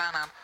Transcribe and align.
Pas 0.00 0.39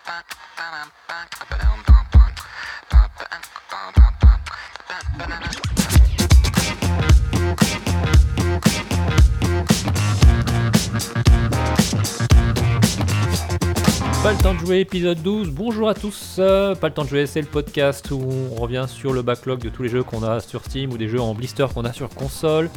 jouer, 14.67 14.80
épisode 14.80 15.22
12. 15.22 15.51
Bonjour 15.51 15.88
à 15.88 15.94
tous. 15.94 16.37
euh, 16.41 16.75
pas 16.75 16.89
le 16.89 16.95
temps 16.95 17.05
de 17.05 17.09
jouer, 17.09 17.27
c'est 17.27 17.41
le 17.41 17.46
podcast 17.46 18.11
où 18.11 18.21
on 18.51 18.61
revient 18.61 18.87
sur 18.89 19.12
le 19.12 19.23
backlog 19.23 19.61
de 19.61 19.69
tous 19.69 19.85
les 19.85 19.89
jeux 19.89 20.03
qu'on 20.03 20.25
a 20.25 20.41
sur 20.41 20.65
Steam 20.65 20.93
ou 20.93 20.98
des 20.98 21.09
jeux 21.09 21.21
en 21.21 21.35
blister 21.35 21.66
qu'on 21.73 21.85
a 21.85 21.93
sur 21.93 22.09
console. 22.09 22.69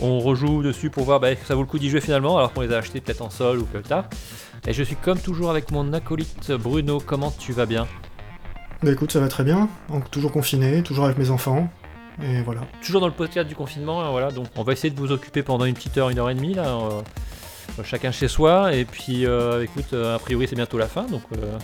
On 0.00 0.20
rejoue 0.20 0.62
dessus 0.62 0.90
pour 0.90 1.04
voir 1.04 1.18
bah, 1.18 1.34
que 1.34 1.44
ça 1.44 1.56
vaut 1.56 1.62
le 1.62 1.66
coup 1.66 1.80
d'y 1.80 1.90
jouer 1.90 2.00
finalement, 2.00 2.38
alors 2.38 2.52
qu'on 2.52 2.60
les 2.60 2.72
a 2.72 2.78
achetés 2.78 3.00
peut-être 3.00 3.20
en 3.20 3.30
sol 3.30 3.58
ou 3.58 3.64
quelque 3.64 3.88
tard. 3.88 4.04
Et 4.66 4.72
je 4.72 4.82
suis 4.84 4.94
comme 4.94 5.18
toujours 5.18 5.50
avec 5.50 5.72
mon 5.72 5.92
acolyte 5.92 6.52
Bruno. 6.52 7.02
Comment 7.04 7.32
tu 7.36 7.52
vas 7.52 7.66
bien? 7.66 7.88
Bah 8.84 8.92
écoute, 8.92 9.10
ça 9.10 9.18
va 9.18 9.26
très 9.26 9.42
bien. 9.42 9.68
Donc, 9.88 10.10
toujours 10.12 10.30
confiné, 10.30 10.82
toujours 10.84 11.04
avec 11.04 11.18
mes 11.18 11.30
enfants. 11.30 11.68
Et 12.22 12.42
voilà. 12.42 12.60
Toujours 12.80 13.00
dans 13.00 13.08
le 13.08 13.12
podcast 13.12 13.48
du 13.48 13.56
confinement, 13.56 14.04
hein, 14.04 14.10
voilà. 14.12 14.30
Donc 14.30 14.46
on 14.54 14.62
va 14.62 14.72
essayer 14.72 14.90
de 14.94 14.98
vous 15.00 15.10
occuper 15.10 15.42
pendant 15.42 15.64
une 15.64 15.74
petite 15.74 15.98
heure, 15.98 16.10
une 16.10 16.18
heure 16.20 16.30
et 16.30 16.34
demie 16.34 16.54
là. 16.54 16.68
euh, 16.68 17.02
chacun 17.84 18.10
chez 18.12 18.28
soi. 18.28 18.74
Et 18.74 18.84
puis, 18.84 19.26
euh, 19.26 19.62
écoute, 19.64 19.92
euh, 19.92 20.16
a 20.16 20.18
priori 20.18 20.46
c'est 20.48 20.56
bientôt 20.56 20.78
la 20.78 20.86
fin, 20.88 21.02
donc. 21.04 21.22
euh, 21.36 21.58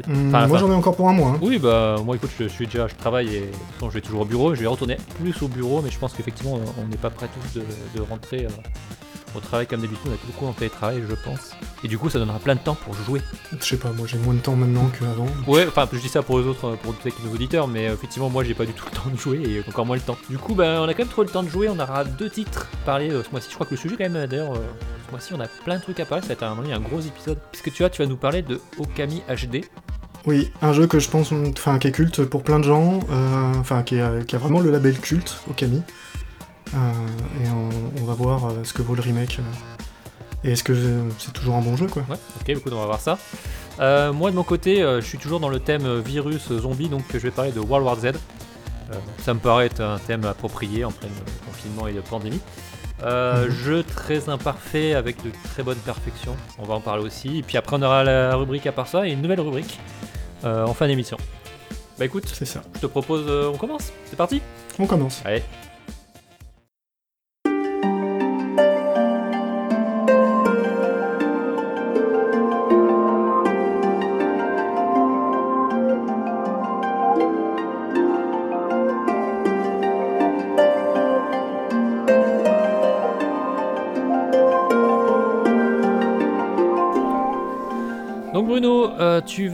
enfin, 0.00 0.40
la 0.40 0.46
moi 0.46 0.58
j'en 0.58 0.70
ai 0.70 0.74
encore 0.74 0.96
pour 0.96 1.08
un 1.08 1.12
mois. 1.12 1.28
hein. 1.30 1.38
Oui, 1.42 1.58
bah 1.58 1.96
moi 2.04 2.16
écoute, 2.16 2.30
je 2.38 2.46
suis 2.48 2.66
déjà, 2.66 2.86
je 2.88 2.94
travaille 2.94 3.34
et 3.34 3.40
de 3.40 3.46
toute 3.46 3.56
façon, 3.74 3.88
je 3.90 3.94
vais 3.94 4.00
toujours 4.00 4.20
au 4.22 4.24
bureau. 4.24 4.54
Je 4.54 4.60
vais 4.60 4.66
retourner 4.66 4.96
plus 5.20 5.42
au 5.42 5.48
bureau, 5.48 5.80
mais 5.82 5.90
je 5.90 5.98
pense 5.98 6.12
qu'effectivement, 6.14 6.58
on 6.80 6.86
n'est 6.86 6.96
pas 6.96 7.10
prêt 7.10 7.28
tous 7.52 7.58
de, 7.60 7.64
de 7.96 8.02
rentrer 8.08 8.44
euh, 8.46 8.48
au 9.34 9.40
travail 9.40 9.66
comme 9.66 9.80
d'habitude. 9.80 10.06
On 10.08 10.12
est 10.14 10.26
beaucoup 10.26 10.46
en 10.46 10.52
télétravail, 10.52 11.02
je 11.08 11.14
pense. 11.14 11.50
Et 11.84 11.88
du 11.88 11.98
coup, 11.98 12.10
ça 12.10 12.18
donnera 12.18 12.38
plein 12.38 12.54
de 12.54 12.60
temps 12.60 12.74
pour 12.74 12.94
jouer. 12.94 13.20
Je 13.60 13.64
sais 13.64 13.76
pas, 13.76 13.90
moi 13.92 14.06
j'ai 14.06 14.18
moins 14.18 14.34
de 14.34 14.40
temps 14.40 14.56
maintenant 14.56 14.90
qu'avant. 14.98 15.26
Ouais, 15.46 15.66
enfin, 15.68 15.88
je 15.92 15.98
dis 15.98 16.08
ça 16.08 16.22
pour 16.22 16.38
les 16.40 16.46
autres, 16.46 16.76
pour 16.82 16.94
tous 16.96 17.08
les 17.24 17.30
auditeurs, 17.32 17.68
mais 17.68 17.88
euh, 17.88 17.94
effectivement, 17.94 18.28
moi, 18.30 18.42
j'ai 18.44 18.54
pas 18.54 18.66
du 18.66 18.72
tout 18.72 18.84
le 18.90 18.96
temps 18.96 19.10
de 19.10 19.16
jouer 19.18 19.42
et 19.46 19.64
encore 19.68 19.86
moins 19.86 19.96
le 19.96 20.02
temps. 20.02 20.16
Du 20.28 20.38
coup, 20.38 20.54
bah, 20.54 20.78
on 20.80 20.84
a 20.88 20.92
quand 20.94 21.00
même 21.04 21.08
trop 21.08 21.22
le 21.22 21.28
temps 21.28 21.42
de 21.42 21.48
jouer. 21.48 21.68
On 21.68 21.78
aura 21.78 22.04
deux 22.04 22.30
titres 22.30 22.66
parler 22.84 23.10
euh, 23.10 23.22
ce 23.22 23.30
mois-ci. 23.30 23.48
Je 23.50 23.54
crois 23.54 23.66
que 23.66 23.72
le 23.72 23.76
sujet, 23.80 23.96
quand 23.96 24.04
même, 24.04 24.16
euh, 24.16 24.26
d'ailleurs, 24.26 24.54
euh, 24.54 24.58
ce 25.06 25.10
mois-ci, 25.12 25.32
on 25.34 25.40
a 25.40 25.46
plein 25.64 25.76
de 25.76 25.82
trucs 25.82 26.00
à 26.00 26.04
parler. 26.06 26.22
Ça 26.22 26.28
va 26.28 26.34
être 26.34 26.42
un 26.42 26.50
moment 26.50 26.62
donné 26.62 26.74
un 26.74 26.80
gros 26.80 27.00
épisode. 27.00 27.38
Puisque 27.52 27.72
tu 27.72 27.82
vois, 27.82 27.90
tu 27.90 28.02
vas 28.02 28.08
nous 28.08 28.16
parler 28.16 28.42
de 28.42 28.60
Okami 28.78 29.22
HD. 29.28 29.64
Oui, 30.26 30.50
un 30.62 30.72
jeu 30.72 30.86
que 30.86 30.98
je 30.98 31.08
pense, 31.08 31.32
enfin 31.56 31.78
qui 31.78 31.88
est 31.88 31.92
culte 31.92 32.24
pour 32.24 32.42
plein 32.42 32.58
de 32.58 32.64
gens, 32.64 32.98
euh, 33.10 33.52
enfin 33.60 33.82
qui, 33.82 33.94
est- 33.96 34.26
qui 34.26 34.34
a 34.34 34.38
vraiment 34.38 34.60
le 34.60 34.70
label 34.70 34.98
culte, 34.98 35.38
Okami. 35.48 35.80
Euh, 36.74 37.44
et 37.44 37.48
on, 37.50 38.02
on 38.02 38.04
va 38.04 38.14
voir 38.14 38.46
euh, 38.46 38.64
ce 38.64 38.72
que 38.72 38.82
vaut 38.82 38.94
le 38.94 39.02
remake. 39.02 39.38
euh, 39.40 40.44
et 40.44 40.52
est-ce 40.52 40.62
que 40.62 40.72
c'est 41.18 41.32
toujours 41.32 41.56
un 41.56 41.60
bon 41.62 41.76
jeu 41.76 41.86
quoi 41.88 42.04
Ouais, 42.08 42.16
ok, 42.40 42.48
écoute, 42.50 42.72
on 42.72 42.78
va 42.78 42.86
voir 42.86 43.00
ça. 43.00 43.18
Euh, 43.80 44.12
moi 44.12 44.30
de 44.30 44.36
mon 44.36 44.44
côté, 44.44 44.82
euh, 44.82 45.00
je 45.00 45.06
suis 45.06 45.18
toujours 45.18 45.40
dans 45.40 45.48
le 45.48 45.58
thème 45.60 46.00
virus 46.00 46.52
zombie, 46.52 46.88
donc 46.88 47.02
je 47.12 47.18
vais 47.18 47.30
parler 47.30 47.50
de 47.52 47.60
World 47.60 47.86
War 47.86 47.96
Z. 47.98 48.04
Euh, 48.06 48.94
ça 49.24 49.34
me 49.34 49.40
paraît 49.40 49.66
être 49.66 49.80
un 49.80 49.98
thème 49.98 50.24
approprié 50.24 50.84
en 50.84 50.92
plein 50.92 51.08
confinement 51.46 51.86
et 51.88 51.92
de 51.92 52.00
pandémie. 52.00 52.40
Mhm. 53.02 53.48
Jeu 53.50 53.82
très 53.84 54.28
imparfait 54.28 54.94
avec 54.94 55.22
de 55.24 55.30
très 55.44 55.62
bonne 55.62 55.76
perfection, 55.78 56.34
on 56.58 56.64
va 56.64 56.74
en 56.74 56.80
parler 56.80 57.04
aussi. 57.04 57.38
Et 57.38 57.42
puis 57.42 57.56
après 57.56 57.76
on 57.76 57.82
aura 57.82 58.02
la 58.02 58.34
rubrique 58.34 58.66
à 58.66 58.72
part 58.72 58.88
ça 58.88 59.06
et 59.06 59.12
une 59.12 59.22
nouvelle 59.22 59.40
rubrique 59.40 59.78
en 60.44 60.74
fin 60.74 60.86
d'émission. 60.88 61.16
Bah 61.98 62.04
écoute, 62.06 62.24
C'est 62.32 62.44
ça. 62.44 62.62
je 62.74 62.80
te 62.80 62.86
propose, 62.86 63.24
on 63.52 63.56
commence, 63.56 63.92
c'est 64.06 64.16
parti? 64.16 64.40
On 64.80 64.86
commence. 64.86 65.20
Allez. 65.24 65.42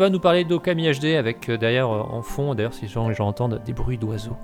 Vas 0.04 0.10
nous 0.10 0.20
parler 0.20 0.44
d'Okami 0.44 0.90
HD 0.92 1.16
avec 1.16 1.48
euh, 1.48 1.56
derrière 1.56 1.88
euh, 1.88 2.00
en 2.00 2.22
fond, 2.22 2.54
d'ailleurs 2.54 2.74
si 2.74 2.82
les 2.82 2.88
gens, 2.88 3.10
entendent 3.20 3.60
des 3.64 3.72
bruits 3.72 3.98
d'oiseaux. 3.98 4.36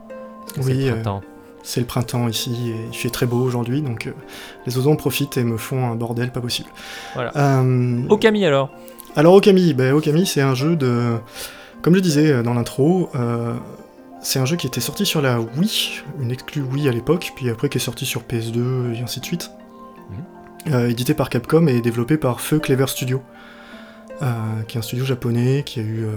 Oui, 0.58 0.84
le 0.84 0.88
euh, 0.88 0.92
printemps. 0.92 1.22
C'est 1.62 1.80
le 1.80 1.86
printemps 1.86 2.28
ici 2.28 2.70
et 2.70 2.88
il 2.90 2.96
fait 2.96 3.10
très 3.10 3.26
beau 3.26 3.38
aujourd'hui, 3.38 3.82
donc 3.82 4.06
euh, 4.06 4.12
les 4.66 4.76
oiseaux 4.76 4.90
en 4.90 4.96
profitent 4.96 5.36
et 5.36 5.44
me 5.44 5.56
font 5.56 5.84
un 5.84 5.94
bordel 5.94 6.32
pas 6.32 6.40
possible. 6.40 6.70
Voilà. 7.14 7.62
Okami 8.08 8.46
alors 8.46 8.70
Alors 9.14 9.34
Okami, 9.34 9.74
ben, 9.74 9.92
Okami 9.92 10.26
c'est 10.26 10.40
un 10.40 10.54
jeu 10.54 10.76
de... 10.76 11.16
Comme 11.82 11.94
je 11.94 12.00
disais 12.00 12.42
dans 12.42 12.54
l'intro, 12.54 13.10
c'est 14.20 14.38
un 14.38 14.44
jeu 14.44 14.56
qui 14.56 14.66
était 14.66 14.80
sorti 14.80 15.06
sur 15.06 15.22
la 15.22 15.40
Wii, 15.40 16.02
une 16.20 16.30
exclue 16.30 16.62
Wii 16.62 16.88
à 16.88 16.92
l'époque, 16.92 17.32
puis 17.36 17.48
après 17.48 17.70
qui 17.70 17.78
est 17.78 17.80
sorti 17.80 18.04
sur 18.04 18.22
PS2 18.22 18.94
et 18.94 19.02
ainsi 19.02 19.20
de 19.20 19.24
suite. 19.24 19.50
Euh, 20.70 20.90
édité 20.90 21.14
par 21.14 21.30
Capcom 21.30 21.66
et 21.68 21.80
développé 21.80 22.18
par 22.18 22.40
Feu 22.40 22.58
Clever 22.58 22.86
Studio, 22.86 23.22
qui 24.68 24.76
est 24.76 24.78
un 24.78 24.82
studio 24.82 25.04
japonais 25.04 25.62
qui 25.64 25.80
a 25.80 25.82
eu 25.82 26.04
euh, 26.04 26.16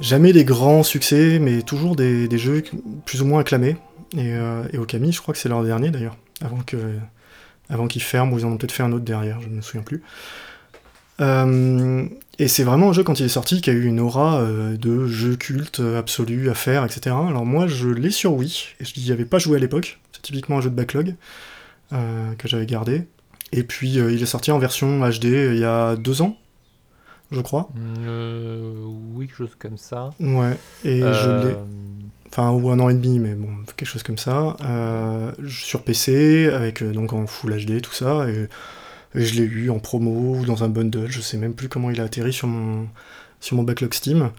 jamais 0.00 0.32
des 0.32 0.44
grands 0.44 0.82
succès, 0.82 1.38
mais 1.38 1.62
toujours 1.62 1.96
des, 1.96 2.38
jeux 2.38 2.62
plus 3.04 3.22
ou 3.22 3.26
moins 3.26 3.40
acclamés. 3.40 3.76
Et, 4.16 4.32
euh, 4.34 4.62
et 4.72 4.78
Okami, 4.78 5.12
je 5.12 5.20
crois 5.20 5.34
que 5.34 5.40
c'est 5.40 5.48
leur 5.48 5.64
dernier 5.64 5.90
d'ailleurs, 5.90 6.16
avant 6.42 6.60
que 6.60 6.76
qu'ils 7.88 8.02
ferment, 8.02 8.32
ou 8.32 8.38
ils 8.38 8.44
en 8.44 8.52
ont 8.52 8.56
peut-être 8.56 8.72
fait 8.72 8.82
un 8.82 8.92
autre 8.92 9.04
derrière, 9.04 9.40
je 9.40 9.48
ne 9.48 9.54
me 9.54 9.62
souviens 9.62 9.82
plus. 9.82 10.02
Euh, 11.20 12.06
et 12.38 12.48
c'est 12.48 12.64
vraiment 12.64 12.90
un 12.90 12.92
jeu 12.92 13.04
quand 13.04 13.20
il 13.20 13.26
est 13.26 13.28
sorti 13.28 13.60
qui 13.60 13.70
a 13.70 13.72
eu 13.72 13.84
une 13.84 14.00
aura 14.00 14.40
euh, 14.40 14.76
de 14.76 15.06
jeu 15.06 15.36
culte 15.36 15.80
euh, 15.80 15.98
absolu 15.98 16.50
à 16.50 16.54
faire, 16.54 16.84
etc. 16.84 17.14
Alors 17.28 17.46
moi 17.46 17.66
je 17.68 17.88
l'ai 17.88 18.10
sur 18.10 18.32
Wii, 18.32 18.74
et 18.80 18.84
je 18.84 19.00
n'y 19.00 19.12
avais 19.12 19.24
pas 19.24 19.38
joué 19.38 19.56
à 19.56 19.60
l'époque, 19.60 20.00
c'est 20.12 20.22
typiquement 20.22 20.58
un 20.58 20.60
jeu 20.60 20.70
de 20.70 20.74
backlog 20.74 21.14
euh, 21.92 22.32
que 22.34 22.48
j'avais 22.48 22.66
gardé. 22.66 23.06
Et 23.52 23.62
puis 23.62 24.00
euh, 24.00 24.10
il 24.10 24.22
est 24.22 24.26
sorti 24.26 24.50
en 24.50 24.58
version 24.58 25.08
HD 25.08 25.24
il 25.24 25.58
y 25.58 25.64
a 25.64 25.94
deux 25.94 26.22
ans, 26.22 26.36
je 27.34 27.40
crois. 27.40 27.68
Euh, 28.06 28.72
Oui, 29.14 29.26
quelque 29.26 29.36
chose 29.36 29.56
comme 29.58 29.78
ça. 29.78 30.10
Ouais, 30.20 30.56
et 30.84 31.00
je 31.00 31.04
Euh, 31.04 31.48
l'ai. 31.50 31.56
Enfin, 32.30 32.50
ou 32.50 32.68
un 32.70 32.80
an 32.80 32.88
et 32.88 32.94
demi, 32.94 33.20
mais 33.20 33.34
bon, 33.34 33.48
quelque 33.76 33.88
chose 33.88 34.02
comme 34.02 34.18
ça. 34.18 34.56
euh, 34.64 35.30
sur 35.48 35.82
PC, 35.84 36.48
avec 36.52 36.82
donc 36.82 37.12
en 37.12 37.26
Full 37.28 37.64
HD, 37.64 37.80
tout 37.80 37.92
ça. 37.92 38.28
Et, 38.28 38.48
et 39.14 39.24
je 39.24 39.34
l'ai 39.34 39.44
eu 39.44 39.70
en 39.70 39.78
promo 39.78 40.38
ou 40.40 40.44
dans 40.44 40.64
un 40.64 40.68
bundle, 40.68 41.06
je 41.08 41.20
sais 41.20 41.36
même 41.36 41.54
plus 41.54 41.68
comment 41.68 41.90
il 41.90 42.00
a 42.00 42.04
atterri 42.04 42.32
sur 42.32 42.48
mon, 42.48 42.88
sur 43.38 43.56
mon 43.56 43.62
backlog 43.62 43.94
Steam. 43.94 44.30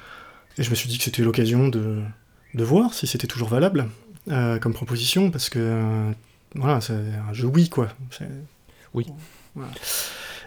Et 0.58 0.64
je 0.64 0.70
me 0.70 0.76
suis 0.76 0.90
dit 0.90 0.98
que 0.98 1.06
c'était 1.06 1.22
l'occasion 1.24 1.70
de, 1.70 2.00
de 2.54 2.64
voir 2.66 2.94
si 2.94 3.08
c'était 3.08 3.28
toujours 3.28 3.48
valable 3.48 3.88
euh, 4.30 4.58
comme 4.60 4.74
proposition, 4.74 5.32
parce 5.32 5.50
que 5.50 5.60
euh, 5.60 6.12
voilà, 6.56 6.82
c'est 6.82 6.94
un 6.94 7.32
jeu 7.34 7.48
Wii, 7.48 7.70
quoi. 7.70 7.88
Oui. 8.94 9.06
Voilà. 9.56 9.72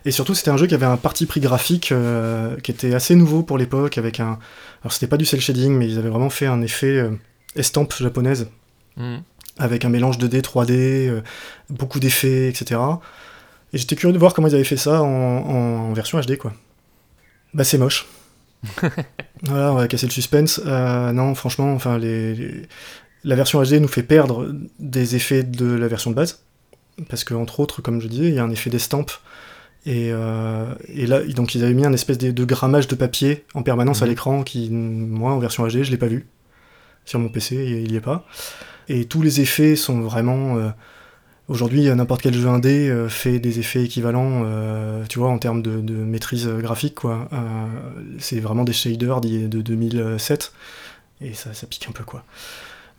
Et 0.05 0.11
surtout, 0.11 0.35
c'était 0.35 0.51
un 0.51 0.57
jeu 0.57 0.67
qui 0.67 0.75
avait 0.75 0.87
un 0.87 0.97
parti 0.97 1.27
pris 1.27 1.41
graphique 1.41 1.93
euh, 1.93 2.57
qui 2.59 2.71
était 2.71 2.95
assez 2.95 3.15
nouveau 3.15 3.43
pour 3.43 3.59
l'époque, 3.59 3.99
avec 3.99 4.21
un. 4.21 4.39
Alors, 4.83 4.93
c'était 4.93 5.07
pas 5.07 5.17
du 5.17 5.25
cel 5.25 5.41
shading, 5.41 5.73
mais 5.73 5.89
ils 5.89 5.99
avaient 5.99 6.09
vraiment 6.09 6.31
fait 6.31 6.47
un 6.47 6.63
effet 6.63 6.99
euh, 6.99 7.11
estampe 7.57 7.95
japonaise, 7.95 8.49
hmm. 8.97 9.19
avec 9.59 9.85
un 9.85 9.89
mélange 9.89 10.19
2D, 10.19 10.41
3D, 10.43 10.71
euh, 11.09 11.23
beaucoup 11.71 12.01
d'effets, 12.01 12.49
etc. 12.49 12.81
Et 13.73 13.79
j'étais 13.79 13.97
curieux 13.97 14.15
de 14.15 14.19
voir 14.19 14.35
comment 14.35 14.49
ils 14.49 14.55
avaient 14.55 14.65
fait 14.65 14.77
ça 14.77 15.03
en, 15.03 15.07
en 15.07 15.93
version 15.93 16.21
HD, 16.21 16.37
quoi. 16.37 16.53
Bah, 17.55 17.65
c'est 17.65 17.79
moche. 17.79 18.07
voilà, 19.43 19.73
on 19.73 19.77
va 19.77 19.87
casser 19.89 20.07
le 20.07 20.13
suspense. 20.13 20.61
Non, 20.65 21.35
franchement, 21.35 21.73
enfin, 21.75 21.99
les, 21.99 22.35
les- 22.35 22.63
la 23.25 23.35
version 23.35 23.63
HD 23.63 23.75
nous 23.75 23.89
fait 23.89 24.03
perdre 24.03 24.55
des 24.79 25.17
effets 25.17 25.43
de 25.43 25.67
la 25.67 25.89
version 25.89 26.11
de 26.11 26.17
base. 26.17 26.43
Parce 27.09 27.25
que, 27.25 27.35
entre 27.35 27.61
autres, 27.61 27.83
comme 27.83 28.01
je 28.01 28.09
disais, 28.09 28.29
il 28.29 28.35
y 28.35 28.39
a 28.39 28.45
un 28.45 28.51
effet 28.51 28.71
d'estampe. 28.71 29.11
Et, 29.87 30.11
euh, 30.13 30.75
et 30.89 31.07
là, 31.07 31.23
donc, 31.23 31.55
ils 31.55 31.65
avaient 31.65 31.73
mis 31.75 31.87
un 31.87 31.93
espèce 31.93 32.19
de, 32.19 32.31
de 32.31 32.45
grammage 32.45 32.89
de 32.89 32.95
papier 32.95 33.45
en 33.55 33.63
permanence 33.63 34.03
à 34.03 34.05
Mhm. 34.05 34.11
l'écran 34.11 34.43
qui, 34.43 34.69
moi, 34.71 35.33
en 35.33 35.39
version 35.39 35.67
HD, 35.67 35.83
je 35.83 35.91
l'ai 35.91 35.97
pas 35.97 36.09
vu. 36.09 36.27
Sur 37.05 37.21
mon 37.21 37.29
PC, 37.31 37.55
il 37.85 37.91
y 37.93 37.97
est 37.97 38.01
pas. 38.01 38.27
Et 38.89 39.07
tous 39.07 39.23
les 39.23 39.41
effets 39.41 39.77
sont 39.77 40.01
vraiment. 40.01 40.57
euh, 40.59 40.69
Aujourd'hui, 41.49 41.89
n'importe 41.89 42.21
quel 42.21 42.35
jeu 42.35 42.47
indé 42.47 42.91
euh, 42.91 43.09
fait 43.09 43.39
des 43.39 43.59
effets 43.59 43.83
équivalents, 43.83 44.43
euh, 44.45 45.05
tu 45.09 45.19
vois, 45.19 45.31
en 45.31 45.39
termes 45.39 45.63
de, 45.63 45.81
de 45.81 45.95
maîtrise 45.95 46.47
graphique, 46.47 46.97
quoi. 46.97 47.27
Euh, 47.33 47.39
c'est 48.19 48.39
vraiment 48.39 48.65
des 48.65 48.75
shaders 48.75 49.23
de 49.23 49.63
2007, 49.63 50.53
et 51.23 51.33
ça, 51.33 51.55
ça 51.55 51.67
pique 51.67 51.87
un 51.89 51.93
peu, 51.93 52.05
quoi. 52.05 52.23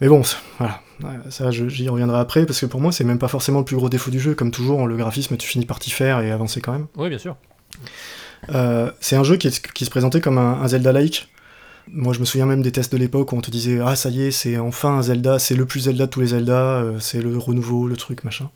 Mais 0.01 0.07
bon, 0.07 0.23
ça- 0.23 0.37
voilà, 0.59 0.81
ça, 1.29 1.51
j'y 1.51 1.89
reviendrai 1.89 2.19
après, 2.19 2.45
parce 2.45 2.59
que 2.61 2.65
pour 2.65 2.79
moi, 2.81 2.91
c'est 2.91 3.03
même 3.03 3.19
pas 3.19 3.27
forcément 3.27 3.59
le 3.59 3.65
plus 3.65 3.75
gros 3.75 3.89
défaut 3.89 4.11
du 4.11 4.19
jeu. 4.19 4.33
Comme 4.35 4.51
toujours, 4.51 4.87
le 4.87 4.95
graphisme, 4.97 5.35
tu 5.37 5.47
finis 5.47 5.65
par 5.65 5.79
t'y 5.79 5.91
faire 5.91 6.19
et 6.21 6.31
avancer 6.31 6.61
quand 6.61 6.71
même. 6.71 6.87
Oui, 6.97 7.09
bien 7.09 7.17
sûr. 7.17 7.35
Euh, 8.53 8.91
c'est 8.99 9.15
un 9.15 9.23
jeu 9.23 9.35
qui, 9.37 9.47
est- 9.47 9.71
qui 9.73 9.85
se 9.85 9.89
présentait 9.89 10.21
comme 10.21 10.37
un, 10.37 10.61
un 10.61 10.67
Zelda-like. 10.67 11.29
Moi, 11.91 12.13
je 12.13 12.19
me 12.19 12.25
souviens 12.25 12.45
même 12.45 12.61
des 12.61 12.71
tests 12.71 12.91
de 12.91 12.97
l'époque 12.97 13.31
où 13.33 13.35
on 13.35 13.41
te 13.41 13.49
disait 13.51 13.79
Ah, 13.83 13.95
ça 13.95 14.09
y 14.09 14.21
est, 14.23 14.31
c'est 14.31 14.57
enfin 14.57 14.89
un 14.97 15.01
Zelda, 15.01 15.39
c'est 15.39 15.55
le 15.55 15.65
plus 15.65 15.81
Zelda 15.81 16.05
de 16.05 16.11
tous 16.11 16.21
les 16.21 16.27
Zelda, 16.27 16.53
euh, 16.53 16.99
c'est 16.99 17.21
le 17.21 17.37
renouveau, 17.37 17.87
le 17.87 17.97
truc, 17.97 18.23
machin. 18.23 18.49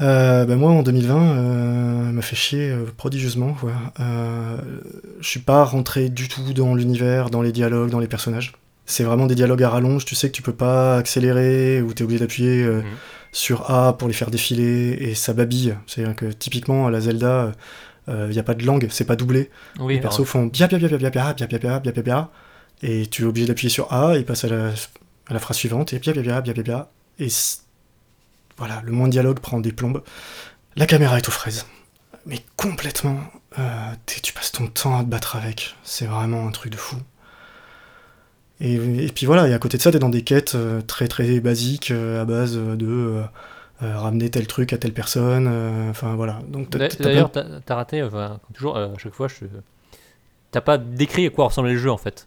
Euh, 0.00 0.46
bah, 0.46 0.56
moi, 0.56 0.70
en 0.70 0.82
2020, 0.82 1.16
euh, 1.36 2.12
m'a 2.12 2.22
fait 2.22 2.36
chier 2.36 2.70
euh, 2.70 2.86
prodigieusement. 2.96 3.52
Quoi. 3.54 3.72
Je 3.98 5.28
suis 5.28 5.40
pas 5.40 5.64
rentré 5.64 6.08
du 6.08 6.28
tout 6.28 6.52
dans 6.54 6.74
l'univers, 6.74 7.28
dans 7.28 7.42
les 7.42 7.52
dialogues, 7.52 7.90
dans 7.90 7.98
les 8.00 8.06
personnages. 8.08 8.52
C'est 8.90 9.04
vraiment 9.04 9.26
des 9.26 9.34
dialogues 9.34 9.62
à 9.62 9.70
rallonge. 9.70 10.04
Tu 10.04 10.14
sais 10.14 10.28
que 10.28 10.34
tu 10.34 10.42
peux 10.42 10.52
pas 10.54 10.96
accélérer 10.96 11.80
ou 11.82 11.94
tu 11.94 12.02
es 12.02 12.04
obligé 12.04 12.20
d'appuyer 12.20 12.62
euh, 12.64 12.80
Mhm. 12.82 12.86
sur 13.32 13.70
A 13.70 13.96
pour 13.96 14.08
les 14.08 14.14
faire 14.14 14.30
défiler 14.30 14.96
et 15.00 15.14
ça 15.14 15.32
babille. 15.32 15.76
C'est-à-dire 15.86 16.16
que 16.16 16.26
typiquement 16.26 16.86
à 16.86 16.90
la 16.90 17.00
Zelda, 17.00 17.52
il 18.08 18.30
n'y 18.30 18.38
a 18.40 18.42
pas 18.42 18.54
de 18.54 18.64
langue, 18.66 18.88
c'est 18.90 19.04
pas 19.04 19.14
doublé. 19.14 19.50
Oui, 19.78 19.94
les 19.94 20.00
persos 20.00 20.24
font 20.24 20.46
bia 20.46 20.66
bia 20.66 20.78
bia 20.78 20.88
bia 20.88 21.10
bia 21.10 21.32
bia 21.34 21.46
bia 21.46 21.78
bia 21.78 21.92
bia 21.92 22.02
bia 22.02 22.30
et 22.82 23.06
tu 23.06 23.22
es 23.22 23.24
obligé 23.26 23.46
d'appuyer 23.46 23.68
sur 23.70 23.92
A 23.92 24.16
et 24.18 24.24
passe 24.24 24.42
à 24.44 24.48
la, 24.48 24.70
à 25.28 25.32
la 25.34 25.38
phrase 25.38 25.58
suivante 25.58 25.92
et 25.92 26.00
bia 26.00 26.12
bia 26.12 26.22
bia 26.22 26.40
bia 26.40 26.52
bia 26.54 26.62
bia 26.64 26.90
et 27.20 27.28
voilà 28.58 28.82
le 28.84 28.92
moins 28.92 29.06
de 29.06 29.12
dialogue 29.12 29.38
prend 29.38 29.60
des 29.60 29.72
plombes 29.72 30.02
la 30.76 30.86
caméra 30.86 31.18
est 31.18 31.28
aux 31.28 31.32
fraises 31.32 31.66
mais 32.26 32.40
complètement 32.56 33.18
euh, 33.58 33.62
tu 34.06 34.32
passes 34.32 34.52
ton 34.52 34.66
temps 34.66 34.98
à 34.98 35.02
te 35.04 35.08
battre 35.08 35.36
avec 35.36 35.76
c'est 35.84 36.06
vraiment 36.06 36.46
un 36.46 36.50
truc 36.50 36.72
de 36.72 36.76
fou 36.78 36.96
et, 38.60 38.74
et 38.74 39.08
puis 39.08 39.26
voilà 39.26 39.48
et 39.48 39.54
à 39.54 39.58
côté 39.58 39.76
de 39.78 39.82
ça 39.82 39.90
t'es 39.90 39.98
dans 39.98 40.08
des 40.08 40.22
quêtes 40.22 40.54
euh, 40.54 40.80
très 40.82 41.08
très 41.08 41.40
basiques 41.40 41.90
euh, 41.90 42.20
à 42.22 42.24
base 42.24 42.56
de 42.56 42.86
euh, 42.86 43.22
ramener 43.80 44.28
tel 44.30 44.46
truc 44.46 44.72
à 44.72 44.78
telle 44.78 44.92
personne 44.92 45.48
enfin 45.90 46.14
voilà 46.14 46.40
donc 46.48 46.70
t'as 46.70 46.88
plein 46.88 47.04
D'ailleurs, 47.04 47.30
t'as 47.32 47.74
raté, 47.74 48.02
enfin, 48.02 48.38
comme 48.46 48.54
toujours, 48.54 48.76
à 48.76 48.90
chaque 48.98 49.14
fois, 49.14 49.28
je. 49.28 49.46
T'as 50.50 50.60
pas 50.60 50.78
décrit 50.78 51.26
à 51.26 51.30
quoi 51.30 51.46
ressemblait 51.46 51.72
le 51.72 51.78
jeu 51.78 51.90
en 51.90 51.96
fait. 51.96 52.26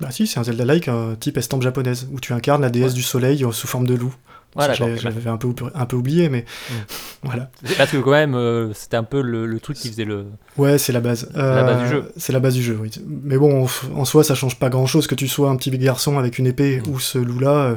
Bah 0.00 0.10
si, 0.10 0.26
c'est 0.26 0.40
un 0.40 0.44
Zelda-like 0.44 0.88
euh, 0.88 1.14
type 1.14 1.36
estampe 1.38 1.62
japonaise, 1.62 2.08
où 2.12 2.18
tu 2.20 2.32
incarnes 2.32 2.62
la 2.62 2.68
déesse 2.68 2.92
Ouais. 2.92 2.96
du 2.96 3.02
soleil 3.02 3.46
sous 3.52 3.66
forme 3.68 3.86
de 3.86 3.94
loup. 3.94 4.14
J'avais- 4.56 4.72
ok, 4.94 5.02
bah. 5.04 5.10
J'avais 5.14 5.30
un 5.30 5.36
peu, 5.36 5.48
un 5.74 5.86
peu 5.86 5.96
oublié, 5.96 6.28
mais 6.28 6.44
Mm. 6.70 6.74
voilà. 7.24 7.50
Parce 7.76 7.90
que 7.90 7.96
quand 7.98 8.10
même, 8.12 8.34
euh, 8.34 8.72
c'était 8.74 8.96
un 8.96 9.02
peu 9.04 9.20
le, 9.20 9.46
le 9.46 9.60
truc 9.60 9.76
qui 9.76 9.88
faisait 9.88 10.04
le. 10.04 10.26
Ouais, 10.56 10.78
c'est 10.78 10.92
la 10.92 11.00
base. 11.00 11.28
La 11.34 11.62
base 11.64 11.82
du 11.82 11.88
jeu. 11.88 12.12
C'est 12.16 12.32
la 12.32 12.40
base 12.40 12.54
du 12.54 12.62
jeu, 12.62 12.78
oui. 12.80 12.90
Mais 13.06 13.36
bon, 13.36 13.64
en- 13.66 13.98
en 14.00 14.04
soi, 14.04 14.22
ça 14.24 14.34
change 14.34 14.58
pas 14.58 14.68
grand-chose 14.70 15.06
que 15.06 15.14
tu 15.14 15.26
sois 15.28 15.50
un 15.50 15.56
petit 15.56 15.70
garçon 15.78 16.18
avec 16.18 16.38
une 16.38 16.46
épée 16.46 16.80
Mm. 16.86 16.90
ou 16.90 16.98
ce 17.00 17.18
loup-là, 17.18 17.50
euh, 17.64 17.76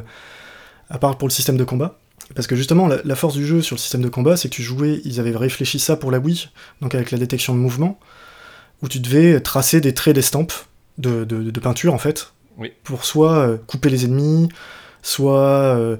à 0.89 0.97
part 0.99 1.17
pour 1.17 1.27
le 1.27 1.33
système 1.33 1.57
de 1.57 1.63
combat. 1.63 1.97
Parce 2.35 2.45
que 2.47 2.55
justement, 2.57 2.87
la, 2.87 2.97
la 3.05 3.15
force 3.15 3.35
du 3.35 3.45
jeu 3.45 3.61
sur 3.61 3.75
le 3.75 3.79
système 3.79 4.01
de 4.01 4.09
combat, 4.09 4.35
c'est 4.37 4.49
que 4.49 4.53
tu 4.53 4.61
jouais, 4.63 4.99
ils 5.05 5.19
avaient 5.19 5.35
réfléchi 5.35 5.79
ça 5.79 5.95
pour 5.95 6.11
la 6.11 6.19
Wii, 6.19 6.49
donc 6.81 6.93
avec 6.93 7.11
la 7.11 7.17
détection 7.17 7.55
de 7.55 7.59
mouvement, 7.59 7.99
où 8.81 8.89
tu 8.89 8.99
devais 8.99 9.39
tracer 9.39 9.79
des 9.81 9.93
traits 9.93 10.13
d'estampe, 10.15 10.51
de, 10.97 11.23
de, 11.23 11.49
de 11.51 11.59
peinture 11.61 11.93
en 11.93 11.97
fait, 11.97 12.33
Oui. 12.57 12.73
pour 12.83 13.05
soit 13.05 13.37
euh, 13.37 13.57
couper 13.65 13.89
les 13.89 14.03
ennemis, 14.05 14.49
soit... 15.01 15.97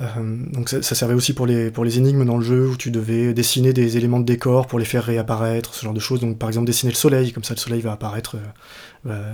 euh, 0.00 0.06
donc 0.52 0.70
ça, 0.70 0.82
servait 0.82 1.14
aussi 1.14 1.34
pour 1.34 1.46
les, 1.46 1.70
pour 1.70 1.84
les 1.84 1.98
énigmes 1.98 2.24
dans 2.24 2.38
le 2.38 2.44
jeu, 2.44 2.68
où 2.68 2.76
tu 2.76 2.90
devais 2.90 3.34
dessiner 3.34 3.72
des 3.72 3.96
éléments 3.96 4.20
de 4.20 4.24
décor 4.24 4.66
pour 4.66 4.78
les 4.78 4.84
faire 4.84 5.04
réapparaître, 5.04 5.74
ce 5.74 5.84
genre 5.84 5.94
de 5.94 6.00
choses. 6.00 6.20
Donc 6.20 6.38
par 6.38 6.48
exemple 6.48 6.66
dessiner 6.66 6.92
le 6.92 6.96
soleil, 6.96 7.32
comme 7.32 7.44
ça 7.44 7.54
le 7.54 7.60
soleil 7.60 7.80
va 7.80 7.92
apparaître, 7.92 8.36
euh, 9.06 9.32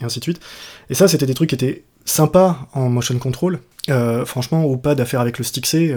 et 0.00 0.04
ainsi 0.04 0.20
de 0.20 0.24
suite. 0.24 0.40
Et 0.88 0.94
ça, 0.94 1.08
c'était 1.08 1.26
des 1.26 1.34
trucs 1.34 1.50
qui 1.50 1.54
étaient 1.54 1.84
sympas 2.04 2.68
en 2.72 2.88
motion 2.88 3.18
control. 3.18 3.60
Euh, 3.90 4.24
franchement, 4.24 4.64
au 4.64 4.76
pad 4.76 5.00
à 5.00 5.04
faire 5.04 5.20
avec 5.20 5.38
le 5.38 5.44
stick 5.44 5.66
C, 5.66 5.96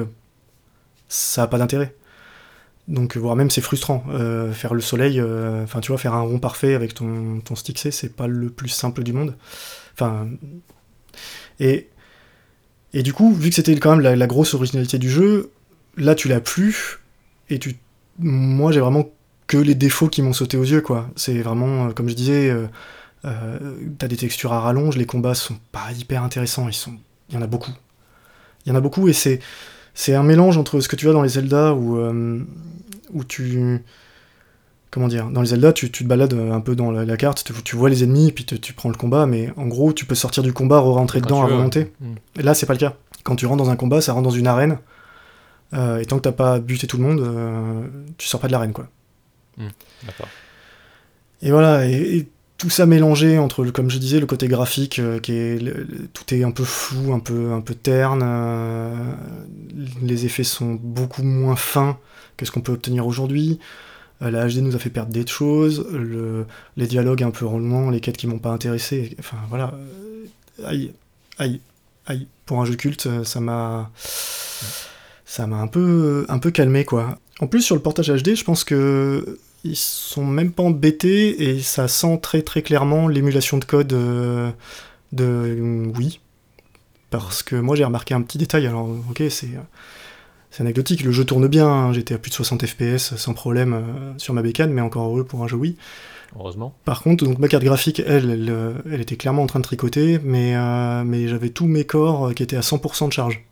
ça 1.08 1.44
a 1.44 1.48
pas 1.48 1.58
d'intérêt. 1.58 1.96
Donc, 2.88 3.18
voire 3.18 3.36
même 3.36 3.52
c'est 3.52 3.62
frustrant. 3.62 4.04
Faire 4.52 4.74
le 4.74 4.82
soleil, 4.82 5.22
enfin, 5.22 5.80
tu 5.80 5.92
vois, 5.92 5.98
faire 5.98 6.16
un 6.16 6.22
rond 6.22 6.40
parfait 6.40 6.74
avec 6.74 6.94
ton, 6.94 7.40
ton 7.40 7.56
stick 7.56 7.78
C, 7.78 7.92
c'est 7.92 8.16
pas 8.16 8.28
le 8.28 8.50
plus 8.50 8.70
simple 8.70 9.04
du 9.04 9.14
monde. 9.14 9.36
Enfin. 9.94 10.28
Et, 11.60 11.90
et 12.94 13.04
du 13.04 13.14
coup, 13.14 13.34
vu 13.34 13.50
que 13.50 13.56
c'était 13.56 13.76
quand 13.76 13.96
même 13.96 14.16
la, 14.16 14.28
grosse 14.28 14.54
originalité 14.54 14.98
du 14.98 15.10
jeu, 15.10 15.52
là, 15.98 16.16
tu 16.16 16.28
l'as 16.28 16.42
plus. 16.42 17.00
Et 17.50 17.60
tu. 17.60 17.78
Moi, 18.18 18.72
j'ai 18.72 18.80
vraiment 18.80 19.10
que 19.48 19.58
les 19.58 19.76
défauts 19.76 20.08
qui 20.10 20.22
m'ont 20.22 20.34
sauté 20.34 20.58
aux 20.58 20.64
yeux, 20.64 20.82
quoi. 20.82 21.10
C'est 21.16 21.40
vraiment, 21.42 21.88
euh, 21.88 21.92
comme 21.92 22.10
je 22.10 22.16
disais, 22.16 22.50
euh, 22.50 22.68
euh, 23.26 23.58
t'as 23.98 24.08
des 24.08 24.18
textures 24.18 24.54
à 24.54 24.60
rallonge, 24.60 24.98
les 24.98 25.06
combats 25.06 25.36
sont 25.36 25.58
pas 25.72 25.92
hyper 25.98 26.24
intéressants, 26.24 26.68
ils 26.68 26.74
sont. 26.74 26.94
Il 27.30 27.36
y 27.36 27.38
en 27.38 27.42
a 27.42 27.48
beaucoup. 27.48 27.72
Il 28.66 28.70
y 28.70 28.72
en 28.72 28.76
a 28.76 28.82
beaucoup 28.82 29.08
et 29.08 29.14
c'est. 29.14 29.40
C'est 29.96 30.16
un 30.16 30.24
mélange 30.24 30.58
entre 30.58 30.80
ce 30.80 30.88
que 30.88 30.96
tu 30.96 31.10
as 31.10 31.14
dans 31.14 31.24
les 31.24 31.30
Zelda 31.30 31.74
où, 31.74 32.00
où 33.12 33.24
tu. 33.26 33.84
Comment 34.92 35.08
dire 35.08 35.30
Dans 35.30 35.42
les 35.42 35.50
Zelda, 35.50 35.72
tu, 35.72 35.92
tu 35.92 36.04
te 36.04 36.10
balades 36.10 36.34
un 36.34 36.62
peu 36.62 36.76
dans 36.76 36.90
la, 36.92 37.06
la 37.06 37.16
carte, 37.18 37.44
tu, 37.44 37.54
tu 37.64 37.76
vois 37.76 37.90
les 37.90 38.04
ennemis, 38.04 38.32
puis 38.32 38.46
te- 38.46 38.56
tu 38.56 38.74
prends 38.74 38.90
le 38.90 38.96
combat, 38.96 39.28
mais 39.28 39.52
en 39.56 39.68
gros, 39.68 39.94
tu 39.94 40.06
peux 40.06 40.16
sortir 40.16 40.42
du 40.42 40.52
combat, 40.52 40.80
re-rentrer 40.80 41.22
dedans 41.22 41.42
à 41.44 41.46
veux, 41.48 41.54
volonté. 41.58 41.92
Mm. 42.02 42.14
Et 42.40 42.44
là, 42.44 42.54
c'est 42.56 42.66
pas 42.66 42.74
le 42.74 42.80
cas. 42.80 42.96
Quand 43.24 43.36
tu 43.36 43.46
rentres 43.46 43.64
dans 43.64 43.70
un 43.70 43.76
combat, 43.76 44.02
ça 44.02 44.14
rentre 44.14 44.24
dans 44.24 44.30
une 44.36 44.48
arène. 44.48 44.80
euh, 45.74 46.00
et 46.00 46.06
tant 46.06 46.16
que 46.18 46.24
t'as 46.24 46.32
pas 46.32 46.60
buté 46.60 46.88
tout 46.88 46.98
le 46.98 47.04
monde, 47.04 47.20
euh, 47.20 47.84
tu 48.18 48.28
sors 48.28 48.40
pas 48.40 48.48
de 48.48 48.52
l'arène, 48.52 48.74
quoi. 48.74 48.88
D'accord. 50.06 50.28
Et 51.42 51.52
voilà, 51.52 51.86
et, 51.88 52.18
et 52.18 52.28
tout 52.58 52.70
ça 52.72 52.86
mélangé 52.88 53.38
entre, 53.38 53.66
comme 53.66 53.90
je 53.92 53.98
disais, 54.00 54.20
le 54.20 54.26
côté 54.26 54.48
graphique, 54.48 54.98
euh, 55.00 55.20
qui 55.20 55.34
est, 55.34 55.60
le- 55.62 55.86
le- 55.88 56.08
tout 56.12 56.34
est 56.34 56.44
un 56.44 56.52
peu 56.52 56.64
flou, 56.64 57.14
un 57.14 57.20
peu, 57.20 57.52
un 57.52 57.62
peu 57.62 57.76
terne. 57.76 58.22
euh, 58.24 59.14
les 60.02 60.26
effets 60.26 60.44
sont 60.44 60.74
beaucoup 60.82 61.24
moins 61.24 61.56
fins 61.56 61.98
que 62.38 62.46
ce 62.46 62.52
qu'on 62.52 62.62
peut 62.62 62.72
obtenir 62.74 63.06
aujourd'hui. 63.06 63.60
Euh, 64.22 64.32
la 64.32 64.48
HD 64.48 64.58
nous 64.58 64.76
a 64.76 64.80
fait 64.80 64.90
perdre 64.90 65.12
des 65.12 65.26
choses. 65.26 65.88
le- 65.92 66.46
les 66.78 66.88
dialogues 66.88 67.24
un 67.24 67.32
peu 67.32 67.46
roulements, 67.46 67.90
les 67.90 68.00
quêtes 68.02 68.18
qui 68.18 68.28
m'ont 68.28 68.40
pas 68.40 68.52
intéressé. 68.52 69.16
Enfin 69.20 69.38
voilà, 69.50 69.74
euh, 69.76 70.26
aïe, 70.66 70.92
aïe, 71.38 71.62
aïe. 72.06 72.28
Pour 72.46 72.62
un 72.62 72.66
jeu 72.66 72.76
culte, 72.76 73.08
euh, 73.08 73.24
ça 73.24 73.40
m'a, 73.40 73.92
ça 75.26 75.48
m'a 75.48 75.58
un 75.58 75.68
peu, 75.68 76.26
un 76.30 76.40
peu 76.40 76.52
calmé 76.52 76.86
quoi. 76.86 77.18
En 77.40 77.48
plus 77.48 77.62
sur 77.62 77.76
le 77.76 77.82
portage 77.82 78.10
HD, 78.10 78.36
je 78.36 78.44
pense 78.44 78.64
que 78.64 79.40
ils 79.64 79.76
sont 79.76 80.26
même 80.26 80.52
pas 80.52 80.64
embêtés 80.64 81.50
et 81.50 81.62
ça 81.62 81.88
sent 81.88 82.20
très 82.22 82.42
très 82.42 82.62
clairement 82.62 83.08
l'émulation 83.08 83.58
de 83.58 83.66
code 83.66 83.88
de 83.88 84.54
euh, 85.20 85.86
Wii. 85.98 86.20
Parce 87.10 87.42
que 87.44 87.56
moi 87.56 87.76
j'ai 87.76 87.84
remarqué 87.86 88.14
un 88.14 88.22
petit 88.22 88.38
détail, 88.38 88.68
alors 88.68 88.88
ok 89.10 89.24
c'est 89.30 89.50
c'est 90.52 90.62
anecdotique, 90.62 91.04
le 91.04 91.12
jeu 91.12 91.26
tourne 91.26 91.48
bien, 91.48 91.68
hein, 91.68 91.94
j'étais 91.94 92.14
à 92.14 92.18
plus 92.18 92.30
de 92.30 92.36
60 92.36 92.66
fps 92.66 93.16
sans 93.16 93.34
problème 93.34 93.74
euh, 93.74 94.14
sur 94.18 94.34
ma 94.34 94.42
bécane, 94.42 94.72
mais 94.72 94.82
encore 94.82 95.08
heureux 95.08 95.24
pour 95.24 95.44
un 95.44 95.48
jeu 95.48 95.58
Wii. 95.58 95.76
Heureusement. 96.36 96.76
Par 96.86 97.02
contre, 97.02 97.26
donc 97.26 97.40
ma 97.40 97.48
carte 97.48 97.64
graphique, 97.64 98.02
elle, 98.06 98.30
elle, 98.30 98.50
euh, 98.50 98.74
elle 98.92 99.02
était 99.02 99.16
clairement 99.16 99.44
en 99.44 99.48
train 99.48 99.60
de 99.60 99.64
tricoter, 99.64 100.20
mais, 100.24 100.56
euh, 100.56 101.04
mais 101.04 101.28
j'avais 101.28 101.50
tous 101.50 101.66
mes 101.66 101.86
corps 101.86 102.28
euh, 102.28 102.34
qui 102.34 102.44
étaient 102.44 102.58
à 102.58 102.62
100% 102.62 103.08
de 103.08 103.14
charge. 103.14 103.44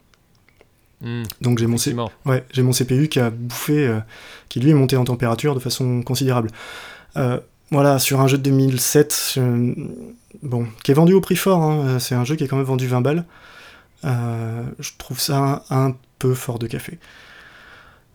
Mm, 1.01 1.23
Donc 1.41 1.59
j'ai 1.59 1.67
mon, 1.67 1.77
C-. 1.77 1.95
Ouais, 2.25 2.43
j'ai 2.51 2.61
mon 2.61 2.71
CPU 2.71 3.07
qui 3.07 3.19
a 3.19 3.29
bouffé, 3.29 3.87
euh, 3.87 3.99
qui 4.49 4.59
lui 4.59 4.71
est 4.71 4.75
monté 4.75 4.95
en 4.97 5.03
température 5.05 5.55
de 5.55 5.59
façon 5.59 6.01
considérable. 6.01 6.49
Euh, 7.15 7.39
voilà, 7.71 7.99
sur 7.99 8.21
un 8.21 8.27
jeu 8.27 8.37
de 8.37 8.43
2007, 8.43 9.35
euh, 9.37 9.73
bon, 10.43 10.67
qui 10.83 10.91
est 10.91 10.93
vendu 10.93 11.13
au 11.13 11.21
prix 11.21 11.35
fort, 11.35 11.61
hein, 11.61 11.79
euh, 11.85 11.99
c'est 11.99 12.15
un 12.15 12.23
jeu 12.23 12.35
qui 12.35 12.43
est 12.43 12.47
quand 12.47 12.57
même 12.57 12.65
vendu 12.65 12.87
20 12.87 13.01
balles. 13.01 13.25
Euh, 14.05 14.63
je 14.79 14.91
trouve 14.97 15.19
ça 15.19 15.63
un, 15.69 15.87
un 15.87 15.95
peu 16.19 16.33
fort 16.33 16.59
de 16.59 16.67
café. 16.67 16.99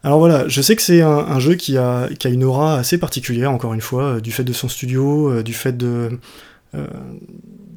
Alors 0.04 0.18
voilà, 0.18 0.48
je 0.48 0.60
sais 0.60 0.74
que 0.74 0.82
c'est 0.82 1.00
un, 1.00 1.10
un 1.10 1.38
jeu 1.38 1.54
qui 1.54 1.78
a, 1.78 2.08
qui 2.18 2.26
a 2.26 2.30
une 2.30 2.42
aura 2.42 2.76
assez 2.76 2.98
particulière, 2.98 3.52
encore 3.52 3.72
une 3.72 3.80
fois, 3.80 4.04
euh, 4.04 4.20
du 4.20 4.32
fait 4.32 4.42
de 4.42 4.52
son 4.52 4.68
studio, 4.68 5.30
euh, 5.30 5.42
du 5.44 5.54
fait 5.54 5.76
de, 5.76 6.18
euh, 6.74 6.86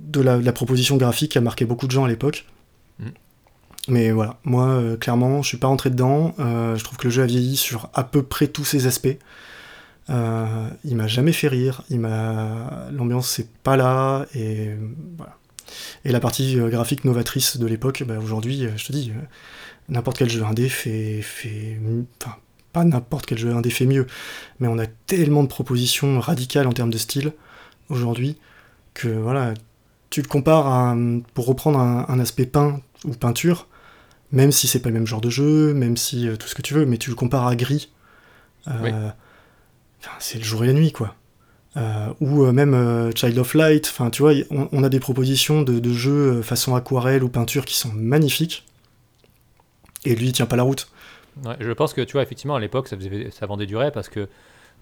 de 0.07 0.21
la, 0.21 0.39
de 0.39 0.45
la 0.45 0.51
proposition 0.51 0.97
graphique 0.97 1.33
qui 1.33 1.37
a 1.37 1.41
marqué 1.41 1.65
beaucoup 1.65 1.85
de 1.85 1.91
gens 1.91 2.05
à 2.05 2.07
l'époque. 2.07 2.45
Mhm. 2.97 3.11
Mais 3.89 4.09
voilà, 4.09 4.39
moi, 4.43 4.69
euh, 4.69 4.97
clairement, 4.97 5.43
je 5.43 5.49
suis 5.49 5.57
pas 5.57 5.67
rentré 5.67 5.91
dedans. 5.91 6.33
euh, 6.39 6.75
je 6.75 6.83
trouve 6.83 6.97
que 6.97 7.03
le 7.03 7.11
jeu 7.11 7.21
a 7.21 7.27
vieilli 7.27 7.55
sur 7.57 7.89
à 7.93 8.03
peu 8.03 8.23
près 8.23 8.47
tous 8.47 8.65
ses 8.65 8.87
aspects. 8.87 9.17
Il 10.09 10.95
m'a 10.95 11.07
jamais 11.07 11.31
fait 11.31 11.47
rire. 11.47 11.83
Il 11.91 11.99
m'a, 11.99 12.87
l'ambiance 12.91 13.27
c'est 13.27 13.49
pas 13.63 13.75
là 13.75 14.25
et 14.35 14.69
voilà. 15.17 15.37
Et 16.05 16.11
la 16.11 16.19
partie 16.19 16.57
graphique 16.57 17.05
novatrice 17.05 17.57
de 17.57 17.65
l'époque, 17.65 18.03
bah, 18.07 18.15
aujourd'hui, 18.23 18.67
je 18.77 18.85
te 18.85 18.91
dis, 18.91 19.11
n'importe 19.89 20.17
quel 20.17 20.29
jeu 20.29 20.43
indé 20.43 20.69
fait, 20.69 21.21
fait, 21.21 21.77
enfin, 22.21 22.35
pas 22.73 22.83
n'importe 22.83 23.25
quel 23.25 23.37
jeu 23.37 23.53
indé 23.53 23.69
fait 23.69 23.85
mieux, 23.85 24.07
mais 24.59 24.67
on 24.67 24.77
a 24.79 24.85
tellement 24.87 25.43
de 25.43 25.47
propositions 25.47 26.19
radicales 26.19 26.67
en 26.67 26.73
termes 26.73 26.89
de 26.89 26.97
style 26.97 27.33
aujourd'hui 27.89 28.37
que 28.93 29.07
voilà, 29.07 29.53
tu 30.09 30.21
le 30.21 30.27
compares 30.27 30.67
à, 30.67 30.91
un- 30.91 31.19
pour 31.19 31.45
reprendre 31.45 31.79
un, 31.79 32.05
un 32.07 32.19
aspect 32.19 32.45
peint 32.45 32.81
ou 33.03 33.11
peinture, 33.11 33.67
même 34.31 34.51
si 34.51 34.67
c'est 34.67 34.79
pas 34.79 34.89
le 34.89 34.95
même 34.95 35.07
genre 35.07 35.21
de 35.21 35.29
jeu, 35.29 35.73
même 35.73 35.97
si 35.97 36.27
euh, 36.27 36.35
tout 36.35 36.47
ce 36.47 36.55
que 36.55 36.61
tu 36.61 36.73
veux, 36.73 36.85
mais 36.85 36.97
tu 36.97 37.09
le 37.09 37.15
compares 37.15 37.47
à 37.47 37.55
gris. 37.55 37.91
euh, 38.67 38.73
Oui. 38.81 38.91
c'est 40.19 40.37
le 40.39 40.43
jour 40.43 40.63
et 40.63 40.67
la 40.67 40.73
nuit, 40.73 40.91
quoi. 40.91 41.15
Euh, 41.77 42.07
ou 42.21 42.45
même 42.53 43.11
Child 43.15 43.37
of 43.37 43.53
Light, 43.53 43.87
enfin 43.91 44.09
tu 44.09 44.21
vois, 44.21 44.31
on, 44.49 44.69
on 44.71 44.83
a 44.83 44.87
des 44.89 45.01
propositions 45.01 45.61
de, 45.61 45.77
de 45.79 45.93
jeux 45.93 46.41
façon 46.41 46.73
aquarelle 46.73 47.21
ou 47.21 47.27
peinture 47.29 47.65
qui 47.65 47.75
sont 47.75 47.91
magnifiques, 47.93 48.65
et 50.05 50.15
lui 50.15 50.27
il 50.27 50.31
tient 50.31 50.45
pas 50.45 50.55
la 50.55 50.63
route. 50.63 50.87
Ouais, 51.45 51.55
je 51.59 51.71
pense 51.71 51.93
que 51.93 52.01
tu 52.01 52.13
vois, 52.13 52.23
effectivement, 52.23 52.55
à 52.55 52.59
l'époque, 52.59 52.87
ça, 52.87 52.95
faisait- 52.95 53.29
ça 53.31 53.45
vendait 53.45 53.65
du 53.65 53.75
rêve 53.75 53.91
parce 53.91 54.07
que 54.09 54.27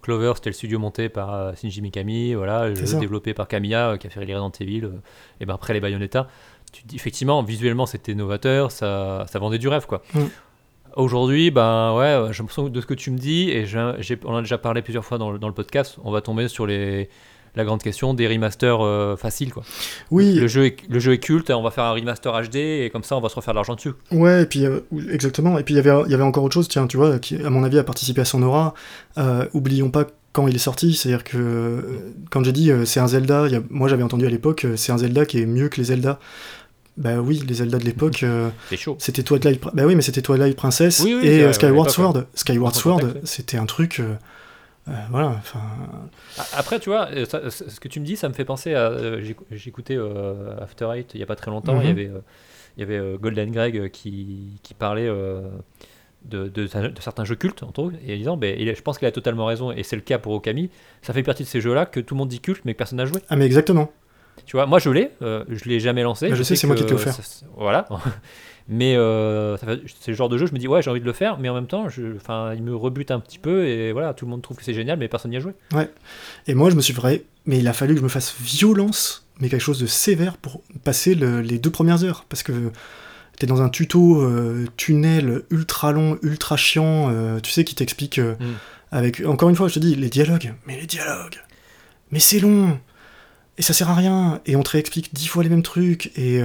Clover, 0.03 0.33
c'était 0.35 0.49
le 0.49 0.53
studio 0.53 0.79
monté 0.79 1.09
par 1.09 1.33
euh, 1.33 1.53
Shinji 1.55 1.81
Mikami, 1.81 2.33
voilà, 2.33 2.67
le 2.67 2.75
jeu 2.75 2.85
développé 2.99 3.33
par 3.33 3.47
Kamiya, 3.47 3.91
euh, 3.91 3.97
qui 3.97 4.05
a 4.07 4.09
fait 4.09 4.19
Resident 4.19 4.51
Evil, 4.59 4.83
euh, 4.85 4.89
et 5.39 5.45
ben 5.45 5.53
après 5.55 5.73
les 5.73 5.79
Bayonetta. 5.79 6.27
Tu 6.73 6.83
effectivement, 6.95 7.41
visuellement, 7.41 7.85
c'était 7.85 8.13
novateur, 8.13 8.69
ça, 8.71 9.25
ça 9.29 9.39
vendait 9.39 9.59
du 9.59 9.67
rêve, 9.67 9.85
quoi. 9.87 10.01
Mm. 10.13 10.19
Aujourd'hui, 10.95 11.49
ben 11.49 11.95
ouais, 11.95 12.27
j'ai 12.31 12.39
l'impression 12.43 12.69
de 12.69 12.81
ce 12.81 12.85
que 12.85 12.93
tu 12.93 13.09
me 13.09 13.17
dis, 13.17 13.49
et 13.49 13.65
j'ai- 13.65 14.19
on 14.25 14.33
en 14.33 14.37
a 14.37 14.41
déjà 14.41 14.57
parlé 14.59 14.81
plusieurs 14.83 15.03
fois 15.05 15.17
dans 15.17 15.31
le, 15.31 15.39
dans 15.39 15.47
le 15.47 15.53
podcast, 15.53 15.97
on 16.03 16.11
va 16.11 16.21
tomber 16.21 16.47
sur 16.47 16.67
les, 16.67 17.09
la 17.55 17.63
grande 17.65 17.83
question 17.83 18.13
des 18.13 18.27
remasters 18.27 18.81
euh, 18.81 19.15
faciles. 19.15 19.51
Quoi. 19.53 19.63
Oui, 20.11 20.33
Le, 20.33 20.47
jeu 20.47 20.65
est, 20.65 20.77
le 20.89 20.99
jeu 20.99 21.13
est 21.13 21.19
culte, 21.19 21.49
on 21.51 21.61
va 21.61 21.71
faire 21.71 21.83
un 21.83 21.91
remaster 21.93 22.31
HD, 22.49 22.55
et 22.55 22.89
comme 22.91 23.03
ça 23.03 23.15
on 23.15 23.21
va 23.21 23.29
se 23.29 23.35
refaire 23.35 23.53
de 23.53 23.57
l'argent 23.57 23.75
dessus. 23.75 23.91
Ouais, 24.11 24.43
et 24.43 24.45
puis 24.45 24.65
euh, 24.65 24.79
oui, 24.91 25.05
exactement. 25.11 25.57
Et 25.59 25.63
puis 25.63 25.73
il 25.75 25.77
y 25.77 25.79
avait, 25.79 26.03
il 26.05 26.11
y 26.11 26.15
avait 26.15 26.23
encore 26.23 26.43
autre 26.43 26.53
chose, 26.55 26.67
tiens, 26.67 26.87
tu 26.87 26.97
vois, 26.97 27.19
qui 27.19 27.35
à 27.43 27.49
mon 27.49 27.63
avis 27.63 27.77
a 27.77 27.83
participé 27.83 28.21
à 28.21 28.25
son 28.25 28.41
aura. 28.43 28.73
Euh, 29.17 29.45
oublions 29.53 29.89
pas 29.91 30.05
quand 30.31 30.47
il 30.47 30.55
est 30.55 30.59
sorti, 30.59 30.95
c'est-à-dire 30.95 31.23
que 31.23 32.11
quand 32.31 32.43
j'ai 32.43 32.51
dit 32.53 32.71
c'est 32.85 32.99
un 32.99 33.07
Zelda, 33.07 33.45
il 33.47 33.53
y 33.53 33.55
a- 33.55 33.61
moi 33.69 33.87
j'avais 33.87 34.01
entendu 34.01 34.25
à 34.25 34.29
l'époque 34.31 34.65
c'est 34.77 34.91
un 34.91 34.97
Zelda 34.97 35.27
qui 35.27 35.39
est 35.39 35.45
mieux 35.45 35.69
que 35.69 35.77
les 35.77 35.83
Zelda. 35.85 36.19
Bah 36.97 37.17
oui, 37.21 37.43
les 37.47 37.55
Zelda 37.55 37.77
de 37.79 37.85
l'époque, 37.85 38.19
euh, 38.23 38.49
C'est 38.69 38.77
chaud. 38.77 38.95
c'était 38.99 39.23
Twilight, 39.23 39.59
bah 39.73 39.83
oui, 39.85 39.95
mais 39.95 40.01
c'était 40.03 40.21
Twilight 40.21 40.55
Princess 40.55 41.01
Oui, 41.03 41.15
oui, 41.19 41.27
et 41.27 41.43
euh, 41.43 41.53
Skyward 41.53 41.89
Sword. 41.89 42.25
Skyward 42.35 42.75
Sword, 42.75 43.01
c'était 43.23 43.57
un 43.57 43.65
truc, 43.65 43.99
euh, 43.99 44.13
voilà, 45.09 45.27
enfin, 45.29 45.61
Après, 46.53 46.79
tu 46.79 46.89
vois, 46.89 47.07
euh, 47.11 47.25
ça- 47.25 47.49
ce 47.49 47.79
que 47.79 47.87
tu 47.87 47.99
me 47.99 48.05
dis, 48.05 48.15
ça 48.17 48.27
me 48.29 48.33
fait 48.33 48.45
penser 48.45 48.73
à. 48.73 48.89
euh, 48.89 49.21
euh, 49.91 50.57
After 50.61 50.89
Eight 50.95 51.11
il 51.13 51.19
y 51.19 51.23
a 51.23 51.25
pas 51.25 51.35
très 51.35 51.51
longtemps. 51.51 51.79
Il 51.81 51.87
y 51.87 51.91
Mhm. 51.91 51.91
avait, 51.91 52.07
euh, 52.09 52.19
il 52.77 52.81
y 52.81 52.83
avait 52.83 52.97
euh, 52.97 53.17
Golden 53.17 53.51
Greg 53.51 53.77
euh, 53.77 53.87
qui, 53.87 54.59
qui 54.63 54.73
parlait 54.73 55.07
euh, 55.07 55.41
de, 56.25 56.47
de, 56.47 56.65
de 56.67 57.01
certains 57.01 57.23
jeux 57.25 57.35
cultes, 57.35 57.63
entre 57.63 57.79
autres, 57.83 57.97
et 58.05 58.17
disant, 58.17 58.35
ben, 58.37 58.55
il 58.59 58.73
je 58.75 58.81
pense 58.81 58.97
qu'il 58.97 59.07
a 59.07 59.11
totalement 59.11 59.45
raison, 59.45 59.71
et 59.71 59.83
c'est 59.83 59.95
le 59.95 60.01
cas 60.01 60.17
pour 60.19 60.33
Okami. 60.33 60.69
Ça 61.01 61.13
fait 61.13 61.23
partie 61.23 61.43
de 61.43 61.47
ces 61.47 61.61
jeux-là 61.61 61.85
que 61.85 61.99
tout 61.99 62.15
le 62.15 62.19
monde 62.19 62.29
dit 62.29 62.39
culte, 62.39 62.61
mais 62.65 62.73
que 62.73 62.77
personne 62.79 62.97
n'a 62.97 63.05
joué. 63.05 63.19
ah 63.29 63.35
mais 63.35 63.45
exactement. 63.45 63.91
Tu 64.45 64.57
vois, 64.57 64.65
moi 64.65 64.79
je 64.79 64.89
l'ai, 64.89 65.11
euh, 65.21 65.45
je 65.47 65.65
l'ai 65.69 65.79
jamais 65.79 66.01
lancé. 66.03 66.27
Bah, 66.29 66.35
je 66.35 66.43
sais, 66.43 66.55
c'est 66.55 66.67
moi 66.67 66.75
qui 66.75 66.83
te 66.83 66.89
l'ai 66.89 66.95
offert. 66.95 67.13
ça- 67.13 67.45
voilà. 67.55 67.87
mais 68.67 68.95
euh, 68.95 69.57
c'est 69.99 70.11
le 70.11 70.13
genre 70.17 70.29
de 70.29 70.37
jeu, 70.37 70.45
je 70.45 70.53
me 70.53 70.59
dis, 70.59 70.67
ouais, 70.67 70.81
j'ai 70.81 70.89
envie 70.89 70.99
de 71.01 71.05
le 71.05 71.13
faire, 71.13 71.37
mais 71.39 71.49
en 71.49 71.53
même 71.53 71.67
temps, 71.67 71.89
je, 71.89 72.15
enfin, 72.15 72.53
il 72.55 72.63
me 72.63 72.75
rebute 72.75 73.11
un 73.11 73.19
petit 73.19 73.39
peu, 73.39 73.65
et 73.67 73.91
voilà, 73.91 74.13
tout 74.13 74.25
le 74.25 74.31
monde 74.31 74.41
trouve 74.41 74.57
que 74.57 74.63
c'est 74.63 74.73
génial, 74.73 74.97
mais 74.99 75.07
personne 75.07 75.31
n'y 75.31 75.37
a 75.37 75.41
joué. 75.41 75.53
Et 76.47 76.53
moi, 76.55 76.69
je 76.69 76.75
me 76.75 76.81
suis 76.81 76.93
vrai, 76.93 77.23
mais 77.45 77.59
il 77.59 77.67
a 77.67 77.73
fallu 77.73 77.93
que 77.93 77.99
je 77.99 78.03
me 78.03 78.09
fasse 78.09 78.33
violence, 78.39 79.27
mais 79.39 79.49
quelque 79.49 79.61
chose 79.61 79.79
de 79.79 79.85
sévère 79.87 80.37
pour 80.37 80.61
passer 80.83 81.15
le- 81.15 81.41
les 81.41 81.59
deux 81.59 81.71
premières 81.71 82.03
heures. 82.03 82.25
Parce 82.29 82.43
que 82.43 82.71
t'es 83.37 83.47
dans 83.47 83.61
un 83.61 83.69
tuto 83.69 84.21
euh, 84.21 84.65
tunnel 84.77 85.41
ultra 85.49 85.91
long, 85.91 86.17
ultra 86.21 86.55
chiant, 86.55 87.09
euh, 87.09 87.39
tu 87.39 87.51
sais, 87.51 87.63
qui 87.63 87.75
t'explique 87.75 88.19
euh, 88.19 88.35
Mm. 88.39 88.45
avec, 88.91 89.25
encore 89.25 89.49
une 89.49 89.55
fois, 89.55 89.67
je 89.67 89.73
te 89.73 89.79
dis, 89.79 89.95
les 89.95 90.09
dialogues. 90.09 90.53
Mais 90.67 90.79
les 90.79 90.85
dialogues 90.85 91.37
Mais 92.11 92.19
c'est 92.19 92.39
long 92.39 92.79
Et 93.57 93.61
ça 93.63 93.73
sert 93.73 93.89
à 93.89 93.95
rien 93.95 94.39
Et 94.45 94.55
on 94.55 94.63
te 94.63 94.69
réexplique 94.71 95.13
dix 95.13 95.27
fois 95.27 95.43
les 95.43 95.49
mêmes 95.49 95.63
trucs, 95.63 96.11
et... 96.17 96.41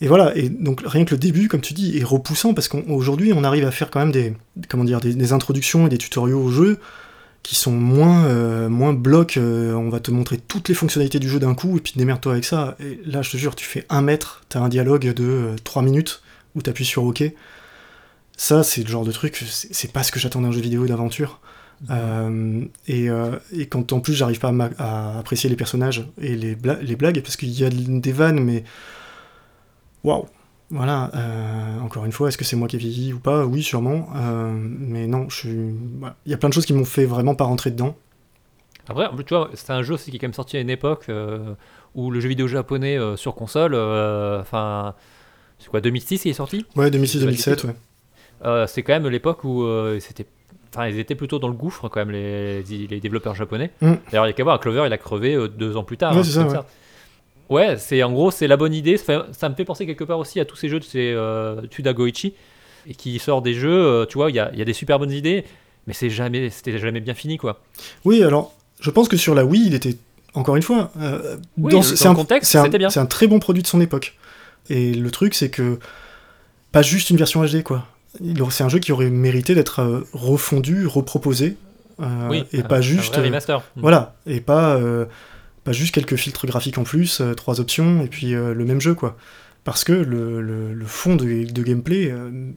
euh, 0.00 0.04
et 0.04 0.08
voilà, 0.08 0.36
et 0.36 0.48
donc 0.48 0.82
rien 0.84 1.04
que 1.04 1.14
le 1.14 1.18
début, 1.18 1.48
comme 1.48 1.60
tu 1.60 1.74
dis, 1.74 1.98
est 1.98 2.04
repoussant 2.04 2.54
parce 2.54 2.68
qu'aujourd'hui 2.68 3.32
on 3.32 3.44
arrive 3.44 3.64
à 3.64 3.70
faire 3.70 3.90
quand 3.90 4.00
même 4.00 4.12
des, 4.12 4.34
comment 4.68 4.84
dire, 4.84 5.00
des, 5.00 5.32
introductions 5.32 5.86
et 5.86 5.90
des 5.90 5.98
tutoriaux 5.98 6.40
au 6.40 6.50
jeu 6.50 6.78
qui 7.42 7.54
sont 7.54 7.72
moins, 7.72 8.24
euh, 8.26 8.68
moins 8.68 8.92
blocs. 8.92 9.36
euh, 9.36 9.74
on 9.74 9.88
va 9.88 10.00
te 10.00 10.10
montrer 10.10 10.38
toutes 10.38 10.68
les 10.68 10.74
fonctionnalités 10.74 11.20
du 11.20 11.28
jeu 11.28 11.38
d'un 11.38 11.54
coup 11.54 11.76
et 11.76 11.80
puis 11.80 11.92
démerde-toi 11.96 12.32
avec 12.32 12.44
ça. 12.44 12.76
Et 12.80 13.00
là, 13.06 13.22
je 13.22 13.30
te 13.30 13.36
jure, 13.36 13.54
tu 13.54 13.64
fais 13.64 13.86
un 13.88 14.02
mètre, 14.02 14.42
t'as 14.48 14.60
un 14.60 14.68
dialogue 14.68 15.12
de 15.12 15.54
3 15.62 15.82
minutes 15.82 16.22
où 16.56 16.62
t'appuies 16.62 16.84
sur 16.84 17.04
OK. 17.04 17.22
Ça, 18.36 18.62
c'est 18.62 18.82
le 18.82 18.88
genre 18.88 19.04
de 19.04 19.12
truc, 19.12 19.42
c'est 19.48 19.92
pas 19.92 20.02
ce 20.02 20.12
que 20.12 20.18
j'attends 20.18 20.42
d'un 20.42 20.52
jeu 20.52 20.60
vidéo 20.60 20.86
d'aventure. 20.86 21.40
Euh, 21.90 22.64
et, 22.86 23.10
euh, 23.10 23.36
et 23.52 23.66
quand 23.66 23.92
en 23.92 24.00
plus 24.00 24.14
j'arrive 24.14 24.38
pas 24.38 24.52
à, 24.78 25.18
apprécier 25.18 25.50
les 25.50 25.56
personnages 25.56 26.06
et 26.20 26.34
les, 26.34 26.56
les 26.82 26.96
blagues, 26.96 27.20
parce 27.20 27.36
qu'il 27.36 27.50
y 27.50 27.64
a 27.64 27.70
des 27.70 28.12
vannes, 28.12 28.40
mais 28.40 28.64
waouh! 30.06 30.26
Voilà, 30.70 31.12
euh, 31.14 31.78
encore 31.80 32.04
une 32.06 32.10
fois, 32.12 32.28
est-ce 32.28 32.36
que 32.38 32.44
c'est 32.44 32.56
moi 32.56 32.66
qui 32.66 32.74
ai 32.74 32.78
vieilli 32.80 33.12
ou 33.12 33.20
pas? 33.20 33.44
Oui, 33.46 33.62
sûrement. 33.62 34.08
euh, 34.16 34.50
mais 34.52 35.06
non, 35.06 35.28
je 35.28 35.36
suis. 35.36 35.74
voilà. 36.00 36.16
Il 36.26 36.32
y 36.32 36.34
a 36.34 36.38
plein 36.38 36.48
de 36.48 36.54
choses 36.54 36.66
qui 36.66 36.72
m'ont 36.72 36.84
fait 36.84 37.04
vraiment 37.04 37.34
pas 37.36 37.44
rentrer 37.44 37.70
dedans. 37.70 37.94
Après, 38.88 39.08
tu 39.24 39.34
vois, 39.34 39.50
c'est 39.54 39.70
un 39.70 39.82
jeu 39.82 39.94
aussi 39.94 40.10
qui 40.10 40.16
est 40.16 40.20
quand 40.20 40.26
même 40.26 40.32
sorti 40.34 40.56
à 40.56 40.60
une 40.60 40.70
époque 40.70 41.06
euh, 41.08 41.54
où 41.94 42.10
le 42.10 42.20
jeu 42.20 42.28
vidéo 42.28 42.46
japonais 42.48 42.98
euh, 42.98 43.16
sur 43.16 43.34
console, 43.34 43.74
euh, 43.74 44.40
enfin, 44.40 44.94
c'est 45.58 45.68
quoi, 45.68 45.80
2006 45.80 46.24
il 46.24 46.30
est 46.30 46.34
sorti? 46.34 46.64
Ouais, 46.76 46.90
C'est 46.90 46.98
2006-2017, 46.98 47.66
ouais. 47.66 47.74
Euh, 48.44 48.66
C'est 48.66 48.82
quand 48.82 48.92
même 48.92 49.06
l'époque 49.08 49.44
où 49.44 49.62
euh, 49.64 49.98
c'était. 50.00 50.26
Enfin, 50.74 50.88
ils 50.88 50.98
étaient 50.98 51.14
plutôt 51.14 51.38
dans 51.38 51.48
le 51.48 51.54
gouffre 51.54 51.88
quand 51.88 52.00
même, 52.00 52.10
les, 52.10 52.62
les 52.62 53.00
développeurs 53.00 53.34
japonais. 53.34 53.70
Mm. 53.80 53.92
D'ailleurs, 54.10 54.26
il 54.26 54.28
y 54.28 54.30
a 54.30 54.32
qu'à 54.34 54.42
voir, 54.44 54.60
Clover, 54.60 54.82
il 54.86 54.92
a 54.92 54.98
crevé 54.98 55.34
euh, 55.34 55.48
deux 55.48 55.76
ans 55.76 55.84
plus 55.84 55.96
tard. 55.96 56.12
Ouais, 56.12 56.18
un 56.20 56.24
c'est 56.24 56.32
ça, 56.32 56.66
Ouais, 57.48 57.76
c'est 57.78 58.02
en 58.02 58.12
gros, 58.12 58.30
c'est 58.30 58.46
la 58.48 58.56
bonne 58.56 58.74
idée. 58.74 58.96
Ça, 58.96 59.48
me 59.48 59.54
fait 59.54 59.64
penser 59.64 59.86
quelque 59.86 60.04
part 60.04 60.18
aussi 60.18 60.40
à 60.40 60.44
tous 60.44 60.56
ces 60.56 60.68
jeux 60.68 60.80
de 60.80 60.84
ces 60.84 61.12
euh, 61.12 61.62
Tuda 61.70 61.92
Goichi 61.92 62.34
et 62.88 62.94
qui 62.94 63.18
sort 63.18 63.42
des 63.42 63.54
jeux. 63.54 63.70
euh, 63.84 64.06
tu 64.06 64.18
vois, 64.18 64.30
il 64.30 64.36
y 64.36 64.40
a, 64.40 64.50
il 64.52 64.58
y 64.58 64.62
a 64.62 64.64
des 64.64 64.72
super 64.72 64.98
bonnes 64.98 65.12
idées, 65.12 65.44
mais 65.86 65.92
c'est 65.92 66.10
jamais, 66.10 66.50
c'était 66.50 66.78
jamais 66.78 67.00
bien 67.00 67.14
fini, 67.14 67.36
quoi. 67.36 67.60
Oui, 68.04 68.22
alors, 68.22 68.52
je 68.80 68.90
pense 68.90 69.08
que 69.08 69.16
sur 69.16 69.34
la 69.34 69.44
Wii, 69.44 69.66
il 69.66 69.74
était, 69.74 69.96
encore 70.34 70.56
une 70.56 70.62
fois, 70.62 70.90
euh, 71.00 71.36
Oui, 71.58 71.72
dans, 71.72 71.80
dans 71.80 72.10
le 72.10 72.14
contexte, 72.16 72.50
c'est 72.50 72.58
un- 72.58 72.64
c'était 72.64 72.78
bien. 72.78 72.90
c'est 72.90 73.00
un 73.00 73.06
très 73.06 73.26
bon 73.26 73.38
produit 73.38 73.62
de 73.62 73.68
son 73.68 73.80
époque. 73.80 74.16
Et 74.68 74.92
le 74.94 75.10
truc, 75.12 75.34
c'est 75.34 75.50
que 75.50 75.78
pas 76.72 76.82
juste 76.82 77.10
une 77.10 77.16
version 77.16 77.44
HD, 77.44 77.62
quoi. 77.62 77.86
C'est 78.50 78.64
un 78.64 78.68
jeu 78.68 78.78
qui 78.78 78.92
aurait 78.92 79.10
mérité 79.10 79.54
d'être 79.54 79.80
euh, 79.80 80.00
refondu, 80.12 80.86
reproposé, 80.86 81.56
euh, 82.00 82.28
oui, 82.30 82.44
et 82.52 82.60
un- 82.60 82.62
pas 82.62 82.80
juste, 82.80 83.14
remaster. 83.16 83.62
Voilà, 83.76 84.14
et 84.26 84.40
pas, 84.40 84.74
pas 85.66 85.72
juste 85.72 85.94
quelques 85.94 86.16
filtres 86.16 86.46
graphiques 86.46 86.78
en 86.78 86.84
plus, 86.84 87.20
euh, 87.20 87.34
trois 87.34 87.60
options 87.60 88.00
et 88.02 88.08
puis 88.08 88.34
euh, 88.34 88.54
le 88.54 88.64
même 88.64 88.80
jeu, 88.80 88.94
quoi. 88.94 89.16
Parce 89.64 89.82
que 89.82 89.92
le, 89.92 90.40
le- 90.40 90.72
le 90.72 90.84
fond 90.86 91.16
de, 91.16 91.24
de 91.50 91.62
gameplay 91.62 92.08
euh, 92.10 92.52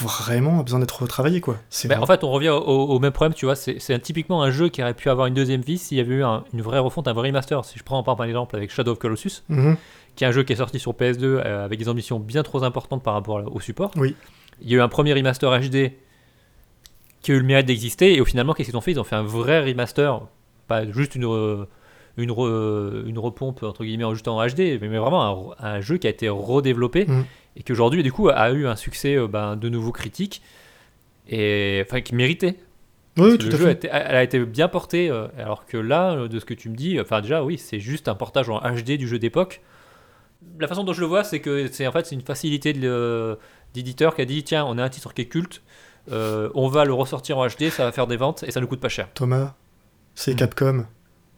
vraiment 0.00 0.60
a 0.60 0.62
besoin 0.62 0.78
d'être 0.78 1.02
retravaillé, 1.02 1.40
quoi. 1.40 1.56
Ben, 1.84 1.88
vrai. 1.88 1.96
en 1.96 2.06
fait, 2.06 2.22
on 2.22 2.30
revient 2.30 2.50
au, 2.50 2.60
au 2.60 2.98
même 3.00 3.10
problème, 3.12 3.34
tu 3.34 3.44
vois. 3.44 3.56
C'est 3.56 3.98
typiquement 4.00 4.42
un 4.42 4.50
jeu 4.52 4.68
qui 4.68 4.80
aurait 4.80 4.94
pu 4.94 5.10
avoir 5.10 5.26
une 5.26 5.34
deuxième 5.34 5.62
vie 5.62 5.78
s'il 5.78 5.98
y 5.98 6.00
avait 6.00 6.14
eu 6.14 6.22
un- 6.24 6.44
une 6.54 6.62
vraie 6.62 6.78
refonte, 6.78 7.08
un 7.08 7.12
vrai 7.12 7.28
remaster. 7.28 7.64
Si 7.64 7.76
je 7.78 7.82
prends 7.82 8.02
par 8.04 8.22
exemple 8.24 8.54
avec 8.56 8.70
Shadow 8.70 8.92
of 8.92 8.98
Colossus, 9.00 9.42
Mhm. 9.48 9.76
qui 10.14 10.22
est 10.22 10.26
un 10.28 10.32
jeu 10.32 10.44
qui 10.44 10.52
est 10.52 10.56
sorti 10.56 10.78
sur 10.78 10.92
PS2 10.94 11.40
euh, 11.44 11.64
avec 11.64 11.78
des 11.80 11.88
ambitions 11.88 12.20
bien 12.20 12.44
trop 12.44 12.62
importantes 12.62 13.02
par 13.02 13.14
rapport 13.14 13.42
au 13.52 13.58
support. 13.60 13.90
Oui. 13.96 14.14
Il 14.62 14.70
y 14.70 14.74
a 14.74 14.78
eu 14.78 14.80
un 14.80 14.88
premier 14.88 15.12
remaster 15.12 15.50
HD 15.60 15.90
qui 17.20 17.32
a 17.32 17.34
eu 17.34 17.38
le 17.40 17.44
mérite 17.46 17.66
d'exister, 17.66 18.14
et 18.14 18.20
au 18.20 18.24
finalement, 18.24 18.52
qu'est-ce 18.52 18.68
qu'ils 18.68 18.76
ont 18.76 18.80
fait? 18.82 18.92
Ils 18.92 19.00
ont 19.00 19.04
fait 19.04 19.16
un 19.16 19.22
vrai 19.24 19.64
remaster, 19.64 20.20
pas 20.68 20.88
juste 20.92 21.14
une, 21.16 21.24
une, 22.16 22.30
re- 22.30 23.06
une 23.06 23.18
repompe 23.18 23.62
entre 23.62 23.84
guillemets 23.84 24.08
juste 24.12 24.28
en 24.28 24.44
HD, 24.46 24.78
mais, 24.80 24.88
mais 24.88 24.98
vraiment 24.98 25.54
un, 25.60 25.76
un 25.76 25.80
jeu 25.80 25.96
qui 25.98 26.06
a 26.06 26.10
été 26.10 26.28
redéveloppé 26.28 27.06
Mhm. 27.06 27.24
et 27.56 27.62
qui 27.62 27.72
aujourd'hui, 27.72 28.02
du 28.02 28.12
coup, 28.12 28.28
a 28.28 28.50
eu 28.52 28.66
un 28.66 28.76
succès 28.76 29.16
euh, 29.16 29.26
ben, 29.28 29.56
de 29.56 29.68
nouveau 29.68 29.92
critique 29.92 30.42
et 31.28 31.82
enfin 31.86 32.00
qui 32.00 32.14
méritait. 32.14 32.56
Oui, 33.16 33.38
tout 33.38 33.46
le 33.46 33.54
à 33.54 33.56
jeu 33.56 33.64
fait. 33.64 33.68
a 33.68 33.72
été, 33.72 33.88
elle 33.92 34.16
a 34.16 34.22
été 34.24 34.44
bien 34.44 34.66
portée, 34.68 35.08
euh, 35.08 35.28
alors 35.38 35.66
que 35.66 35.76
là, 35.76 36.12
euh, 36.12 36.28
de 36.28 36.38
ce 36.40 36.44
que 36.44 36.54
tu 36.54 36.68
me 36.68 36.74
dis, 36.74 37.00
enfin 37.00 37.20
déjà, 37.20 37.44
oui, 37.44 37.58
c'est 37.58 37.78
juste 37.78 38.08
un 38.08 38.14
portage 38.16 38.48
en 38.50 38.58
HD 38.60 38.96
du 38.98 39.06
jeu 39.06 39.18
d'époque. 39.20 39.60
La 40.58 40.66
façon 40.68 40.82
dont 40.84 40.92
je 40.92 41.00
le 41.00 41.06
vois, 41.06 41.22
c'est 41.24 41.40
que 41.40 41.68
c'est 41.68 41.86
en 41.86 41.92
fait 41.92 42.06
c'est 42.06 42.14
une 42.16 42.20
facilité 42.22 42.72
d'éditeur 43.72 44.14
qui 44.14 44.20
a 44.22 44.24
dit 44.24 44.42
tiens, 44.44 44.64
on 44.66 44.78
a 44.78 44.82
un 44.84 44.88
titre 44.88 45.14
qui 45.14 45.22
est 45.22 45.26
culte, 45.26 45.62
euh, 46.12 46.50
on 46.54 46.68
va 46.68 46.84
le 46.84 46.92
ressortir 46.92 47.38
en 47.38 47.46
HD, 47.46 47.70
ça 47.70 47.84
va 47.84 47.92
faire 47.92 48.06
des 48.06 48.16
ventes 48.16 48.42
et 48.42 48.50
ça 48.50 48.60
ne 48.60 48.66
coûte 48.66 48.80
pas 48.80 48.88
cher. 48.90 49.08
Thomas, 49.14 49.54
c'est 50.14 50.32
Mhm. 50.32 50.36
Capcom. 50.38 50.84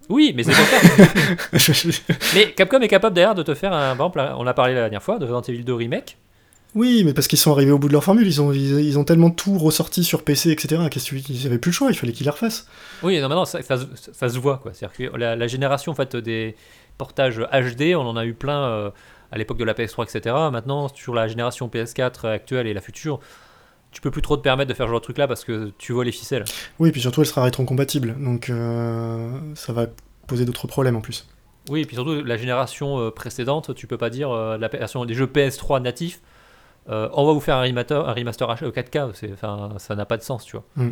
Oui, 0.08 0.32
mais 0.36 0.42
c'est 0.44 0.52
pour 0.52 0.64
ça. 1.60 2.12
mais 2.34 2.52
Capcom 2.52 2.80
est 2.80 2.88
capable 2.88 3.14
d'ailleurs 3.16 3.34
de 3.34 3.42
te 3.42 3.54
faire 3.54 3.72
un. 3.72 3.96
Par 3.96 4.06
exemple, 4.08 4.22
on 4.38 4.46
a 4.46 4.54
parlé 4.54 4.74
la 4.74 4.80
dernière 4.82 5.02
fois 5.02 5.18
de 5.18 5.24
Resident 5.24 5.42
Evil 5.42 5.64
2 5.64 5.74
Remake. 5.74 6.16
oui, 6.74 7.02
mais 7.04 7.12
parce 7.14 7.26
qu'ils 7.26 7.38
sont 7.38 7.52
arrivés 7.52 7.72
au 7.72 7.78
bout 7.78 7.88
de 7.88 7.92
leur 7.92 8.04
formule, 8.04 8.26
ils 8.26 8.40
ont, 8.40 8.52
ils, 8.52 8.80
ils 8.80 8.98
ont 8.98 9.04
tellement 9.04 9.30
tout 9.30 9.58
ressorti 9.58 10.04
sur 10.04 10.22
PC, 10.24 10.50
etc. 10.50 10.82
Qu'est-ce 10.90 11.10
que 11.10 11.16
tu- 11.16 11.32
Ils 11.32 11.46
avaient 11.46 11.58
plus 11.58 11.70
le 11.70 11.74
choix, 11.74 11.88
il 11.90 11.96
fallait 11.96 12.12
qu'ils 12.12 12.26
la 12.26 12.32
refassent. 12.32 12.68
Oui, 13.02 13.16
non, 13.20 13.28
maintenant 13.28 13.44
ça, 13.46 13.62
ça 13.62 13.78
se- 13.78 14.12
ça 14.12 14.28
se 14.28 14.38
voit 14.38 14.58
quoi. 14.58 14.72
C'est-à-dire 14.74 15.10
que 15.12 15.16
la, 15.16 15.34
la 15.36 15.46
génération 15.46 15.92
en 15.92 15.94
fait 15.94 16.14
des 16.16 16.54
portages 16.98 17.38
HD, 17.52 17.94
on 17.96 18.06
en 18.06 18.16
a 18.16 18.24
eu 18.26 18.34
plein 18.34 18.62
euh, 18.68 18.90
à 19.32 19.38
l'époque 19.38 19.58
de 19.58 19.64
la 19.64 19.74
PS3, 19.74 20.04
etc. 20.04 20.34
Maintenant, 20.52 20.88
sur 20.94 21.14
la 21.14 21.26
génération 21.28 21.68
PS4 21.68 22.26
actuelle 22.28 22.66
et 22.66 22.74
la 22.74 22.80
future, 22.80 23.18
tu 23.96 24.02
peux 24.02 24.10
plus 24.10 24.20
trop 24.20 24.36
te 24.36 24.42
permettre 24.42 24.68
de 24.68 24.74
faire 24.74 24.84
ce 24.84 24.90
genre 24.90 25.00
de 25.00 25.04
truc 25.04 25.16
là 25.16 25.26
parce 25.26 25.42
que 25.42 25.72
tu 25.78 25.94
vois 25.94 26.04
les 26.04 26.12
ficelles. 26.12 26.44
Oui, 26.78 26.92
puis 26.92 27.00
surtout, 27.00 27.22
elle 27.22 27.26
sera 27.26 27.42
rétrocompatible, 27.42 28.14
donc 28.22 28.50
euh, 28.50 29.30
ça 29.54 29.72
va 29.72 29.86
poser 30.26 30.44
d'autres 30.44 30.66
problèmes 30.66 30.96
en 30.96 31.00
plus. 31.00 31.26
Oui, 31.70 31.80
et 31.80 31.84
puis 31.86 31.96
surtout 31.96 32.22
la 32.22 32.36
génération 32.36 32.98
euh, 33.00 33.10
précédente, 33.10 33.74
tu 33.74 33.86
peux 33.86 33.96
pas 33.96 34.10
dire 34.10 34.30
euh, 34.30 34.58
la 34.58 34.68
version 34.68 35.06
des 35.06 35.14
jeux 35.14 35.24
PS3 35.26 35.80
natifs. 35.80 36.20
euh, 36.90 37.08
on 37.14 37.24
va 37.26 37.32
vous 37.32 37.40
faire 37.40 37.56
un 37.56 37.62
remaster, 37.62 38.06
un 38.06 38.12
remaster 38.12 38.46
H- 38.54 38.70
4K, 38.70 39.12
c'est- 39.14 39.32
enfin, 39.32 39.70
ça 39.78 39.94
n'a 39.96 40.04
pas 40.04 40.18
de 40.18 40.22
sens, 40.22 40.44
tu 40.44 40.52
vois. 40.56 40.64
Mm. 40.76 40.90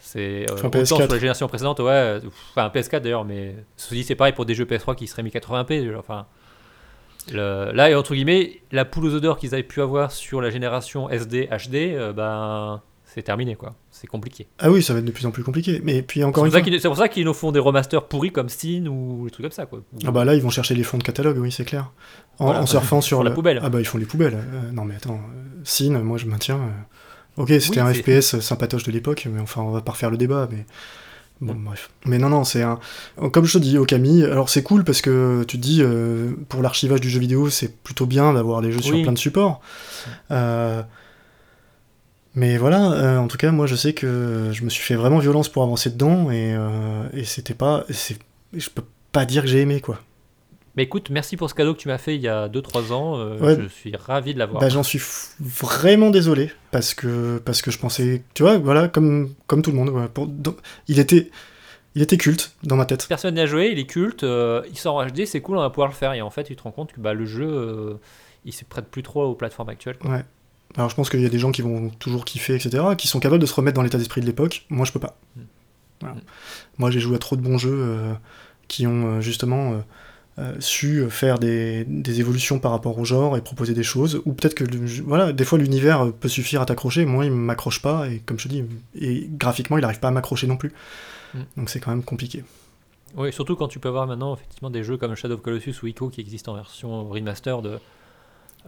C'est 0.00 0.50
euh, 0.50 0.54
Enfin, 0.54 0.66
autant 0.66 0.80
PS4. 0.80 0.86
sur 0.96 0.98
la 1.08 1.18
génération 1.18 1.46
précédente, 1.46 1.78
ouais, 1.78 2.18
enfin 2.56 2.68
PS4 2.74 3.00
d'ailleurs, 3.02 3.24
mais 3.24 3.54
ceci 3.76 4.02
c'est 4.02 4.16
pareil 4.16 4.32
pour 4.32 4.46
des 4.46 4.54
jeux 4.56 4.64
PS3 4.64 4.96
qui 4.96 5.06
seraient 5.06 5.22
mis 5.22 5.30
80p. 5.30 5.86
genre, 5.92 6.00
Enfin, 6.00 6.26
le- 7.32 7.70
là, 7.72 7.90
et 7.90 7.94
entre 7.94 8.14
guillemets, 8.14 8.62
la 8.72 8.84
poule 8.84 9.06
aux 9.06 9.14
odeurs 9.14 9.38
qu'ils 9.38 9.54
avaient 9.54 9.62
pu 9.62 9.80
avoir 9.82 10.10
sur 10.12 10.40
la 10.40 10.50
génération 10.50 11.08
SD 11.10 11.48
HD, 11.50 11.74
euh, 11.94 12.12
ben, 12.12 12.80
c'est 13.04 13.22
terminé 13.22 13.54
quoi. 13.56 13.74
C'est 13.90 14.06
compliqué. 14.06 14.48
Ah 14.58 14.70
oui, 14.70 14.82
ça 14.82 14.94
va 14.94 15.00
être 15.00 15.04
de 15.04 15.10
plus 15.12 15.26
en 15.26 15.30
plus 15.30 15.44
compliqué. 15.44 15.80
Mais 15.84 16.00
puis 16.02 16.20
C'est 16.20 16.24
encore 16.24 16.34
pour, 16.42 16.46
une 16.46 16.50
ça 16.52 16.58
fois. 16.58 16.64
qu'ils- 16.64 16.80
c'est 16.80 16.88
pour 16.88 16.96
ça 16.96 17.08
qu'ils 17.08 17.24
nous 17.26 17.34
font 17.34 17.52
des 17.52 17.60
remasters 17.60 18.06
pourris 18.08 18.32
comme 18.32 18.48
Steam 18.48 18.88
ou 18.88 19.24
des 19.26 19.30
trucs 19.30 19.44
comme 19.44 19.52
ça 19.52 19.66
quoi. 19.66 19.80
Ah 20.06 20.10
bah 20.10 20.24
là, 20.24 20.34
ils 20.34 20.40
vont 20.42 20.48
chercher 20.50 20.74
les 20.74 20.82
fonds 20.82 20.96
de 20.98 21.02
catalogue, 21.04 21.36
oui, 21.38 21.52
c'est 21.52 21.64
clair. 21.66 21.92
En, 22.38 22.46
Voilà. 22.46 22.62
en 22.62 22.66
surfant 22.66 23.00
sur 23.02 23.22
la 23.22 23.28
le- 23.30 23.34
poubelle. 23.34 23.60
Ah 23.62 23.68
bah 23.68 23.80
ils 23.80 23.84
font 23.86 23.98
les 23.98 24.06
poubelles. 24.06 24.34
Euh, 24.34 24.72
non 24.72 24.84
mais 24.84 24.96
attends, 24.96 25.16
euh, 25.16 25.60
Sin, 25.64 25.98
moi 26.00 26.16
je 26.18 26.26
maintiens. 26.26 26.58
Ok, 27.36 27.48
c'était 27.60 27.80
un 27.80 27.92
FPS 27.92 28.40
sympatoche 28.40 28.82
de 28.84 28.92
l'époque, 28.92 29.26
mais 29.30 29.40
enfin, 29.40 29.62
on 29.62 29.70
va 29.70 29.80
pas 29.82 29.92
refaire 29.92 30.10
le 30.10 30.16
débat, 30.18 30.48
mais. 30.50 30.66
Bon, 31.42 31.56
bref. 31.56 31.90
Mais 32.06 32.18
non, 32.18 32.28
non, 32.28 32.44
c'est 32.44 32.62
un. 32.62 32.78
Comme 33.32 33.46
je 33.46 33.54
te 33.54 33.58
dis, 33.58 33.76
Okami, 33.76 34.22
alors 34.22 34.48
c'est 34.48 34.62
cool 34.62 34.84
parce 34.84 35.00
que 35.00 35.42
tu 35.48 35.58
te 35.58 35.62
dis, 35.62 35.82
euh, 35.82 36.34
pour 36.48 36.62
l'archivage 36.62 37.00
du 37.00 37.10
jeu 37.10 37.18
vidéo, 37.18 37.50
c'est 37.50 37.82
plutôt 37.82 38.06
bien 38.06 38.32
d'avoir 38.32 38.60
les 38.60 38.70
jeux 38.70 38.80
sur 38.80 39.02
plein 39.02 39.10
de 39.10 39.18
supports. 39.18 39.60
Euh, 40.30 40.82
mais 42.36 42.56
voilà, 42.58 42.92
euh, 42.92 43.18
en 43.18 43.26
tout 43.26 43.38
cas, 43.38 43.50
moi 43.50 43.66
je 43.66 43.74
sais 43.74 43.92
que 43.92 44.50
je 44.52 44.62
me 44.62 44.70
suis 44.70 44.84
fait 44.84 44.94
vraiment 44.94 45.18
violence 45.18 45.48
pour 45.48 45.64
avancer 45.64 45.90
dedans 45.90 46.30
et, 46.30 46.56
et 47.12 47.24
c'était 47.24 47.54
pas. 47.54 47.84
Je 47.88 48.70
peux 48.70 48.84
pas 49.10 49.24
dire 49.24 49.42
que 49.42 49.48
j'ai 49.48 49.62
aimé, 49.62 49.80
quoi. 49.80 49.98
Mais 50.76 50.84
écoute, 50.84 51.10
merci 51.10 51.36
pour 51.36 51.50
ce 51.50 51.54
cadeau 51.54 51.74
que 51.74 51.78
tu 51.78 51.88
m'as 51.88 51.98
fait 51.98 52.16
il 52.16 52.22
y 52.22 52.28
a 52.28 52.48
2-3 52.48 52.92
ans. 52.92 53.18
Euh, 53.18 53.60
je 53.60 53.68
suis 53.68 53.94
ravi 53.94 54.32
de 54.32 54.38
l'avoir. 54.38 54.60
Bah, 54.60 54.70
J'en 54.70 54.82
suis 54.82 55.00
vraiment 55.38 56.10
désolé 56.10 56.50
parce 56.70 56.94
que, 56.94 57.38
parce 57.44 57.60
que 57.60 57.70
je 57.70 57.78
pensais, 57.78 58.22
tu 58.32 58.42
vois, 58.42 58.56
voilà, 58.56 58.88
comme, 58.88 59.34
comme 59.46 59.60
tout 59.60 59.70
le 59.70 59.76
monde. 59.76 59.92
il, 60.88 60.98
était, 60.98 61.30
il 61.94 62.00
était 62.00 62.16
culte 62.16 62.54
dans 62.62 62.76
ma 62.76 62.86
tête. 62.86 63.06
Personne 63.06 63.34
n'a 63.34 63.44
joué, 63.44 63.70
il 63.70 63.78
est 63.78 63.86
culte, 63.86 64.24
euh, 64.24 64.62
il 64.70 64.78
sort 64.78 64.96
en 64.96 65.06
HD, 65.06 65.26
c'est 65.26 65.42
cool, 65.42 65.58
on 65.58 65.60
va 65.60 65.68
pouvoir 65.68 65.88
le 65.88 65.94
faire. 65.94 66.14
Et 66.14 66.22
en 66.22 66.30
fait, 66.30 66.44
tu 66.44 66.56
te 66.56 66.62
rends 66.62 66.72
compte 66.72 66.92
que 66.92 67.00
bah, 67.00 67.12
le 67.12 67.26
jeu, 67.26 67.46
euh, 67.46 67.94
il 68.46 68.54
se 68.54 68.64
prête 68.64 68.86
plus 68.86 69.02
trop 69.02 69.24
aux 69.24 69.34
plateformes 69.34 69.68
actuelles. 69.68 69.98
Ouais. 70.04 70.24
Alors 70.78 70.88
je 70.88 70.94
pense 70.94 71.10
qu'il 71.10 71.20
y 71.20 71.26
a 71.26 71.28
des 71.28 71.38
gens 71.38 71.52
qui 71.52 71.60
vont 71.60 71.90
toujours 71.90 72.24
kiffer, 72.24 72.54
etc., 72.54 72.82
qui 72.96 73.08
sont 73.08 73.20
capables 73.20 73.42
de 73.42 73.46
se 73.46 73.52
remettre 73.52 73.74
dans 73.74 73.82
l'état 73.82 73.98
d'esprit 73.98 74.22
de 74.22 74.26
l'époque. 74.26 74.64
Moi, 74.70 74.86
je 74.86 74.92
peux 74.92 75.00
pas. 75.00 75.18
Hmm. 75.36 76.06
Hmm. 76.06 76.20
Moi, 76.78 76.90
j'ai 76.90 76.98
joué 76.98 77.16
à 77.16 77.18
trop 77.18 77.36
de 77.36 77.42
bons 77.42 77.58
jeux 77.58 78.16
qui 78.68 78.86
ont 78.86 79.20
justement 79.20 79.82
euh, 80.38 80.54
su 80.60 81.08
faire 81.10 81.38
des, 81.38 81.86
évolutions 82.20 82.58
par 82.58 82.70
rapport 82.70 82.98
au 82.98 83.04
genre 83.04 83.36
et 83.36 83.40
proposer 83.40 83.74
des 83.74 83.82
choses, 83.82 84.22
ou 84.24 84.32
peut-être 84.32 84.54
que 84.54 84.64
voilà, 85.04 85.32
des 85.32 85.44
fois 85.44 85.58
l'univers 85.58 86.12
peut 86.12 86.28
suffire 86.28 86.62
à 86.62 86.66
t'accrocher, 86.66 87.04
moi 87.04 87.24
il 87.24 87.32
m'accroche 87.32 87.82
pas, 87.82 88.08
et 88.08 88.20
comme 88.20 88.38
je 88.38 88.44
te 88.44 88.48
dis, 88.48 88.64
et 88.98 89.28
graphiquement 89.30 89.78
il 89.78 89.84
arrive 89.84 90.00
pas 90.00 90.08
à 90.08 90.12
m'accrocher 90.12 90.46
non 90.46 90.56
plus. 90.56 90.72
Mm. 91.34 91.40
Donc 91.56 91.70
c'est 91.70 91.80
quand 91.80 91.90
même 91.90 92.02
compliqué. 92.02 92.44
Oui, 93.16 93.32
surtout 93.32 93.56
quand 93.56 93.68
tu 93.68 93.78
peux 93.78 93.88
avoir 93.88 94.06
maintenant 94.06 94.34
effectivement 94.34 94.70
des 94.70 94.82
jeux 94.82 94.96
comme 94.96 95.14
Shadow 95.14 95.34
of 95.34 95.42
Colossus 95.42 95.74
ou 95.82 95.86
Ico 95.86 96.08
qui 96.08 96.20
existent 96.20 96.52
en 96.52 96.56
version 96.56 97.08
remaster 97.08 97.60
de, 97.60 97.78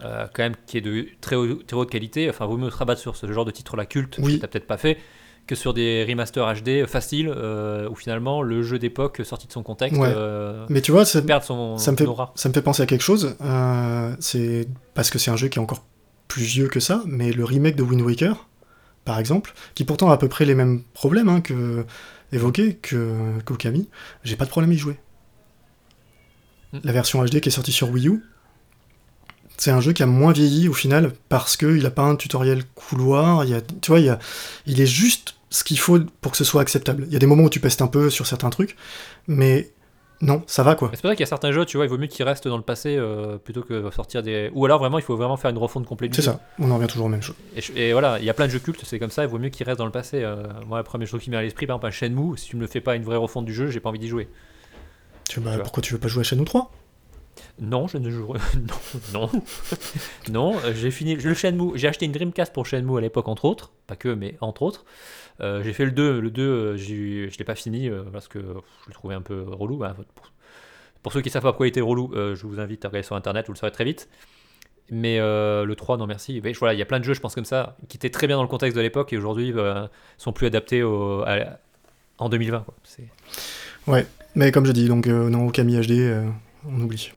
euh, 0.03 0.27
quand 0.33 0.43
même 0.43 0.57
qui 0.67 0.79
est 0.79 0.81
de 0.81 1.07
très, 1.21 1.37
très 1.67 1.77
haute 1.77 1.91
qualité. 1.91 2.29
Enfin, 2.29 2.47
vaut 2.47 2.57
mieux 2.57 2.71
se 2.71 2.77
rabattre 2.77 3.01
sur 3.01 3.17
ce 3.17 3.31
genre 3.33 3.45
de 3.45 3.51
titre-là 3.51 3.87
culte, 3.87 4.17
oui. 4.19 4.39
que 4.39 4.45
tu 4.45 4.49
peut-être 4.49 4.67
pas 4.67 4.77
fait, 4.77 4.99
que 5.47 5.55
sur 5.55 5.75
des 5.75 6.05
remasters 6.09 6.63
HD 6.63 6.87
faciles 6.87 7.33
euh, 7.35 7.89
où 7.89 7.95
finalement 7.95 8.43
le 8.43 8.63
jeu 8.63 8.79
d'époque 8.79 9.21
sorti 9.25 9.47
de 9.47 9.53
son 9.53 9.63
contexte 9.63 10.01
euh, 10.01 10.65
mais 10.69 10.81
tu 10.81 10.93
vois 10.93 11.05
ça, 11.05 11.21
perd 11.23 11.43
son, 11.43 11.77
ça 11.77 11.93
me 11.93 11.97
fait, 11.97 12.07
aura. 12.07 12.33
ça 12.35 12.49
me 12.49 12.55
fait 12.55 12.63
penser 12.63 12.83
à 12.83 12.87
quelque 12.87 13.03
chose 13.03 13.37
euh, 13.43 14.15
c'est 14.21 14.69
parce 14.95 15.11
que 15.11 15.19
c'est 15.19 15.31
un 15.31 15.37
jeu 15.37 15.49
qui 15.49 15.59
est 15.59 15.63
encore 15.63 15.85
plus 16.29 16.43
vieux 16.43 16.69
que 16.69 16.81
ça 16.81 17.03
mais 17.07 17.33
le 17.33 17.45
remake 17.45 17.77
de 17.77 17.83
Wind 17.83 18.03
Waker 18.03 18.49
par 19.05 19.19
exemple 19.19 19.53
qui 19.75 19.85
pourtant 19.85 20.11
a 20.11 20.15
à 20.15 20.17
peu 20.17 20.29
près 20.29 20.45
les 20.45 20.55
mêmes 20.55 20.83
problèmes 20.95 21.29
hein, 21.29 21.41
que 21.41 21.85
évoqués 22.33 22.77
que 22.77 23.39
qu'Okami 23.45 23.89
j'ai 24.23 24.37
pas 24.37 24.47
de 24.47 24.51
problème 24.51 24.71
à 24.71 24.75
y 24.75 24.79
jouer 24.79 24.97
hmm. 26.73 26.79
la 26.85 26.93
version 26.93 27.23
HD 27.23 27.41
qui 27.41 27.51
est 27.51 27.53
sortie 27.53 27.73
sur 27.73 27.91
Wii 27.91 28.09
U 28.09 28.23
c'est 29.57 29.71
un 29.71 29.81
jeu 29.81 29.93
qui 29.93 30.03
a 30.03 30.07
moins 30.07 30.33
vieilli 30.33 30.69
au 30.69 30.73
final 30.73 31.13
parce 31.29 31.57
qu'il 31.57 31.85
a 31.87 31.91
pas 31.91 32.03
un 32.03 32.17
tutoriel 32.17 32.65
couloir. 32.75 33.45
Il 33.45 33.51
y 33.51 33.55
a, 33.55 33.61
tu 33.61 33.91
vois, 33.91 34.01
il, 34.01 34.07
y 34.07 34.11
a, 34.11 34.19
il 34.67 34.81
est 34.81 34.87
juste 34.87 35.37
ce 35.51 35.63
qu'il 35.65 35.79
faut 35.79 36.01
pour 36.21 36.33
que 36.33 36.39
ce 36.39 36.45
soit 36.45 36.61
acceptable. 36.61 37.05
Il 37.07 37.13
y 37.13 37.17
a 37.17 37.21
des 37.21 37.27
moments 37.27 37.45
où 37.45 37.51
tu 37.51 37.61
pestes 37.61 37.83
un 37.83 37.87
peu 37.87 38.11
sur 38.11 38.27
certains 38.27 38.51
trucs, 38.51 38.77
mais 39.29 39.71
non, 40.21 40.43
ça 40.47 40.63
va 40.63 40.75
quoi. 40.75 40.91
C'est 40.93 41.01
pour 41.01 41.11
ça 41.11 41.15
qu'il 41.15 41.23
y 41.23 41.25
a 41.25 41.29
certains 41.29 41.53
jeux, 41.53 41.65
tu 41.65 41.77
vois, 41.77 41.87
il 41.87 41.89
vaut 41.89 41.99
mieux 41.99 42.07
qu'ils 42.07 42.25
restent 42.25 42.49
dans 42.49 42.57
le 42.57 42.63
passé 42.63 42.97
euh, 42.97 43.37
plutôt 43.37 43.63
que 43.63 43.91
sortir 43.91 44.23
des. 44.23 44.51
Ou 44.55 44.65
alors 44.65 44.79
vraiment, 44.79 44.99
il 44.99 45.05
faut 45.05 45.17
vraiment 45.17 45.37
faire 45.37 45.51
une 45.51 45.59
refonte 45.59 45.87
complète. 45.87 46.15
C'est 46.15 46.23
ça, 46.23 46.41
on 46.59 46.71
en 46.71 46.77
revient 46.77 46.87
toujours 46.87 47.07
au 47.07 47.11
même 47.11 47.23
chose. 47.23 47.37
Et, 47.77 47.93
voilà, 47.93 48.19
il 48.19 48.25
y 48.25 48.31
a 48.31 48.35
plein 48.35 48.47
de 48.47 48.51
jeux 48.51 48.59
cultes, 48.59 48.83
c'est 48.85 48.99
comme 48.99 49.11
ça, 49.11 49.23
il 49.23 49.29
vaut 49.29 49.39
mieux 49.39 49.51
qu'ils 49.51 49.67
restent 49.67 49.79
dans 49.79 49.87
le 49.87 49.93
passé. 49.93 50.23
Euh, 50.23 50.45
moi, 50.67 50.79
le 50.79 50.85
premier 50.85 51.07
jeu 51.07 51.19
qui 51.19 51.31
m'est 51.31 51.37
à 51.37 51.43
l'esprit, 51.43 51.67
par 51.67 51.77
exemple, 51.77 51.87
un 51.87 51.91
Shenmue, 51.91 52.37
si 52.39 52.49
tu 52.49 52.57
me 52.57 52.63
le 52.63 52.67
fais 52.67 52.81
pas 52.81 52.97
une 52.97 53.05
vraie 53.05 53.17
refonte 53.17 53.45
du 53.45 53.55
jeu, 53.55 53.71
j'ai 53.71 53.81
pas 53.81 53.91
envie 53.91 53.99
d'y 53.99 54.09
jouer. 54.09 54.29
Tu, 55.29 55.41
bah, 55.41 55.59
pourquoi 55.63 55.83
tu 55.83 55.93
veux 55.93 56.01
pas 56.01 56.09
jouer 56.09 56.21
à 56.21 56.25
Shenmue 56.25 56.45
3 56.45 56.71
non, 57.61 57.87
je 57.87 57.99
ne 57.99 58.11
joue. 58.11 58.35
non, 59.13 59.31
non. 59.31 59.43
non, 60.31 60.59
euh, 60.65 60.73
j'ai 60.75 60.91
fini 60.91 61.15
le 61.15 61.35
Shenmue. 61.35 61.73
J'ai 61.77 61.89
acheté 61.89 62.07
une 62.07 62.13
Dreamcast 62.13 62.53
pour 62.53 62.67
Shenmue 62.67 62.99
à 62.99 63.01
l'époque, 63.01 63.29
entre 63.29 63.45
autres. 63.45 63.73
Pas 63.87 63.97
que, 63.97 64.09
mais 64.09 64.37
entre 64.41 64.63
autres. 64.63 64.85
Euh, 65.41 65.63
j'ai 65.63 65.73
fait 65.73 65.85
le 65.85 65.93
2. 65.93 66.21
Le 66.21 66.31
2, 66.31 66.43
euh, 66.43 66.77
je 66.77 66.93
ne 67.25 67.39
l'ai 67.39 67.45
pas 67.45 67.55
fini 67.55 67.91
parce 68.13 68.29
que 68.29 68.41
je 68.41 68.89
le 68.89 68.93
trouvais 68.93 69.15
un 69.15 69.23
peu 69.23 69.45
relou. 69.49 69.79
Bah, 69.79 69.97
pour, 71.03 71.13
ceux 71.13 71.21
qui 71.21 71.29
ne 71.29 71.33
savent 71.33 71.43
pas 71.43 71.53
pourquoi 71.53 71.67
il 71.67 71.71
était 71.71 71.81
relou, 71.81 72.11
je 72.15 72.47
vous 72.47 72.59
invite 72.61 72.85
à 72.85 72.89
regarder 72.89 73.07
sur 73.07 73.15
internet, 73.15 73.47
vous 73.47 73.53
le 73.53 73.59
saurez 73.59 73.73
très 73.73 73.85
vite. 73.85 74.09
Mais 74.91 75.19
le 75.19 75.75
3, 75.75 75.97
non 75.97 76.07
merci. 76.07 76.41
Voilà, 76.59 76.75
il 76.75 76.79
y 76.79 76.83
a 76.83 76.87
plein 76.87 76.99
de 76.99 77.05
jeux, 77.05 77.15
je 77.15 77.21
pense, 77.21 77.35
comme 77.35 77.45
ça, 77.45 77.77
qui 77.89 77.97
étaient 77.99 78.11
très 78.11 78.27
bien 78.27 78.37
dans 78.37 78.43
le 78.43 78.49
contexte 78.49 78.77
de 78.77 78.81
l'époque 78.81 79.13
et 79.13 79.19
aujourd'hui 79.19 79.53
sont 80.17 80.33
plus 80.33 80.47
adaptés 80.47 80.83
en 80.83 82.29
2020. 82.29 82.65
Quoi. 82.65 82.75
Ouais, 83.87 84.07
mais 84.35 84.51
comme 84.51 84.65
je 84.65 84.73
dis, 84.73 84.89
donc 84.89 85.07
non, 85.07 85.47
au 85.47 85.51
Camille 85.51 85.79
HD, 85.81 86.25
on 86.67 86.81
oublie. 86.81 87.13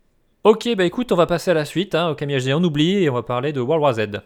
Ok, 0.47 0.73
bah 0.77 0.85
écoute, 0.85 1.11
on 1.11 1.17
va 1.17 1.25
passer 1.25 1.51
à 1.51 1.53
la 1.53 1.65
suite, 1.65 1.93
hein, 1.93 2.07
au 2.07 2.15
HD, 2.15 2.53
on 2.53 2.63
oublie, 2.63 3.03
et 3.03 3.09
on 3.09 3.13
va 3.13 3.21
parler 3.21 3.51
de 3.51 3.59
World 3.59 3.83
War 3.83 3.93
Z. 3.95 4.21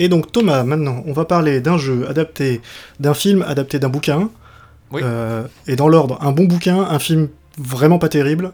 Et 0.00 0.08
donc 0.08 0.32
Thomas, 0.32 0.64
maintenant, 0.64 1.02
on 1.06 1.12
va 1.12 1.26
parler 1.26 1.60
d'un 1.60 1.76
jeu 1.76 2.08
adapté, 2.08 2.62
d'un 3.00 3.12
film 3.12 3.42
adapté 3.46 3.78
d'un 3.78 3.90
bouquin. 3.90 4.30
Euh, 4.94 5.46
et 5.66 5.76
dans 5.76 5.88
l'ordre, 5.88 6.16
un 6.22 6.32
bon 6.32 6.44
bouquin, 6.44 6.80
un 6.80 6.98
film 6.98 7.28
vraiment 7.58 7.98
pas 7.98 8.08
terrible, 8.08 8.52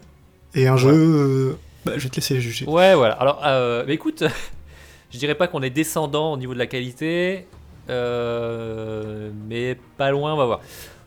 et 0.53 0.67
un 0.67 0.75
jeu... 0.75 0.91
Euh, 0.91 1.57
bah, 1.85 1.93
je 1.95 2.03
vais 2.03 2.09
te 2.09 2.17
laisser 2.17 2.41
juger. 2.41 2.65
Ouais, 2.65 2.93
voilà. 2.95 3.13
Alors, 3.13 3.41
euh, 3.45 3.85
bah, 3.85 3.93
écoute, 3.93 4.25
je 5.11 5.17
dirais 5.17 5.35
pas 5.35 5.47
qu'on 5.47 5.61
est 5.61 5.69
descendant 5.69 6.33
au 6.33 6.37
niveau 6.37 6.53
de 6.53 6.59
la 6.59 6.67
qualité, 6.67 7.47
mais 7.87 9.77
pas 9.97 10.11
loin, 10.11 10.33
on 10.33 10.37
va 10.37 10.45
voir. 10.45 10.59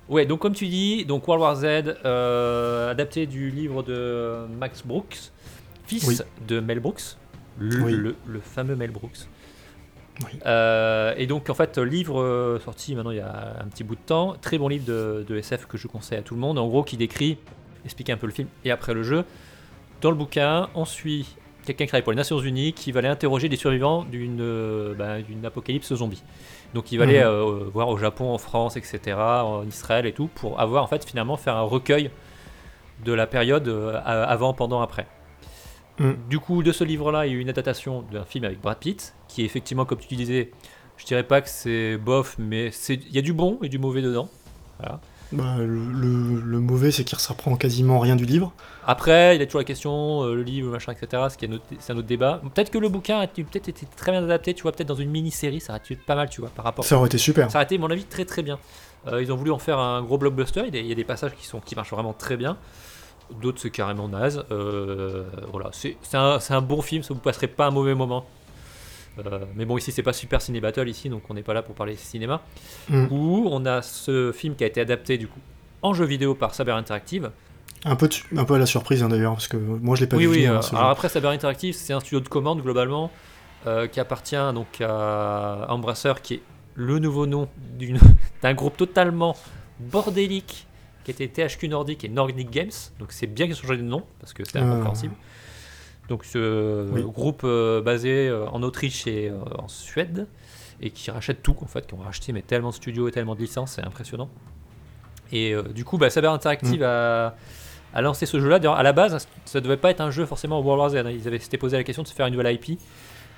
Ouais, 0.09 0.25
donc 0.25 0.41
comme 0.41 0.55
tu 0.55 0.69
dis, 0.69 1.05
donc 1.05 1.29
World 1.29 1.43
War 1.43 1.55
Z, 1.55 1.67
adapté 2.91 3.27
du 3.27 3.51
livre 3.51 3.83
de 3.83 4.47
Max 4.59 4.83
Brooks, 4.87 5.33
fils 5.87 6.25
de 6.49 6.61
Mel 6.61 6.81
Brooks, 6.81 7.19
le 7.59 8.15
fameux 8.43 8.75
Mel 8.75 8.91
Brooks. 8.91 9.29
Euh, 10.47 11.15
et 11.17 11.27
donc 11.27 11.51
en 11.51 11.55
fait, 11.55 11.79
livre 11.79 12.21
euh, 12.21 12.59
sorti 12.61 12.95
maintenant 12.95 13.11
il 13.11 13.19
y 13.19 13.21
a 13.21 13.57
un 13.61 13.67
petit 13.67 13.85
bout 13.85 13.95
de 13.95 14.01
temps, 14.01 14.35
très 14.41 14.59
bon 14.59 14.69
livre 14.69 14.85
de, 14.87 15.37
SF 15.37 15.67
que 15.67 15.79
je 15.79 15.87
conseille 15.87 16.19
à 16.19 16.23
tout 16.23 16.35
le 16.35 16.41
monde, 16.41 16.59
en 16.59 16.67
gros 16.67 16.83
qui 16.83 16.97
décrit, 16.97 17.39
explique 17.85 18.11
un 18.11 18.17
peu 18.17 18.27
le 18.27 18.33
film 18.33 18.49
et 18.65 18.71
après 18.71 18.95
le 18.95 19.03
jeu. 19.03 19.25
Dans 20.01 20.11
le 20.11 20.17
bouquin, 20.17 20.69
on 20.75 20.85
suit 20.85 21.37
quelqu'un 21.65 21.85
qui 21.85 21.89
travaille 21.89 22.03
pour 22.03 22.13
les 22.13 22.17
Nations 22.17 22.39
Unies 22.41 22.73
qui 22.73 22.91
va 22.91 23.01
aller 23.01 23.09
interroger 23.09 23.49
des 23.49 23.57
survivants 23.57 24.05
d'une 24.05 24.41
euh, 24.41 24.95
bah, 24.95 25.17
apocalypse 25.45 25.95
zombie. 25.95 26.23
Donc 26.75 26.93
il 26.93 26.99
va 26.99 27.05
aller 27.05 27.23
mhm. 27.23 27.69
voir 27.69 27.89
au 27.89 27.99
Japon, 27.99 28.33
en 28.33 28.39
France, 28.39 28.77
etc., 28.77 29.17
en 29.19 29.67
Israël 29.67 30.07
et 30.07 30.13
tout, 30.13 30.29
pour 30.29 30.61
avoir 30.61 30.85
en 30.85 30.87
fait 30.87 31.05
finalement 31.05 31.37
faire 31.37 31.57
un 31.57 31.63
recueil 31.63 32.11
de 33.05 33.13
la 33.13 33.27
période 33.27 33.69
avant, 34.05 34.53
pendant, 34.53 34.83
après. 34.83 35.07
Mm. 36.01 36.13
Du 36.29 36.41
coup, 36.41 36.63
de 36.63 36.73
ce 36.73 36.83
livre-là, 36.83 37.27
il 37.27 37.33
y 37.33 37.35
a 37.35 37.39
eu 37.39 37.41
une 37.41 37.51
adaptation 37.51 38.03
d'un 38.11 38.25
film 38.25 38.45
avec 38.45 38.61
Brad 38.61 38.79
Pitt, 38.79 39.15
qui 39.29 39.43
est 39.43 39.45
effectivement, 39.45 39.85
comme 39.85 39.99
tu 39.99 40.17
disais, 40.17 40.51
je 40.97 41.05
dirais 41.05 41.23
pas 41.23 41.41
que 41.43 41.49
c'est 41.49 41.99
bof, 41.99 42.37
mais 42.39 42.71
il 42.89 43.13
y 43.15 43.19
a 43.19 43.23
du 43.23 43.33
bon 43.33 43.59
et 43.63 43.69
du 43.69 43.79
mauvais 43.79 44.03
dedans. 44.03 44.29
Bah, 45.33 45.57
le, 45.59 46.59
mauvais, 46.59 46.91
c'est 46.91 47.05
qu'il 47.05 47.17
ne 47.17 47.29
reprend 47.29 47.55
quasiment 47.55 48.01
rien 48.01 48.17
du 48.17 48.25
livre. 48.25 48.53
Après, 48.85 49.37
il 49.37 49.41
y 49.41 49.43
a 49.43 49.47
toujours 49.47 49.61
la 49.61 49.65
question, 49.65 50.25
euh, 50.25 50.35
le 50.35 50.43
livre, 50.43 50.73
machin, 50.73 50.93
etc. 50.93 51.23
C'est 51.29 51.93
un 51.93 51.97
autre 51.97 52.07
débat. 52.07 52.41
Peut-être 52.55 52.71
que 52.71 52.79
le 52.79 52.89
bouquin 52.89 53.21
a 53.21 53.29
peut-être 53.29 53.69
été 53.69 53.87
très 53.97 54.11
bien 54.11 54.25
adapté, 54.25 54.55
tu 54.55 54.63
vois, 54.63 54.73
peut-être 54.73 54.89
dans 54.89 54.97
une 54.97 55.11
mini-série, 55.11 55.61
ça 55.61 55.75
aurait 55.75 55.83
été 55.85 55.95
pas 55.95 56.17
mal, 56.17 56.29
tu 56.31 56.41
vois, 56.41 56.51
par 56.51 56.65
rapport. 56.65 56.85
Ça 56.85 56.97
aurait 56.97 57.07
été 57.07 57.19
super. 57.19 57.51
Ça 57.51 57.59
aurait 57.59 57.65
été, 57.65 57.77
à 57.77 57.79
mon 57.79 57.91
avis, 57.91 58.05
très 58.05 58.25
très 58.25 58.43
bien. 58.43 58.59
Euh, 59.07 59.23
ils 59.23 59.33
ont 59.33 59.37
voulu 59.37 59.53
en 59.53 59.59
faire 59.59 59.79
un 59.79 60.03
gros 60.03 60.19
blockbuster. 60.19 60.65
Il 60.67 60.87
y 60.87 60.93
a, 60.93 60.95
des 60.95 61.05
passages 61.05 61.35
qui, 61.37 61.47
sont, 61.47 61.61
qui 61.61 61.77
marchent 61.77 61.93
vraiment 61.93 62.13
très 62.13 62.37
bien. 62.37 62.57
D'autres, 63.41 63.61
c'est 63.61 63.71
carrément 63.71 64.09
naze. 64.09 64.45
Euh, 64.51 65.25
voilà, 65.53 65.71
c'est 65.73 65.97
un, 66.15 66.39
un, 66.49 66.61
bon 66.61 66.83
film, 66.83 67.03
ça 67.03 67.15
vous 67.15 67.21
passerez 67.21 67.47
pas 67.47 67.67
un 67.67 67.71
mauvais 67.71 67.95
moment. 67.95 68.27
Euh, 69.19 69.41
mais 69.55 69.65
bon, 69.65 69.77
ici, 69.77 69.93
c'est 69.93 70.03
pas 70.03 70.13
Super 70.13 70.41
Ciné 70.41 70.61
Battle, 70.61 70.89
ici, 70.89 71.09
donc 71.09 71.23
on 71.29 71.35
n'est 71.35 71.43
pas 71.43 71.55
là 71.55 71.63
pour 71.63 71.75
parler 71.75 71.97
cinéma. 71.97 72.43
Mm. 72.89 73.07
Où 73.11 73.49
on 73.51 73.65
a 73.67 73.83
ce 73.83 74.33
film 74.33 74.55
qui 74.55 74.65
a 74.65 74.67
été 74.67 74.81
adapté, 74.81 75.19
du 75.19 75.29
coup, 75.29 75.41
en 75.83 75.95
jeu 75.95 76.05
vidéo 76.05 76.35
par 76.35 76.55
Saber 76.55 76.73
Interactive. 76.73 77.31
Un 77.85 77.97
peu, 77.97 78.09
un 78.37 78.45
peu 78.45 78.55
à 78.55 78.59
la 78.59 78.67
surprise, 78.67 79.03
hein, 79.03 79.09
d'ailleurs, 79.09 79.33
parce 79.33 79.49
que 79.49 79.57
moi, 79.57 79.97
je 79.97 80.03
l'ai 80.03 80.07
pas 80.07 80.17
vu. 80.17 80.27
Oui, 80.27 80.39
oui. 80.39 80.47
Euh, 80.47 80.61
alors 80.73 80.91
après, 80.91 81.09
Saber 81.09 81.29
Interactive, 81.29 81.75
c'est 81.75 81.93
un 81.93 82.01
studio 82.01 82.21
de 82.21 82.29
commande, 82.29 82.63
globalement, 82.63 83.11
qui 83.93 84.01
appartient 84.01 84.53
donc 84.55 84.81
à 84.81 85.67
Embracer, 85.69 86.15
qui 86.23 86.35
est 86.35 86.43
le 86.75 86.99
nouveau 86.99 87.27
nom 87.27 87.49
d'un 88.43 88.55
groupe 88.55 88.77
totalement 88.77 89.37
bordélique 89.79 90.67
qui 91.05 91.11
était 91.11 91.29
THQ 91.29 91.69
Nordic 91.69 92.05
et 92.05 92.09
Nordic 92.09 92.51
Games. 92.51 92.71
Donc 92.99 93.13
c'est 93.13 93.27
bien 93.27 93.47
qu'ils 93.47 93.55
ont 93.57 93.63
changé 93.63 93.77
de 93.79 93.83
nom 93.83 94.05
parce 94.21 94.33
que 94.33 94.45
c'était 94.45 94.59
Ah. 94.61 94.65
incompréhensible. 94.67 95.15
Donc 96.09 96.25
ce 96.25 96.91
Oui. 96.91 97.03
groupe 97.03 97.43
euh, 97.45 97.81
basé 97.81 98.29
euh, 98.29 98.47
en 98.49 98.63
Autriche 98.63 99.07
et 99.07 99.29
euh, 99.29 99.39
en 99.59 99.69
Suède 99.69 100.27
et 100.81 100.91
qui 100.91 101.11
rachète 101.11 101.43
tout 101.43 101.57
en 101.63 101.67
fait, 101.67 101.87
qui 101.87 101.95
ont 101.95 101.99
racheté 101.99 102.33
mais 102.33 102.43
tellement 102.43 102.71
de 102.71 102.75
studios 102.75 103.07
et 103.09 103.13
tellement 103.13 103.35
de 103.35 103.41
licences, 103.41 103.73
c'est 103.73 103.85
impressionnant. 103.85 104.29
Et 105.33 105.55
euh, 105.55 105.63
du 105.63 105.85
coup, 105.85 105.99
bah, 105.99 106.11
Saber 106.11 106.27
Interactive 106.29 106.83
a, 106.83 107.37
a 107.95 108.03
lancé 108.03 108.27
ce 108.27 108.41
jeu-là. 108.41 108.59
D'ailleurs, 108.59 108.77
à 108.77 108.83
la 108.83 108.93
base, 108.93 109.29
ça 109.45 109.61
devait 109.61 109.77
pas 109.77 109.91
être 109.91 110.01
un 110.01 110.11
jeu 110.11 110.27
forcément 110.27 110.61
World 110.61 110.81
War 110.81 110.91
Z. 110.91 110.97
hein. 111.07 111.11
Ils 111.11 111.29
avaient 111.29 111.39
s'étaient 111.39 111.59
posé 111.59 111.77
la 111.77 111.85
question 111.85 112.03
de 112.03 112.09
se 112.09 112.15
faire 112.15 112.27
une 112.27 112.35
nouvelle 112.35 112.55
IP. 112.55 112.79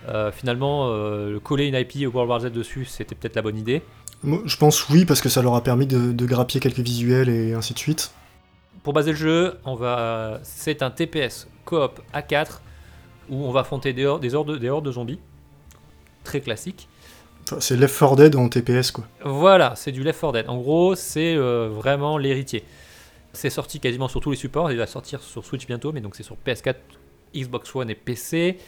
Euh, 0.08 0.32
finalement, 0.32 0.88
euh, 0.88 1.38
coller 1.40 1.66
une 1.66 1.74
IP 1.74 2.06
au 2.08 2.10
World 2.10 2.30
War 2.30 2.40
Z 2.40 2.46
dessus, 2.52 2.86
c'était 2.86 3.14
peut-être 3.14 3.36
la 3.36 3.42
bonne 3.42 3.58
idée. 3.58 3.82
Je 4.24 4.56
pense 4.56 4.88
oui, 4.88 5.04
parce 5.04 5.20
que 5.20 5.28
ça 5.28 5.42
leur 5.42 5.54
a 5.54 5.62
permis 5.62 5.86
de, 5.86 6.12
de 6.12 6.26
grappiller 6.26 6.60
quelques 6.60 6.78
visuels 6.80 7.28
et 7.28 7.54
ainsi 7.54 7.74
de 7.74 7.78
suite. 7.78 8.12
Pour 8.82 8.92
baser 8.92 9.10
le 9.12 9.16
jeu, 9.16 9.58
on 9.64 9.74
va, 9.74 10.40
c'est 10.42 10.82
un 10.82 10.90
TPS 10.90 11.48
coop 11.64 12.00
A4 12.14 12.60
où 13.30 13.44
on 13.44 13.50
va 13.52 13.60
affronter 13.60 13.92
des, 13.92 14.06
hor- 14.06 14.20
des, 14.20 14.34
hordes, 14.34 14.58
des 14.58 14.68
hordes 14.68 14.84
de 14.84 14.92
zombies. 14.92 15.18
Très 16.24 16.40
classique. 16.40 16.88
C'est 17.58 17.76
Left 17.76 17.98
4 17.98 18.16
Dead 18.16 18.36
en 18.36 18.48
TPS, 18.48 18.92
quoi. 18.92 19.04
Voilà, 19.24 19.74
c'est 19.76 19.90
du 19.92 20.02
Left 20.04 20.20
4 20.20 20.32
Dead. 20.32 20.48
En 20.48 20.58
gros, 20.58 20.94
c'est 20.94 21.34
euh, 21.34 21.68
vraiment 21.68 22.16
l'héritier. 22.18 22.64
C'est 23.32 23.50
sorti 23.50 23.80
quasiment 23.80 24.08
sur 24.08 24.20
tous 24.20 24.30
les 24.30 24.36
supports. 24.36 24.70
Il 24.70 24.78
va 24.78 24.86
sortir 24.86 25.20
sur 25.20 25.44
Switch 25.44 25.66
bientôt, 25.66 25.92
mais 25.92 26.00
donc 26.00 26.14
c'est 26.14 26.22
sur 26.22 26.36
PS4, 26.46 26.74
Xbox 27.34 27.74
One 27.74 27.90
et 27.90 27.94
PC. 27.96 28.58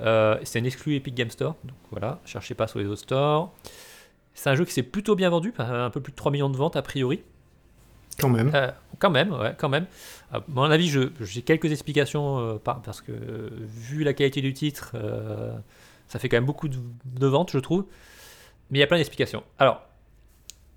Euh, 0.00 0.36
c'est 0.42 0.58
un 0.58 0.64
exclu 0.64 0.96
Epic 0.96 1.14
Game 1.14 1.30
Store. 1.30 1.54
Donc 1.64 1.76
voilà, 1.92 2.20
cherchez 2.24 2.54
pas 2.54 2.66
sur 2.66 2.78
les 2.80 2.86
autres 2.86 3.02
stores. 3.02 3.52
C'est 4.36 4.50
un 4.50 4.54
jeu 4.54 4.66
qui 4.66 4.72
s'est 4.72 4.82
plutôt 4.82 5.16
bien 5.16 5.30
vendu, 5.30 5.52
un 5.58 5.88
peu 5.88 6.00
plus 6.00 6.12
de 6.12 6.16
3 6.16 6.30
millions 6.30 6.50
de 6.50 6.56
ventes 6.58 6.76
a 6.76 6.82
priori. 6.82 7.22
Quand 8.20 8.28
même. 8.28 8.50
Euh, 8.54 8.70
quand 8.98 9.10
même, 9.10 9.32
ouais, 9.32 9.54
quand 9.58 9.70
même. 9.70 9.86
À 10.30 10.42
mon 10.48 10.64
avis, 10.64 10.94
j'ai 11.20 11.42
quelques 11.42 11.72
explications 11.72 12.38
euh, 12.38 12.54
par- 12.58 12.82
parce 12.82 13.00
que 13.00 13.12
euh, 13.12 13.48
vu 13.62 14.04
la 14.04 14.12
qualité 14.12 14.42
du 14.42 14.52
titre, 14.52 14.92
euh, 14.94 15.56
ça 16.08 16.18
fait 16.18 16.28
quand 16.28 16.36
même 16.36 16.44
beaucoup 16.44 16.68
de, 16.68 16.76
de 17.06 17.26
ventes, 17.26 17.50
je 17.50 17.58
trouve. 17.58 17.86
Mais 18.70 18.78
il 18.78 18.80
y 18.80 18.84
a 18.84 18.86
plein 18.86 18.98
d'explications. 18.98 19.42
Alors, 19.58 19.80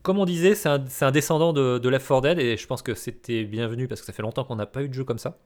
comme 0.03 0.19
on 0.19 0.25
disait, 0.25 0.55
c'est 0.55 0.69
un, 1.03 1.11
descendant 1.11 1.51
de, 1.51 1.79
de 1.79 1.89
Left 1.89 2.07
4 2.07 2.21
Dead 2.21 2.39
et 2.39 2.55
je 2.55 2.65
pense 2.65 2.81
que 2.81 2.95
c'était 2.95 3.43
bienvenu 3.43 3.89
parce 3.89 3.99
que 3.99 4.07
ça 4.07 4.13
fait 4.13 4.21
longtemps 4.21 4.45
qu'on 4.45 4.55
n'a 4.55 4.65
pas 4.65 4.83
eu 4.83 4.87
de 4.87 4.93
jeu 4.93 5.03
comme 5.03 5.19
ça. 5.19 5.37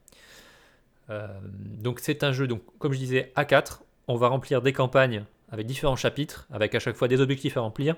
Donc 1.82 2.00
c'est 2.00 2.24
un 2.24 2.32
jeu, 2.32 2.48
donc 2.48 2.62
comme 2.80 2.94
je 2.94 2.98
disais, 2.98 3.32
A4. 3.36 3.80
On 4.08 4.16
va 4.16 4.30
remplir 4.30 4.62
des 4.62 4.74
campagnes 4.74 5.26
avec 5.54 5.68
différents 5.68 5.96
chapitres, 5.96 6.48
avec 6.52 6.74
à 6.74 6.80
chaque 6.80 6.96
fois 6.96 7.08
des 7.08 7.22
objectifs 7.22 7.58
à 7.58 7.62
remplir, 7.62 7.96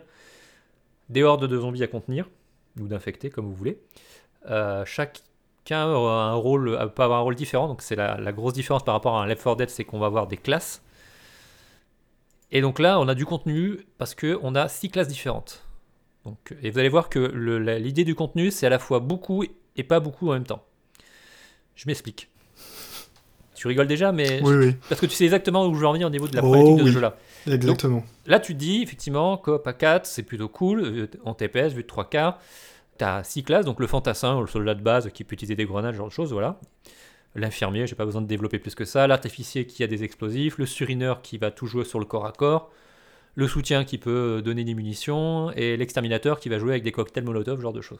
des 1.07 1.23
hordes 1.23 1.47
de 1.47 1.57
zombies 1.57 1.83
à 1.83 1.87
contenir 1.87 2.29
ou 2.77 2.87
d'infectés, 2.87 3.29
comme 3.29 3.45
vous 3.45 3.55
voulez. 3.55 3.79
Euh, 4.49 4.83
chacun 4.83 5.87
aura 5.87 6.25
un 6.25 6.33
rôle, 6.33 6.67
euh, 6.67 6.87
peut 6.87 7.01
avoir 7.01 7.19
un 7.19 7.21
rôle 7.21 7.35
différent, 7.35 7.69
donc 7.69 7.81
c'est 7.81 7.95
la, 7.95 8.31
grosse 8.33 8.51
différence 8.51 8.83
par 8.83 8.93
rapport 8.93 9.15
à 9.15 9.23
un 9.23 9.25
Left 9.25 9.41
4 9.41 9.55
Dead, 9.55 9.69
c'est 9.69 9.85
qu'on 9.85 9.99
va 9.99 10.07
avoir 10.07 10.27
des 10.27 10.35
classes. 10.35 10.83
Et 12.51 12.59
donc 12.59 12.77
là, 12.77 12.99
on 12.99 13.07
a 13.07 13.15
du 13.15 13.25
contenu 13.25 13.79
parce 13.97 14.15
que 14.15 14.37
on 14.43 14.53
a 14.53 14.67
six 14.67 14.89
classes 14.89 15.07
différentes. 15.07 15.65
Donc, 16.25 16.53
et 16.61 16.69
vous 16.71 16.79
allez 16.79 16.89
voir 16.89 17.07
que 17.07 17.19
l'idée 17.19 18.03
du 18.03 18.15
contenu, 18.15 18.51
c'est 18.51 18.65
à 18.65 18.69
la 18.69 18.79
fois 18.79 18.99
beaucoup 18.99 19.45
et 19.77 19.83
pas 19.83 20.01
beaucoup 20.01 20.29
en 20.29 20.33
même 20.33 20.45
temps. 20.45 20.65
Je 21.75 21.85
m'explique. 21.87 22.29
Tu 23.55 23.67
rigoles 23.67 23.87
déjà, 23.87 24.11
mais 24.11 24.41
Oui, 24.43 24.53
oui, 24.55 24.75
parce 24.89 24.99
que 25.01 25.05
tu 25.05 25.13
sais 25.15 25.23
exactement 25.23 25.65
où 25.65 25.73
je 25.73 25.79
veux 25.79 25.87
en 25.87 25.93
venir 25.93 26.07
au 26.07 26.11
niveau 26.11 26.27
de 26.27 26.35
la 26.35 26.41
Oh 26.43 26.47
problématique 26.47 26.77
de 26.77 26.81
oui. 26.83 26.89
ce 26.89 26.93
jeu-là. 26.93 27.17
exactement. 27.47 28.03
Là, 28.27 28.39
tu 28.39 28.53
te 28.53 28.59
dis, 28.59 28.81
effectivement, 28.83 29.37
coop 29.37 29.65
à 29.65 29.73
4, 29.73 30.05
c'est 30.05 30.23
plutôt 30.23 30.49
cool, 30.49 30.81
euh, 30.83 31.07
en 31.23 31.33
TPS, 31.33 31.73
vu 31.73 31.81
de 31.83 31.87
3 31.87 32.09
quarts. 32.09 32.39
Tu 32.97 33.03
as 33.05 33.23
6 33.23 33.43
classes, 33.43 33.65
donc 33.65 33.79
le 33.79 33.87
fantassin, 33.87 34.39
le 34.39 34.47
soldat 34.47 34.75
de 34.75 34.81
base 34.81 35.09
qui 35.13 35.23
peut 35.23 35.33
utiliser 35.33 35.55
des 35.55 35.65
grenades, 35.65 35.93
ce 35.93 35.97
genre 35.97 36.07
de 36.07 36.13
choses, 36.13 36.31
voilà. 36.33 36.59
L'infirmier, 37.35 37.85
j'ai 37.85 37.95
pas 37.95 38.05
besoin 38.05 38.21
de 38.21 38.27
développer 38.27 38.59
plus 38.59 38.75
que 38.75 38.85
ça. 38.85 39.07
L'artificier 39.07 39.65
qui 39.67 39.83
a 39.83 39.87
des 39.87 40.03
explosifs. 40.05 40.57
Le 40.57 40.65
surineur 40.65 41.21
qui 41.21 41.37
va 41.37 41.51
tout 41.51 41.65
jouer 41.65 41.83
sur 41.83 41.99
le 41.99 42.05
corps 42.05 42.25
à 42.25 42.31
corps. 42.31 42.71
Le 43.35 43.47
soutien 43.49 43.83
qui 43.83 43.97
peut 43.97 44.41
donner 44.41 44.63
des 44.63 44.73
munitions. 44.73 45.51
Et 45.51 45.75
l'exterminateur 45.75 46.39
qui 46.39 46.47
va 46.47 46.59
jouer 46.59 46.71
avec 46.71 46.83
des 46.83 46.93
cocktails 46.93 47.25
molotov, 47.25 47.57
ce 47.57 47.61
genre 47.61 47.73
de 47.73 47.81
choses. 47.81 47.99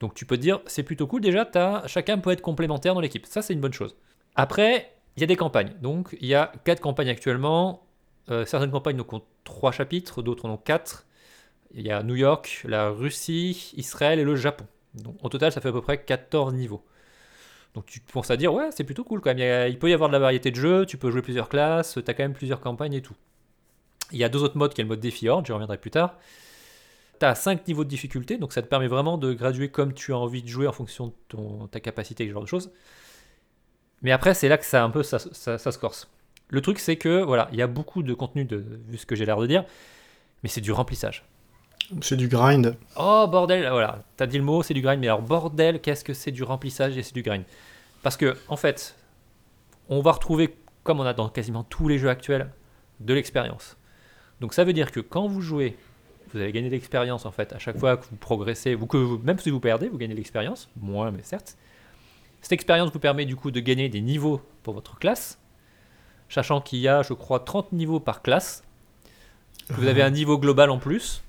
Donc 0.00 0.14
tu 0.14 0.24
peux 0.24 0.38
te 0.38 0.42
dire, 0.42 0.60
c'est 0.66 0.82
plutôt 0.82 1.06
cool. 1.06 1.20
Déjà, 1.20 1.44
t'as- 1.44 1.86
chacun 1.88 2.16
peut 2.16 2.30
être 2.30 2.40
complémentaire 2.40 2.94
dans 2.94 3.00
l'équipe. 3.02 3.26
Ça, 3.26 3.42
c'est 3.42 3.52
une 3.52 3.60
bonne 3.60 3.74
chose. 3.74 3.94
Après, 4.38 4.94
il 5.16 5.20
y 5.20 5.24
a 5.24 5.26
des 5.26 5.34
campagnes. 5.34 5.74
Donc 5.82 6.16
il 6.20 6.28
y 6.28 6.34
a 6.36 6.52
4 6.64 6.80
campagnes 6.80 7.08
actuellement. 7.08 7.82
Euh, 8.30 8.46
certaines 8.46 8.70
campagnes 8.70 9.00
ont 9.00 9.22
3 9.42 9.72
chapitres, 9.72 10.22
d'autres 10.22 10.46
en 10.46 10.52
ont 10.52 10.56
4. 10.56 11.06
Il 11.74 11.84
y 11.84 11.90
a 11.90 12.04
New 12.04 12.14
York, 12.14 12.62
la 12.64 12.90
Russie, 12.90 13.72
Israël 13.76 14.20
et 14.20 14.24
le 14.24 14.36
Japon. 14.36 14.64
Donc 14.94 15.16
au 15.24 15.28
total, 15.28 15.50
ça 15.50 15.60
fait 15.60 15.70
à 15.70 15.72
peu 15.72 15.82
près 15.82 16.04
14 16.04 16.54
niveaux. 16.54 16.84
Donc 17.74 17.86
tu 17.86 17.98
penses 17.98 18.30
à 18.30 18.36
dire, 18.36 18.54
ouais, 18.54 18.70
c'est 18.70 18.84
plutôt 18.84 19.02
cool 19.02 19.20
quand 19.20 19.34
même. 19.34 19.68
Il, 19.68 19.78
peut 19.80 19.90
y 19.90 19.92
avoir 19.92 20.08
de 20.08 20.12
la 20.12 20.20
variété 20.20 20.52
de 20.52 20.56
jeux, 20.56 20.86
tu 20.86 20.98
peux 20.98 21.10
jouer 21.10 21.20
plusieurs 21.20 21.48
classes, 21.48 21.94
tu 21.94 22.08
as 22.08 22.14
quand 22.14 22.22
même 22.22 22.32
plusieurs 22.32 22.60
campagnes 22.60 22.94
et 22.94 23.02
tout. 23.02 23.16
Il 24.12 24.18
y 24.18 24.24
a 24.24 24.28
deux 24.28 24.44
autres 24.44 24.56
modes 24.56 24.72
qui 24.72 24.80
est 24.80 24.84
le 24.84 24.88
mode 24.88 25.00
défi 25.00 25.28
horde, 25.28 25.46
j'y 25.46 25.52
reviendrai 25.52 25.78
plus 25.78 25.90
tard. 25.90 26.16
Tu 27.18 27.26
as 27.26 27.34
5 27.34 27.66
niveaux 27.66 27.82
de 27.82 27.88
difficulté, 27.88 28.38
donc 28.38 28.52
ça 28.52 28.62
te 28.62 28.68
permet 28.68 28.86
vraiment 28.86 29.18
de 29.18 29.32
graduer 29.32 29.68
comme 29.68 29.94
tu 29.94 30.12
as 30.12 30.16
envie 30.16 30.42
de 30.42 30.48
jouer 30.48 30.68
en 30.68 30.72
fonction 30.72 31.12
de 31.30 31.66
ta 31.66 31.80
capacité 31.80 32.22
et 32.22 32.28
ce 32.28 32.32
genre 32.32 32.42
de 32.42 32.48
choses. 32.48 32.70
Mais 34.02 34.12
après, 34.12 34.34
c'est 34.34 34.48
là 34.48 34.58
que 34.58 34.64
ça 34.64 34.82
un 34.84 34.90
peu 34.90 35.02
ça, 35.02 35.18
ça- 35.18 35.58
ça 35.58 35.72
se 35.72 35.78
corse. 35.78 36.08
Le 36.50 36.60
truc, 36.60 36.78
c'est 36.78 36.96
que 36.96 37.22
voilà, 37.22 37.48
il 37.52 37.58
y 37.58 37.62
a 37.62 37.66
beaucoup 37.66 38.02
de 38.02 38.14
contenu, 38.14 38.44
de, 38.44 38.64
vu 38.88 38.96
ce 38.96 39.06
que 39.06 39.14
j'ai 39.14 39.26
l'air 39.26 39.38
de 39.38 39.46
dire, 39.46 39.64
mais 40.42 40.48
c'est 40.48 40.60
du 40.60 40.72
remplissage. 40.72 41.24
C'est 42.00 42.16
du 42.16 42.28
grind. 42.28 42.76
Oh 42.96 43.26
bordel, 43.30 43.66
voilà, 43.70 44.02
t'as 44.16 44.26
dit 44.26 44.38
le 44.38 44.44
mot, 44.44 44.62
c'est 44.62 44.74
du 44.74 44.80
grind, 44.82 45.00
mais 45.00 45.06
alors 45.08 45.22
bordel, 45.22 45.80
qu'est-ce 45.80 46.04
que 46.04 46.14
c'est 46.14 46.30
du 46.30 46.42
remplissage 46.42 46.96
et 46.96 47.02
c'est 47.02 47.14
du 47.14 47.22
grind? 47.22 47.44
Parce 48.02 48.16
que, 48.16 48.36
en 48.48 48.56
fait, 48.56 48.94
on 49.88 50.00
va 50.00 50.12
retrouver, 50.12 50.54
comme 50.84 51.00
on 51.00 51.04
a 51.04 51.14
dans 51.14 51.28
quasiment 51.28 51.64
tous 51.64 51.88
les 51.88 51.98
jeux 51.98 52.10
actuels, 52.10 52.50
de 53.00 53.14
l'expérience. 53.14 53.76
Donc 54.40 54.54
ça 54.54 54.64
veut 54.64 54.72
dire 54.72 54.92
que 54.92 55.00
quand 55.00 55.26
vous 55.28 55.40
jouez, 55.40 55.76
vous 56.32 56.40
allez 56.40 56.52
gagner 56.52 56.68
de 56.68 56.74
l'expérience 56.74 57.26
en 57.26 57.30
fait, 57.32 57.52
à 57.52 57.58
chaque 57.58 57.78
fois 57.78 57.96
que 57.96 58.04
vous 58.10 58.16
progressez, 58.16 58.74
ou 58.74 58.86
que 58.86 58.96
vous- 58.98 59.18
même 59.18 59.38
si 59.38 59.50
vous 59.50 59.60
perdez, 59.60 59.88
vous 59.88 59.98
gagnez 59.98 60.14
de 60.14 60.18
l'expérience, 60.18 60.68
moins 60.80 61.10
mais 61.10 61.22
certes. 61.22 61.56
Cette 62.42 62.52
expérience 62.52 62.90
vous 62.92 62.98
permet 62.98 63.24
du 63.24 63.36
coup 63.36 63.50
de 63.50 63.60
gagner 63.60 63.88
des 63.88 64.00
niveaux 64.00 64.40
pour 64.62 64.74
votre 64.74 64.98
classe, 64.98 65.38
sachant 66.28 66.60
qu'il 66.60 66.78
y 66.78 66.88
a, 66.88 67.02
je 67.02 67.12
crois, 67.12 67.40
30 67.40 67.72
niveaux 67.72 68.00
par 68.00 68.22
classe. 68.22 68.62
Vous 69.70 69.86
avez 69.86 70.02
un 70.02 70.10
niveau 70.10 70.38
global 70.38 70.70
en 70.70 70.78
plus. 70.78 71.22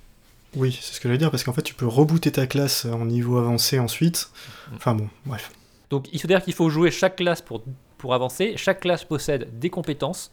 Oui, 0.56 0.78
c'est 0.82 0.94
ce 0.94 1.00
que 1.00 1.08
j'allais 1.08 1.18
dire, 1.18 1.30
parce 1.30 1.44
qu'en 1.44 1.54
fait, 1.54 1.62
tu 1.62 1.74
peux 1.74 1.88
rebooter 1.88 2.32
ta 2.32 2.48
classe 2.48 2.86
en 2.86 3.06
niveau 3.06 3.38
avancé 3.38 3.80
ensuite. 3.80 4.32
Mm. 4.72 4.76
Enfin 4.76 4.96
bon, 4.96 5.10
bref. 5.26 5.52
Donc 5.90 6.08
il 6.14 6.22
faut 6.22 6.28
dire 6.28 6.44
qu'il 6.44 6.54
faut 6.54 6.70
jouer 6.70 6.92
chaque 6.92 7.18
classe 7.18 7.42
pour, 7.42 7.64
pour 7.98 8.14
avancer. 8.14 8.56
Chaque 8.58 8.80
classe 8.80 9.04
possède 9.04 9.60
des 9.60 9.70
compétences, 9.70 10.32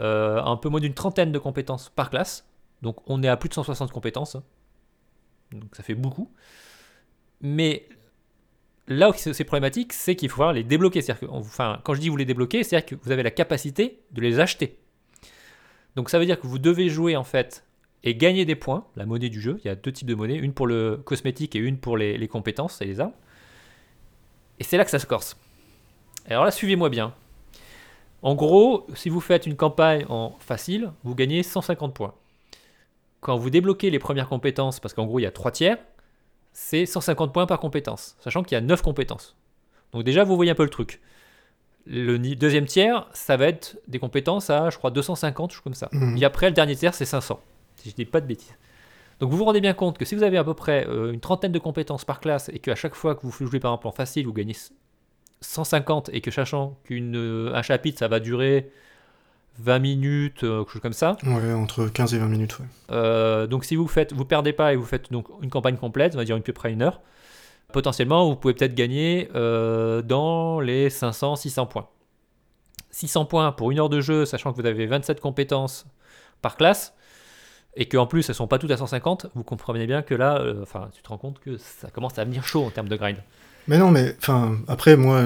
euh, 0.00 0.40
un 0.42 0.56
peu 0.56 0.68
moins 0.68 0.80
d'une 0.80 0.94
trentaine 0.94 1.32
de 1.32 1.38
compétences 1.38 1.90
par 1.94 2.10
classe. 2.10 2.44
Donc 2.82 2.96
on 3.06 3.22
est 3.22 3.28
à 3.28 3.36
plus 3.36 3.48
de 3.48 3.54
160 3.54 3.92
compétences. 3.92 4.36
Donc 5.52 5.74
ça 5.74 5.82
fait 5.82 5.94
beaucoup. 5.94 6.30
Mais 7.40 7.88
là 8.88 9.10
où 9.10 9.12
c'est 9.14 9.44
problématique, 9.44 9.92
c'est 9.92 10.16
qu'il 10.16 10.28
faut 10.28 10.50
les 10.52 10.64
débloquer. 10.64 11.02
Que, 11.02 11.26
enfin, 11.28 11.80
quand 11.84 11.94
je 11.94 12.00
dis 12.00 12.08
vous 12.08 12.16
les 12.16 12.24
débloquer, 12.24 12.64
c'est-à-dire 12.64 12.86
que 12.86 12.94
vous 13.02 13.12
avez 13.12 13.22
la 13.22 13.30
capacité 13.30 14.00
de 14.12 14.20
les 14.20 14.40
acheter. 14.40 14.78
Donc 15.96 16.10
ça 16.10 16.18
veut 16.18 16.26
dire 16.26 16.40
que 16.40 16.46
vous 16.46 16.58
devez 16.58 16.88
jouer 16.88 17.16
en 17.16 17.24
fait 17.24 17.64
et 18.04 18.14
gagner 18.14 18.44
des 18.44 18.54
points, 18.54 18.86
la 18.96 19.06
monnaie 19.06 19.28
du 19.28 19.40
jeu. 19.40 19.58
Il 19.64 19.68
y 19.68 19.70
a 19.70 19.74
deux 19.74 19.92
types 19.92 20.08
de 20.08 20.14
monnaies, 20.14 20.36
une 20.36 20.52
pour 20.52 20.66
le 20.66 20.96
cosmétique 21.04 21.56
et 21.56 21.58
une 21.58 21.78
pour 21.78 21.96
les, 21.96 22.28
compétences 22.28 22.80
et 22.80 22.84
les 22.84 23.00
armes. 23.00 23.12
Et 24.58 24.64
c'est 24.64 24.76
là 24.76 24.84
que 24.84 24.90
ça 24.90 24.98
se 24.98 25.06
corse. 25.06 25.36
Alors 26.28 26.44
là, 26.44 26.50
suivez-moi 26.50 26.88
bien. 26.88 27.14
En 28.22 28.34
gros, 28.34 28.86
si 28.94 29.08
vous 29.08 29.20
faites 29.20 29.46
une 29.46 29.56
campagne 29.56 30.04
en 30.08 30.36
facile, 30.40 30.92
vous 31.04 31.14
gagnez 31.14 31.42
150 31.42 31.94
points. 31.94 32.14
Quand 33.20 33.36
vous 33.36 33.50
débloquez 33.50 33.90
les 33.90 33.98
premières 33.98 34.28
compétences, 34.28 34.80
parce 34.80 34.94
qu'en 34.94 35.06
gros 35.06 35.18
il 35.18 35.22
y 35.22 35.26
a 35.26 35.30
3 35.30 35.50
tiers, 35.50 35.78
c'est 36.52 36.86
150 36.86 37.32
points 37.32 37.46
par 37.46 37.60
compétence, 37.60 38.16
sachant 38.20 38.42
qu'il 38.42 38.56
y 38.56 38.58
a 38.58 38.60
9 38.60 38.82
compétences. 38.82 39.36
Donc 39.92 40.04
déjà, 40.04 40.24
vous 40.24 40.36
voyez 40.36 40.50
un 40.50 40.54
peu 40.54 40.64
le 40.64 40.70
truc. 40.70 41.00
Le 41.86 42.18
deuxième 42.18 42.66
tiers, 42.66 43.08
ça 43.12 43.36
va 43.36 43.46
être 43.46 43.78
des 43.88 43.98
compétences 43.98 44.50
à, 44.50 44.68
je 44.68 44.76
crois, 44.76 44.90
250, 44.90 45.52
chose 45.52 45.62
comme 45.62 45.74
ça. 45.74 45.88
Mhm. 45.92 46.18
Et 46.18 46.24
après, 46.24 46.48
le 46.48 46.54
dernier 46.54 46.76
tiers, 46.76 46.94
c'est 46.94 47.06
500, 47.06 47.40
si 47.76 47.90
je 47.90 47.94
dis 47.94 48.04
pas 48.04 48.20
de 48.20 48.26
bêtises. 48.26 48.56
Donc 49.20 49.30
vous 49.30 49.36
vous 49.36 49.44
rendez 49.44 49.60
bien 49.60 49.72
compte 49.72 49.98
que 49.98 50.04
si 50.04 50.14
vous 50.14 50.22
avez 50.22 50.38
à 50.38 50.44
peu 50.44 50.54
près 50.54 50.86
euh, 50.86 51.12
une 51.12 51.20
trentaine 51.20 51.50
de 51.50 51.58
compétences 51.58 52.04
par 52.04 52.20
classe 52.20 52.50
et 52.50 52.58
qu'à 52.58 52.74
chaque 52.74 52.94
fois 52.94 53.14
que 53.14 53.26
vous 53.26 53.32
jouez 53.32 53.58
par 53.58 53.72
exemple 53.72 53.88
en 53.88 53.92
facile, 53.92 54.26
vous 54.26 54.32
gagnez 54.32 54.54
150 55.40 56.10
et 56.12 56.20
que 56.20 56.30
sachant 56.30 56.78
qu'un 56.84 57.62
chapitre, 57.62 57.98
ça 57.98 58.08
va 58.08 58.20
durer 58.20 58.70
20 59.58 59.78
minutes, 59.78 60.44
euh, 60.44 60.60
quelque 60.60 60.72
chose 60.72 60.82
comme 60.82 60.92
ça. 60.92 61.16
Ouais, 61.24 61.52
entre 61.52 61.86
15 61.86 62.14
et 62.14 62.18
20 62.18 62.26
minutes, 62.26 62.58
ouais. 62.58 62.66
Euh, 62.90 63.46
donc 63.46 63.64
si 63.64 63.76
vous 63.76 63.88
faites, 63.88 64.12
vous 64.12 64.24
perdez 64.24 64.52
pas 64.52 64.72
et 64.72 64.76
vous 64.76 64.84
faites 64.84 65.10
donc 65.12 65.26
une 65.42 65.50
campagne 65.50 65.76
complète, 65.76 66.14
on 66.14 66.18
va 66.18 66.24
dire 66.24 66.36
une 66.36 66.42
peu 66.42 66.52
près 66.52 66.72
une 66.72 66.82
heure, 66.82 67.00
potentiellement 67.72 68.28
vous 68.28 68.36
pouvez 68.36 68.54
peut-être 68.54 68.74
gagner 68.74 69.28
euh, 69.34 70.02
dans 70.02 70.60
les 70.60 70.88
500-600 70.88 71.68
points. 71.68 71.88
600 72.90 73.26
points 73.26 73.52
pour 73.52 73.70
une 73.70 73.78
heure 73.78 73.88
de 73.88 74.00
jeu, 74.00 74.24
sachant 74.24 74.52
que 74.52 74.60
vous 74.60 74.66
avez 74.66 74.86
27 74.86 75.20
compétences 75.20 75.86
par 76.40 76.56
classe, 76.56 76.94
et 77.76 77.86
qu'en 77.86 78.06
plus 78.06 78.28
elles 78.28 78.34
sont 78.34 78.46
pas 78.46 78.58
toutes 78.58 78.70
à 78.70 78.76
150, 78.76 79.26
vous 79.34 79.44
comprenez 79.44 79.86
bien 79.86 80.02
que 80.02 80.14
là, 80.14 80.38
euh, 80.38 80.62
enfin, 80.62 80.88
tu 80.94 81.02
te 81.02 81.08
rends 81.08 81.18
compte 81.18 81.38
que 81.40 81.56
ça 81.58 81.90
commence 81.90 82.18
à 82.18 82.24
venir 82.24 82.44
chaud 82.44 82.64
en 82.64 82.70
termes 82.70 82.88
de 82.88 82.96
grind. 82.96 83.18
Mais 83.66 83.78
non, 83.78 83.90
mais 83.90 84.16
enfin, 84.18 84.56
après, 84.66 84.96
moi, 84.96 85.22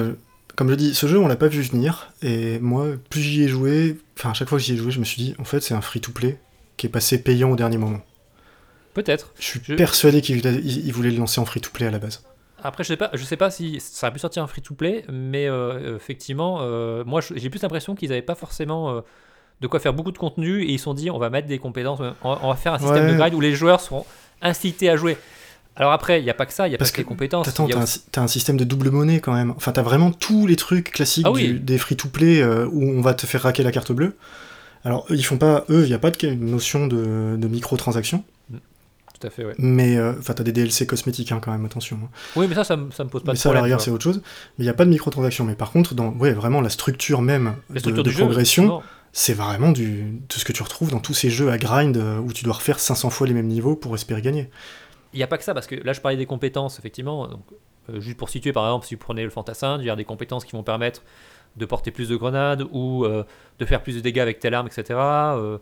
comme 0.56 0.68
je 0.70 0.74
dis, 0.74 0.94
ce 0.94 1.06
jeu, 1.06 1.18
on 1.18 1.28
l'a 1.28 1.36
pas 1.36 1.48
vu 1.48 1.62
venir, 1.62 2.12
et 2.22 2.58
moi, 2.60 2.86
plus 3.10 3.20
j'y 3.20 3.42
ai 3.44 3.48
joué, 3.48 3.98
enfin, 4.18 4.30
à 4.30 4.34
chaque 4.34 4.48
fois 4.48 4.58
que 4.58 4.64
j'y 4.64 4.74
ai 4.74 4.76
joué, 4.76 4.90
je 4.90 5.00
me 5.00 5.04
suis 5.04 5.22
dit, 5.22 5.34
en 5.38 5.44
fait, 5.44 5.60
c'est 5.60 5.74
un 5.74 5.80
free-to-play 5.80 6.38
qui 6.76 6.86
est 6.86 6.90
passé 6.90 7.22
payant 7.22 7.50
au 7.50 7.56
dernier 7.56 7.78
moment. 7.78 8.00
Peut-être. 8.94 9.32
Je 9.38 9.44
suis 9.44 9.60
Je- 9.64 9.74
persuadé 9.74 10.20
qu'il 10.20 10.44
il- 10.44 10.92
voulait 10.92 11.10
le 11.10 11.16
lancer 11.18 11.40
en 11.40 11.44
free-to-play 11.44 11.86
à 11.86 11.90
la 11.90 11.98
base. 11.98 12.22
Après, 12.62 12.84
je 12.84 12.88
sais 12.88 12.96
pas, 12.96 13.10
je 13.14 13.24
sais 13.24 13.36
pas 13.36 13.50
si 13.50 13.80
ça 13.80 14.06
aurait 14.06 14.12
pu 14.14 14.20
sortir 14.20 14.42
un 14.42 14.46
free-to-play, 14.46 15.04
mais 15.10 15.48
euh, 15.48 15.96
effectivement, 15.96 16.58
euh, 16.60 17.02
moi, 17.04 17.20
j'ai 17.34 17.50
plus 17.50 17.62
l'impression 17.62 17.94
qu'ils 17.94 18.12
avaient 18.12 18.22
pas 18.22 18.34
forcément 18.36 18.90
euh, 18.96 19.00
de 19.60 19.66
quoi 19.66 19.80
faire 19.80 19.94
beaucoup 19.94 20.12
de 20.12 20.18
contenu 20.18 20.62
et 20.62 20.72
ils 20.72 20.78
se 20.78 20.84
sont 20.84 20.94
dit, 20.94 21.10
on 21.10 21.18
va 21.18 21.30
mettre 21.30 21.48
des 21.48 21.58
compétences, 21.58 21.98
on 22.22 22.30
va, 22.34 22.38
on 22.42 22.48
va 22.48 22.56
faire 22.56 22.74
un 22.74 22.78
système 22.78 23.06
Ouais. 23.06 23.12
de 23.12 23.16
grind 23.16 23.34
où 23.34 23.40
les 23.40 23.54
joueurs 23.54 23.80
seront 23.80 24.04
incités 24.42 24.88
à 24.90 24.96
jouer. 24.96 25.16
Alors 25.76 25.92
après, 25.92 26.20
il 26.20 26.24
n'y 26.24 26.30
a 26.30 26.34
pas 26.34 26.44
que 26.46 26.52
ça, 26.52 26.68
il 26.68 26.72
y 26.72 26.74
a 26.74 26.78
Parce 26.78 26.90
pas 26.90 26.96
que 26.96 27.00
les 27.00 27.06
compétences. 27.06 27.48
Attends, 27.48 27.66
t'as 27.66 27.78
un, 28.20 28.24
aussi- 28.24 28.32
système 28.32 28.56
de 28.58 28.64
double 28.64 28.90
monnaie 28.90 29.20
quand 29.20 29.32
même. 29.32 29.52
Enfin, 29.56 29.72
t'as 29.72 29.82
vraiment 29.82 30.10
tous 30.12 30.46
les 30.46 30.56
trucs 30.56 30.90
classiques 30.90 31.24
Ah 31.26 31.32
oui. 31.32 31.48
du- 31.48 31.60
des 31.60 31.78
free-to-play 31.78 32.42
euh, 32.42 32.66
où 32.70 32.82
on 32.90 33.00
va 33.00 33.14
te 33.14 33.26
faire 33.26 33.42
raquer 33.42 33.62
la 33.62 33.72
carte 33.72 33.90
bleue. 33.92 34.16
Alors, 34.84 35.06
eux, 35.10 35.14
ils 35.16 35.24
font 35.24 35.38
pas, 35.38 35.64
eux, 35.70 35.82
il 35.84 35.88
n'y 35.88 35.94
a 35.94 35.98
pas 35.98 36.10
de 36.10 36.26
notion 36.34 36.86
de, 36.88 37.36
de 37.38 37.48
microtransactions, 37.48 38.24
Tout 38.50 39.26
à 39.26 39.30
fait, 39.30 39.44
ouais. 39.44 39.54
mais 39.58 39.96
euh, 39.96 40.12
enfin, 40.18 40.34
t'as 40.34 40.42
des 40.42 40.50
DLC 40.52 40.86
cosmétiques 40.86 41.30
hein, 41.32 41.38
quand 41.40 41.52
même, 41.52 41.64
attention. 41.64 41.98
hein. 42.04 42.08
Oui, 42.36 42.46
mais 42.48 42.54
ça, 42.56 42.64
ça, 42.64 42.76
ça 42.94 43.04
me 43.04 43.08
pose 43.08 43.22
pas 43.22 43.30
mais 43.32 43.34
de 43.34 43.38
ça, 43.38 43.48
à 43.48 43.52
problème. 43.52 43.62
l'arrière, 43.62 43.80
c'est 43.80 43.90
autre 43.92 44.02
chose. 44.02 44.20
Mais 44.58 44.64
il 44.64 44.66
n'y 44.66 44.70
a 44.70 44.74
pas 44.74 44.84
de 44.84 44.90
microtransactions. 44.90 45.44
Mais 45.44 45.54
par 45.54 45.70
contre, 45.70 45.94
dans 45.94 46.08
ouais, 46.14 46.32
vraiment 46.32 46.60
la 46.60 46.68
structure 46.68 47.22
même 47.22 47.54
La 47.70 47.74
de, 47.76 47.78
structure 47.78 48.02
de 48.02 48.10
du 48.10 48.14
jeu, 48.16 48.24
progression, 48.24 48.82
c'est 49.12 49.34
vraiment 49.34 49.70
du, 49.70 50.02
de 50.28 50.34
ce 50.34 50.44
que 50.44 50.52
tu 50.52 50.62
retrouves 50.64 50.90
dans 50.90 50.98
tous 51.00 51.14
ces 51.14 51.30
jeux 51.30 51.50
à 51.50 51.58
grind 51.58 51.96
euh, 51.96 52.18
où 52.18 52.32
tu 52.32 52.44
dois 52.44 52.54
refaire 52.54 52.80
500 52.80 53.08
fois 53.10 53.26
les 53.28 53.34
mêmes 53.34 53.46
niveaux 53.46 53.76
pour 53.76 53.94
espérer 53.94 54.20
gagner. 54.20 54.50
Il 55.12 55.18
n'y 55.18 55.22
a 55.22 55.26
pas 55.26 55.38
que 55.38 55.44
ça, 55.44 55.54
parce 55.54 55.66
que 55.66 55.74
là, 55.74 55.92
je 55.92 56.00
parlais 56.00 56.16
des 56.16 56.26
compétences, 56.26 56.78
effectivement. 56.78 57.26
Donc, 57.26 57.44
euh, 57.90 58.00
juste 58.00 58.16
pour 58.16 58.28
situer, 58.28 58.52
par 58.52 58.64
exemple, 58.64 58.86
si 58.86 58.94
vous 58.94 59.00
prenez 59.00 59.24
le 59.24 59.30
fantassin, 59.30 59.78
il 59.78 59.86
y 59.86 59.90
a 59.90 59.96
des 59.96 60.04
compétences 60.04 60.44
qui 60.44 60.52
vont 60.52 60.62
permettre 60.62 61.02
de 61.56 61.66
porter 61.66 61.90
plus 61.90 62.08
de 62.08 62.16
grenades 62.16 62.64
ou 62.70 63.04
euh, 63.04 63.24
de 63.58 63.64
faire 63.64 63.82
plus 63.82 63.96
de 63.96 64.00
dégâts 64.00 64.20
avec 64.20 64.38
telle 64.38 64.54
arme, 64.54 64.66
etc. 64.66 64.98
Euh, 64.98 65.58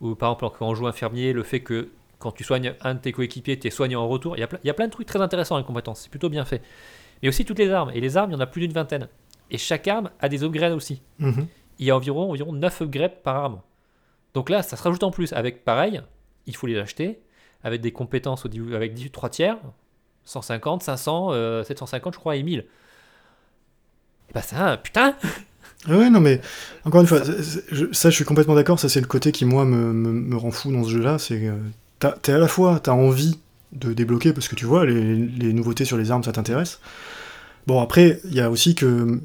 ou 0.00 0.14
par 0.14 0.30
exemple, 0.30 0.56
quand 0.58 0.68
on 0.68 0.74
joue 0.74 0.86
infirmier, 0.86 1.32
le 1.32 1.42
fait 1.42 1.60
que 1.60 1.90
quand 2.18 2.32
tu 2.32 2.44
soignes 2.44 2.74
un 2.82 2.94
de 2.94 3.00
tes 3.00 3.12
coéquipiers, 3.12 3.58
tu 3.58 3.66
es 3.66 3.70
soigné 3.70 3.96
en 3.96 4.06
retour. 4.08 4.36
Il 4.36 4.40
y, 4.40 4.42
a 4.42 4.46
plein, 4.46 4.58
il 4.62 4.66
y 4.66 4.70
a 4.70 4.74
plein 4.74 4.86
de 4.86 4.92
trucs 4.92 5.06
très 5.06 5.20
intéressants 5.20 5.56
dans 5.56 5.60
les 5.60 5.66
compétences, 5.66 6.02
c'est 6.02 6.10
plutôt 6.10 6.28
bien 6.28 6.44
fait. 6.44 6.62
Mais 7.22 7.28
aussi 7.28 7.44
toutes 7.44 7.58
les 7.58 7.70
armes. 7.70 7.90
Et 7.94 8.00
les 8.00 8.16
armes, 8.16 8.30
il 8.30 8.34
y 8.34 8.36
en 8.36 8.40
a 8.40 8.46
plus 8.46 8.60
d'une 8.60 8.72
vingtaine. 8.72 9.08
Et 9.50 9.58
chaque 9.58 9.88
arme 9.88 10.10
a 10.20 10.28
des 10.28 10.42
upgrades 10.42 10.72
aussi. 10.72 11.02
Mhm. 11.18 11.46
Il 11.78 11.86
y 11.86 11.90
a 11.90 11.96
environ, 11.96 12.30
environ 12.30 12.52
9 12.52 12.82
upgrades 12.82 13.22
par 13.22 13.36
arme. 13.36 13.60
Donc 14.34 14.50
là, 14.50 14.62
ça 14.62 14.76
se 14.76 14.82
rajoute 14.82 15.02
en 15.02 15.10
plus 15.10 15.32
avec 15.32 15.64
pareil, 15.64 16.00
il 16.46 16.56
faut 16.56 16.66
les 16.66 16.78
acheter, 16.78 17.20
avec 17.64 17.80
des 17.80 17.92
compétences 17.92 18.46
avec 18.74 18.94
18 18.94 19.10
3 19.10 19.28
tiers, 19.30 19.56
150, 20.24 20.82
500, 20.82 21.32
euh, 21.32 21.64
750, 21.64 22.14
je 22.14 22.18
crois, 22.18 22.36
et 22.36 22.42
1000. 22.42 22.60
Et 22.60 24.32
bah 24.32 24.42
ça, 24.42 24.76
putain 24.76 25.16
Ah 25.88 25.96
Ouais, 25.96 26.10
non, 26.10 26.20
mais 26.20 26.40
encore 26.84 27.00
une 27.00 27.06
fois, 27.06 27.20
ça, 27.24 28.10
je 28.10 28.14
suis 28.14 28.24
complètement 28.24 28.54
d'accord. 28.54 28.78
Ça, 28.78 28.88
c'est 28.88 29.00
le 29.00 29.06
côté 29.06 29.32
qui, 29.32 29.44
moi, 29.44 29.64
me, 29.64 30.36
rend 30.36 30.50
fou 30.50 30.72
dans 30.72 30.84
ce 30.84 30.90
jeu-là. 30.90 31.18
C'est 31.18 31.50
t'as- 31.98 32.12
t'es 32.12 32.32
à 32.32 32.38
la 32.38 32.48
fois, 32.48 32.80
t'as 32.80 32.92
envie 32.92 33.38
de 33.72 33.92
débloquer 33.92 34.32
parce 34.32 34.48
que 34.48 34.54
tu 34.54 34.66
vois, 34.66 34.86
les, 34.86 35.52
nouveautés 35.52 35.84
sur 35.84 35.96
les 35.96 36.10
armes, 36.10 36.22
ça 36.22 36.32
t'intéresse. 36.32 36.80
Bon, 37.66 37.80
après, 37.80 38.20
il 38.24 38.34
y 38.34 38.40
a 38.40 38.50
aussi 38.50 38.74
que, 38.74 39.20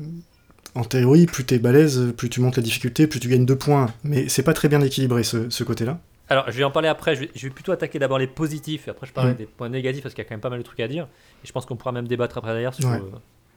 en 0.76 0.84
théorie, 0.84 1.26
plus 1.28 1.46
t'es 1.46 1.60
balèze, 1.60 2.14
plus 2.18 2.30
tu 2.30 2.42
montes 2.42 2.58
la 2.58 2.64
difficulté, 2.64 3.08
plus 3.08 3.20
tu 3.20 3.30
gagnes 3.30 3.46
deux 3.46 3.58
points. 3.58 3.88
Mais 4.04 4.28
c'est 4.30 4.44
pas 4.44 4.54
très 4.54 4.68
bien 4.70 4.82
équilibré, 4.82 5.24
ce 5.24 5.64
côté-là. 5.64 6.00
Alors, 6.30 6.46
je 6.52 6.58
vais 6.58 6.64
en 6.64 6.72
parler 6.72 6.88
après, 6.88 7.16
je 7.16 7.22
vais, 7.22 7.30
je 7.36 7.48
vais 7.48 7.54
plutôt 7.54 7.72
attaquer 7.72 7.98
d'abord 8.00 8.20
les 8.20 8.28
positifs, 8.28 8.88
et 8.88 8.92
après 8.92 9.08
je 9.08 9.14
parlerai 9.14 9.34
des 9.36 9.46
points 9.46 9.70
négatifs, 9.70 10.04
parce 10.04 10.14
qu'il 10.14 10.24
y 10.24 10.26
a 10.26 10.30
quand 10.30 10.36
même 10.36 10.42
pas 10.42 10.50
mal 10.52 10.60
de 10.60 10.64
trucs 10.64 10.80
à 10.80 10.88
dire. 10.88 11.08
Et 11.44 11.48
je 11.48 11.52
pense 11.52 11.66
qu'on 11.66 11.76
pourra 11.76 11.92
même 11.92 12.08
débattre 12.08 12.38
après 12.38 12.54
d'ailleurs 12.54 12.74
sur 12.76 12.88
Ouais. 12.90 13.02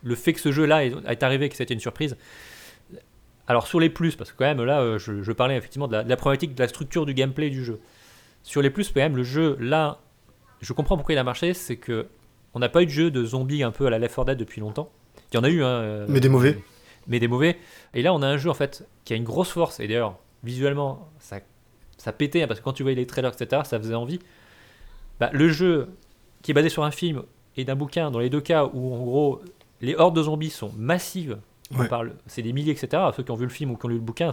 le 0.03 0.15
fait 0.15 0.33
que 0.33 0.41
ce 0.41 0.51
jeu-là 0.53 0.85
est, 0.87 0.95
est 1.07 1.23
arrivé, 1.23 1.49
que 1.49 1.57
c'était 1.57 1.75
une 1.75 1.81
surprise. 1.81 2.17
Alors, 3.49 3.67
sur 3.67 3.81
les 3.81 3.91
plus, 3.91 4.17
parce 4.17 4.33
que 4.33 4.37
quand 4.39 4.45
même, 4.45 4.63
là, 4.65 4.81
euh, 4.81 4.99
je, 4.99 5.23
je 5.23 5.33
parlais 5.33 5.57
effectivement 5.57 5.89
de 5.89 5.93
la, 5.97 6.05
de 6.05 6.09
la 6.09 6.17
problématique 6.17 6.55
de 6.55 6.63
la 6.63 6.69
structure 6.69 7.05
du 7.07 7.13
gameplay 7.15 7.51
du 7.51 7.65
jeu. 7.65 7.81
Sur 8.43 8.63
les 8.63 8.71
plus, 8.71 8.89
quand 8.91 9.01
même, 9.01 9.17
le 9.17 9.23
jeu, 9.25 9.57
là, 9.61 9.99
je 10.61 10.73
comprends 10.73 10.97
pourquoi 10.97 11.15
il 11.15 11.19
a 11.19 11.25
marché, 11.25 11.53
c'est 11.55 11.77
que 11.77 12.07
on 12.55 12.59
n'a 12.61 12.69
pas 12.69 12.83
eu 12.83 12.87
de 12.87 12.91
jeu 12.91 13.11
de 13.11 13.25
zombies 13.25 13.63
un 13.63 13.71
peu 13.71 13.87
à 13.87 13.91
la 13.91 13.99
Left 13.99 14.15
4 14.15 14.27
Dead 14.27 14.39
depuis 14.39 14.61
longtemps. 14.61 14.91
Il 15.33 15.37
y 15.37 15.39
en 15.39 15.45
a 15.45 15.49
eu, 15.51 15.63
hein. 15.63 15.67
euh, 15.69 16.07
Mais 16.09 16.21
des 16.21 16.29
mauvais. 16.29 16.59
Mais 17.09 17.19
des 17.19 17.29
mauvais. 17.29 17.59
Et 17.95 18.03
là, 18.03 18.15
on 18.15 18.23
a 18.23 18.27
un 18.27 18.37
jeu, 18.37 18.49
en 18.49 18.55
fait, 18.55 18.87
qui 19.05 19.13
a 19.13 19.17
une 19.17 19.25
grosse 19.25 19.51
force, 19.51 19.81
et 19.81 19.89
d'ailleurs, 19.89 20.17
visuellement, 20.45 21.11
ça 21.19 21.41
ça 22.03 22.13
pétait, 22.13 22.43
hein, 22.43 22.47
parce 22.49 22.59
que 22.59 22.65
quand 22.65 22.73
tu 22.73 22.83
voyais 22.83 22.97
les 22.97 23.07
trailers, 23.07 23.33
etc., 23.33 23.63
ça 23.65 23.79
faisait 23.79 23.95
envie. 23.95 24.19
Bah, 25.21 25.31
le 25.33 25.49
jeu, 25.49 25.89
qui 26.43 26.51
est 26.51 26.55
basé 26.55 26.69
sur 26.69 26.83
un 26.83 26.91
film 26.91 27.23
et 27.57 27.65
d'un 27.65 27.77
bouquin, 27.77 28.11
dans 28.11 28.19
les 28.19 28.29
deux 28.29 28.41
cas 28.41 28.69
où, 28.73 28.93
en 28.93 29.05
gros, 29.05 29.41
les 29.81 29.95
hordes 29.95 30.17
de 30.17 30.23
zombies 30.25 30.51
sont 30.51 30.73
massives, 30.77 31.39
on 31.79 31.87
parle, 31.87 32.15
c'est 32.27 32.43
des 32.43 32.53
milliers, 32.53 32.73
etc., 32.73 33.05
ceux 33.17 33.23
qui 33.23 33.31
ont 33.31 33.37
vu 33.37 33.45
le 33.45 33.51
film 33.51 33.71
ou 33.71 33.77
qui 33.77 33.87
ont 33.87 33.89
lu 33.89 33.95
le 33.95 34.01
bouquin, 34.01 34.31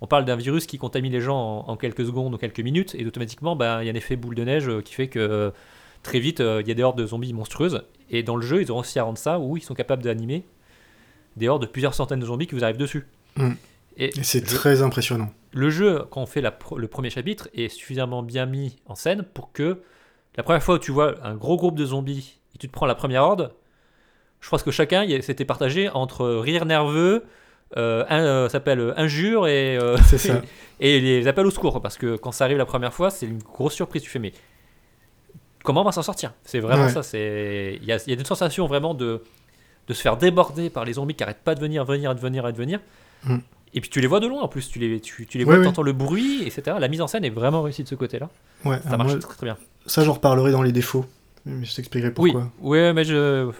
on 0.00 0.06
parle 0.06 0.24
d'un 0.26 0.36
virus 0.36 0.66
qui 0.66 0.78
contamine 0.78 1.12
les 1.12 1.20
gens 1.20 1.64
en, 1.66 1.72
en 1.72 1.76
quelques 1.76 2.06
secondes 2.06 2.32
ou 2.32 2.38
quelques 2.38 2.60
minutes, 2.60 2.94
et 2.94 3.04
automatiquement, 3.04 3.56
bah, 3.56 3.82
il 3.82 3.86
y 3.86 3.90
a 3.90 3.92
un 3.92 3.96
effet 3.96 4.14
boule 4.14 4.36
de 4.36 4.44
neige 4.44 4.68
euh, 4.68 4.80
qui 4.80 4.94
fait 4.94 5.08
que 5.08 5.18
euh, 5.18 5.50
très 6.04 6.20
vite, 6.20 6.38
euh, 6.38 6.62
il 6.62 6.68
y 6.68 6.70
a 6.70 6.74
des 6.74 6.84
hordes 6.84 6.98
de 6.98 7.06
zombies 7.06 7.32
monstrueuses, 7.32 7.82
et 8.10 8.22
dans 8.22 8.36
le 8.36 8.42
jeu, 8.42 8.62
ils 8.62 8.70
ont 8.70 8.78
aussi 8.78 9.00
à 9.00 9.02
rendre 9.02 9.18
ça, 9.18 9.40
où 9.40 9.56
ils 9.56 9.62
sont 9.62 9.74
capables 9.74 10.04
d'animer 10.04 10.44
des 11.36 11.48
hordes 11.48 11.62
de 11.62 11.66
plusieurs 11.66 11.94
centaines 11.94 12.20
de 12.20 12.26
zombies 12.26 12.46
qui 12.46 12.54
vous 12.54 12.62
arrivent 12.62 12.76
dessus. 12.76 13.08
Mm. 13.36 13.54
Et 13.96 14.18
Et 14.18 14.22
c'est 14.22 14.42
très 14.42 14.82
impressionnant. 14.82 15.30
le 15.52 15.70
jeu, 15.70 16.04
quand 16.10 16.22
on 16.22 16.26
fait 16.26 16.40
la 16.40 16.56
le 16.76 16.86
premier 16.88 17.10
chapitre, 17.10 17.48
est 17.54 17.68
suffisamment 17.68 18.22
bien 18.22 18.46
mis 18.46 18.76
en 18.86 18.94
scène 18.94 19.22
pour 19.22 19.52
que 19.52 19.80
la 20.36 20.42
première 20.42 20.62
fois 20.62 20.74
où 20.74 20.78
tu 20.78 20.90
vois 20.92 21.14
un 21.24 21.34
gros 21.34 21.56
groupe 21.56 21.76
de 21.76 21.86
zombies 21.86 22.38
et 22.54 22.58
tu 22.58 22.68
te 22.68 22.72
prends 22.72 22.86
la 22.86 22.94
première 22.94 23.22
horde, 23.22 23.52
je 24.40 24.48
pense 24.50 24.62
que 24.62 24.70
chacun 24.70 25.06
s'était 25.22 25.44
partagé 25.46 25.88
entre 25.88 26.26
rire 26.28 26.66
nerveux, 26.66 27.24
euh, 27.76 28.04
un, 28.10 28.20
euh, 28.22 28.48
s'appelle 28.50 28.78
euh, 28.80 28.98
injure 29.00 29.46
et, 29.48 29.76
euh, 29.78 29.96
et 30.80 31.00
les 31.00 31.26
appels 31.26 31.46
au 31.46 31.50
secours. 31.50 31.80
Parce 31.80 31.96
que 31.96 32.16
quand 32.16 32.32
ça 32.32 32.44
arrive 32.44 32.58
la 32.58 32.66
première 32.66 32.92
fois, 32.94 33.10
c'est 33.10 33.26
une 33.26 33.38
grosse 33.38 33.74
surprise. 33.74 34.02
Tu 34.02 34.10
fais, 34.10 34.18
mais 34.20 34.32
comment 35.64 35.80
on 35.80 35.84
va 35.84 35.92
s'en 35.92 36.02
sortir? 36.02 36.34
C'est 36.44 36.60
vraiment 36.60 36.84
Ouais. 36.86 37.02
ça. 37.02 37.18
Il 37.18 37.82
y 37.84 37.92
a, 37.92 37.96
il 38.06 38.08
y 38.08 38.12
a 38.12 38.18
une 38.18 38.24
sensation 38.24 38.66
vraiment 38.66 38.94
de, 38.94 39.22
de 39.88 39.94
se 39.94 40.00
faire 40.02 40.16
déborder 40.16 40.70
par 40.70 40.84
les 40.84 40.92
zombies 40.94 41.14
qui 41.14 41.24
arrêtent 41.24 41.42
pas 41.42 41.54
de 41.54 41.60
venir, 41.60 41.84
venir, 41.84 42.14
de 42.14 42.20
venir, 42.20 42.44
de 42.52 42.56
venir. 42.56 42.80
Mm. 43.24 43.38
Et 43.76 43.80
puis 43.80 43.90
tu 43.90 44.00
les 44.00 44.06
vois 44.08 44.18
de 44.20 44.26
loin 44.26 44.42
en 44.42 44.48
plus, 44.48 44.68
tu 44.68 44.78
les, 44.80 44.98
tu, 45.00 45.26
tu 45.26 45.38
les 45.38 45.44
vois, 45.44 45.56
ouais. 45.56 45.62
tu 45.62 45.68
entends 45.68 45.82
le 45.82 45.92
bruit, 45.92 46.42
etc. 46.44 46.76
La 46.80 46.88
mise 46.88 47.00
en 47.02 47.06
scène 47.06 47.24
est 47.24 47.30
vraiment 47.30 47.62
réussie 47.62 47.84
de 47.84 47.88
ce 47.88 47.94
côté-là. 47.94 48.28
Ouais, 48.64 48.78
Ça 48.78 48.86
alors 48.88 48.98
marche 48.98 49.12
moi, 49.12 49.20
très, 49.20 49.34
très 49.34 49.46
bien. 49.46 49.56
ça, 49.86 50.02
j'en 50.02 50.14
reparlerai 50.14 50.50
dans 50.50 50.62
les 50.62 50.72
défauts. 50.72 51.04
Mais 51.44 51.64
je 51.64 51.74
t'expliquerai 51.76 52.10
pourquoi. 52.12 52.50
Oui, 52.60 52.92
mais 52.92 53.04
je, 53.04 53.50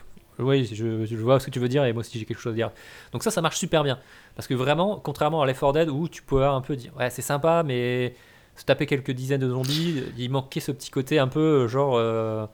oui, 0.41 0.69
je, 0.73 1.05
je 1.07 1.17
vois 1.17 1.39
ce 1.39 1.47
que 1.47 1.51
tu 1.53 1.61
veux 1.61 1.69
dire 1.69 1.85
et 1.85 1.93
moi 1.93 2.01
aussi 2.01 2.19
j'ai 2.19 2.25
quelque 2.25 2.41
chose 2.41 2.53
à 2.53 2.57
dire. 2.57 2.71
Donc 3.13 3.23
ça, 3.23 3.31
ça 3.31 3.41
marche 3.43 3.59
super 3.59 3.85
bien 3.85 3.99
parce 4.35 4.49
que 4.49 4.55
vraiment, 4.55 4.99
contrairement 5.03 5.43
à 5.43 5.47
Left 5.47 5.61
4 5.61 5.73
Dead 5.75 5.89
où 5.91 6.09
tu 6.09 6.23
peux 6.23 6.45
un 6.45 6.61
peu 6.63 6.75
dire, 6.77 6.91
ouais, 6.99 7.11
c'est 7.11 7.23
sympa, 7.23 7.63
mais 7.65 8.15
se 8.57 8.65
taper 8.65 8.87
quelques 8.87 9.11
dizaines 9.13 9.41
de 9.43 9.49
zombies, 9.51 10.03
il 10.19 10.31
manquait 10.31 10.61
ce 10.61 10.73
petit 10.73 10.91
côté 10.91 11.19
un 11.19 11.29
peu 11.29 11.69
genre. 11.69 11.95
euh, 11.97 12.47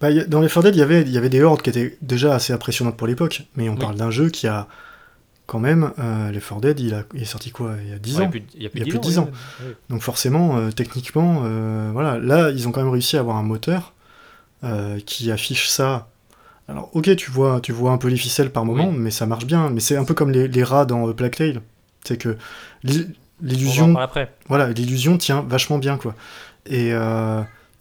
Bah, 0.00 0.08
a- 0.08 0.24
dans 0.24 0.40
les 0.40 0.48
4 0.48 0.64
Dead, 0.64 0.74
il 0.74 0.78
y 0.80 0.82
avait- 0.82 1.02
il 1.02 1.10
y 1.12 1.16
avait 1.18 1.28
des 1.30 1.42
hordes 1.42 1.62
qui 1.62 1.70
étaient 1.70 1.96
déjà 2.02 2.34
assez 2.34 2.52
impressionnantes 2.52 2.96
pour 2.96 3.06
l'époque, 3.06 3.42
mais 3.56 3.68
on 3.68 3.74
Oui. 3.74 3.78
parle 3.78 3.94
d'un 3.96 4.10
jeu 4.10 4.28
qui 4.28 4.46
a 4.48 4.66
quand 5.46 5.58
même. 5.58 5.92
Euh, 5.98 6.30
les 6.30 6.40
4 6.40 6.60
Dead, 6.60 6.80
il, 6.80 6.94
a, 6.94 7.02
il 7.14 7.22
est 7.22 7.26
sorti 7.26 7.50
quoi 7.50 7.74
Il 7.84 7.90
y 7.90 7.92
a 7.92 7.98
10 7.98 8.18
ouais, 8.18 8.24
ans 8.24 8.30
plus 8.30 8.40
de- 8.40 8.46
il 8.54 8.62
y 8.62 8.66
a 8.66 8.68
plus, 8.70 8.78
Il 8.78 8.80
y 8.80 8.82
a 8.82 8.86
de 8.86 8.90
plus 8.90 8.98
de 8.98 9.02
10 9.04 9.18
ans. 9.18 9.28
Donc 9.90 10.02
forcément, 10.02 10.56
euh, 10.58 10.70
techniquement, 10.70 11.42
euh, 11.44 11.90
voilà, 11.92 12.18
là, 12.18 12.50
ils 12.50 12.66
ont 12.68 12.72
quand 12.72 12.80
même 12.82 12.92
réussi 12.92 13.16
à 13.16 13.20
avoir 13.20 13.36
un 13.36 13.42
moteur 13.42 13.92
euh, 14.64 14.98
qui 15.04 15.30
affiche 15.30 15.68
ça. 15.68 16.08
Alors, 16.68 16.90
ok, 16.94 17.14
tu 17.16 17.30
vois, 17.30 17.60
tu 17.60 17.72
vois 17.72 17.90
un 17.90 17.98
peu 17.98 18.08
les 18.08 18.16
ficelles 18.16 18.50
par 18.50 18.64
moment, 18.64 18.88
Oui. 18.88 18.96
mais 18.96 19.10
ça 19.10 19.26
marche 19.26 19.44
bien. 19.46 19.68
Mais 19.70 19.80
c'est 19.80 19.96
un 19.96 20.04
peu 20.04 20.14
comme 20.14 20.30
les, 20.30 20.46
les 20.48 20.62
rats 20.64 20.84
dans 20.86 21.12
Plague 21.12 21.34
Tale. 21.34 21.60
C'est 22.04 22.16
que 22.16 22.36
l'illusion, 23.40 23.94
voilà, 24.48 24.68
l'illusion 24.70 25.18
tient 25.18 25.42
vachement 25.42 25.78
bien, 25.78 25.96
quoi. 25.96 26.14
Et, 26.66 26.90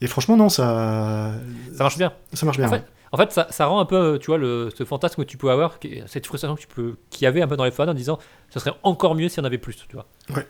et 0.02 0.08
franchement, 0.08 0.36
non, 0.38 0.50
ça, 0.50 1.34
Ça 1.78 1.84
marche 1.84 1.98
bien. 1.98 2.12
ça 2.34 2.46
marche 2.46 2.58
bien. 2.58 2.68
En 2.68 2.72
fait, 2.72 2.86
en 3.12 3.18
fait, 3.18 3.32
ça, 3.32 3.48
ça 3.50 3.66
rend 3.66 3.80
un 3.80 3.86
peu, 3.86 4.18
tu 4.20 4.28
vois, 4.28 4.38
le, 4.38 4.70
ce 4.76 4.84
fantasme 4.86 5.24
que 5.24 5.28
tu 5.30 5.38
peux 5.38 5.50
avoir, 5.52 5.78
cette 6.08 6.26
frustration 6.26 6.56
que 6.56 6.62
tu 6.62 6.68
peux, 6.68 6.96
qu'il 7.10 7.24
y 7.26 7.28
avait 7.28 7.42
un 7.42 7.48
peu 7.48 7.58
dans 7.58 7.66
les 7.66 7.72
fans 7.72 7.88
en 7.88 7.94
disant, 7.94 8.20
ça 8.50 8.60
serait 8.60 8.74
encore 8.84 9.16
mieux 9.16 9.28
s'il 9.30 9.40
y 9.40 9.42
en 9.42 9.46
avait 9.46 9.58
plus, 9.58 9.76
tu 9.76 9.94
vois. 9.96 10.06
Ouais. 10.36 10.46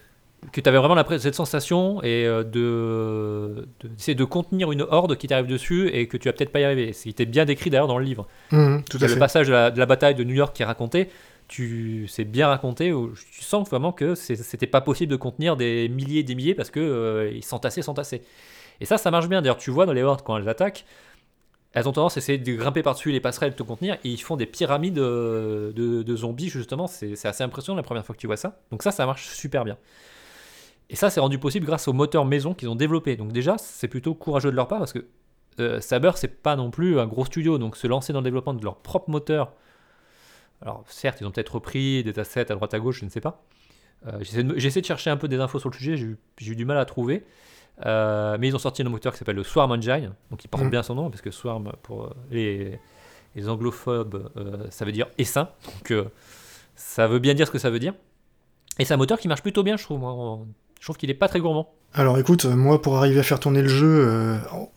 Que 0.52 0.60
tu 0.60 0.68
avais 0.68 0.80
vraiment 0.80 0.96
cette 1.20 1.36
sensation 1.36 2.02
et 2.02 2.26
euh, 2.26 2.44
de, 2.44 3.68
de- 3.80 3.88
d'essayer 3.90 4.16
de 4.16 4.24
contenir 4.24 4.72
une 4.72 4.82
horde 4.82 5.16
qui 5.16 5.28
t'arrive 5.28 5.46
dessus 5.46 5.88
et 5.90 6.08
que 6.08 6.18
tu 6.18 6.28
vas 6.28 6.34
peut-être 6.34 6.52
pas 6.52 6.60
y 6.60 6.64
arriver. 6.64 6.94
C'était 6.94 7.26
bien 7.28 7.46
décrit 7.46 7.70
d'ailleurs 7.70 7.88
dans 7.88 8.00
le 8.00 8.06
livre. 8.06 8.28
Mhm, 8.52 8.84
tout 8.90 8.98
Il 8.98 9.02
y 9.02 9.04
à 9.04 9.08
le 9.08 9.14
fait. 9.14 9.20
passage 9.20 9.48
de 9.48 9.52
la, 9.54 9.70
de 9.72 9.78
la 9.78 9.86
bataille 9.86 10.16
de 10.16 10.24
New 10.24 10.34
York 10.34 10.56
qui 10.56 10.64
est 10.64 10.66
raconté. 10.66 11.10
Tu, 11.48 12.08
c'est 12.08 12.24
bien 12.26 12.48
raconté. 12.48 12.92
où 12.92 13.14
tu 13.32 13.44
sens 13.44 13.70
vraiment 13.70 13.92
que 13.92 14.16
c'était 14.16 14.66
pas 14.68 14.82
possible 14.82 15.12
de 15.12 15.16
contenir 15.18 15.58
des 15.58 15.90
milliers 15.90 16.22
et 16.22 16.24
des 16.24 16.34
milliers 16.34 16.56
parce 16.56 16.72
que 16.72 16.80
euh, 16.80 17.30
ils 17.32 17.44
s'entassaient, 17.44 17.82
s'entassaient. 17.84 18.22
Et 18.80 18.86
ça, 18.86 18.98
ça 18.98 19.12
marche 19.12 19.28
bien. 19.30 19.42
D'ailleurs, 19.44 19.58
tu 19.58 19.70
vois 19.70 19.86
dans 19.86 19.94
les 19.94 20.02
hordes 20.02 20.22
quand 20.24 20.38
elles 20.38 20.50
attaquent, 20.50 20.86
elles 21.74 21.88
ont 21.88 21.94
tendance 21.94 22.18
à 22.18 22.20
essayer 22.20 22.38
de 22.38 22.56
grimper 22.56 22.84
par-dessus 22.84 23.12
les 23.12 23.22
passerelles, 23.22 23.52
de 23.52 23.56
te 23.56 23.64
contenir, 23.64 23.96
et 24.04 24.10
ils 24.10 24.22
font 24.22 24.36
des 24.36 24.46
pyramides 24.46 25.00
euh, 25.00 25.72
de, 25.72 26.16
zombies 26.16 26.50
justement. 26.50 26.88
C'est 26.88 27.26
assez 27.26 27.44
impressionnant 27.44 27.78
la 27.78 27.84
première 27.84 28.06
fois 28.06 28.14
que 28.14 28.20
tu 28.20 28.28
vois 28.28 28.38
ça. 28.38 28.60
Donc 28.72 28.84
ça, 28.84 28.92
ça 28.92 29.06
marche 29.06 29.30
super 29.30 29.64
bien. 29.64 29.78
Et 30.90 30.98
ça, 30.98 31.10
c'est 31.10 31.22
rendu 31.22 31.40
possible 31.40 31.66
grâce 31.66 31.88
au 31.88 31.94
moteur 31.94 32.26
maison 32.26 32.54
qu'ils 32.54 32.68
ont 32.68 32.76
développé. 32.76 33.16
Donc 33.16 33.32
déjà, 33.32 33.58
c'est 33.58 33.88
plutôt 33.88 34.14
courageux 34.14 34.52
de 34.52 34.56
leur 34.56 34.68
part 34.68 34.80
parce 34.80 34.92
que 34.92 35.06
euh, 35.60 35.80
Saber, 35.80 36.12
c'est 36.16 36.42
pas 36.42 36.58
non 36.58 36.72
plus 36.72 37.00
un 37.00 37.08
gros 37.08 37.24
studio, 37.24 37.58
donc 37.58 37.78
se 37.78 37.88
lancer 37.88 38.12
dans 38.12 38.20
le 38.20 38.26
développement 38.26 38.54
de 38.54 38.64
leur 38.64 38.76
propre 38.78 39.10
moteur. 39.10 39.54
Alors 40.62 40.84
certes, 40.88 41.22
ils 41.22 41.26
ont 41.26 41.32
peut-être 41.32 41.56
repris 41.56 42.04
des 42.04 42.20
assets 42.20 42.52
à 42.52 42.56
droite 42.56 42.74
à 42.74 42.80
gauche, 42.80 43.00
je 43.00 43.06
ne 43.06 43.10
sais 43.10 43.22
pas. 43.22 43.46
Euh, 44.08 44.20
J'essaie 44.22 44.82
de, 44.82 44.86
chercher 44.86 45.10
un 45.10 45.18
peu 45.18 45.30
des 45.30 45.40
infos 45.40 45.60
sur 45.60 45.70
le 45.70 45.76
sujet, 45.76 45.96
j'ai 45.96 46.52
eu 46.52 46.56
du 46.56 46.66
mal 46.66 46.78
à 46.78 46.86
trouver. 46.86 47.24
Euh, 47.86 48.38
mais 48.40 48.48
ils 48.48 48.56
ont 48.56 48.60
sorti 48.60 48.82
un 48.84 48.90
moteur 48.90 49.12
qui 49.14 49.20
s'appelle 49.20 49.36
le 49.36 49.44
Swarm 49.44 49.72
Engine, 49.72 50.12
donc 50.30 50.44
il 50.44 50.48
porte 50.48 50.64
Mm. 50.66 50.70
bien 50.70 50.84
son 50.84 50.94
nom, 50.96 51.10
parce 51.10 51.22
que 51.22 51.32
Swarm, 51.32 51.72
pour 51.82 52.04
euh, 52.04 52.10
les, 52.30 52.80
les 53.36 53.50
anglophobes, 53.50 54.30
euh, 54.38 54.66
ça 54.70 54.86
veut 54.86 54.92
dire 54.92 55.08
essaim. 55.18 55.50
Donc 55.80 55.92
euh, 55.92 56.06
ça 56.76 57.08
veut 57.08 57.20
bien 57.20 57.34
dire 57.34 57.48
ce 57.48 57.52
que 57.52 57.58
ça 57.60 57.70
veut 57.72 57.80
dire. 57.80 57.94
Et 58.78 58.86
c'est 58.86 58.94
un 58.94 58.98
moteur 58.98 59.20
qui 59.20 59.28
marche 59.28 59.42
plutôt 59.42 59.64
bien, 59.64 59.78
je 59.78 59.84
trouve. 59.84 60.00
moi. 60.00 60.40
Je 60.80 60.86
trouve 60.86 60.98
qu'il 60.98 61.10
est 61.10 61.16
pas 61.16 61.28
très 61.28 61.40
gourmand. 61.40 61.74
Alors 61.94 62.18
écoute, 62.20 62.46
moi 62.46 62.82
pour 62.82 62.98
arriver 62.98 63.20
à 63.20 63.24
faire 63.24 63.40
tourner 63.40 63.62
le 63.62 63.68
jeu 63.68 64.38
en- 64.52 64.70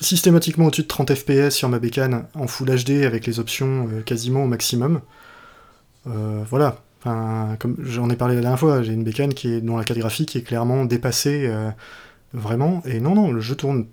systématiquement 0.00 0.66
au-dessus 0.66 0.82
de 0.82 0.88
30 0.88 1.14
FPS 1.14 1.50
sur 1.50 1.68
ma 1.68 1.78
bécane 1.78 2.26
en 2.34 2.46
Full 2.48 2.68
HD 2.68 3.04
avec 3.04 3.24
les 3.26 3.38
options 3.40 3.88
quasiment 4.04 4.44
au 4.44 4.46
maximum, 4.48 5.00
voilà. 6.04 6.76
Enfin, 7.00 7.56
comme 7.58 7.76
j'en 7.80 8.08
ai 8.10 8.16
parlé 8.16 8.36
la 8.36 8.42
dernière 8.42 8.58
fois, 8.60 8.82
j'ai 8.82 8.92
une 8.92 9.02
bécane 9.02 9.34
qui 9.34 9.52
est 9.54 9.60
dont 9.60 9.76
la 9.76 9.82
carte 9.84 9.98
graphique 9.98 10.36
est 10.36 10.42
clairement 10.42 10.84
dépassée 10.84 11.46
euh, 11.48 11.68
vraiment. 12.32 12.82
Et 12.84 13.00
non 13.00 13.14
non, 13.14 13.32
le 13.32 13.40
jeu 13.40 13.54
tourne 13.54 13.86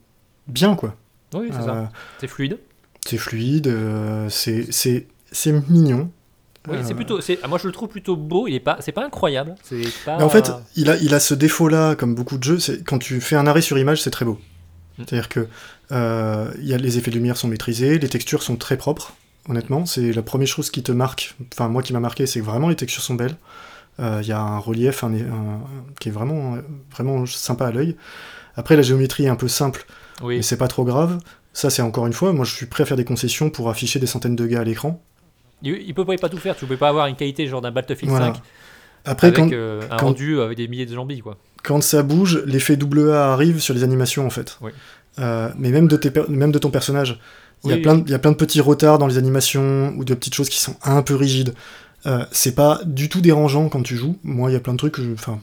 bien 0.48 0.76
quoi. 0.76 0.96
Oui, 1.34 1.48
c'est 1.52 1.60
Euh, 1.60 1.66
ça. 1.66 1.92
C'est 2.20 2.28
fluide. 2.28 2.58
c'est 3.06 3.18
fluide, 3.18 3.68
euh, 3.68 4.28
c'est 4.30 5.52
mignon. 5.70 6.12
Oui, 6.68 6.78
c'est 6.84 6.92
Euh, 6.92 6.96
plutôt. 6.96 7.22
C'est, 7.22 7.40
moi, 7.48 7.58
je 7.58 7.68
le 7.68 7.74
trouve 7.74 7.88
plôt 7.90 8.16
beau. 8.16 8.48
Il 8.48 8.54
est 8.56 8.60
pas. 8.60 8.78
C'est 8.82 8.92
pas 8.92 9.06
incroyable. 9.06 9.56
C'est 9.64 9.82
pas. 10.06 10.18
Mais 10.18 10.24
en 10.24 10.30
fait, 10.30 10.52
il 10.76 10.90
a, 10.90 10.98
il 10.98 11.14
a 11.14 11.20
ce 11.20 11.34
défaut-là, 11.34 11.96
comme 11.96 12.16
beaucoup 12.16 12.38
de 12.38 12.44
jeux, 12.44 12.60
c'est 12.60 12.84
quand 12.84 13.00
tu 13.00 13.22
fais 13.22 13.36
un 13.36 13.48
arrêt 13.48 13.62
sur 13.62 13.78
image, 13.78 14.02
c'est 14.02 14.12
très 14.12 14.26
beau. 14.26 14.34
Mm. 14.98 15.04
C'est-à-dire 15.08 15.30
que 15.30 15.48
euh, 15.92 16.52
y 16.62 16.74
a, 16.74 16.78
les 16.78 16.98
effets 16.98 17.12
de 17.12 17.16
lumière 17.16 17.38
sont 17.38 17.48
maîtrisés, 17.48 17.98
les 17.98 18.10
textures 18.10 18.44
sont 18.44 18.58
très 18.58 18.76
propres, 18.78 19.14
honnêtement. 19.48 19.86
C'est 19.86 20.12
la 20.12 20.22
première 20.22 20.48
chose 20.48 20.70
qui 20.70 20.84
te 20.84 20.92
marque, 20.92 21.36
enfin 21.54 21.70
moi 21.70 21.82
qui 21.82 21.94
m'a 21.94 22.00
marqué, 22.02 22.26
c'est 22.28 22.40
que 22.42 22.46
vraiment 22.46 22.70
les 22.70 22.76
textures 22.76 23.02
sont 23.04 23.16
belles. 23.16 23.38
Euh, 24.00 24.20
Il 24.22 24.28
y 24.28 24.32
a 24.32 24.40
un 24.40 24.58
relief 24.60 25.04
un- 25.04 25.14
un- 25.14 25.62
qui 26.00 26.10
est 26.10 26.12
vraiment, 26.12 26.58
vraiment 26.92 27.26
sympa 27.26 27.68
à 27.68 27.72
l'œil. 27.72 27.96
Après, 28.56 28.76
la 28.76 28.82
géométrie 28.82 29.26
est 29.26 29.30
un 29.30 29.36
peu 29.36 29.48
simple, 29.48 29.86
oui. 30.24 30.38
mais 30.38 30.42
c'est 30.42 30.58
pas 30.58 30.68
trop 30.68 30.84
grave. 30.86 31.20
Ça, 31.54 31.70
c'est 31.70 31.82
encore 31.82 32.08
une 32.08 32.14
fois, 32.14 32.32
moi 32.34 32.46
je 32.46 32.54
suis 32.56 32.66
prêt 32.68 32.84
à 32.84 32.86
faire 32.86 32.98
des 32.98 33.06
concessions 33.06 33.50
pour 33.50 33.70
afficher 33.70 34.00
des 34.00 34.06
centaines 34.08 34.36
de 34.36 34.46
gars 34.46 34.62
à 34.62 34.64
l'écran. 34.64 35.02
Il, 35.62 35.74
il 35.74 35.94
peut 35.94 36.06
pas, 36.06 36.30
tout 36.30 36.38
faire. 36.38 36.56
Tu 36.56 36.66
peux 36.66 36.78
pas 36.78 36.90
avoir 36.90 37.08
une 37.08 37.16
qualité 37.16 37.46
genre 37.48 37.62
d'un 37.62 37.72
Battlefield 37.72 38.10
Voilà. 38.12 38.28
5 38.34 38.42
Après, 39.06 39.28
avec 39.28 39.40
quand, 39.40 39.50
euh, 39.52 39.82
un 39.92 39.98
quand- 39.98 40.06
rendu 40.08 40.40
avec 40.40 40.56
des 40.58 40.68
milliers 40.68 40.86
de 40.86 40.94
zombies, 40.94 41.20
quoi. 41.20 41.38
quand 41.64 41.82
ça 41.84 42.04
bouge, 42.04 42.42
l'effet 42.46 42.78
double 42.78 43.12
A 43.12 43.34
arrive 43.34 43.60
sur 43.60 43.74
les 43.74 43.84
animations 43.84 44.26
en 44.26 44.30
fait. 44.30 44.58
Oui. 44.62 44.72
Euh, 45.20 45.50
mais 45.58 45.72
même 45.72 45.88
de, 45.90 45.98
tes 45.98 46.12
per- 46.12 46.26
même 46.30 46.52
de 46.54 46.60
ton 46.60 46.70
personnage. 46.70 47.20
Il 47.66 47.70
y, 47.72 47.74
a 47.74 47.76
Oui, 47.76 47.82
plein 47.82 47.96
oui. 47.96 48.02
de, 48.04 48.08
il 48.08 48.12
y 48.12 48.16
a 48.16 48.20
plein 48.20 48.32
de 48.32 48.38
petits 48.38 48.62
retards 48.62 49.00
dans 49.00 49.08
les 49.08 49.18
animations 49.18 49.94
ou 49.98 50.06
de 50.06 50.14
petites 50.14 50.34
choses 50.36 50.48
qui 50.48 50.60
sont 50.62 50.76
un 50.84 51.02
peu 51.02 51.16
rigides. 51.16 51.54
Euh, 52.06 52.26
c'est 52.32 52.56
pas 52.56 52.80
du 52.86 53.10
tout 53.10 53.22
dérangeant 53.22 53.68
quand 53.70 53.82
tu 53.84 53.98
joues. 53.98 54.18
Moi, 54.24 54.50
il 54.50 54.54
y 54.54 54.56
a 54.56 54.60
plein 54.60 54.74
de 54.74 54.78
trucs 54.78 54.94
que 54.94 55.14
enfin, 55.14 55.40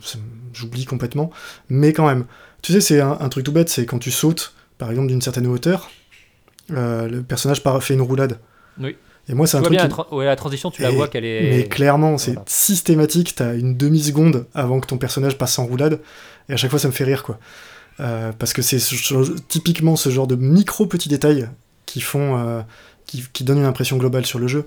j'oublie 0.55 0.85
complètement. 0.87 1.31
Mais 1.69 1.92
quand 1.92 2.07
même. 2.07 2.25
Tu 2.62 2.73
sais, 2.73 2.81
c'est 2.81 3.01
un, 3.01 3.16
un 3.21 3.29
truc 3.29 3.45
tout 3.45 3.53
bête, 3.53 3.69
c'est 3.69 3.85
quand 3.87 3.99
tu 3.99 4.11
sautes, 4.11 4.55
par 4.79 4.90
exemple, 4.90 5.09
d'une 5.09 5.21
certaine 5.23 5.47
hauteur, 5.47 5.90
euh, 6.73 7.09
le 7.09 7.23
personnage 7.23 7.62
fait 7.81 7.95
une 7.95 8.01
roulade. 8.03 8.38
Oui. 8.81 8.97
Et 9.29 9.35
moi, 9.35 9.47
c'est 9.47 9.57
un 9.57 9.61
vois 9.61 9.69
truc 9.69 9.79
bien 9.79 9.88
qui- 9.88 9.97
la, 9.97 10.05
tra- 10.05 10.14
ouais, 10.14 10.25
la 10.25 10.37
transition, 10.37 10.71
tu 10.71 10.83
la 10.83 10.90
Et- 10.90 10.95
vois 10.97 11.09
qu'elle 11.09 11.25
est. 11.25 11.51
mais 11.51 11.64
clairement, 11.69 12.16
c'est 12.16 12.33
Voilà. 12.33 12.45
systématique, 12.47 13.35
t'as 13.35 13.55
une 13.55 13.77
demi-seconde 13.77 14.47
avant 14.55 14.81
que 14.81 14.87
ton 14.87 14.99
personnage 14.99 15.37
passe 15.37 15.59
en 15.59 15.66
roulade, 15.66 16.01
et 16.49 16.53
à 16.53 16.57
chaque 16.57 16.71
fois 16.71 16.79
ça 16.79 16.88
me 16.88 16.92
fait 16.92 17.05
rire, 17.05 17.23
quoi. 17.23 17.38
Euh, 18.01 18.33
parce 18.38 18.53
que 18.53 18.62
c'est 18.62 18.79
ce 18.79 18.95
typiquement 19.49 19.97
ce 19.97 20.11
genre 20.11 20.27
de 20.27 20.37
micro 20.37 20.87
petits 20.87 21.09
détails 21.09 21.49
qui 21.87 22.01
font. 22.01 22.64
qui, 23.07 23.25
qui 23.33 23.45
donnent 23.45 23.59
une 23.59 23.64
impression 23.64 23.97
globale 23.99 24.27
sur 24.27 24.40
le 24.40 24.49
jeu. 24.49 24.64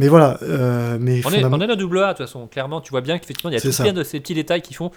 Mais 0.00 0.08
voilà, 0.08 0.38
euh, 0.42 0.96
mais 0.98 1.12
On 1.12 1.16
est, 1.16 1.20
fondamentalement- 1.22 1.56
on 1.58 1.60
est 1.60 1.66
dans 1.66 1.76
double 1.76 1.98
A, 1.98 2.12
de 2.14 2.18
toute 2.18 2.26
façon. 2.26 2.46
Clairement, 2.46 2.80
tu 2.80 2.90
vois 2.90 3.02
bien 3.02 3.18
qu'effectivement, 3.18 3.50
il 3.50 3.54
y 3.54 3.56
a 3.56 3.60
tout 3.60 3.70
ça. 3.70 3.84
plein 3.84 3.92
de 3.92 4.02
ces 4.02 4.18
petits 4.18 4.34
détails 4.34 4.62
qui 4.62 4.72
font 4.74 4.88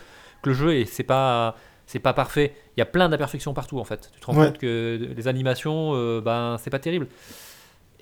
que 0.42 0.50
le 0.50 0.54
jeu, 0.54 0.74
est, 0.76 0.86
c'est 0.86 1.04
pas. 1.04 1.56
C'est 1.86 2.00
pas 2.00 2.14
parfait. 2.14 2.54
Il 2.78 2.80
y 2.80 2.82
a 2.82 2.86
plein 2.86 3.10
d'imperfections 3.10 3.54
partout 3.54 3.78
en 3.78 3.84
fait. 3.84 4.10
Tu 4.14 4.22
te 4.22 4.26
rends 4.26 4.38
Ouais. 4.38 4.46
compte 4.48 4.58
que 4.58 4.98
les 5.16 5.28
animations, 5.28 5.92
euh, 5.96 6.22
ben 6.22 6.56
c'est 6.64 6.70
pas 6.70 6.80
terrible. 6.80 7.08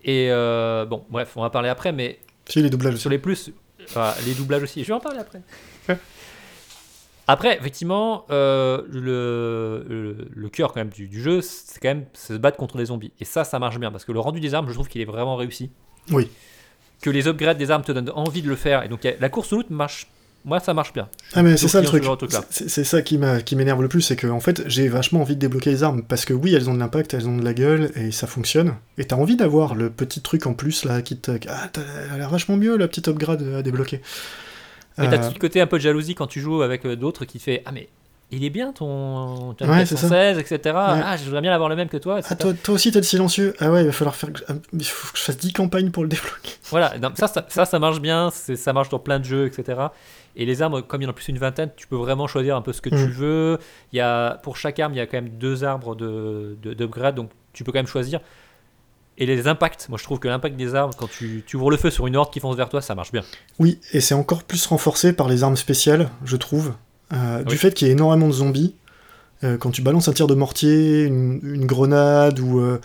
Et 0.04 0.28
euh, 0.30 0.86
bon, 0.86 1.04
bref, 1.10 1.34
on 1.36 1.42
va 1.42 1.50
parler 1.50 1.68
après, 1.70 1.92
mais 1.92 2.20
Si, 2.48 2.62
les 2.62 2.70
doublages 2.70 2.94
aussi. 2.94 3.02
sur 3.02 3.10
les 3.10 3.18
plus, 3.18 3.50
enfin, 3.86 4.14
les 4.28 4.36
doublages 4.36 4.62
aussi. 4.62 4.84
Je 4.84 4.88
vais 4.88 4.94
en 4.94 5.00
parler 5.00 5.18
après. 5.20 5.42
Après, 7.28 7.58
effectivement, 7.58 8.26
euh, 8.30 8.82
le, 8.90 9.86
le, 9.88 10.28
le 10.32 10.50
cœur 10.50 10.74
quand 10.74 10.80
même 10.82 10.90
du, 10.90 11.08
du 11.08 11.22
jeu, 11.22 11.42
c'est 11.42 11.80
quand 11.80 11.88
même 11.90 12.06
se 12.14 12.34
battre 12.34 12.58
contre 12.58 12.78
des 12.78 12.86
zombies. 12.86 13.14
Et 13.20 13.26
ça, 13.26 13.44
ça 13.44 13.58
marche 13.58 13.80
bien 13.80 13.92
parce 13.92 14.06
que 14.06 14.12
le 14.12 14.20
rendu 14.20 14.40
des 14.40 14.54
armes, 14.54 14.68
je 14.68 14.74
trouve 14.74 14.88
qu'il 14.90 15.02
est 15.02 15.06
vraiment 15.06 15.36
réussi. 15.38 15.72
Oui. 16.12 16.30
Que 17.02 17.10
les 17.10 17.28
upgrades 17.28 17.58
des 17.58 17.72
armes 17.72 17.84
te 17.84 17.92
donnent 17.92 18.12
envie 18.16 18.42
de 18.42 18.48
le 18.50 18.56
faire. 18.56 18.84
Et 18.84 18.88
donc, 18.88 19.08
la 19.20 19.30
course 19.30 19.52
au 19.54 19.58
loot 19.58 19.70
marche. 19.70 20.08
Moi, 20.44 20.60
ça 20.60 20.74
marche 20.74 20.92
bien. 20.92 21.08
Ah 21.36 21.44
mais 21.44 21.56
c'est 21.56 21.68
ça 21.68 21.82
le 21.82 21.86
truc. 21.88 22.04
C'est 22.50 22.84
ça 22.84 23.02
qui 23.04 23.20
m'énerve 23.20 23.82
le 23.82 23.88
plus, 23.88 24.02
c'est 24.02 24.16
que 24.16 24.26
en 24.26 24.40
fait 24.40 24.64
j'ai 24.68 24.88
vachement 24.88 25.22
envie 25.22 25.36
de 25.36 25.40
débloquer 25.40 25.70
les 25.70 25.84
armes 25.84 26.02
parce 26.02 26.26
que 26.26 26.34
oui 26.34 26.56
elles 26.56 26.68
ont 26.68 26.74
de 26.74 26.80
l'impact, 26.80 27.14
elles 27.14 27.28
ont 27.28 27.38
de 27.38 27.44
la 27.46 27.54
gueule 27.54 27.92
et 27.96 28.12
ça 28.12 28.26
fonctionne. 28.26 28.74
Et 28.98 29.06
t'as 29.06 29.18
envie 29.18 29.36
d'avoir 29.36 29.76
le 29.76 29.92
petit 29.92 30.20
truc 30.22 30.48
en 30.48 30.54
plus 30.56 30.84
là 30.84 31.04
qui 31.04 31.16
te 31.18 31.32
ah 31.48 31.70
t'as 31.72 31.82
l'air 32.18 32.30
vachement 32.30 32.58
mieux 32.58 32.76
la 32.76 32.88
petite 32.88 33.08
upgrade 33.08 33.44
à 33.56 33.62
débloquer. 33.62 34.02
Mais 34.98 35.10
t'as 35.12 35.20
Euh, 35.24 35.32
ce 35.32 35.38
côté 35.38 35.62
un 35.62 35.68
peu 35.68 35.78
de 35.78 35.84
jalousie 35.84 36.16
quand 36.16 36.26
tu 36.28 36.42
joues 36.42 36.64
avec 36.64 36.86
euh, 36.86 36.96
d'autres 36.96 37.26
qui 37.26 37.38
te 37.38 37.44
fait 37.44 37.62
Ah, 37.68 37.72
mais 37.72 37.88
il 38.32 38.44
est 38.46 38.50
bien 38.50 38.72
ton, 38.72 39.54
ton 39.54 39.68
Ouais, 39.70 39.86
FPS 39.86 39.90
c'est 39.90 39.96
ça. 39.98 40.08
116, 40.08 40.38
etc. 40.40 40.76
Ah, 40.78 41.18
je 41.18 41.24
voudrais 41.26 41.42
bien 41.42 41.54
avoir 41.54 41.70
le 41.70 41.76
même 41.76 41.90
que 41.90 41.98
toi, 41.98 42.20
etc. 42.20 42.30
Ah, 42.34 42.42
toi, 42.42 42.54
toi 42.54 42.74
aussi 42.76 42.92
t'as 42.92 43.00
le 43.00 43.04
silencieux. 43.06 43.54
Ah 43.60 43.72
ouais, 43.72 43.82
il 43.82 43.88
va 43.88 43.92
falloir 43.92 44.16
faire. 44.16 44.32
que 44.32 44.40
je- 44.40 44.44
ah, 44.48 44.54
Il 44.74 44.84
faut 44.86 45.12
que 45.14 45.18
je 45.20 45.24
fasse 45.24 45.38
10 45.38 45.54
campagnes 45.54 45.92
pour 45.92 46.04
le 46.04 46.10
débloquer. 46.10 46.52
Voilà, 46.70 46.98
non, 46.98 47.10
ça, 47.16 47.28
ça, 47.28 47.46
ça, 47.50 47.66
ça 47.66 47.80
marche 47.80 48.00
bien, 48.02 48.30
ça 48.32 48.74
marche 48.74 48.90
dans 48.90 49.00
plein 49.00 49.20
de 49.20 49.26
jeux, 49.26 49.46
etc. 49.48 49.80
Et 50.38 50.46
les 50.46 50.62
armes, 50.62 50.82
comme 50.82 51.02
il 51.02 51.04
y 51.04 51.08
en 51.08 51.10
a 51.10 51.14
plus 51.14 51.28
une 51.28 51.38
vingtaine, 51.40 51.72
tu 51.76 51.88
peux 51.88 51.98
vraiment 51.98 52.26
choisir 52.28 52.56
un 52.56 52.62
peu 52.62 52.72
ce 52.72 52.82
que 52.82 52.90
tu 52.90 52.96
Mm. 52.96 53.12
veux. 53.12 53.58
Il 53.92 53.98
y 53.98 54.00
a, 54.00 54.36
pour 54.44 54.56
chaque 54.56 54.80
arme, 54.80 54.94
il 54.94 54.98
y 54.98 55.02
a 55.02 55.06
quand 55.08 55.18
même 55.18 55.30
deux 55.30 55.64
arbres 55.66 55.94
de, 55.96 56.58
de, 56.64 56.74
d'upgrade, 56.74 57.16
donc 57.16 57.32
tu 57.52 57.64
peux 57.66 57.72
quand 57.74 57.80
même 57.80 57.88
choisir. 57.88 58.22
Et 59.18 59.26
les 59.26 59.48
impacts, 59.48 59.88
moi 59.90 59.98
je 60.00 60.04
trouve 60.06 60.20
que 60.20 60.30
l'impact 60.30 60.56
des 60.56 60.74
armes, 60.74 60.92
quand 60.98 61.10
tu, 61.10 61.44
tu 61.46 61.58
ouvres 61.58 61.70
le 61.70 61.76
feu 61.78 61.90
sur 61.92 62.08
une 62.08 62.16
horde 62.16 62.32
qui 62.32 62.40
fonce 62.40 62.56
vers 62.56 62.70
toi, 62.70 62.82
ça 62.82 62.96
marche 62.96 63.12
bien. 63.12 63.24
Oui, 63.60 63.80
et 63.92 64.00
c'est 64.00 64.16
encore 64.16 64.44
plus 64.44 64.66
renforcé 64.66 65.12
par 65.14 65.28
les 65.28 65.44
armes 65.44 65.58
spéciales, 65.58 66.10
je 66.24 66.38
trouve. 66.38 66.74
Euh, 67.14 67.44
Du 67.44 67.58
fait 67.58 67.74
qu'il 67.74 67.88
y 67.88 67.90
ait 67.90 67.94
énormément 67.94 68.28
de 68.28 68.34
zombies, 68.34 68.76
euh, 69.44 69.58
quand 69.58 69.72
tu 69.72 69.82
balances 69.82 70.08
un 70.08 70.14
tir 70.14 70.28
de 70.28 70.36
mortier, 70.36 71.04
une, 71.04 71.40
une 71.44 71.66
grenade 71.66 72.40
ou, 72.40 72.60
euh, 72.60 72.80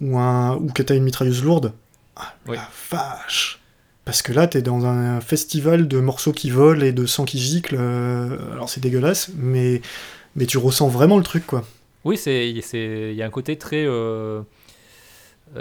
ou, 0.00 0.18
un, 0.18 0.56
ou 0.56 0.68
que 0.72 0.82
t'as 0.82 0.94
une 0.96 1.02
mitrailleuse 1.04 1.42
lourde, 1.44 1.72
ah, 2.16 2.34
Oui. 2.48 2.56
la 2.56 2.68
vache 2.90 3.60
Parce 4.04 4.22
que 4.22 4.32
là, 4.32 4.46
t'es 4.46 4.62
dans 4.62 4.86
un 4.86 5.20
festival 5.20 5.88
de 5.88 6.00
morceaux 6.00 6.32
qui 6.32 6.50
volent 6.50 6.80
et 6.84 6.92
de 6.92 7.06
sang 7.06 7.24
qui 7.24 7.38
gicle. 7.38 7.76
euh, 7.78 8.36
alors 8.52 8.68
c'est 8.70 8.80
dégueulasse, 8.80 9.30
mais, 9.36 9.82
mais 10.36 10.46
tu 10.46 10.58
ressens 10.58 10.88
vraiment 10.88 11.18
le 11.18 11.24
truc, 11.24 11.46
quoi. 11.46 11.64
Oui, 12.04 12.16
c'est, 12.16 12.54
c'est, 12.62 13.10
il 13.10 13.14
y 13.16 13.22
a 13.22 13.26
un 13.26 13.30
côté 13.30 13.58
très, 13.58 13.84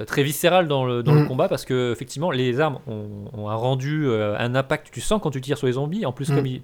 très 0.07 0.23
viscéral 0.23 0.67
dans, 0.67 0.85
le, 0.85 1.01
dans 1.03 1.13
le 1.15 1.23
Mm. 1.23 1.27
combat 1.27 1.49
parce 1.49 1.65
que 1.65 1.91
effectivement, 1.91 2.31
les 2.31 2.59
armes 2.59 2.79
ont, 2.87 3.09
ont 3.33 3.49
un 3.49 3.55
rendu, 3.55 4.05
euh, 4.07 4.37
un 4.37 4.53
impact. 4.55 4.87
Tu 4.91 5.01
sens 5.01 5.19
quand 5.21 5.31
tu 5.31 5.41
tires 5.41 5.57
sur 5.57 5.67
les 5.67 5.73
zombies. 5.73 6.05
En 6.05 6.11
plus, 6.13 6.29
Mm. 6.29 6.35
comme 6.35 6.45
il, 6.45 6.61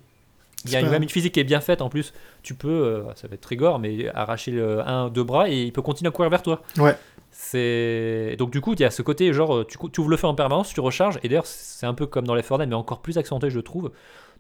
il 0.65 0.71
y 0.71 0.75
a 0.75 0.81
pas- 0.81 0.89
même 0.91 1.03
une 1.03 1.09
physique 1.09 1.33
qui 1.33 1.39
est 1.39 1.43
bien 1.45 1.61
faite. 1.61 1.81
En 1.81 1.89
plus, 1.89 2.13
tu 2.43 2.53
peux, 2.55 2.69
euh, 2.69 3.03
ça 3.15 3.27
va 3.27 3.35
être 3.35 3.41
très 3.41 3.55
gore, 3.55 3.79
mais 3.79 4.09
arracher 4.13 4.51
le, 4.51 4.79
un, 4.87 5.09
deux 5.09 5.23
bras 5.23 5.49
et 5.49 5.63
il 5.63 5.71
peut 5.73 5.81
continuer 5.81 6.09
à 6.09 6.11
courir 6.11 6.29
vers 6.29 6.41
toi. 6.43 6.61
Ouais. 6.77 6.95
C'est 7.31 8.35
donc 8.39 8.51
du 8.51 8.61
coup, 8.61 8.73
il 8.73 8.79
y 8.79 8.83
a 8.85 8.91
ce 8.91 9.01
côté 9.01 9.31
genre, 9.33 9.65
tu, 9.67 9.77
cou- 9.77 9.89
tu 9.89 9.99
ouvres 9.99 10.09
le 10.09 10.17
feu 10.17 10.27
en 10.27 10.35
permanence, 10.35 10.73
tu 10.73 10.79
recharges. 10.79 11.19
Et 11.23 11.27
d'ailleurs, 11.29 11.45
c'est 11.45 11.85
un 11.85 11.93
peu 11.93 12.05
comme 12.05 12.25
dans 12.25 12.35
les 12.35 12.41
Dead, 12.41 12.67
mais 12.69 12.75
encore 12.75 13.01
plus 13.01 13.17
accentué, 13.17 13.49
je 13.49 13.59
trouve. 13.59 13.91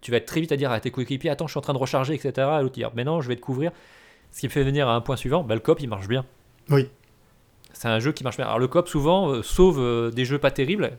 Tu 0.01 0.11
vas 0.11 0.17
être 0.17 0.25
très 0.25 0.39
vite 0.41 0.51
à 0.51 0.57
dire 0.57 0.71
à 0.71 0.79
tes 0.79 0.91
coéquipiers, 0.91 1.29
attends, 1.29 1.47
je 1.47 1.51
suis 1.51 1.57
en 1.57 1.61
train 1.61 1.73
de 1.73 1.77
recharger, 1.77 2.13
etc. 2.13 2.31
Et 2.59 2.61
l'autre 2.61 2.73
dire, 2.75 2.91
mais 2.95 3.03
non, 3.03 3.21
je 3.21 3.27
vais 3.27 3.35
te 3.35 3.41
couvrir. 3.41 3.71
Ce 4.31 4.39
qui 4.41 4.47
me 4.47 4.51
fait 4.51 4.63
venir 4.63 4.87
à 4.87 4.95
un 4.95 5.01
point 5.01 5.15
suivant, 5.15 5.43
bah, 5.43 5.55
le 5.55 5.61
cop 5.61 5.79
il 5.81 5.87
marche 5.89 6.07
bien. 6.07 6.25
Oui. 6.69 6.89
C'est 7.73 7.87
un 7.89 7.99
jeu 7.99 8.11
qui 8.13 8.23
marche 8.23 8.37
bien. 8.37 8.45
Alors 8.45 8.59
le 8.59 8.67
cop 8.67 8.87
souvent 8.87 9.29
euh, 9.29 9.43
sauve 9.43 9.79
euh, 9.79 10.09
des 10.11 10.23
jeux 10.25 10.37
pas 10.39 10.51
terribles. 10.51 10.91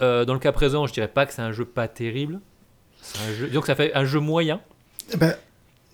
Euh, 0.00 0.24
dans 0.24 0.34
le 0.34 0.38
cas 0.38 0.52
présent, 0.52 0.86
je 0.86 0.92
dirais 0.92 1.08
pas 1.08 1.26
que 1.26 1.32
c'est 1.32 1.42
un 1.42 1.52
jeu 1.52 1.64
pas 1.64 1.88
terrible. 1.88 2.40
C'est 3.14 3.18
un 3.30 3.34
jeu... 3.34 3.48
Donc 3.48 3.66
ça 3.66 3.74
fait 3.74 3.94
un 3.94 4.04
jeu 4.04 4.20
moyen. 4.20 4.60
Eh 5.12 5.16
ben, 5.16 5.34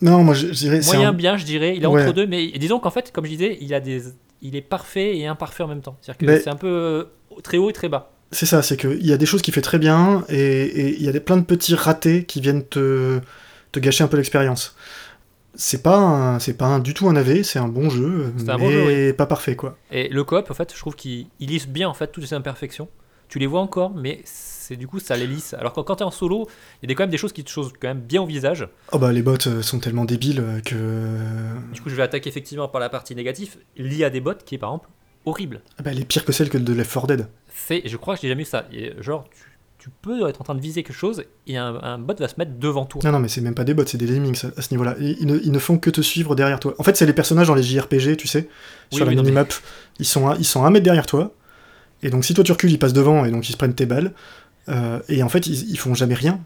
non, 0.00 0.24
moi 0.24 0.34
je, 0.34 0.48
je 0.48 0.52
dirais. 0.52 0.80
Moyen 0.84 1.10
un- 1.10 1.12
bien, 1.12 1.36
je 1.36 1.44
dirais. 1.44 1.76
Il 1.76 1.82
est 1.84 1.86
Ouais. 1.86 2.02
entre 2.02 2.12
deux, 2.14 2.26
mais 2.26 2.46
disons 2.58 2.78
qu'en 2.80 2.90
fait, 2.90 3.12
comme 3.12 3.24
je 3.24 3.30
disais, 3.30 3.58
il, 3.60 3.72
a 3.74 3.80
des... 3.80 4.02
il 4.40 4.56
est 4.56 4.60
parfait 4.62 5.16
et 5.16 5.26
imparfait 5.26 5.62
en 5.62 5.68
même 5.68 5.82
temps. 5.82 5.96
C'est-à-dire 6.00 6.18
que 6.18 6.26
Mais- 6.26 6.40
c'est 6.40 6.50
un 6.50 6.56
peu 6.56 6.68
euh, 6.68 7.04
très 7.42 7.58
haut 7.58 7.70
et 7.70 7.72
très 7.72 7.88
bas. 7.88 8.10
C'est 8.34 8.46
ça, 8.46 8.62
c'est 8.62 8.78
qu'il 8.78 9.06
y 9.06 9.12
a 9.12 9.18
des 9.18 9.26
choses 9.26 9.42
qu'il 9.42 9.52
fait 9.52 9.60
très 9.60 9.78
bien 9.78 10.24
et 10.30 10.94
il 10.98 11.02
y 11.04 11.08
a 11.08 11.12
des, 11.12 11.20
plein 11.20 11.36
de 11.36 11.42
petits 11.44 11.74
ratés 11.74 12.24
qui 12.24 12.40
viennent 12.40 12.64
te, 12.66 13.20
te 13.72 13.78
gâcher 13.78 14.04
un 14.04 14.08
peu 14.08 14.16
l'expérience. 14.16 14.74
C'est 15.54 15.82
pas, 15.82 16.38
c'est 16.40 16.56
pas 16.56 16.64
un- 16.64 16.78
du 16.78 16.94
tout 16.94 17.08
un 17.10 17.14
AV, 17.16 17.42
c'est 17.42 17.58
un 17.58 17.68
bon 17.68 17.90
jeu, 17.90 18.32
mais 18.38 18.56
bon 18.56 18.70
jeu, 18.70 19.12
pas 19.12 19.26
parfait 19.26 19.54
quoi. 19.54 19.76
Et 19.90 20.08
le 20.08 20.24
coop, 20.24 20.50
en 20.50 20.54
fait, 20.54 20.72
je 20.74 20.78
trouve 20.78 20.96
qu'il 20.96 21.26
il 21.40 21.50
lisse 21.50 21.68
bien 21.68 21.90
en 21.90 21.94
fait 21.94 22.06
toutes 22.06 22.24
ces 22.24 22.34
imperfections. 22.34 22.88
tu 23.28 23.38
les 23.38 23.46
vois 23.46 23.60
encore, 23.60 23.90
mais 23.94 24.22
c'est 24.72 24.76
du 24.76 24.86
coup 24.88 24.98
ça 25.00 25.16
les 25.16 25.26
lisse. 25.26 25.54
Alors 25.54 25.72
que 25.72 25.80
quand 25.80 25.96
t'es 25.96 26.04
en 26.04 26.10
solo, 26.10 26.48
il 26.82 26.88
y 26.88 26.92
a 26.92 26.94
quand 26.96 27.02
même 27.04 27.10
des 27.10 27.18
choses 27.18 27.32
qui 27.32 27.44
te 27.44 27.50
choses 27.50 27.72
quand 27.80 27.88
même 27.88 28.00
bien 28.00 28.22
au 28.22 28.26
visage. 28.26 28.66
Oh 28.92 28.98
bah 28.98 29.12
les 29.12 29.22
bots 29.22 29.36
euh, 29.46 29.62
sont 29.62 29.78
tellement 29.78 30.04
débiles 30.04 30.40
euh, 30.40 30.60
que. 30.60 31.72
Du 31.72 31.80
coup, 31.80 31.88
je 31.90 31.94
vais 31.94 32.02
attaquer 32.02 32.28
effectivement 32.28 32.68
par 32.68 32.80
la 32.80 32.88
partie 32.88 33.14
négative. 33.14 33.56
L'IA 33.76 34.10
des 34.10 34.20
bots 34.20 34.32
qui 34.44 34.54
est 34.56 34.58
par 34.58 34.70
exemple 34.70 34.88
horrible. 35.24 35.60
Ah 35.78 35.82
bah, 35.82 35.90
elle 35.92 36.00
est 36.00 36.04
pire 36.04 36.24
que 36.24 36.32
celle 36.32 36.48
que 36.50 36.58
de 36.58 36.72
Left 36.72 36.92
4 36.92 37.06
Dead. 37.06 37.28
C'est, 37.54 37.82
je 37.86 37.96
crois 37.96 38.16
que 38.16 38.22
j'ai 38.22 38.28
jamais 38.28 38.42
vu 38.42 38.48
ça. 38.48 38.66
Et 38.72 38.92
genre, 39.00 39.24
tu, 39.30 39.44
tu 39.78 39.90
peux 40.02 40.28
être 40.28 40.40
en 40.40 40.44
train 40.44 40.54
de 40.54 40.60
viser 40.60 40.82
quelque 40.82 40.96
chose 40.96 41.24
et 41.46 41.56
un, 41.56 41.74
un 41.82 41.98
bot 41.98 42.14
va 42.18 42.28
se 42.28 42.34
mettre 42.38 42.52
devant 42.58 42.86
toi. 42.86 43.00
Non, 43.04 43.12
non, 43.12 43.18
mais 43.20 43.28
c'est 43.28 43.40
même 43.40 43.54
pas 43.54 43.64
des 43.64 43.74
bots, 43.74 43.84
c'est 43.86 43.98
des 43.98 44.06
lemmings 44.06 44.38
à, 44.46 44.58
à 44.58 44.62
ce 44.62 44.72
niveau-là. 44.72 44.96
Ils, 45.00 45.16
ils 45.20 45.26
ne, 45.26 45.38
ils 45.38 45.52
ne 45.52 45.58
font 45.58 45.78
que 45.78 45.90
te 45.90 46.00
suivre 46.00 46.34
derrière 46.34 46.58
toi. 46.60 46.74
En 46.78 46.82
fait, 46.82 46.96
c'est 46.96 47.06
les 47.06 47.12
personnages 47.12 47.46
dans 47.48 47.54
les 47.54 47.62
JRPG, 47.62 48.16
tu 48.16 48.26
sais, 48.26 48.48
Oui, 48.90 48.96
sur 48.98 49.04
la 49.04 49.10
non, 49.12 49.16
mais- 49.18 49.22
minimap. 49.30 49.52
Ils, 49.98 50.06
sont 50.06 50.28
à, 50.28 50.36
ils 50.36 50.44
sont 50.44 50.64
à 50.64 50.66
un 50.66 50.70
mètre 50.70 50.84
derrière 50.84 51.06
toi. 51.06 51.34
Et 52.04 52.10
donc, 52.10 52.24
si 52.24 52.34
toi 52.34 52.42
tu 52.42 52.50
recules, 52.50 52.70
ils 52.72 52.78
passent 52.80 52.92
devant 52.92 53.24
et 53.24 53.30
donc 53.30 53.48
ils 53.48 53.52
se 53.52 53.56
prennent 53.56 53.74
tes 53.74 53.86
balles. 53.86 54.12
Euh, 54.68 55.00
et 55.08 55.22
en 55.22 55.28
fait, 55.28 55.46
ils, 55.46 55.70
ils 55.70 55.78
font 55.78 55.94
jamais 55.94 56.14
rien. 56.14 56.40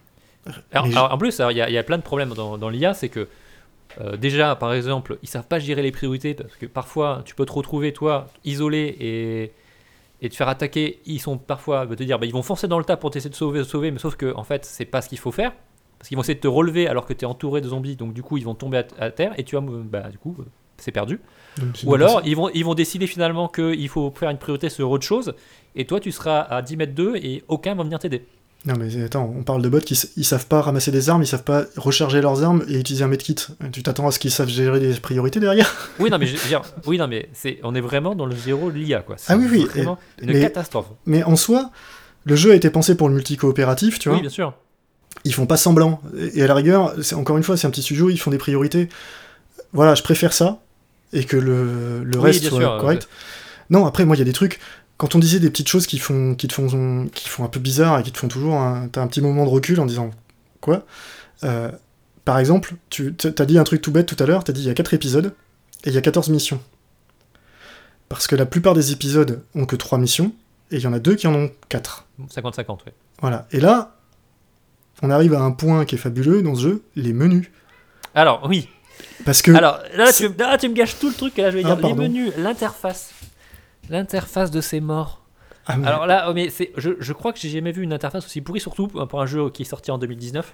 Alors, 0.72 0.86
alors, 0.86 1.12
en 1.12 1.18
plus, 1.18 1.40
il 1.50 1.56
y, 1.56 1.60
a- 1.60 1.68
il 1.68 1.72
y 1.74 1.78
a 1.78 1.82
plein 1.82 1.98
de 1.98 2.02
problèmes 2.02 2.32
dans, 2.34 2.56
dans 2.58 2.68
l'IA, 2.68 2.94
c'est 2.94 3.08
que 3.08 3.28
euh, 4.00 4.16
déjà, 4.16 4.56
par 4.56 4.72
exemple, 4.74 5.18
ils 5.22 5.28
savent 5.28 5.46
pas 5.46 5.58
gérer 5.58 5.82
les 5.82 5.92
priorités 5.92 6.34
parce 6.34 6.56
que 6.56 6.66
parfois, 6.66 7.22
tu 7.24 7.34
peux 7.34 7.46
te 7.46 7.52
retrouver 7.52 7.92
toi 7.92 8.28
isolé 8.44 8.96
et, 9.00 9.52
et 10.22 10.28
te 10.30 10.36
faire 10.36 10.48
attaquer. 10.48 11.00
Ils 11.06 11.20
sont 11.20 11.38
parfois, 11.38 11.86
te 11.86 12.02
dire, 12.04 12.18
bah, 12.18 12.26
ils 12.26 12.32
vont 12.32 12.42
foncer 12.42 12.68
dans 12.68 12.78
le 12.78 12.84
tas 12.84 12.96
pour 12.96 13.10
t'essayer 13.10 13.30
de 13.30 13.34
sauver, 13.36 13.64
sauver, 13.64 13.90
mais 13.90 13.98
sauf 13.98 14.16
que 14.16 14.34
en 14.34 14.44
fait, 14.44 14.64
c'est 14.64 14.84
pas 14.86 15.02
ce 15.02 15.08
qu'il 15.08 15.18
faut 15.18 15.32
faire 15.32 15.52
parce 15.98 16.08
qu'ils 16.08 16.16
vont 16.16 16.22
essayer 16.22 16.34
de 16.36 16.40
te 16.40 16.48
relever 16.48 16.88
alors 16.88 17.06
que 17.06 17.14
tu 17.14 17.24
es 17.24 17.28
entouré 17.28 17.60
de 17.62 17.68
zombies, 17.68 17.96
donc 17.96 18.12
du 18.12 18.22
coup, 18.22 18.36
ils 18.36 18.44
vont 18.44 18.54
tomber 18.54 18.78
à, 18.78 18.86
à 19.04 19.10
terre 19.10 19.32
et 19.38 19.44
tu 19.44 19.56
vas, 19.56 19.62
bah, 19.62 20.08
du 20.10 20.18
coup, 20.18 20.36
euh, 20.40 20.44
c'est 20.78 20.92
perdu. 20.92 21.20
Donc, 21.58 21.68
Ou 21.84 21.94
alors, 21.94 22.20
ils 22.24 22.36
vont, 22.36 22.50
ils 22.54 22.64
vont 22.64 22.74
décider 22.74 23.06
finalement 23.06 23.48
qu'il 23.48 23.88
faut 23.88 24.12
faire 24.18 24.30
une 24.30 24.38
priorité 24.38 24.68
sur 24.68 24.90
autre 24.90 25.04
chose 25.06 25.34
et 25.74 25.86
toi, 25.86 26.00
tu 26.00 26.12
seras 26.12 26.40
à 26.40 26.62
10 26.62 26.76
mètres 26.76 26.94
d'eux 26.94 27.16
et 27.16 27.42
aucun 27.48 27.74
va 27.74 27.82
venir 27.82 27.98
t'aider. 27.98 28.24
Non, 28.64 28.74
mais 28.78 29.04
attends, 29.04 29.32
on 29.38 29.44
parle 29.44 29.62
de 29.62 29.68
bots 29.68 29.78
qui 29.78 29.94
ils 30.16 30.24
savent 30.24 30.46
pas 30.48 30.60
ramasser 30.60 30.90
des 30.90 31.08
armes, 31.08 31.22
ils 31.22 31.26
savent 31.26 31.44
pas 31.44 31.64
recharger 31.76 32.20
leurs 32.20 32.42
armes 32.42 32.64
et 32.68 32.80
utiliser 32.80 33.04
un 33.04 33.08
medkit. 33.08 33.36
Tu 33.72 33.82
t'attends 33.84 34.08
à 34.08 34.10
ce 34.10 34.18
qu'ils 34.18 34.32
savent 34.32 34.48
gérer 34.48 34.80
les 34.80 34.94
priorités 34.94 35.38
derrière? 35.38 35.72
Oui, 36.00 36.10
non, 36.10 36.18
mais 36.18 36.26
je 36.26 36.36
dire, 36.48 36.62
oui, 36.84 36.98
non, 36.98 37.06
mais 37.06 37.28
c'est, 37.32 37.60
on 37.62 37.74
est 37.76 37.80
vraiment 37.80 38.14
dans 38.16 38.26
le 38.26 38.34
zéro 38.34 38.70
de 38.72 38.76
l'IA, 38.76 39.02
quoi. 39.02 39.16
Ah 39.28 39.36
oui, 39.36 39.46
oui, 39.50 39.64
Vraiment 39.66 39.98
une 40.20 40.32
mais- 40.32 40.40
catastrophe. 40.40 40.86
Mais 41.06 41.22
en 41.22 41.36
soi, 41.36 41.70
le 42.24 42.34
jeu 42.34 42.50
a 42.50 42.54
été 42.56 42.68
pensé 42.70 42.96
pour 42.96 43.08
le 43.08 43.14
multi-coopératif, 43.14 43.98
tu 44.00 44.08
vois. 44.08 44.16
Oui, 44.16 44.22
bien 44.22 44.30
sûr. 44.30 44.52
ils 45.24 45.32
font 45.32 45.46
pas 45.46 45.56
semblant. 45.56 46.00
Et 46.34 46.42
à 46.42 46.46
la 46.48 46.54
rigueur, 46.54 46.92
c'est 47.02 47.14
encore 47.14 47.36
une 47.36 47.44
fois, 47.44 47.56
c'est 47.56 47.68
un 47.68 47.70
petit 47.70 47.82
studio, 47.82 48.10
ils 48.10 48.18
font 48.18 48.32
des 48.32 48.38
priorités. 48.38 48.88
Voilà, 49.72 49.94
je 49.94 50.02
préfère 50.02 50.32
ça 50.32 50.60
et 51.12 51.24
que 51.24 51.36
le, 51.36 52.02
le 52.04 52.18
Oui, 52.18 52.24
reste 52.24 52.44
soit 52.48 52.60
sûr, 52.60 52.78
correct. 52.78 53.08
Non, 53.70 53.86
après, 53.86 54.04
moi, 54.04 54.16
il 54.16 54.18
y 54.18 54.22
a 54.22 54.26
des 54.26 54.32
trucs. 54.32 54.60
Quand 54.96 55.14
on 55.14 55.18
disait 55.18 55.40
des 55.40 55.50
petites 55.50 55.68
choses 55.68 55.86
qui 55.86 55.98
font, 55.98 56.34
qui 56.34 56.48
te 56.48 56.54
font, 56.54 57.08
qui 57.12 57.28
font 57.28 57.44
un 57.44 57.48
peu 57.48 57.60
bizarre 57.60 57.98
et 57.98 58.02
qui 58.02 58.12
te 58.12 58.18
font 58.18 58.28
toujours, 58.28 58.54
un, 58.54 58.88
t'as 58.88 59.02
un 59.02 59.06
petit 59.06 59.20
moment 59.20 59.44
de 59.44 59.50
recul 59.50 59.78
en 59.80 59.86
disant 59.86 60.10
quoi? 60.60 60.86
Euh, 61.44 61.70
par 62.24 62.38
exemple, 62.38 62.74
tu 62.90 63.14
as 63.24 63.44
dit 63.44 63.58
un 63.58 63.64
truc 63.64 63.82
tout 63.82 63.92
bête 63.92 64.06
tout 64.06 64.16
à 64.22 64.26
l'heure. 64.26 64.42
T'as 64.42 64.52
dit 64.52 64.62
il 64.62 64.66
y 64.66 64.70
a 64.70 64.74
4 64.74 64.94
épisodes 64.94 65.34
et 65.84 65.90
il 65.90 65.94
y 65.94 65.98
a 65.98 66.00
14 66.00 66.28
missions. 66.30 66.60
Parce 68.08 68.26
que 68.26 68.36
la 68.36 68.46
plupart 68.46 68.74
des 68.74 68.92
épisodes 68.92 69.42
ont 69.54 69.66
que 69.66 69.76
3 69.76 69.98
missions 69.98 70.32
et 70.70 70.76
il 70.76 70.82
y 70.82 70.86
en 70.86 70.92
a 70.92 70.98
deux 70.98 71.14
qui 71.14 71.26
en 71.26 71.34
ont 71.34 71.50
4. 71.68 72.06
50-50, 72.34 72.86
ouais. 72.86 72.94
Voilà. 73.20 73.46
Et 73.52 73.60
là, 73.60 73.96
on 75.02 75.10
arrive 75.10 75.34
à 75.34 75.40
un 75.40 75.52
point 75.52 75.84
qui 75.84 75.94
est 75.94 75.98
fabuleux 75.98 76.42
dans 76.42 76.54
ce 76.54 76.62
jeu, 76.62 76.82
les 76.96 77.12
menus. 77.12 77.50
Alors, 78.14 78.46
oui. 78.48 78.68
Parce 79.26 79.42
que 79.42 79.50
Alors, 79.50 79.80
là 79.94 80.10
tu, 80.12 80.28
là, 80.38 80.56
tu 80.56 80.68
me 80.70 80.74
gâches 80.74 80.98
tout 80.98 81.08
le 81.08 81.14
truc. 81.14 81.36
Là, 81.36 81.50
je 81.50 81.58
vais 81.58 81.62
Ah, 81.66 81.74
dire 81.76 81.86
les 81.88 81.94
menus, 81.94 82.32
l'interface. 82.38 83.12
L'interface 83.90 84.50
de 84.50 84.60
ces 84.62 84.80
morts. 84.80 85.22
Ah, 85.66 85.76
mais- 85.76 85.86
Alors 85.86 86.06
là, 86.06 86.26
oh, 86.30 86.32
mais 86.34 86.48
c'est, 86.48 86.72
je, 86.76 86.90
je 86.98 87.12
crois 87.12 87.32
que 87.32 87.38
j'ai 87.38 87.48
jamais 87.50 87.72
vu 87.72 87.82
une 87.82 87.92
interface 87.92 88.24
aussi 88.24 88.40
pourrie, 88.40 88.60
surtout 88.60 88.86
pour 88.88 89.20
un 89.20 89.26
jeu 89.26 89.50
qui 89.50 89.62
est 89.62 89.66
sorti 89.66 89.90
en 89.90 89.98
2019. 89.98 90.52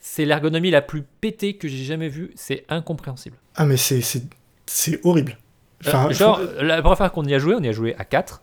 C'est 0.00 0.24
l'ergonomie 0.24 0.70
la 0.70 0.82
plus 0.82 1.02
pétée 1.20 1.54
que 1.56 1.68
j'ai 1.68 1.84
jamais 1.84 2.08
vue. 2.08 2.32
C'est 2.34 2.64
incompréhensible. 2.68 3.36
ah, 3.54 3.64
mais 3.66 3.76
c'est 3.76 5.00
horrible. 5.04 5.38
Euh, 5.86 6.10
genre, 6.12 6.38
faut- 6.40 6.62
la 6.62 6.80
première 6.80 6.96
fois 6.96 7.10
qu'on 7.10 7.24
y 7.24 7.34
a 7.34 7.38
joué, 7.38 7.54
on 7.54 7.62
y 7.62 7.68
a 7.68 7.72
joué 7.72 7.94
à 7.98 8.04
4. 8.04 8.42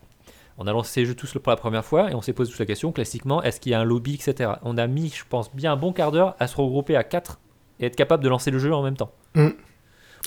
On 0.57 0.67
a 0.67 0.73
lancé 0.73 0.99
les 1.01 1.05
jeux 1.05 1.15
tous 1.15 1.31
pour 1.41 1.49
la 1.49 1.55
première 1.55 1.85
fois 1.85 2.11
et 2.11 2.15
on 2.15 2.21
s'est 2.21 2.33
posé 2.33 2.51
toute 2.51 2.59
la 2.59 2.65
question, 2.65 2.91
classiquement, 2.91 3.41
est-ce 3.41 3.59
qu'il 3.61 3.71
y 3.71 3.75
a 3.75 3.79
un 3.79 3.85
lobby, 3.85 4.15
etc. 4.15 4.51
On 4.63 4.77
a 4.77 4.87
mis, 4.87 5.09
je 5.09 5.23
pense, 5.27 5.53
bien 5.55 5.71
un 5.71 5.77
bon 5.77 5.93
quart 5.93 6.11
d'heure 6.11 6.35
à 6.39 6.47
se 6.47 6.57
regrouper 6.57 6.95
à 6.97 7.03
4 7.05 7.39
et 7.79 7.85
être 7.87 7.95
capable 7.95 8.23
de 8.23 8.29
lancer 8.29 8.51
le 8.51 8.59
jeu 8.59 8.73
en 8.73 8.83
même 8.83 8.97
temps. 8.97 9.11
Mm. 9.35 9.47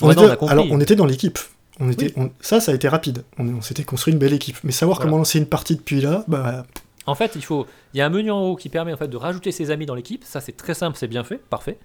On, 0.01 0.11
était, 0.11 0.37
on 0.41 0.47
alors 0.47 0.65
on 0.71 0.79
était 0.79 0.95
dans 0.95 1.05
l'équipe. 1.05 1.37
On 1.79 1.89
était, 1.89 2.13
on- 2.17 2.31
ça, 2.39 2.59
ça 2.59 2.71
a 2.71 2.75
été 2.75 2.87
rapide. 2.87 3.23
On, 3.39 3.47
on 3.47 3.61
s'était 3.61 3.83
construit 3.83 4.13
une 4.13 4.19
belle 4.19 4.33
équipe. 4.33 4.57
Mais 4.63 4.71
savoir 4.71 4.97
Voilà. 4.97 5.09
comment 5.09 5.17
lancer 5.19 5.39
une 5.39 5.45
partie 5.47 5.75
depuis 5.75 6.01
là, 6.01 6.23
bah, 6.27 6.65
En 7.07 7.15
fait, 7.15 7.31
il 7.35 7.43
faut, 7.43 7.65
il 7.93 7.97
y 7.97 8.01
a 8.01 8.05
un 8.05 8.09
menu 8.09 8.31
en 8.31 8.41
haut 8.41 8.55
qui 8.55 8.69
permet 8.69 8.93
en 8.93 8.97
fait 8.97 9.07
de 9.07 9.17
rajouter 9.17 9.51
ses 9.51 9.71
amis 9.71 9.85
dans 9.85 9.95
l'équipe. 9.95 10.23
Ça, 10.23 10.39
c'est 10.41 10.55
très 10.57 10.73
simple, 10.73 10.97
c'est 10.97 11.07
bien 11.07 11.23
fait, 11.23 11.37
parfait. 11.37 11.77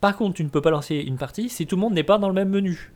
Par 0.00 0.16
contre, 0.16 0.34
tu 0.34 0.44
ne 0.44 0.48
peux 0.50 0.60
pas 0.60 0.70
lancer 0.70 0.96
une 0.96 1.16
partie 1.16 1.48
si 1.48 1.66
tout 1.66 1.76
le 1.76 1.80
monde 1.80 1.94
n'est 1.94 2.02
pas 2.02 2.18
dans 2.18 2.28
le 2.28 2.34
même 2.34 2.50
menu. 2.50 2.92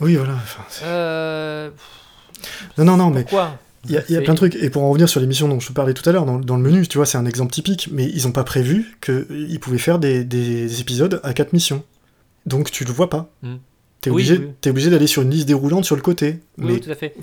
oui, 0.00 0.16
voilà. 0.16 0.34
enfin, 0.34 0.64
Euh... 0.84 1.70
non, 2.78 2.84
non, 2.84 2.96
non, 2.96 3.10
mais 3.10 3.22
Pourquoi? 3.22 3.56
Il 3.88 3.94
y 3.94 4.16
a, 4.16 4.20
y 4.20 4.22
plein 4.24 4.34
de 4.34 4.38
trucs. 4.38 4.54
Et 4.56 4.70
pour 4.70 4.82
en 4.82 4.88
revenir 4.90 5.08
sur 5.08 5.20
l'émission 5.20 5.48
dont 5.48 5.60
je 5.60 5.68
te 5.68 5.72
parlais 5.72 5.94
tout 5.94 6.08
à 6.08 6.12
l'heure, 6.12 6.24
dans, 6.26 6.38
dans 6.38 6.56
le 6.56 6.62
menu, 6.62 6.86
tu 6.86 6.98
vois, 6.98 7.06
c'est 7.06 7.18
un 7.18 7.26
exemple 7.26 7.52
typique. 7.52 7.88
Mais 7.92 8.04
ils 8.04 8.24
n'ont 8.26 8.32
pas 8.32 8.44
prévu 8.44 8.96
qu'ils 9.00 9.58
pouvaient 9.60 9.78
faire 9.78 9.98
des, 9.98 10.24
des 10.24 10.80
épisodes 10.80 11.20
à 11.22 11.32
4 11.34 11.52
missions. 11.52 11.82
Donc 12.46 12.70
tu 12.70 12.84
le 12.84 12.92
vois 12.92 13.10
pas. 13.10 13.28
Mm. 13.42 13.54
T'es 14.00 14.10
Oui, 14.10 14.22
obligé, 14.22 14.38
oui. 14.38 14.48
t'es 14.60 14.70
obligé 14.70 14.90
d'aller 14.90 15.06
sur 15.06 15.22
une 15.22 15.30
liste 15.30 15.46
déroulante 15.48 15.84
sur 15.84 15.96
le 15.96 16.02
côté. 16.02 16.40
Oui, 16.58 16.74
mais 16.74 16.80
tout 16.80 16.90
à 16.90 16.94
fait. 16.94 17.14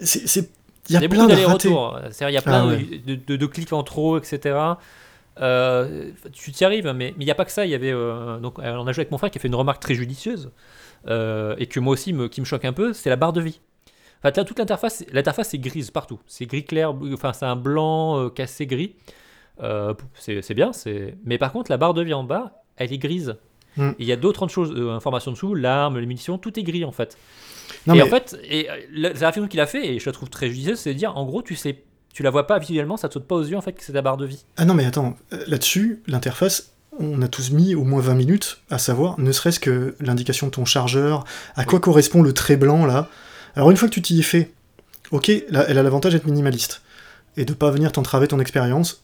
c'est- 0.00 0.50
il 0.88 0.92
y 0.94 0.96
a 1.04 1.08
plein 1.08 1.26
d'allers-retours. 1.26 1.98
Il 2.20 2.30
y 2.30 2.36
a 2.36 2.42
plein 2.42 2.62
Ah 2.62 2.66
de- 2.66 2.76
ouais. 2.76 3.02
de, 3.04 3.14
de- 3.26 3.36
de 3.36 3.46
clics 3.46 3.72
en 3.72 3.82
trop, 3.82 4.18
etc. 4.18 4.56
Euh, 5.40 6.10
tu 6.32 6.52
t'y 6.52 6.64
arrives, 6.64 6.86
mais 6.86 6.92
mais 6.92 7.14
il 7.20 7.24
n'y 7.24 7.30
a 7.30 7.34
pas 7.34 7.44
que 7.44 7.50
ça. 7.52 7.64
Il 7.66 7.70
y 7.70 7.74
avait, 7.74 7.92
euh, 7.92 8.38
donc, 8.38 8.58
euh, 8.58 8.74
on 8.76 8.86
a 8.86 8.92
joué 8.92 9.00
avec 9.02 9.10
mon 9.10 9.18
frère 9.18 9.30
qui 9.30 9.38
a 9.38 9.40
fait 9.40 9.48
une 9.48 9.54
remarque 9.54 9.82
très 9.82 9.94
judicieuse 9.94 10.50
euh, 11.08 11.54
et 11.58 11.66
que 11.66 11.78
moi 11.80 11.92
aussi 11.92 12.12
me, 12.12 12.28
qui 12.28 12.40
me 12.40 12.46
choque 12.46 12.64
un 12.64 12.72
peu. 12.72 12.92
C'est 12.92 13.10
la 13.10 13.16
barre 13.16 13.32
de 13.32 13.40
vie. 13.40 13.60
Enfin, 14.28 14.44
toute 14.44 14.58
l'interface, 14.58 15.04
l'interface 15.12 15.54
est 15.54 15.58
grise 15.58 15.90
partout. 15.90 16.18
C'est 16.26 16.46
gris 16.46 16.64
clair, 16.64 16.94
enfin 17.12 17.32
c'est 17.32 17.44
un 17.46 17.56
blanc 17.56 18.18
euh, 18.18 18.28
cassé 18.28 18.66
gris. 18.66 18.94
Euh, 19.62 19.94
c'est 20.18 20.54
bien, 20.54 20.72
c'est. 20.72 21.14
Mais 21.24 21.38
par 21.38 21.52
contre, 21.52 21.70
la 21.70 21.76
barre 21.76 21.94
de 21.94 22.02
vie 22.02 22.14
en 22.14 22.24
bas, 22.24 22.62
elle 22.76 22.92
est 22.92 22.98
grise. 22.98 23.36
Mm. 23.76 23.90
Et 23.90 23.94
Il 24.00 24.06
y 24.06 24.12
a 24.12 24.16
d'autres 24.16 24.48
choses, 24.48 24.72
euh, 24.76 24.90
informations 24.90 25.30
dessous, 25.32 25.54
l'arme, 25.54 25.98
les 25.98 26.06
munitions, 26.06 26.38
tout 26.38 26.58
est 26.58 26.62
gris 26.62 26.84
en 26.84 26.92
fait 26.92 27.16
Non, 27.86 27.94
et 27.94 27.98
mais- 27.98 28.02
en 28.02 28.06
fait, 28.08 28.36
et, 28.48 28.70
euh, 28.70 28.74
la, 28.92 29.08
la 29.10 29.26
réflexion 29.28 29.48
qu'il 29.48 29.60
a 29.60 29.66
fait, 29.66 29.86
et 29.94 29.98
je 29.98 30.06
la 30.06 30.12
trouve 30.12 30.28
très 30.28 30.48
judicieuse, 30.48 30.78
c'est 30.78 30.92
de 30.92 30.98
dire, 30.98 31.16
en 31.16 31.24
gros, 31.24 31.42
tu 31.42 31.54
sais, 31.56 31.82
tu 32.12 32.22
la 32.22 32.30
vois 32.30 32.46
pas 32.46 32.58
visuellement, 32.58 32.96
ça 32.96 33.08
te 33.08 33.14
saute 33.14 33.26
pas 33.26 33.34
aux 33.36 33.44
yeux 33.44 33.56
en 33.56 33.60
fait 33.62 33.72
que 33.72 33.84
c'est 33.84 33.92
ta 33.92 34.02
barre 34.02 34.16
de 34.16 34.26
vie. 34.26 34.44
Ah 34.56 34.64
non, 34.64 34.74
mais 34.74 34.84
attends, 34.86 35.16
là-dessus, 35.46 36.02
l'interface, 36.06 36.72
on 36.98 37.20
a 37.22 37.28
tous 37.28 37.50
mis 37.50 37.74
au 37.74 37.84
moins 37.84 38.00
20 38.00 38.14
minutes 38.14 38.58
à 38.70 38.78
savoir, 38.78 39.20
ne 39.20 39.30
serait-ce 39.32 39.60
que 39.60 39.94
l'indication 40.00 40.46
de 40.46 40.52
ton 40.52 40.64
chargeur, 40.64 41.24
à 41.54 41.64
quoi 41.64 41.78
correspond 41.80 42.22
le 42.22 42.32
trait 42.32 42.56
blanc 42.56 42.86
là. 42.86 43.08
Alors 43.56 43.70
une 43.70 43.76
fois 43.76 43.88
que 43.88 43.94
tu 43.94 44.02
t'y 44.02 44.18
es 44.20 44.22
fait, 44.22 44.52
ok, 45.10 45.30
là, 45.48 45.64
elle 45.68 45.78
a 45.78 45.82
l'avantage 45.82 46.12
d'être 46.12 46.26
minimaliste 46.26 46.82
et 47.36 47.44
de 47.44 47.52
pas 47.54 47.70
venir 47.70 47.90
t'entraver 47.92 48.28
ton 48.28 48.38
expérience, 48.40 49.02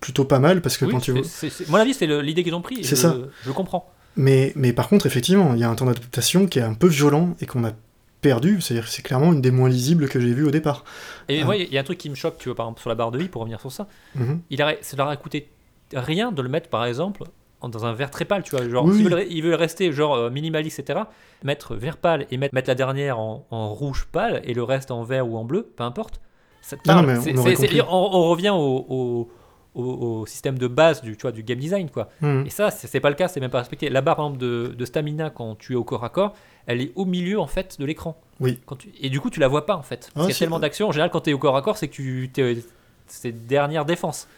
plutôt 0.00 0.24
pas 0.24 0.38
mal 0.38 0.60
parce 0.62 0.76
que 0.76 0.84
Oui, 0.84 0.92
quand 0.92 1.00
tu 1.00 1.12
vois. 1.12 1.22
c'est- 1.24 1.68
mon 1.68 1.76
avis, 1.78 1.94
c'est 1.94 2.06
l'idée 2.22 2.42
qu'ils 2.42 2.54
ont 2.54 2.60
pris. 2.62 2.82
C'est 2.84 2.96
je- 2.96 3.00
ça. 3.00 3.16
Je 3.44 3.50
comprends. 3.52 3.90
Mais, 4.16 4.52
mais 4.56 4.72
par 4.72 4.88
contre, 4.88 5.06
effectivement, 5.06 5.54
il 5.54 5.60
y 5.60 5.64
a 5.64 5.70
un 5.70 5.74
temps 5.74 5.86
d'adaptation 5.86 6.46
qui 6.46 6.58
est 6.58 6.62
un 6.62 6.74
peu 6.74 6.86
violent 6.88 7.34
et 7.40 7.46
qu'on 7.46 7.64
a 7.64 7.72
perdu, 8.20 8.60
c'est-à-dire 8.60 8.88
c'est 8.88 9.02
clairement 9.02 9.32
une 9.32 9.40
des 9.40 9.50
moins 9.50 9.68
lisibles 9.68 10.08
que 10.08 10.20
j'ai 10.20 10.32
vues 10.34 10.46
au 10.46 10.50
départ. 10.50 10.84
Et 11.28 11.40
Ah. 11.40 11.44
moi, 11.44 11.56
il 11.56 11.72
y 11.72 11.78
a 11.78 11.80
un 11.80 11.84
truc 11.84 11.98
qui 11.98 12.10
me 12.10 12.14
choque, 12.14 12.36
tu 12.38 12.48
vois, 12.48 12.56
par 12.56 12.66
exemple, 12.66 12.80
sur 12.80 12.88
la 12.90 12.94
barre 12.94 13.10
de 13.10 13.18
vie, 13.18 13.28
pour 13.28 13.40
revenir 13.42 13.60
sur 13.60 13.72
ça. 13.72 13.88
Mhm. 14.14 14.40
Il 14.50 14.62
aurait, 14.62 14.78
ça 14.82 14.96
leur 14.96 15.08
a 15.08 15.16
coûté 15.16 15.48
rien 15.94 16.30
de 16.30 16.40
le 16.42 16.48
mettre, 16.48 16.68
par 16.68 16.84
exemple, 16.84 17.24
dans 17.68 17.84
un 17.86 17.92
vert 17.92 18.10
très 18.10 18.24
pâle, 18.24 18.42
tu 18.42 18.56
vois. 18.56 18.68
Genre, 18.68 18.84
Oui, 18.84 18.94
s'ils 18.96 19.06
oui. 19.06 19.12
veulent, 19.12 19.26
ils 19.30 19.42
veulent 19.42 19.54
rester 19.54 19.92
genre 19.92 20.14
euh, 20.14 20.30
minimaliste, 20.30 20.78
etc. 20.80 21.00
Mettre 21.44 21.74
vert 21.74 21.96
pâle 21.96 22.26
et 22.30 22.36
mettre, 22.36 22.54
mettre 22.54 22.68
la 22.68 22.74
dernière 22.74 23.18
en, 23.18 23.46
en 23.50 23.72
rouge 23.74 24.06
pâle 24.10 24.40
et 24.44 24.54
le 24.54 24.62
reste 24.62 24.90
en 24.90 25.02
vert 25.04 25.28
ou 25.28 25.36
en 25.36 25.44
bleu, 25.44 25.70
peu 25.76 25.84
importe. 25.84 26.20
Ça 26.60 26.76
te 26.76 26.82
Non, 26.88 26.94
parle. 26.94 27.06
non, 27.06 27.12
mais 27.12 27.38
on 27.38 27.42
C'est- 27.56 27.80
revient 27.80 28.50
au, 28.50 28.86
au- 28.88 29.28
au- 29.74 29.82
au 30.20 30.26
système 30.26 30.58
de 30.58 30.66
base 30.66 31.02
du, 31.02 31.16
tu 31.16 31.22
vois, 31.22 31.32
du 31.32 31.42
game 31.42 31.58
design, 31.58 31.88
quoi. 31.90 32.08
Mhm. 32.20 32.44
Et 32.46 32.50
ça, 32.50 32.70
c'est 32.70 32.86
c'est 32.86 33.00
pas 33.00 33.08
le 33.10 33.16
cas, 33.16 33.26
c'est 33.28 33.40
même 33.40 33.50
pas 33.50 33.58
respecté. 33.58 33.88
La 33.88 34.00
barre, 34.02 34.16
par 34.16 34.26
exemple, 34.26 34.40
de, 34.40 34.74
de 34.76 34.84
stamina 34.84 35.30
quand 35.30 35.56
tu 35.56 35.72
es 35.72 35.76
au 35.76 35.82
corps 35.84 36.04
à 36.04 36.08
corps, 36.10 36.34
elle 36.66 36.80
est 36.82 36.92
au 36.94 37.04
milieu, 37.04 37.40
en 37.40 37.46
fait, 37.46 37.76
de 37.80 37.84
l'écran. 37.86 38.20
Oui. 38.38 38.60
Quand 38.66 38.76
tu... 38.76 38.90
Et 39.00 39.08
du 39.08 39.18
coup, 39.20 39.30
tu 39.30 39.40
la 39.40 39.48
vois 39.48 39.66
pas, 39.66 39.74
en 39.76 39.82
fait. 39.82 40.10
Parce 40.14 40.26
Ah, 40.26 40.28
qu'il 40.28 40.34
y 40.34 40.36
a 40.36 40.38
tellement 40.38 40.60
d'actions. 40.60 40.88
En 40.88 40.92
général, 40.92 41.10
quand 41.10 41.22
tu 41.22 41.30
es 41.30 41.32
au 41.32 41.38
corps 41.38 41.56
à 41.56 41.62
corps, 41.62 41.76
c'est 41.78 41.88
que 41.88 41.94
tu 41.94 42.30
es. 42.36 42.58
C'est 43.06 43.46
dernière 43.46 43.84
défense. 43.84 44.28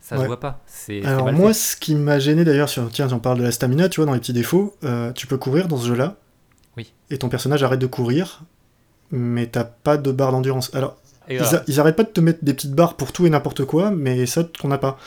Ça 0.00 0.16
se 0.18 0.24
voit 0.24 0.40
pas. 0.40 0.60
C'est 0.66 1.04
Alors 1.04 1.32
moi, 1.32 1.48
fait. 1.48 1.54
ce 1.60 1.76
qui 1.76 1.94
m'a 1.94 2.18
gêné 2.18 2.44
d'ailleurs, 2.44 2.68
sur, 2.68 2.90
tiens, 2.90 3.08
j'en 3.08 3.18
parle 3.20 3.38
de 3.38 3.42
la 3.44 3.52
stamina, 3.52 3.88
tu 3.88 4.00
vois, 4.00 4.06
dans 4.06 4.14
les 4.14 4.20
petits 4.20 4.32
défauts, 4.32 4.74
euh, 4.84 5.12
tu 5.12 5.26
peux 5.26 5.36
courir 5.36 5.68
dans 5.68 5.76
ce 5.76 5.86
jeu-là, 5.86 6.16
Oui. 6.76 6.92
et 7.10 7.18
ton 7.18 7.28
personnage 7.28 7.62
arrête 7.62 7.78
de 7.80 7.86
courir, 7.86 8.42
mais 9.12 9.46
t'as 9.46 9.64
pas 9.64 9.96
de 9.98 10.10
barre 10.10 10.32
d'endurance. 10.32 10.74
Alors, 10.74 10.96
ils, 11.28 11.38
voilà. 11.38 11.58
a- 11.58 11.62
ils 11.68 11.78
arrêtent 11.78 11.96
pas 11.96 12.02
de 12.02 12.08
te 12.08 12.20
mettre 12.20 12.40
des 12.44 12.54
petites 12.54 12.72
barres 12.74 12.94
pour 12.96 13.12
tout 13.12 13.26
et 13.26 13.30
n'importe 13.30 13.64
quoi, 13.64 13.90
mais 13.92 14.26
ça, 14.26 14.42
qu'on 14.60 14.68
n'a 14.68 14.78
pas. 14.78 14.98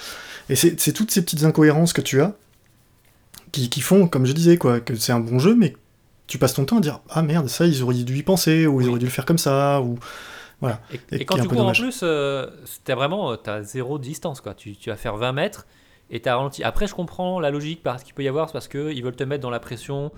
Et 0.49 0.55
c'est 0.55 0.79
c'est 0.79 0.93
toutes 0.93 1.11
ces 1.11 1.21
petites 1.23 1.43
incohérences 1.43 1.91
que 1.91 2.01
tu 2.01 2.21
as, 2.21 2.33
qui, 3.51 3.69
qui 3.69 3.81
font, 3.81 4.07
comme 4.07 4.25
je 4.25 4.31
disais, 4.33 4.57
quoi, 4.57 4.79
que 4.79 4.95
c'est 4.95 5.11
un 5.11 5.19
bon 5.19 5.39
jeu, 5.39 5.55
mais 5.55 5.75
tu 6.27 6.37
passes 6.37 6.53
ton 6.53 6.65
temps 6.65 6.77
à 6.77 6.81
dire, 6.81 7.01
ah 7.09 7.21
merde, 7.23 7.49
ça, 7.49 7.65
ils 7.65 7.83
auraient 7.83 7.95
dû 7.95 8.17
y 8.17 8.23
penser, 8.23 8.67
ou 8.67 8.79
ils 8.79 8.85
Oui. 8.85 8.89
auraient 8.91 8.99
dû 8.99 9.05
le 9.05 9.11
faire 9.11 9.25
comme 9.25 9.37
ça, 9.37 9.81
ou... 9.81 9.97
Voilà. 10.61 10.81
Et, 10.91 11.21
Et 11.21 11.25
quand 11.25 11.37
tu 11.37 11.47
cours 11.47 11.65
en 11.65 11.71
plus, 11.71 12.01
euh, 12.03 12.47
t'as 12.83 12.95
vraiment 12.95 13.35
t'as 13.37 13.61
zéro 13.63 13.99
distance. 13.99 14.41
Quoi. 14.41 14.53
Tu, 14.53 14.75
tu 14.75 14.89
vas 14.89 14.95
faire 14.95 15.17
20 15.17 15.33
mètres 15.33 15.67
et 16.09 16.21
t'as 16.21 16.35
ralenti. 16.35 16.63
Après, 16.63 16.87
je 16.87 16.93
comprends 16.95 17.39
la 17.39 17.49
logique 17.51 17.83
parce 17.83 18.03
qu'il 18.03 18.13
peut 18.13 18.23
y 18.23 18.27
avoir, 18.27 18.47
c'est 18.47 18.53
parce 18.53 18.67
qu'ils 18.67 19.03
veulent 19.03 19.15
te 19.15 19.23
mettre 19.23 19.41
dans 19.41 19.49
la 19.49 19.59
pression. 19.59 20.11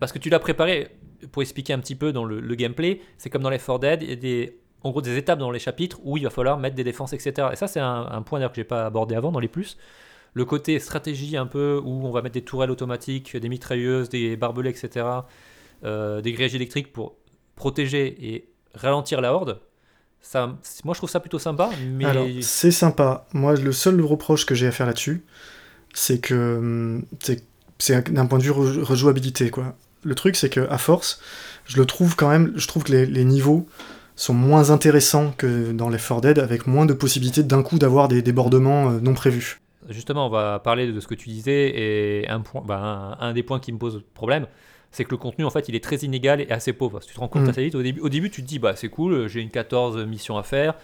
Parce 0.00 0.12
que 0.12 0.18
tu 0.18 0.30
l'as 0.30 0.38
préparé, 0.38 0.96
pour 1.32 1.42
expliquer 1.42 1.72
un 1.72 1.78
petit 1.78 1.94
peu 1.94 2.12
dans 2.12 2.24
le, 2.24 2.40
le 2.40 2.54
gameplay, 2.54 3.00
c'est 3.16 3.30
comme 3.30 3.42
dans 3.42 3.50
les 3.50 3.58
4 3.58 3.78
Dead, 3.78 4.02
il 4.02 4.08
y 4.10 4.12
a 4.12 4.16
des, 4.16 4.60
en 4.82 4.90
gros 4.90 5.02
des 5.02 5.16
étapes 5.16 5.38
dans 5.38 5.50
les 5.50 5.58
chapitres 5.58 5.98
où 6.04 6.16
il 6.16 6.24
va 6.24 6.30
falloir 6.30 6.58
mettre 6.58 6.76
des 6.76 6.84
défenses, 6.84 7.12
etc. 7.12 7.48
Et 7.52 7.56
ça, 7.56 7.66
c'est 7.66 7.80
un, 7.80 8.06
un 8.10 8.22
point 8.22 8.38
d'ailleurs 8.38 8.52
que 8.52 8.56
j'ai 8.56 8.64
pas 8.64 8.86
abordé 8.86 9.14
avant 9.14 9.32
dans 9.32 9.40
les 9.40 9.48
plus. 9.48 9.76
Le 10.34 10.44
côté 10.44 10.78
stratégie 10.78 11.36
un 11.36 11.46
peu 11.46 11.80
où 11.82 12.06
on 12.06 12.10
va 12.10 12.22
mettre 12.22 12.34
des 12.34 12.44
tourelles 12.44 12.70
automatiques, 12.70 13.36
des 13.36 13.48
mitrailleuses, 13.48 14.08
des 14.08 14.36
barbelés, 14.36 14.70
etc. 14.70 15.06
euh, 15.84 16.20
des 16.20 16.32
gréges 16.32 16.54
électriques 16.54 16.92
pour 16.92 17.16
protéger 17.56 18.34
et 18.34 18.47
ralentir 18.74 19.20
la 19.20 19.32
horde. 19.34 19.60
Ça, 20.20 20.56
moi, 20.84 20.94
je 20.94 20.98
trouve 20.98 21.10
ça 21.10 21.20
plutôt 21.20 21.38
sympa, 21.38 21.70
mais 21.78 22.04
Alors, 22.04 22.26
c'est 22.40 22.70
sympa. 22.72 23.26
Moi, 23.32 23.54
le 23.54 23.72
seul 23.72 24.00
reproche 24.00 24.46
que 24.46 24.54
j'ai 24.54 24.66
à 24.66 24.72
faire 24.72 24.86
là-dessus, 24.86 25.24
c'est 25.94 26.18
que 26.20 26.56
hum, 26.58 27.04
c'est 27.78 28.12
d'un 28.12 28.26
point 28.26 28.38
de 28.38 28.44
vue 28.44 28.50
re- 28.50 28.82
rejouabilité, 28.82 29.50
quoi. 29.50 29.76
Le 30.04 30.14
truc, 30.14 30.36
c'est 30.36 30.50
que 30.50 30.68
à 30.70 30.78
force, 30.78 31.20
je 31.66 31.76
le 31.76 31.86
trouve 31.86 32.16
quand 32.16 32.28
même, 32.28 32.52
je 32.56 32.66
trouve 32.66 32.84
que 32.84 32.92
les, 32.92 33.06
les 33.06 33.24
niveaux 33.24 33.66
sont 34.16 34.34
moins 34.34 34.70
intéressants 34.70 35.32
que 35.36 35.72
dans 35.72 35.88
les 35.88 35.98
4 35.98 36.20
Dead, 36.20 36.38
avec 36.38 36.66
moins 36.66 36.86
de 36.86 36.92
possibilités 36.92 37.42
d'un 37.44 37.62
coup 37.62 37.78
d'avoir 37.78 38.08
des 38.08 38.22
débordements 38.22 38.90
euh, 38.90 39.00
non 39.00 39.14
prévus. 39.14 39.60
justement, 39.88 40.26
on 40.26 40.30
va 40.30 40.58
parler 40.58 40.90
de 40.92 41.00
ce 41.00 41.06
que 41.06 41.14
tu 41.14 41.28
disais 41.28 41.72
et 41.76 42.28
un, 42.28 42.40
point, 42.40 42.62
bah, 42.64 43.16
un, 43.20 43.28
un 43.28 43.32
des 43.32 43.42
points 43.42 43.60
qui 43.60 43.72
me 43.72 43.78
pose 43.78 44.02
problème, 44.14 44.46
c'est 44.90 45.04
que 45.04 45.10
le 45.10 45.16
contenu, 45.16 45.44
en 45.44 45.50
fait, 45.50 45.68
il 45.68 45.74
est 45.74 45.82
très 45.84 45.96
inégal 45.96 46.40
et 46.40 46.50
assez 46.50 46.72
pauvre. 46.72 47.00
Tu 47.00 47.14
te 47.14 47.20
rends 47.20 47.28
compte 47.28 47.42
Mm. 47.42 47.48
assez 47.50 47.64
vite. 47.64 47.74
Au 47.74 47.82
début, 47.82 48.00
au 48.00 48.08
début, 48.08 48.30
tu 48.30 48.42
te 48.42 48.46
dis, 48.46 48.58
bah, 48.58 48.74
c'est 48.76 48.88
cool, 48.88 49.28
j'ai 49.28 49.40
une 49.40 49.50
14 49.50 49.98
missions 50.06 50.36
à 50.38 50.42
faire. 50.42 50.74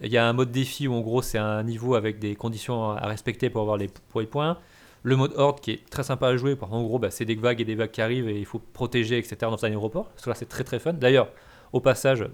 Il 0.00 0.10
y 0.10 0.16
a 0.18 0.26
un 0.26 0.32
mode 0.32 0.50
défi 0.50 0.88
où, 0.88 0.94
en 0.94 1.00
gros, 1.00 1.22
c'est 1.22 1.38
un 1.38 1.62
niveau 1.62 1.94
avec 1.94 2.18
des 2.18 2.34
conditions 2.34 2.90
à 2.90 3.06
respecter 3.06 3.50
pour 3.50 3.60
avoir 3.60 3.76
les, 3.76 3.88
pour 4.08 4.20
les 4.20 4.26
points. 4.26 4.58
Le 5.04 5.16
mode 5.16 5.32
horde 5.36 5.60
qui 5.60 5.72
est 5.72 5.90
très 5.90 6.02
sympa 6.02 6.28
à 6.28 6.36
jouer. 6.36 6.56
Parce 6.56 6.70
qu'en 6.72 6.82
gros, 6.82 6.98
bah, 6.98 7.10
c'est 7.10 7.24
des 7.24 7.34
vagues 7.34 7.60
et 7.60 7.64
des 7.64 7.74
vagues 7.74 7.90
qui 7.90 8.00
arrivent 8.00 8.28
et 8.28 8.38
il 8.38 8.46
faut 8.46 8.60
protéger, 8.72 9.18
etc. 9.18 9.36
dans 9.42 9.64
un 9.64 9.68
aéroport. 9.68 10.10
Là, 10.26 10.34
c'est 10.34 10.48
très 10.48 10.64
très 10.64 10.78
fun. 10.78 10.92
D'ailleurs, 10.94 11.28
au 11.72 11.80
passage, 11.80 12.26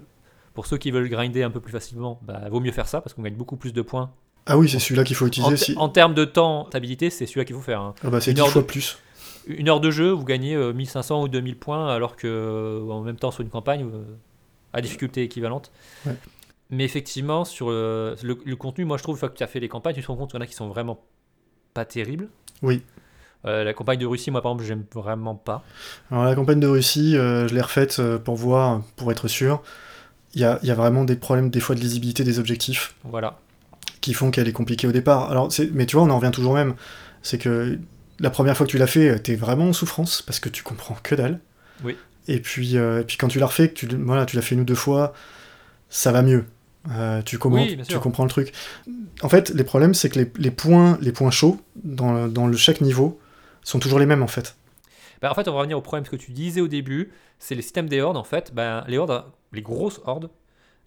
pour 0.53 0.65
ceux 0.65 0.77
qui 0.77 0.89
veulent 0.91 1.09
grinder 1.09 1.43
un 1.43 1.51
peu 1.51 1.59
plus 1.59 1.71
facilement, 1.71 2.19
bah, 2.23 2.41
vaut 2.49 2.59
mieux 2.59 2.71
faire 2.71 2.87
ça 2.87 3.01
parce 3.01 3.13
qu'on 3.13 3.21
gagne 3.23 3.35
beaucoup 3.35 3.55
plus 3.57 3.73
de 3.73 3.81
points. 3.81 4.11
Ah 4.45 4.57
oui, 4.57 4.67
c'est 4.69 4.79
celui-là 4.79 5.03
qu'il 5.03 5.15
faut 5.15 5.25
En, 5.25 5.27
utiliser. 5.27 5.55
te- 5.55 5.59
si... 5.63 5.75
en 5.77 5.89
termes 5.89 6.15
de 6.15 6.25
temps, 6.25 6.65
stabilité, 6.67 7.09
c'est 7.11 7.25
celui-là 7.27 7.45
qu'il 7.45 7.55
faut 7.55 7.61
faire. 7.61 7.81
hein. 7.81 7.93
Ah 8.03 8.09
bah, 8.09 8.19
c'est 8.21 8.31
une 8.31 8.35
10 8.35 8.41
heure 8.41 8.49
fois 8.49 8.61
de- 8.63 8.67
plus. 8.67 8.97
Une 9.47 9.69
heure 9.69 9.79
de 9.79 9.89
jeu, 9.91 10.11
vous 10.11 10.25
gagnez 10.25 10.55
euh, 10.55 10.73
1500 10.73 11.23
ou 11.23 11.27
2000 11.27 11.57
points, 11.57 11.87
alors 11.93 12.15
que 12.15 12.27
euh, 12.27 12.91
en 12.91 13.01
même 13.01 13.15
temps 13.15 13.31
sur 13.31 13.41
une 13.41 13.49
campagne 13.49 13.83
euh, 13.85 14.03
à 14.73 14.81
difficulté 14.81 15.23
équivalente. 15.23 15.71
Ouais. 16.05 16.15
Mais 16.69 16.83
effectivement, 16.83 17.45
sur 17.45 17.67
euh, 17.69 18.15
le, 18.21 18.37
le 18.45 18.55
contenu, 18.55 18.85
moi 18.85 18.97
je 18.97 19.03
trouve 19.03 19.15
une 19.15 19.19
fois 19.19 19.29
que 19.29 19.37
tu 19.37 19.43
as 19.43 19.47
fait 19.47 19.59
les 19.59 19.69
campagnes, 19.69 19.95
tu 19.95 20.01
te 20.03 20.07
rends 20.07 20.15
compte 20.17 20.29
qu'il 20.31 20.37
y 20.37 20.41
en 20.41 20.43
a 20.43 20.47
qui 20.47 20.53
sont 20.53 20.67
vraiment 20.67 20.99
pas 21.73 21.85
terribles. 21.85 22.27
Oui. 22.61 22.83
Euh, 23.45 23.63
la 23.63 23.73
campagne 23.73 23.97
de 23.99 24.05
Russie, 24.05 24.29
moi 24.31 24.41
par 24.41 24.51
exemple, 24.51 24.65
j'aime 24.67 24.83
vraiment 24.93 25.33
pas. 25.33 25.63
Alors 26.11 26.25
la 26.25 26.35
campagne 26.35 26.59
de 26.59 26.67
Russie, 26.67 27.15
euh, 27.17 27.47
je 27.47 27.55
l'ai 27.55 27.61
refaite 27.61 27.99
euh, 27.99 28.17
pour 28.19 28.35
voir, 28.35 28.81
pour 28.97 29.11
être 29.11 29.27
sûr. 29.27 29.63
Il 30.35 30.41
y 30.41 30.43
a, 30.45 30.59
y 30.61 30.69
a 30.69 30.75
vraiment 30.75 31.05
des 31.05 31.15
problèmes 31.15 31.49
des 31.49 31.59
fois 31.61 31.73
de 31.73 31.79
lisibilité 31.79 32.23
des 32.23 32.37
objectifs 32.37 32.93
Voilà. 33.03 33.39
qui 34.01 34.13
font 34.13 34.29
qu'elle 34.29 34.47
est 34.47 34.53
compliquée 34.53 34.87
au 34.87 34.91
départ. 34.91 35.31
Alors, 35.31 35.49
mais 35.73 35.85
tu 35.87 35.95
vois, 35.95 36.05
on 36.05 36.09
en 36.11 36.19
revient 36.19 36.31
toujours 36.31 36.53
même. 36.53 36.75
C'est 37.23 37.39
que 37.39 37.79
la 38.19 38.29
première 38.29 38.55
fois 38.57 38.65
que 38.65 38.71
tu 38.71 38.77
l'as 38.77 38.87
fait, 38.87 39.19
t'es 39.19 39.35
vraiment 39.35 39.69
en 39.69 39.73
souffrance 39.73 40.21
parce 40.21 40.39
que 40.39 40.49
tu 40.49 40.63
comprends 40.63 40.95
que 41.01 41.15
dalle. 41.15 41.39
Oui. 41.83 41.95
Et 42.27 42.39
puis, 42.39 42.77
euh, 42.77 43.01
et 43.01 43.03
puis 43.03 43.17
quand 43.17 43.27
tu 43.27 43.39
l'as 43.39 43.47
refait, 43.47 43.69
que 43.69 43.73
tu, 43.73 43.87
voilà, 43.97 44.25
tu 44.25 44.35
l'as 44.35 44.41
fait 44.41 44.55
une 44.55 44.61
ou 44.61 44.65
deux 44.65 44.75
fois, 44.75 45.13
ça 45.89 46.11
va 46.11 46.21
mieux. 46.21 46.45
Euh, 46.91 47.21
tu, 47.21 47.37
Oui, 47.45 47.77
comprends 48.01 48.23
le 48.23 48.29
truc. 48.29 48.53
En 49.21 49.29
fait, 49.29 49.49
les 49.49 49.63
problèmes, 49.63 49.93
c'est 49.93 50.09
que 50.09 50.19
les, 50.19 50.31
les 50.37 50.51
points, 50.51 50.97
les 51.01 51.11
points 51.11 51.31
chauds 51.31 51.59
dans, 51.83 52.13
le- 52.13 52.29
dans 52.29 52.47
le, 52.47 52.55
chaque 52.55 52.81
niveau 52.81 53.19
sont 53.63 53.79
toujours 53.79 53.99
les 53.99 54.05
mêmes 54.05 54.23
en 54.23 54.27
fait. 54.27 54.55
Bah, 55.21 55.29
en 55.31 55.35
fait, 55.35 55.47
on 55.47 55.51
va 55.51 55.57
revenir 55.59 55.77
au 55.77 55.81
problème 55.81 56.07
que 56.07 56.15
tu 56.15 56.31
disais 56.31 56.61
au 56.61 56.67
début, 56.69 57.11
c'est 57.39 57.55
le 57.55 57.61
système 57.61 57.89
des 57.89 57.99
hordes. 57.99 58.15
En 58.17 58.23
fait, 58.23 58.53
ben, 58.53 58.83
les 58.87 58.97
hordes, 58.97 59.23
les 59.51 59.61
grosses 59.61 59.99
hordes, 60.05 60.29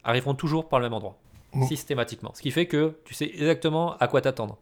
arriveront 0.04 0.34
toujours 0.34 0.68
par 0.68 0.78
le 0.80 0.86
même 0.86 0.94
endroit, 0.94 1.18
Oh. 1.54 1.66
systématiquement. 1.68 2.32
Ce 2.34 2.40
qui 2.40 2.50
fait 2.50 2.64
que 2.66 2.94
tu 3.04 3.12
sais 3.12 3.26
exactement 3.26 3.94
à 3.98 4.08
quoi 4.08 4.22
t'attendre. 4.22 4.56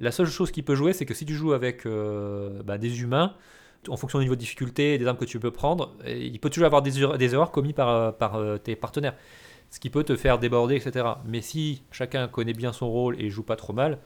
La 0.00 0.10
seule 0.10 0.26
chose 0.26 0.50
qui 0.50 0.62
peut 0.62 0.74
jouer, 0.74 0.92
c'est 0.92 1.04
que 1.06 1.14
si 1.14 1.24
tu 1.26 1.34
joues 1.34 1.52
avec 1.52 1.84
euh, 1.86 2.62
bah, 2.64 2.78
des 2.78 3.02
humains, 3.02 3.34
en 3.88 3.96
fonction 3.96 4.18
du 4.18 4.24
niveau 4.24 4.34
de 4.34 4.40
difficulté 4.40 4.94
et 4.94 4.98
des 4.98 5.06
armes 5.06 5.16
que 5.18 5.24
tu 5.24 5.38
peux 5.40 5.50
prendre, 5.50 5.94
il 6.06 6.38
peut 6.40 6.50
toujours 6.50 6.66
avoir 6.66 6.82
des, 6.82 7.00
erreurs- 7.00 7.18
des 7.18 7.34
erreurs 7.34 7.50
commises 7.50 7.72
par, 7.74 7.88
euh, 7.88 8.10
par 8.12 8.36
euh, 8.36 8.56
tes 8.58 8.76
partenaires. 8.76 9.14
Ce 9.70 9.78
qui 9.78 9.88
peut 9.90 10.02
te 10.04 10.16
faire 10.16 10.38
déborder, 10.38 10.74
etc. 10.76 11.06
Mais 11.26 11.40
si 11.42 11.82
chacun 11.92 12.26
connaît 12.28 12.54
bien 12.54 12.72
son 12.72 12.90
rôle 12.90 13.20
et 13.20 13.30
joue 13.30 13.42
pas 13.44 13.56
trop 13.56 13.72
mal, 13.72 13.98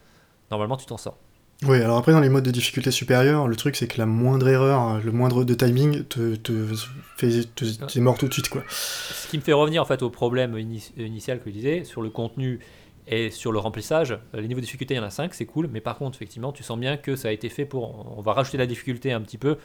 normalement 0.51 0.77
tu 0.77 0.85
t'en 0.85 0.97
sors. 0.97 1.17
Oui, 1.63 1.81
alors 1.81 1.97
après, 1.97 2.11
dans 2.11 2.19
les 2.19 2.27
modes 2.29 2.43
de 2.43 2.51
difficulté 2.51 2.91
supérieure, 2.91 3.47
le 3.47 3.55
truc, 3.55 3.77
c'est 3.77 3.87
que 3.87 3.97
la 3.97 4.05
moindre 4.05 4.47
erreur, 4.49 4.99
le 5.01 5.11
moindre 5.13 5.45
de 5.45 5.53
timing, 5.53 6.03
te, 6.03 6.35
te 6.35 6.67
fait. 7.15 7.45
te- 7.55 7.85
T'es 7.85 8.01
mort 8.01 8.17
tout 8.17 8.27
de 8.27 8.33
suite, 8.33 8.49
quoi. 8.49 8.61
Ce 8.69 9.27
qui 9.29 9.37
me 9.37 9.41
fait 9.41 9.53
revenir 9.53 9.81
en 9.81 9.85
fait 9.85 10.01
au 10.03 10.09
problème 10.09 10.57
ini- 10.57 10.91
initial 10.97 11.39
que 11.39 11.49
je 11.49 11.55
disais 11.55 11.83
sur 11.85 12.01
le 12.01 12.09
contenu 12.09 12.59
et 13.07 13.29
sur 13.29 13.51
le 13.51 13.59
remplissage. 13.59 14.11
Euh, 14.11 14.41
Les 14.41 14.47
niveaux 14.47 14.59
de 14.59 14.65
difficulté, 14.65 14.95
il 14.95 14.97
y 14.97 14.99
en 14.99 15.03
a 15.03 15.09
5, 15.09 15.33
c'est 15.33 15.45
cool, 15.45 15.69
mais 15.71 15.81
par 15.81 15.97
contre, 15.97 16.17
effectivement, 16.17 16.51
tu 16.51 16.63
sens 16.63 16.79
bien 16.79 16.97
que 16.97 17.15
ça 17.15 17.27
a 17.27 17.31
été 17.31 17.49
fait 17.49 17.65
pour. 17.65 18.17
On 18.17 18.21
va 18.21 18.33
rajouter 18.33 18.57
la 18.57 18.65
difficulté 18.67 19.11
un 19.11 19.21
petit 19.21 19.37
peu 19.37 19.57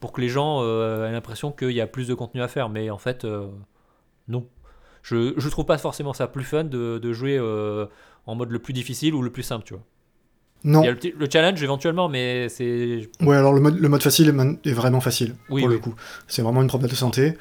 pour 0.00 0.12
que 0.12 0.20
les 0.20 0.28
gens 0.28 0.58
euh, 0.62 1.08
aient 1.08 1.12
l'impression 1.12 1.52
qu'il 1.52 1.70
y 1.70 1.80
a 1.80 1.86
plus 1.86 2.08
de 2.08 2.14
contenu 2.14 2.42
à 2.42 2.48
faire, 2.48 2.68
mais 2.68 2.90
en 2.90 2.98
fait, 2.98 3.24
euh, 3.24 3.46
non. 4.28 4.46
Je, 5.02 5.34
je 5.36 5.48
trouve 5.48 5.64
pas 5.64 5.78
forcément 5.78 6.12
ça 6.12 6.26
plus 6.28 6.44
fun 6.44 6.64
de, 6.64 6.98
de 6.98 7.12
jouer 7.12 7.36
euh, 7.38 7.86
en 8.26 8.34
mode 8.34 8.50
le 8.50 8.58
plus 8.58 8.72
difficile 8.72 9.14
ou 9.14 9.22
le 9.22 9.30
plus 9.30 9.42
simple, 9.42 9.64
tu 9.64 9.74
vois. 9.74 9.82
Non, 10.64 10.82
Il 10.82 10.86
y 10.86 10.88
a 10.88 10.92
le, 10.92 11.28
challenge 11.28 11.60
éventuellement, 11.62 12.08
mais 12.08 12.48
c'est. 12.48 13.08
ouais, 13.20 13.36
alors 13.36 13.52
le 13.52 13.60
mode, 13.60 13.78
le 13.78 13.88
mode 13.88 14.02
facile 14.02 14.28
est, 14.64 14.72
vraiment 14.72 15.00
facile, 15.00 15.34
Oui, 15.50 15.62
pour 15.62 15.70
oui. 15.70 15.74
le 15.76 15.80
coup. 15.80 15.94
C'est 16.28 16.42
vraiment 16.42 16.62
une 16.62 16.68
problème 16.68 16.88
de 16.90 16.94
santé. 16.94 17.36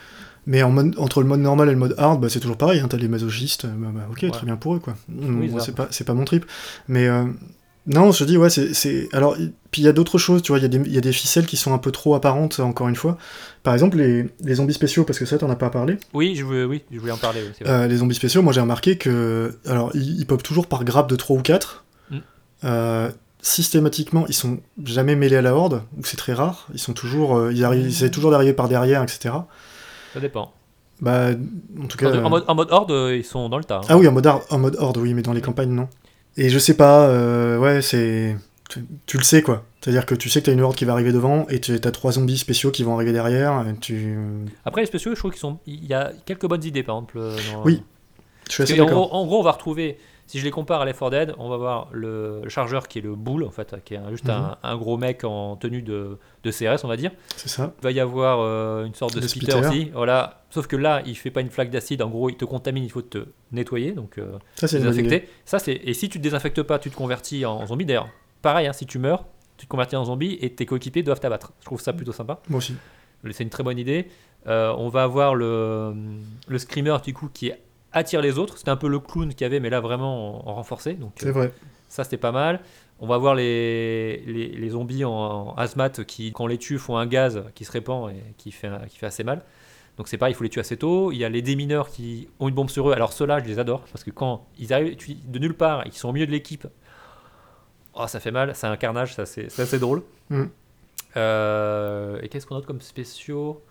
Mais 0.48 0.64
en 0.64 0.72
mode, 0.72 0.96
entre 0.98 1.22
le 1.22 1.28
mode 1.28 1.40
normal 1.42 1.70
et 1.70 1.72
le 1.74 1.78
mode 1.78 1.94
hard, 1.98 2.20
bah, 2.20 2.28
c'est 2.30 2.40
toujours 2.40 2.58
pareil, 2.58 2.80
hein, 2.80 2.88
t'as 2.90 2.98
les 2.98 3.08
masochistes, 3.08 3.66
bah, 3.68 3.90
bah, 3.94 4.08
ok, 4.12 4.20
Ouais. 4.24 4.32
très 4.32 4.46
bien 4.46 4.56
pour 4.56 4.76
eux, 4.76 4.80
quoi. 4.80 4.96
Oui, 5.10 5.52
c'est 5.60 5.76
pas, 5.76 5.88
c'est 5.92 6.04
pas 6.04 6.14
mon 6.16 6.26
trip. 6.26 6.46
Mais 6.88 7.08
euh, 7.08 7.26
non, 7.86 8.12
je 8.12 8.24
dis, 8.26 8.38
ouais, 8.38 8.50
c'est. 8.50 9.08
Alors, 9.14 9.36
puis 9.70 9.82
il 9.84 9.86
y 9.86 9.88
a 9.88 9.94
d'autres 9.94 10.18
choses, 10.18 10.42
tu 10.42 10.52
vois, 10.52 10.58
il 10.60 10.64
y, 10.64 10.66
a 10.66 10.68
des- 10.68 10.78
il 10.88 10.94
y 10.94 10.98
a 10.98 11.02
des 11.02 11.12
ficelles 11.14 11.46
qui 11.46 11.58
sont 11.58 11.74
un 11.74 11.78
peu 11.78 11.92
trop 11.92 12.16
apparentes, 12.16 12.60
encore 12.60 12.88
une 12.90 12.96
fois. 12.96 13.18
Par 13.64 13.74
exemple, 13.76 13.98
les, 13.98 14.30
les 14.44 14.56
zombies 14.56 14.74
spéciaux, 14.74 15.04
parce 15.04 15.20
que 15.20 15.26
ça, 15.26 15.38
t'en 15.38 15.50
as 15.50 15.56
pas 15.56 15.70
parlé. 15.70 15.98
Oui, 16.14 16.36
je 16.36 16.44
voulais, 16.44 16.64
oui, 16.66 16.82
je 16.92 17.00
voulais 17.00 17.12
en 17.12 17.18
parler. 17.18 17.42
oui. 17.46 17.66
Euh, 17.68 17.88
les 17.88 17.98
zombies 17.98 18.16
spéciaux, 18.16 18.42
moi 18.42 18.52
j'ai 18.54 18.62
remarqué 18.62 18.98
que. 18.98 19.56
Alors, 19.68 19.92
ils, 19.94 20.20
ils 20.20 20.26
popent 20.26 20.44
toujours 20.44 20.66
par 20.68 20.84
grappe 20.84 21.10
de 21.10 21.16
3 21.16 21.38
ou 21.38 21.42
4. 21.44 21.86
Mm. 22.10 22.18
Euh, 22.64 23.12
systématiquement, 23.44 24.26
ils 24.28 24.34
sont 24.36 24.60
jamais 24.84 25.16
mêlés 25.16 25.36
à 25.38 25.42
la 25.42 25.56
horde, 25.56 25.84
ou 25.98 26.04
c'est 26.04 26.18
très 26.18 26.34
rare. 26.34 26.68
Ils 26.74 26.80
sont 26.80 26.94
toujours. 26.94 27.38
euh, 27.38 27.52
ils, 27.54 27.64
arrivent, 27.64 27.86
ils 27.86 27.90
essaient 27.90 28.12
toujours 28.12 28.32
d'arriver 28.32 28.54
par 28.54 28.68
derrière, 28.70 29.02
etc. 29.04 29.34
Ça 30.14 30.20
dépend. 30.20 30.54
Bah, 31.02 31.30
en 31.82 31.88
tout 31.88 31.98
cas. 31.98 32.12
En, 32.22 32.26
en 32.26 32.30
mode, 32.30 32.44
en 32.48 32.56
mode 32.56 32.68
horde, 32.72 32.92
euh, 32.92 33.16
ils 33.18 33.24
sont 33.24 33.50
dans 33.50 33.58
le 33.58 33.64
tas. 33.64 33.78
hein. 33.78 33.88
Ah 33.90 33.98
oui, 33.98 34.08
en 34.08 34.12
mode, 34.12 34.28
en 34.28 34.58
mode 34.60 34.76
horde, 34.80 34.98
oui, 34.98 35.14
mais 35.14 35.22
dans 35.24 35.34
les 35.34 35.42
campagnes, 35.42 35.72
non. 35.72 35.88
Et 36.38 36.50
je 36.50 36.60
sais 36.60 36.76
pas, 36.76 37.08
euh, 37.08 37.58
ouais, 37.58 37.82
c'est. 37.82 38.38
Tu, 38.70 38.86
tu 39.06 39.18
le 39.18 39.24
sais, 39.24 39.42
quoi. 39.42 39.64
C'est-à-dire 39.82 40.06
que 40.06 40.16
tu 40.16 40.30
sais 40.30 40.40
que 40.42 40.46
t'as 40.46 40.54
une 40.54 40.62
horde 40.62 40.76
qui 40.76 40.86
va 40.86 40.94
arriver 40.94 41.12
devant, 41.12 41.46
et 41.50 41.60
tu 41.60 41.74
as 41.74 41.92
trois 41.92 42.14
zombies 42.14 42.38
spéciaux 42.38 42.72
qui 42.72 42.84
vont 42.84 42.94
arriver 42.96 43.12
derrière, 43.12 43.66
et 43.68 43.76
tu. 43.76 44.18
Après, 44.64 44.82
les 44.82 44.88
spéciaux, 44.88 45.14
je 45.14 45.20
trouve 45.20 45.32
qu'ils 45.32 45.40
sont. 45.42 45.60
Il 45.66 45.86
y 45.86 45.94
a 45.94 46.12
quelques 46.26 46.46
bonnes 46.48 46.64
idées, 46.64 46.84
par 46.84 46.96
exemple. 46.96 47.18
euh, 47.18 47.36
dans- 47.52 47.64
Oui, 47.64 47.84
Je 48.48 48.54
suis 48.54 48.64
assez 48.64 48.78
gros, 48.78 49.10
en 49.12 49.26
gros, 49.26 49.40
on 49.40 49.44
va 49.44 49.52
retrouver. 49.54 49.98
Si 50.32 50.40
je 50.40 50.46
les 50.46 50.52
compare 50.52 50.80
à 50.80 50.86
Left 50.86 50.98
4 51.00 51.10
Dead, 51.12 51.36
on 51.38 51.50
va 51.50 51.58
voir 51.58 51.90
le, 51.92 52.40
le 52.44 52.50
chargeur 52.50 52.88
qui 52.88 53.00
est 53.00 53.02
le 53.02 53.16
boule, 53.16 53.44
en 53.44 53.50
fait, 53.52 53.76
qui 53.84 53.96
est 53.96 53.98
un- 53.98 54.10
juste 54.12 54.30
un, 54.30 54.40
Mhm. 54.42 54.56
un 54.64 54.78
gros 54.78 54.96
mec 54.98 55.26
en 55.26 55.58
tenue 55.58 55.82
de, 55.82 56.18
de 56.44 56.52
CRS, 56.52 56.86
on 56.86 56.88
va 56.88 56.96
dire. 56.96 57.12
C'est 57.36 57.50
ça. 57.50 57.74
Il 57.80 57.84
va 57.84 57.92
y 57.92 58.00
avoir 58.00 58.40
euh, 58.40 58.86
une 58.86 58.94
sorte 58.94 59.14
de 59.16 59.20
Le 59.20 59.28
spitter 59.28 59.52
spitter. 59.52 59.68
aussi. 59.68 59.92
Voilà. 59.94 60.44
Sauf 60.50 60.68
que 60.68 60.78
là, 60.78 61.02
il 61.06 61.16
fait 61.18 61.32
pas 61.32 61.42
une 61.42 61.50
flaque 61.50 61.70
d'acide. 61.70 62.02
En 62.02 62.10
gros, 62.10 62.30
il 62.30 62.38
te 62.38 62.46
contamine, 62.46 62.84
il 62.86 62.90
faut 62.90 63.02
te 63.02 63.26
nettoyer, 63.52 63.92
donc 63.92 64.18
euh, 64.18 64.38
Ça, 64.56 64.70
c'est 64.70 64.78
désinfecter. 64.80 65.28
Ça, 65.44 65.60
c'est 65.60 65.74
et 65.74 65.94
si 65.94 66.08
tu 66.08 66.18
te 66.18 66.24
désinfectes 66.24 66.64
pas, 66.64 66.80
tu 66.80 66.90
te 66.90 66.96
convertis 66.96 67.46
en 67.46 67.66
zombie. 67.68 67.86
D'ailleurs, 67.86 68.08
pareil, 68.42 68.68
hein, 68.68 68.74
si 68.74 68.86
tu 68.86 69.00
meurs, 69.00 69.26
tu 69.58 69.66
te 69.66 69.70
convertis 69.70 69.98
en 69.98 70.06
zombie 70.06 70.38
et 70.42 70.50
tes 70.54 70.66
coéquipiers 70.66 71.04
doivent 71.04 71.20
t'abattre. 71.20 71.52
Je 71.60 71.66
trouve 71.66 71.82
ça 71.82 71.92
plutôt 71.92 72.14
sympa. 72.14 72.40
Moi 72.50 72.60
aussi. 72.60 72.74
C'est 73.32 73.44
une 73.44 73.50
très 73.50 73.64
bonne 73.64 73.78
idée. 73.78 74.08
Euh, 74.48 74.74
on 74.78 74.88
va 74.88 75.04
avoir 75.04 75.36
le, 75.36 75.94
le 76.48 76.58
screamer 76.58 76.96
du 77.04 77.14
coup 77.14 77.30
qui 77.32 77.52
attire 77.94 78.22
les 78.22 78.38
autres. 78.38 78.58
C'était 78.58 78.72
un 78.72 78.78
peu 78.78 78.88
le 78.88 79.00
clown 79.00 79.30
qu'il 79.30 79.42
y 79.42 79.46
avait, 79.46 79.60
mais 79.60 79.70
là 79.70 79.80
vraiment 79.80 80.48
en, 80.48 80.52
en 80.52 80.56
renforcé. 80.56 80.94
Donc 80.94 81.14
C'est 81.18 81.28
euh, 81.28 81.32
vrai. 81.32 81.54
ça 81.88 82.04
c'était 82.04 82.18
pas 82.18 82.32
mal. 82.32 82.62
On 83.00 83.08
va 83.08 83.18
voir 83.18 83.34
les, 83.34 84.18
les, 84.28 84.50
les 84.50 84.70
zombies 84.70 85.04
en, 85.06 85.56
en 85.58 86.04
qui, 86.08 86.32
quand 86.32 86.44
on 86.44 86.48
les 86.48 86.60
tue, 86.60 86.78
font 86.78 86.98
un 86.98 87.08
gaz 87.08 87.44
qui 87.56 87.66
se 87.66 87.72
répand 87.72 88.12
et 88.12 88.22
qui 88.38 88.52
fait, 88.52 88.70
qui 88.90 89.00
fait 89.00 89.08
assez 89.08 89.24
mal. 89.24 89.42
Donc 89.98 90.08
c'est 90.08 90.18
pareil, 90.18 90.34
il 90.34 90.36
faut 90.36 90.44
les 90.44 90.50
tuer 90.50 90.62
assez 90.62 90.78
tôt. 90.78 91.12
Il 91.12 91.18
y 91.18 91.26
a 91.26 91.30
les 91.30 91.42
démineurs 91.42 91.90
qui 91.90 92.30
ont 92.40 92.48
une 92.48 92.54
bombe 92.54 92.70
sur 92.70 92.90
eux. 92.90 92.94
Alors 92.94 93.12
ceux-là, 93.12 93.40
je 93.40 93.46
les 93.46 93.60
adore 93.60 93.82
parce 93.92 94.04
que 94.04 94.12
quand 94.12 94.46
ils 94.60 94.72
arrivent 94.72 94.96
de 95.26 95.40
nulle 95.40 95.56
part 95.56 95.82
et 95.82 95.90
qu'ils 95.90 95.98
sont 95.98 96.10
au 96.10 96.14
milieu 96.14 96.28
de 96.28 96.32
l'équipe, 96.32 96.68
oh, 97.96 98.08
ça 98.08 98.20
fait 98.20 98.32
mal. 98.32 98.54
C'est 98.56 98.68
un 98.68 98.78
carnage, 98.78 99.16
ça 99.16 99.26
c'est 99.26 99.48
assez 99.60 99.80
drôle. 99.80 100.04
Mm. 100.30 100.44
Euh, 101.18 102.20
et 102.22 102.30
qu'est-ce 102.30 102.46
qu'on 102.46 102.58
a 102.58 102.62
comme 102.62 102.82
spéciaux? 102.82 103.64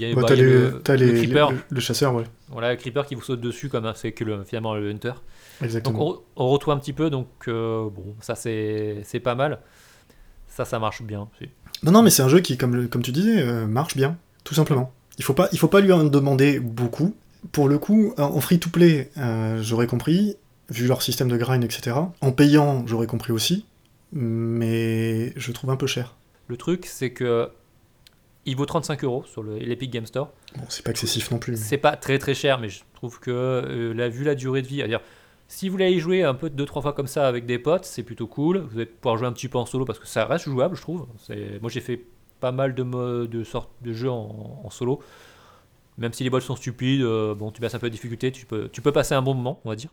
Il 0.00 0.08
y 0.08 0.12
a, 0.12 0.14
Bah, 0.14 0.22
bah, 0.22 0.28
t'as 0.28 0.34
il 0.34 0.38
y 0.38 0.42
a 0.42 0.44
les- 0.46 0.52
le, 0.52 0.80
t'as 0.82 0.96
le 0.96 1.06
les- 1.06 1.14
creeper, 1.22 1.50
le, 1.50 1.58
le 1.70 1.80
chasseur, 1.80 2.14
ouais, 2.14 2.24
voilà, 2.48 2.70
le 2.70 2.76
creeper 2.76 3.06
qui 3.06 3.14
vous 3.14 3.22
saute 3.22 3.40
dessus 3.40 3.68
comme 3.68 3.90
c'est 3.96 4.12
que 4.12 4.24
le, 4.24 4.44
finalement 4.44 4.74
le 4.74 4.88
hunter. 4.90 5.08
Donc 5.08 5.64
exactement. 5.64 6.08
on, 6.36 6.44
on 6.44 6.48
retrouve 6.48 6.74
un 6.74 6.78
petit 6.78 6.92
peu, 6.92 7.10
donc 7.10 7.26
euh, 7.48 7.88
bon, 7.90 8.14
ça 8.20 8.34
c'est 8.34 8.98
c'est 9.04 9.20
pas 9.20 9.34
mal. 9.34 9.58
Ça, 10.46 10.64
ça 10.64 10.78
marche 10.78 11.02
bien. 11.02 11.28
c'est- 11.38 11.50
Non, 11.84 11.92
non, 11.92 12.02
mais 12.02 12.10
c'est 12.10 12.22
un 12.22 12.28
jeu 12.28 12.40
qui, 12.40 12.56
comme, 12.56 12.88
comme 12.88 13.02
tu 13.02 13.12
disais, 13.12 13.40
euh, 13.42 13.66
marche 13.66 13.96
bien, 13.96 14.16
tout 14.44 14.54
simplement. 14.54 14.92
Il 15.18 15.24
faut 15.24 15.34
pas, 15.34 15.48
il 15.52 15.58
faut 15.58 15.68
pas 15.68 15.80
lui 15.80 15.92
en 15.92 16.04
demander 16.04 16.58
beaucoup. 16.60 17.14
Pour 17.52 17.68
le 17.68 17.78
coup, 17.78 18.12
en 18.18 18.22
en 18.24 18.40
free-to-play, 18.40 19.10
euh, 19.18 19.62
j'aurais 19.62 19.86
compris, 19.86 20.36
vu 20.70 20.86
leur 20.88 21.02
système 21.02 21.28
de 21.28 21.36
grind, 21.36 21.62
etc. 21.64 21.96
En 22.20 22.32
payant, 22.32 22.84
j'aurais 22.86 23.06
compris 23.06 23.32
aussi, 23.32 23.66
mais 24.12 25.32
je 25.36 25.52
trouve 25.52 25.70
un 25.70 25.76
peu 25.76 25.86
cher. 25.86 26.16
Le 26.48 26.56
truc, 26.56 26.86
c'est 26.86 27.10
que 27.10 27.48
il 28.48 28.56
vaut 28.56 28.66
35 28.66 29.04
euros 29.04 29.24
sur 29.26 29.42
le- 29.42 29.58
l'Epic 29.58 29.90
Game 29.90 30.06
Store. 30.06 30.30
Bon, 30.56 30.64
c'est 30.68 30.84
pas 30.84 30.90
excessif 30.90 31.30
non 31.30 31.38
plus. 31.38 31.52
mais- 31.52 31.58
C'est 31.58 31.78
pas 31.78 31.96
très 31.96 32.18
très 32.18 32.34
cher, 32.34 32.58
mais 32.58 32.68
je 32.68 32.82
trouve 32.94 33.20
que 33.20 33.30
euh, 33.30 33.92
la, 33.94 34.08
vu 34.08 34.24
la 34.24 34.34
durée 34.34 34.62
de 34.62 34.66
vie, 34.66 34.76
c'est-à-dire 34.78 35.00
si 35.48 35.68
vous 35.68 35.72
voulez 35.72 35.90
y 35.92 35.98
jouer 36.00 36.24
un 36.24 36.34
peu 36.34 36.50
deux 36.50 36.64
trois 36.66 36.82
fois 36.82 36.92
comme 36.92 37.06
ça 37.06 37.26
avec 37.28 37.46
des 37.46 37.58
potes, 37.58 37.84
c'est 37.84 38.02
plutôt 38.02 38.26
cool. 38.26 38.58
Vous 38.58 38.76
allez 38.76 38.86
pouvoir 38.86 39.16
jouer 39.16 39.26
un 39.28 39.32
petit 39.32 39.48
peu 39.48 39.58
en 39.58 39.66
solo 39.66 39.84
parce 39.84 39.98
que 39.98 40.06
ça 40.06 40.24
reste 40.26 40.44
jouable, 40.46 40.76
je 40.76 40.82
trouve. 40.82 41.06
Moi 41.60 41.70
j'ai 41.70 41.80
fait 41.80 42.04
pas 42.40 42.52
mal 42.52 42.74
de, 42.74 43.26
de 43.26 43.44
sortes 43.44 43.70
de 43.82 43.92
jeux 43.92 44.10
en, 44.10 44.60
en 44.64 44.70
solo. 44.70 45.00
Même 45.96 46.12
si 46.12 46.22
les 46.22 46.30
bots 46.30 46.38
sont 46.40 46.54
stupides, 46.54 47.02
euh, 47.02 47.34
bon, 47.34 47.50
tu 47.50 47.60
baisses 47.60 47.74
un 47.74 47.78
peu 47.80 47.88
de 47.88 47.92
difficulté, 47.92 48.30
tu 48.30 48.46
peux, 48.46 48.68
tu 48.68 48.80
peux 48.82 48.92
passer 48.92 49.14
un 49.14 49.22
bon 49.22 49.34
moment, 49.34 49.60
on 49.64 49.70
va 49.70 49.74
dire. 49.76 49.90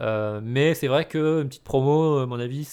Euh, 0.00 0.40
mais 0.42 0.74
c'est 0.74 0.88
vrai 0.88 1.06
qu'une 1.06 1.48
petite 1.48 1.62
promo, 1.62 2.18
à 2.18 2.26
mon 2.26 2.40
avis, 2.40 2.66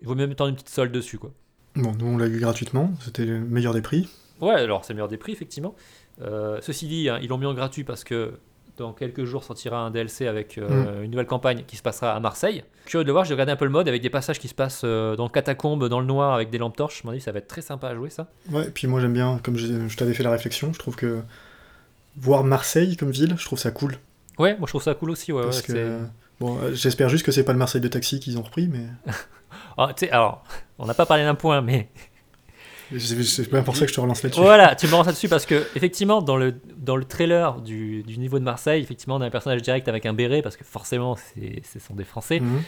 il 0.00 0.06
vaut 0.06 0.14
mieux 0.14 0.26
mettre 0.28 0.46
une 0.46 0.54
petite 0.54 0.68
solde 0.68 0.92
dessus, 0.92 1.18
quoi. 1.18 1.32
Bon, 1.76 1.92
nous 1.98 2.06
on 2.06 2.16
l'a 2.16 2.26
eu 2.26 2.38
gratuitement, 2.38 2.92
c'était 3.00 3.24
le 3.24 3.40
meilleur 3.40 3.74
des 3.74 3.82
prix. 3.82 4.08
Ouais, 4.40 4.54
alors 4.54 4.84
c'est 4.84 4.92
le 4.92 4.96
meilleur 4.96 5.08
des 5.08 5.16
prix, 5.16 5.32
effectivement. 5.32 5.74
Euh, 6.22 6.58
ceci 6.60 6.86
dit, 6.86 7.08
hein, 7.08 7.18
ils 7.22 7.28
l'ont 7.28 7.38
mis 7.38 7.46
en 7.46 7.54
gratuit 7.54 7.84
parce 7.84 8.04
que 8.04 8.34
dans 8.76 8.92
quelques 8.92 9.24
jours 9.24 9.44
sortira 9.44 9.78
un 9.78 9.90
DLC 9.90 10.26
avec 10.26 10.58
euh, 10.58 11.02
une 11.02 11.10
nouvelle 11.10 11.26
campagne 11.26 11.62
qui 11.66 11.76
se 11.76 11.82
passera 11.82 12.12
à 12.12 12.20
Marseille. 12.20 12.64
Curieux 12.86 13.04
de 13.04 13.08
le 13.08 13.12
voir, 13.12 13.24
j'ai 13.24 13.34
regardé 13.34 13.52
un 13.52 13.56
peu 13.56 13.64
le 13.64 13.70
mode 13.70 13.88
avec 13.88 14.02
des 14.02 14.10
passages 14.10 14.38
qui 14.38 14.48
se 14.48 14.54
passent 14.54 14.82
euh, 14.84 15.16
dans 15.16 15.24
le 15.24 15.30
catacombe, 15.30 15.88
dans 15.88 16.00
le 16.00 16.06
noir, 16.06 16.34
avec 16.34 16.50
des 16.50 16.58
lampes 16.58 16.76
torches. 16.76 17.02
À 17.04 17.06
mon 17.06 17.12
avis, 17.12 17.20
ça 17.20 17.32
va 17.32 17.38
être 17.38 17.48
très 17.48 17.62
sympa 17.62 17.88
à 17.88 17.94
jouer, 17.94 18.10
ça. 18.10 18.28
Ouais, 18.50 18.66
et 18.66 18.70
puis 18.70 18.86
moi 18.86 19.00
j'aime 19.00 19.12
bien, 19.12 19.38
comme 19.42 19.56
je, 19.56 19.88
je 19.88 19.96
t'avais 19.96 20.14
fait 20.14 20.24
la 20.24 20.30
réflexion, 20.30 20.72
je 20.72 20.78
trouve 20.78 20.96
que 20.96 21.20
voir 22.16 22.44
Marseille 22.44 22.96
comme 22.96 23.10
ville, 23.10 23.34
je 23.38 23.44
trouve 23.44 23.58
ça 23.58 23.70
cool. 23.70 23.96
Ouais, 24.38 24.56
moi 24.58 24.66
je 24.66 24.72
trouve 24.72 24.82
ça 24.82 24.94
cool 24.94 25.10
aussi. 25.10 25.32
Ouais, 25.32 25.44
parce 25.44 25.60
ouais, 25.68 25.74
que. 25.74 26.00
Bon, 26.40 26.58
j'espère 26.72 27.08
juste 27.08 27.24
que 27.24 27.30
c'est 27.30 27.44
pas 27.44 27.52
le 27.52 27.58
Marseille 27.58 27.80
de 27.80 27.88
taxi 27.88 28.18
qu'ils 28.18 28.38
ont 28.38 28.42
repris, 28.42 28.68
mais. 28.68 28.86
Ah, 29.76 29.88
tu 29.96 30.06
sais, 30.06 30.10
alors, 30.12 30.44
on 30.78 30.86
n'a 30.86 30.94
pas 30.94 31.06
parlé 31.06 31.24
d'un 31.24 31.34
point, 31.34 31.60
mais 31.60 31.88
C'est 32.98 33.50
bien 33.50 33.62
pour 33.62 33.76
ça 33.76 33.84
que 33.86 33.90
je 33.90 33.94
te 33.96 34.00
relance 34.00 34.22
là-dessus. 34.22 34.40
voilà, 34.40 34.74
tu 34.74 34.86
me 34.86 34.94
rends 34.94 35.04
ça 35.04 35.12
dessus 35.12 35.28
parce 35.28 35.46
que, 35.46 35.66
effectivement, 35.74 36.22
dans 36.22 36.36
le, 36.36 36.54
dans 36.76 36.96
le 36.96 37.04
trailer 37.04 37.60
du, 37.60 38.02
du 38.02 38.18
niveau 38.18 38.38
de 38.38 38.44
Marseille, 38.44 38.82
effectivement, 38.82 39.16
on 39.16 39.20
a 39.20 39.26
un 39.26 39.30
personnage 39.30 39.62
direct 39.62 39.88
avec 39.88 40.06
un 40.06 40.12
béret 40.12 40.42
parce 40.42 40.56
que 40.56 40.64
forcément, 40.64 41.16
c'est- 41.16 41.62
ce 41.64 41.78
sont 41.78 41.94
des 41.94 42.04
Français. 42.04 42.40
Mhm. 42.40 42.62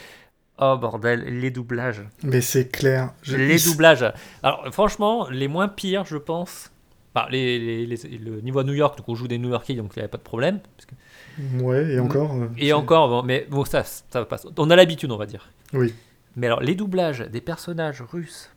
Oh 0.59 0.75
bordel, 0.75 1.39
les 1.39 1.51
doublages. 1.51 2.01
Mais 2.23 2.41
c'est 2.41 2.67
clair. 2.69 3.11
je- 3.21 3.37
Les 3.37 3.59
doublages. 3.59 4.03
Alors, 4.41 4.65
franchement, 4.71 5.27
les 5.29 5.47
moins 5.47 5.67
pires, 5.67 6.05
je 6.05 6.17
pense. 6.17 6.71
Enfin, 7.13 7.27
les, 7.29 7.59
les- 7.59 7.85
les- 7.85 8.17
le 8.17 8.41
niveau 8.41 8.59
à 8.59 8.63
New 8.63 8.73
York, 8.73 8.97
donc 8.97 9.07
on 9.07 9.13
joue 9.15 9.27
des 9.27 9.37
New 9.37 9.49
Yorkais, 9.49 9.75
donc 9.75 9.91
il 9.95 9.99
n'y 9.99 10.01
avait 10.01 10.09
pas 10.09 10.17
de 10.17 10.23
problème. 10.23 10.59
parce 10.75 10.85
que- 10.87 11.63
Ouais, 11.63 11.93
et 11.93 11.99
encore. 11.99 12.33
euh, 12.33 12.47
Et 12.57 12.73
encore, 12.73 13.07
bon, 13.09 13.21
mais 13.23 13.45
bon, 13.49 13.63
ça, 13.65 13.83
ça 13.83 14.25
passe. 14.25 14.47
On 14.57 14.69
a 14.71 14.75
l'habitude, 14.75 15.11
on 15.11 15.17
va 15.17 15.27
dire. 15.27 15.47
Oui. 15.73 15.93
Mais 16.37 16.47
alors, 16.47 16.61
les 16.61 16.75
doublages 16.75 17.19
des 17.29 17.41
personnages 17.41 18.01
russes, 18.01 18.49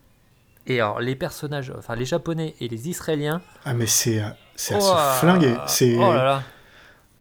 et 0.66 0.80
alors 0.80 1.00
les 1.00 1.16
personnages, 1.16 1.72
enfin 1.76 1.96
les 1.96 2.04
japonais 2.04 2.54
et 2.60 2.68
les 2.68 2.88
israéliens. 2.88 3.40
Ah, 3.64 3.74
mais 3.74 3.86
c'est 3.86 4.20
à, 4.20 4.36
c'est 4.54 4.74
à 4.74 4.78
oh, 4.78 4.82
se 4.82 5.18
flinguer. 5.20 5.54
C'est. 5.66 5.96
Oh 5.96 6.12
là 6.12 6.24
là. 6.24 6.42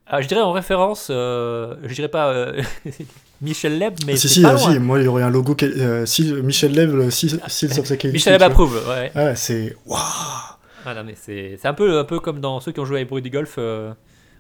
Ah, 0.06 0.22
je 0.22 0.28
dirais 0.28 0.42
en 0.42 0.52
référence, 0.52 1.08
euh, 1.12 1.76
je 1.84 1.94
dirais 1.94 2.08
pas 2.10 2.30
euh, 2.30 2.62
Michel 3.42 3.78
Leb, 3.78 3.94
mais 4.06 4.14
Ah, 4.14 4.18
si, 4.18 4.28
si, 4.28 4.42
pas 4.42 4.50
ah, 4.50 4.54
loin. 4.54 4.74
si, 4.74 4.80
moi 4.80 5.00
il 5.00 5.06
y 5.06 5.08
aurait 5.08 5.24
un 5.24 5.30
logo. 5.30 5.56
euh, 5.62 6.06
si, 6.06 6.34
Michel 6.34 6.74
Lève, 6.74 6.96
le 6.96 7.10
Seals 7.10 7.40
Seals 7.48 7.80
of 7.80 7.86
Security. 7.86 8.12
Michel 8.14 8.34
Leb 8.34 8.42
approuve, 8.42 8.84
ouais. 8.90 9.12
Ah, 9.16 9.36
c'est. 9.36 9.78
Waouh 9.86 10.00
Ah 10.86 10.94
non, 10.96 11.04
mais 11.06 11.16
c'est 11.16 11.58
c'est 11.62 11.68
un 11.68 11.74
peu, 11.74 12.00
un 12.00 12.04
peu 12.04 12.20
comme 12.20 12.42
dans 12.42 12.60
ceux 12.60 12.72
qui 12.72 12.80
ont 12.82 12.86
joué 12.86 13.02
à 13.02 13.06
Bruit 13.06 13.22
du 13.22 13.30
Golf. 13.30 13.56
euh, 13.60 13.94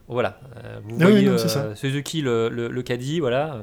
voilà, 0.09 0.39
euh, 0.65 0.79
vous 0.83 0.97
Ah 0.99 1.05
oui, 1.05 1.11
voyez 1.11 1.29
non, 1.29 1.37
c'est 1.37 1.55
euh, 1.57 1.75
Suzuki, 1.75 2.21
le, 2.21 2.49
le, 2.49 2.67
le 2.67 2.81
caddie, 2.81 3.19
voilà. 3.19 3.61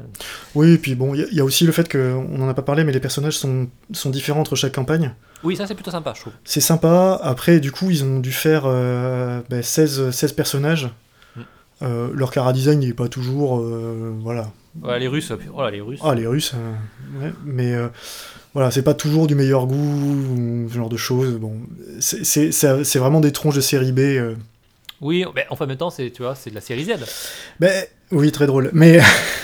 Oui, 0.55 0.73
et 0.75 0.79
puis 0.79 0.95
bon, 0.95 1.13
il 1.15 1.21
y, 1.21 1.25
a- 1.25 1.27
il 1.31 1.37
y 1.37 1.41
a 1.41 1.45
aussi 1.45 1.65
le 1.67 1.73
fait 1.73 1.89
que, 1.89 2.15
on 2.15 2.41
en 2.41 2.49
a 2.49 2.55
pas 2.55 2.63
parlé, 2.63 2.85
mais 2.85 2.93
les 2.93 3.01
personnages 3.01 3.37
sont, 3.37 3.69
sont 3.93 4.11
différents 4.11 4.41
entre 4.41 4.55
chaque 4.57 4.75
campagne. 4.75 5.13
Oui, 5.45 5.57
ça 5.57 5.67
c'est 5.67 5.75
plutôt 5.75 5.91
sympa, 5.91 6.13
je 6.15 6.21
trouve. 6.23 6.33
C'est 6.45 6.61
sympa. 6.61 7.21
Après, 7.23 7.61
du 7.61 7.73
coup, 7.73 7.91
ils 7.91 8.05
ont 8.05 8.21
dû 8.21 8.33
faire 8.33 8.63
euh, 8.67 9.41
bah, 9.51 9.61
16, 9.63 10.11
16 10.11 10.33
personnages. 10.33 10.89
Mm. 11.37 11.41
Euh, 11.83 12.09
leur 12.15 12.31
cara 12.31 12.53
design 12.53 12.81
n'est 12.81 12.93
pas 12.95 13.09
toujours. 13.09 13.61
voilà. 14.23 14.51
Ouais, 14.83 14.99
les 14.99 15.09
Russes, 15.09 15.33
oh 15.55 15.63
là, 15.63 15.71
les 15.71 15.81
Russes. 15.81 16.01
Ah, 16.05 16.15
les 16.15 16.27
Russes, 16.27 16.55
ouais, 17.21 17.33
mais 17.45 17.75
voilà, 18.55 18.71
c'est 18.71 18.83
pas 18.83 18.95
toujours 18.95 19.27
du 19.27 19.35
meilleur 19.35 19.67
goût, 19.67 19.75
ou 19.75 20.69
ce 20.69 20.75
genre 20.75 20.89
de 20.91 20.97
choses. 20.97 21.39
Bon, 21.39 21.55
c'est 22.01 22.99
vraiment 22.99 23.21
des 23.21 23.33
tronches 23.33 23.57
de 23.57 23.61
série 23.61 23.93
B. 23.93 24.01
Oui, 25.01 25.25
mais 25.35 25.47
en 25.51 25.67
même 25.67 25.77
temps, 25.77 25.91
c'est 25.91 26.11
tu 26.11 26.23
vois, 26.23 26.35
c'est 26.35 26.51
de 26.51 26.55
la 26.55 26.61
série 26.61 26.85
Z. 26.85 26.93
Ben, 27.61 27.85
oui, 28.13 28.33
très 28.33 28.47
drôle. 28.47 28.71
Mais 28.73 29.01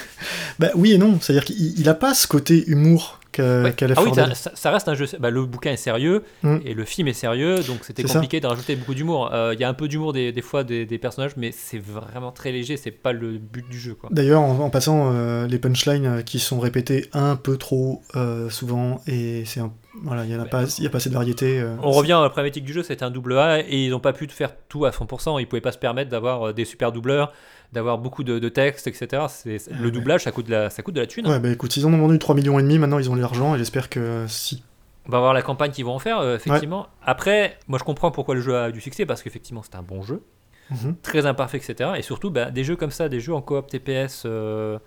bah, 0.58 0.70
oui 0.74 0.92
et 0.92 0.98
non, 0.98 1.18
c'est-à-dire 1.20 1.44
qu'il 1.44 1.78
il 1.78 1.88
a 1.88 1.94
pas 1.94 2.14
ce 2.14 2.26
côté 2.26 2.64
humour 2.68 3.18
qu'a 3.32 3.62
Ouais. 3.62 3.74
la 3.80 3.94
ah 3.96 4.02
oui, 4.02 4.10
ça, 4.54 4.70
reste 4.70 4.88
un 4.88 4.94
jeu. 4.94 5.06
bah, 5.18 5.30
le 5.30 5.46
bouquin 5.46 5.72
est 5.72 5.76
sérieux 5.78 6.22
Mm. 6.42 6.58
et 6.66 6.74
le 6.74 6.84
film 6.84 7.08
est 7.08 7.14
sérieux, 7.14 7.60
donc 7.66 7.78
c'était 7.82 8.02
compliqué 8.02 8.40
de 8.40 8.46
rajouter 8.46 8.76
beaucoup 8.76 8.94
d'humour. 8.94 9.30
Euh, 9.32 9.54
Il 9.54 9.60
y 9.60 9.64
a 9.64 9.68
un 9.70 9.74
peu 9.74 9.88
d'humour 9.88 10.12
des, 10.12 10.32
des 10.32 10.42
fois 10.42 10.64
des, 10.64 10.84
des 10.84 10.98
personnages, 10.98 11.32
mais 11.38 11.50
c'est 11.50 11.78
vraiment 11.82 12.30
très 12.30 12.52
léger. 12.52 12.76
C'est 12.76 12.90
pas 12.90 13.12
le 13.12 13.38
but 13.38 13.66
du 13.70 13.78
jeu. 13.78 13.96
D'ailleurs, 14.10 14.42
en, 14.42 14.58
en 14.60 14.68
passant, 14.70 15.12
euh, 15.14 15.46
les 15.46 15.58
punchlines 15.58 16.06
euh, 16.06 16.22
qui 16.22 16.38
sont 16.40 16.60
répétées 16.60 17.08
un 17.14 17.36
peu 17.36 17.56
trop 17.56 18.02
euh, 18.16 18.50
souvent, 18.50 19.00
et 19.06 19.44
c'est 19.46 19.60
un- 19.60 19.72
voilà, 20.02 20.24
il 20.24 20.30
y 20.30 20.36
en 20.36 20.40
a 20.40 20.46
pas, 20.46 20.60
assez 20.60 20.82
de 20.88 21.14
variété. 21.14 21.60
euh, 21.60 21.76
On 21.82 21.90
revient 21.90 22.12
à 22.14 22.20
la 22.22 22.30
problématique 22.30 22.64
du 22.64 22.72
jeu, 22.72 22.82
c'était 22.82 23.04
un 23.04 23.10
double 23.10 23.36
A 23.38 23.60
et 23.60 23.84
ils 23.84 23.90
n'ont 23.90 24.00
pas 24.00 24.12
pu 24.12 24.26
faire 24.28 24.54
tout 24.68 24.84
à 24.86 24.90
100%. 24.90 25.38
Ils 25.40 25.46
pouvaient 25.46 25.60
pas 25.60 25.72
se 25.72 25.78
permettre 25.78 26.10
d'avoir 26.10 26.48
euh, 26.48 26.52
des 26.52 26.64
super 26.64 26.92
doubleurs, 26.92 27.32
d'avoir 27.72 27.98
beaucoup 27.98 28.24
de, 28.24 28.38
de 28.38 28.48
textes, 28.48 28.86
etc. 28.86 29.24
C'est- 29.28 29.68
Ah 29.70 29.76
le 29.78 29.84
ouais. 29.86 29.90
doublage, 29.90 30.22
ça 30.24 30.32
coûte 30.32 30.46
de 30.46 30.52
la, 30.52 30.70
ça 30.70 30.82
coûte 30.82 30.94
de 30.94 31.00
la 31.00 31.06
thune. 31.06 31.26
Ouais, 31.26 31.38
bah 31.38 31.50
écoute, 31.50 31.76
ils 31.76 31.84
en 31.86 31.92
ont 31.92 31.98
vendu 31.98 32.18
3 32.18 32.34
millions 32.34 32.58
et 32.58 32.62
demi, 32.62 32.78
maintenant 32.78 32.98
ils 32.98 33.10
ont 33.10 33.14
l'argent, 33.14 33.54
et 33.54 33.58
j'espère 33.58 33.90
que 33.90 34.24
si. 34.28 34.62
On 35.06 35.10
va 35.10 35.18
voir 35.18 35.34
la 35.34 35.42
campagne 35.42 35.72
qu'ils 35.72 35.84
vont 35.84 35.94
en 35.94 35.98
faire, 35.98 36.20
euh, 36.20 36.36
effectivement. 36.36 36.86
Après, 37.04 37.58
moi 37.68 37.78
je 37.78 37.84
comprends 37.84 38.10
pourquoi 38.12 38.34
le 38.34 38.40
jeu 38.40 38.56
a 38.56 38.70
du 38.70 38.80
succès, 38.80 39.04
parce 39.04 39.22
qu'effectivement 39.22 39.62
c'est 39.62 39.74
un 39.76 39.82
bon 39.82 40.02
jeu, 40.02 40.22
Mhm. 40.70 40.94
très 41.02 41.26
imparfait, 41.26 41.58
etc. 41.58 41.90
Et 41.98 42.02
surtout, 42.02 42.30
bah, 42.30 42.50
des 42.50 42.62
jeux 42.64 42.76
comme 42.76 42.92
ça, 42.92 43.08
des 43.08 43.20
jeux 43.20 43.34
en 43.34 43.42
coop 43.42 43.66
TPS, 43.68 44.22
euh, 44.26 44.78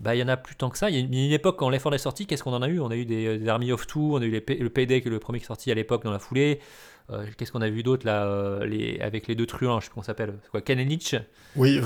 bah, 0.00 0.14
il 0.14 0.18
y 0.18 0.22
en 0.22 0.28
a 0.28 0.36
plus 0.36 0.54
tant 0.56 0.70
que 0.70 0.78
ça. 0.78 0.90
Il 0.90 0.96
y 0.96 0.98
a 0.98 1.26
une, 1.26 1.32
époque, 1.32 1.56
quand 1.58 1.70
Left 1.70 1.82
4 1.84 1.90
Dead 1.90 2.00
est 2.00 2.02
sorti, 2.02 2.26
qu'est-ce 2.26 2.42
qu'on 2.42 2.52
en 2.52 2.62
a 2.62 2.68
eu? 2.68 2.80
On 2.80 2.90
a 2.90 2.96
eu 2.96 3.04
des, 3.04 3.38
des 3.38 3.48
Army 3.48 3.72
of 3.72 3.86
Two, 3.86 4.16
on 4.16 4.20
a 4.20 4.24
eu 4.24 4.30
les 4.30 4.40
P- 4.40 4.56
le 4.56 4.70
Payday, 4.70 5.00
qui 5.00 5.08
est 5.08 5.10
le 5.10 5.18
premier 5.18 5.38
qui 5.38 5.44
est 5.44 5.48
sorti 5.48 5.70
à 5.70 5.74
l'époque 5.74 6.04
dans 6.04 6.12
la 6.12 6.18
foulée. 6.18 6.60
Euh, 7.12 7.24
qu'est-ce 7.36 7.52
qu'on 7.52 7.62
a 7.62 7.68
vu 7.68 7.84
d'autre 7.84 8.04
là 8.04 8.24
euh, 8.24 8.66
les, 8.66 8.98
Avec 9.00 9.28
les 9.28 9.36
deux 9.36 9.46
truands, 9.46 9.78
je 9.78 9.84
sais 9.84 9.90
pas 9.90 9.94
comment 9.94 10.04
s'appelle. 10.04 10.34
C'est 10.42 10.64
quoi 10.64 10.74
Nietzsche 10.74 11.18
Oui, 11.54 11.78
euh, 11.78 11.82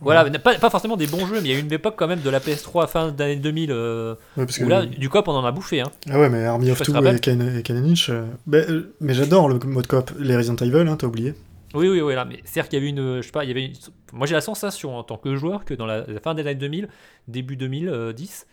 Voilà, 0.00 0.28
pas, 0.30 0.56
pas 0.56 0.70
forcément 0.70 0.96
des 0.96 1.06
bons 1.06 1.26
jeux, 1.26 1.40
mais 1.40 1.48
il 1.48 1.52
y 1.52 1.54
a 1.54 1.58
eu 1.58 1.62
une 1.62 1.72
époque 1.72 1.94
quand 1.96 2.08
même 2.08 2.20
de 2.20 2.30
la 2.30 2.40
PS3 2.40 2.88
fin 2.88 3.12
d'année 3.12 3.36
2000 3.36 3.70
euh, 3.70 4.14
ouais, 4.36 4.46
parce 4.46 4.58
que, 4.58 4.64
où 4.64 4.68
là, 4.68 4.84
du 4.84 5.08
cop, 5.08 5.28
on 5.28 5.32
en 5.32 5.44
a 5.44 5.52
bouffé. 5.52 5.80
Hein. 5.80 5.90
Ah 6.10 6.18
ouais, 6.18 6.28
mais 6.28 6.44
Army 6.44 6.66
Je 6.66 6.72
of 6.72 6.82
Two 6.82 7.06
et 7.06 7.20
Ken, 7.20 7.40
et 7.40 8.10
euh, 8.10 8.26
bah, 8.46 8.58
euh, 8.68 8.94
mais 9.00 9.14
j'adore 9.14 9.48
le 9.48 9.60
mode 9.60 9.86
coop. 9.86 10.10
Les 10.18 10.36
Resident 10.36 10.56
Evil, 10.56 10.88
hein, 10.88 10.96
t'as 10.96 11.06
oublié. 11.06 11.34
Oui, 11.74 11.88
oui, 11.88 12.00
oui, 12.00 12.14
là, 12.14 12.24
mais 12.24 12.40
c'est-à-dire 12.44 12.68
qu'il 12.70 12.78
y 12.78 12.82
avait 12.82 12.88
une, 12.90 13.16
je 13.20 13.26
sais 13.26 13.32
pas, 13.32 13.44
il 13.44 13.48
y 13.48 13.50
avait 13.50 13.66
une- 13.66 13.74
moi 14.12 14.26
j'ai 14.26 14.34
la 14.34 14.40
sensation 14.40 14.96
en 14.96 15.02
tant 15.04 15.16
que 15.18 15.36
joueur 15.36 15.64
que 15.64 15.74
dans 15.74 15.86
la, 15.86 16.06
la 16.06 16.20
fin 16.20 16.34
des 16.34 16.42
années 16.42 16.54
2000, 16.54 16.88
début 17.28 17.56
2010, 17.56 18.46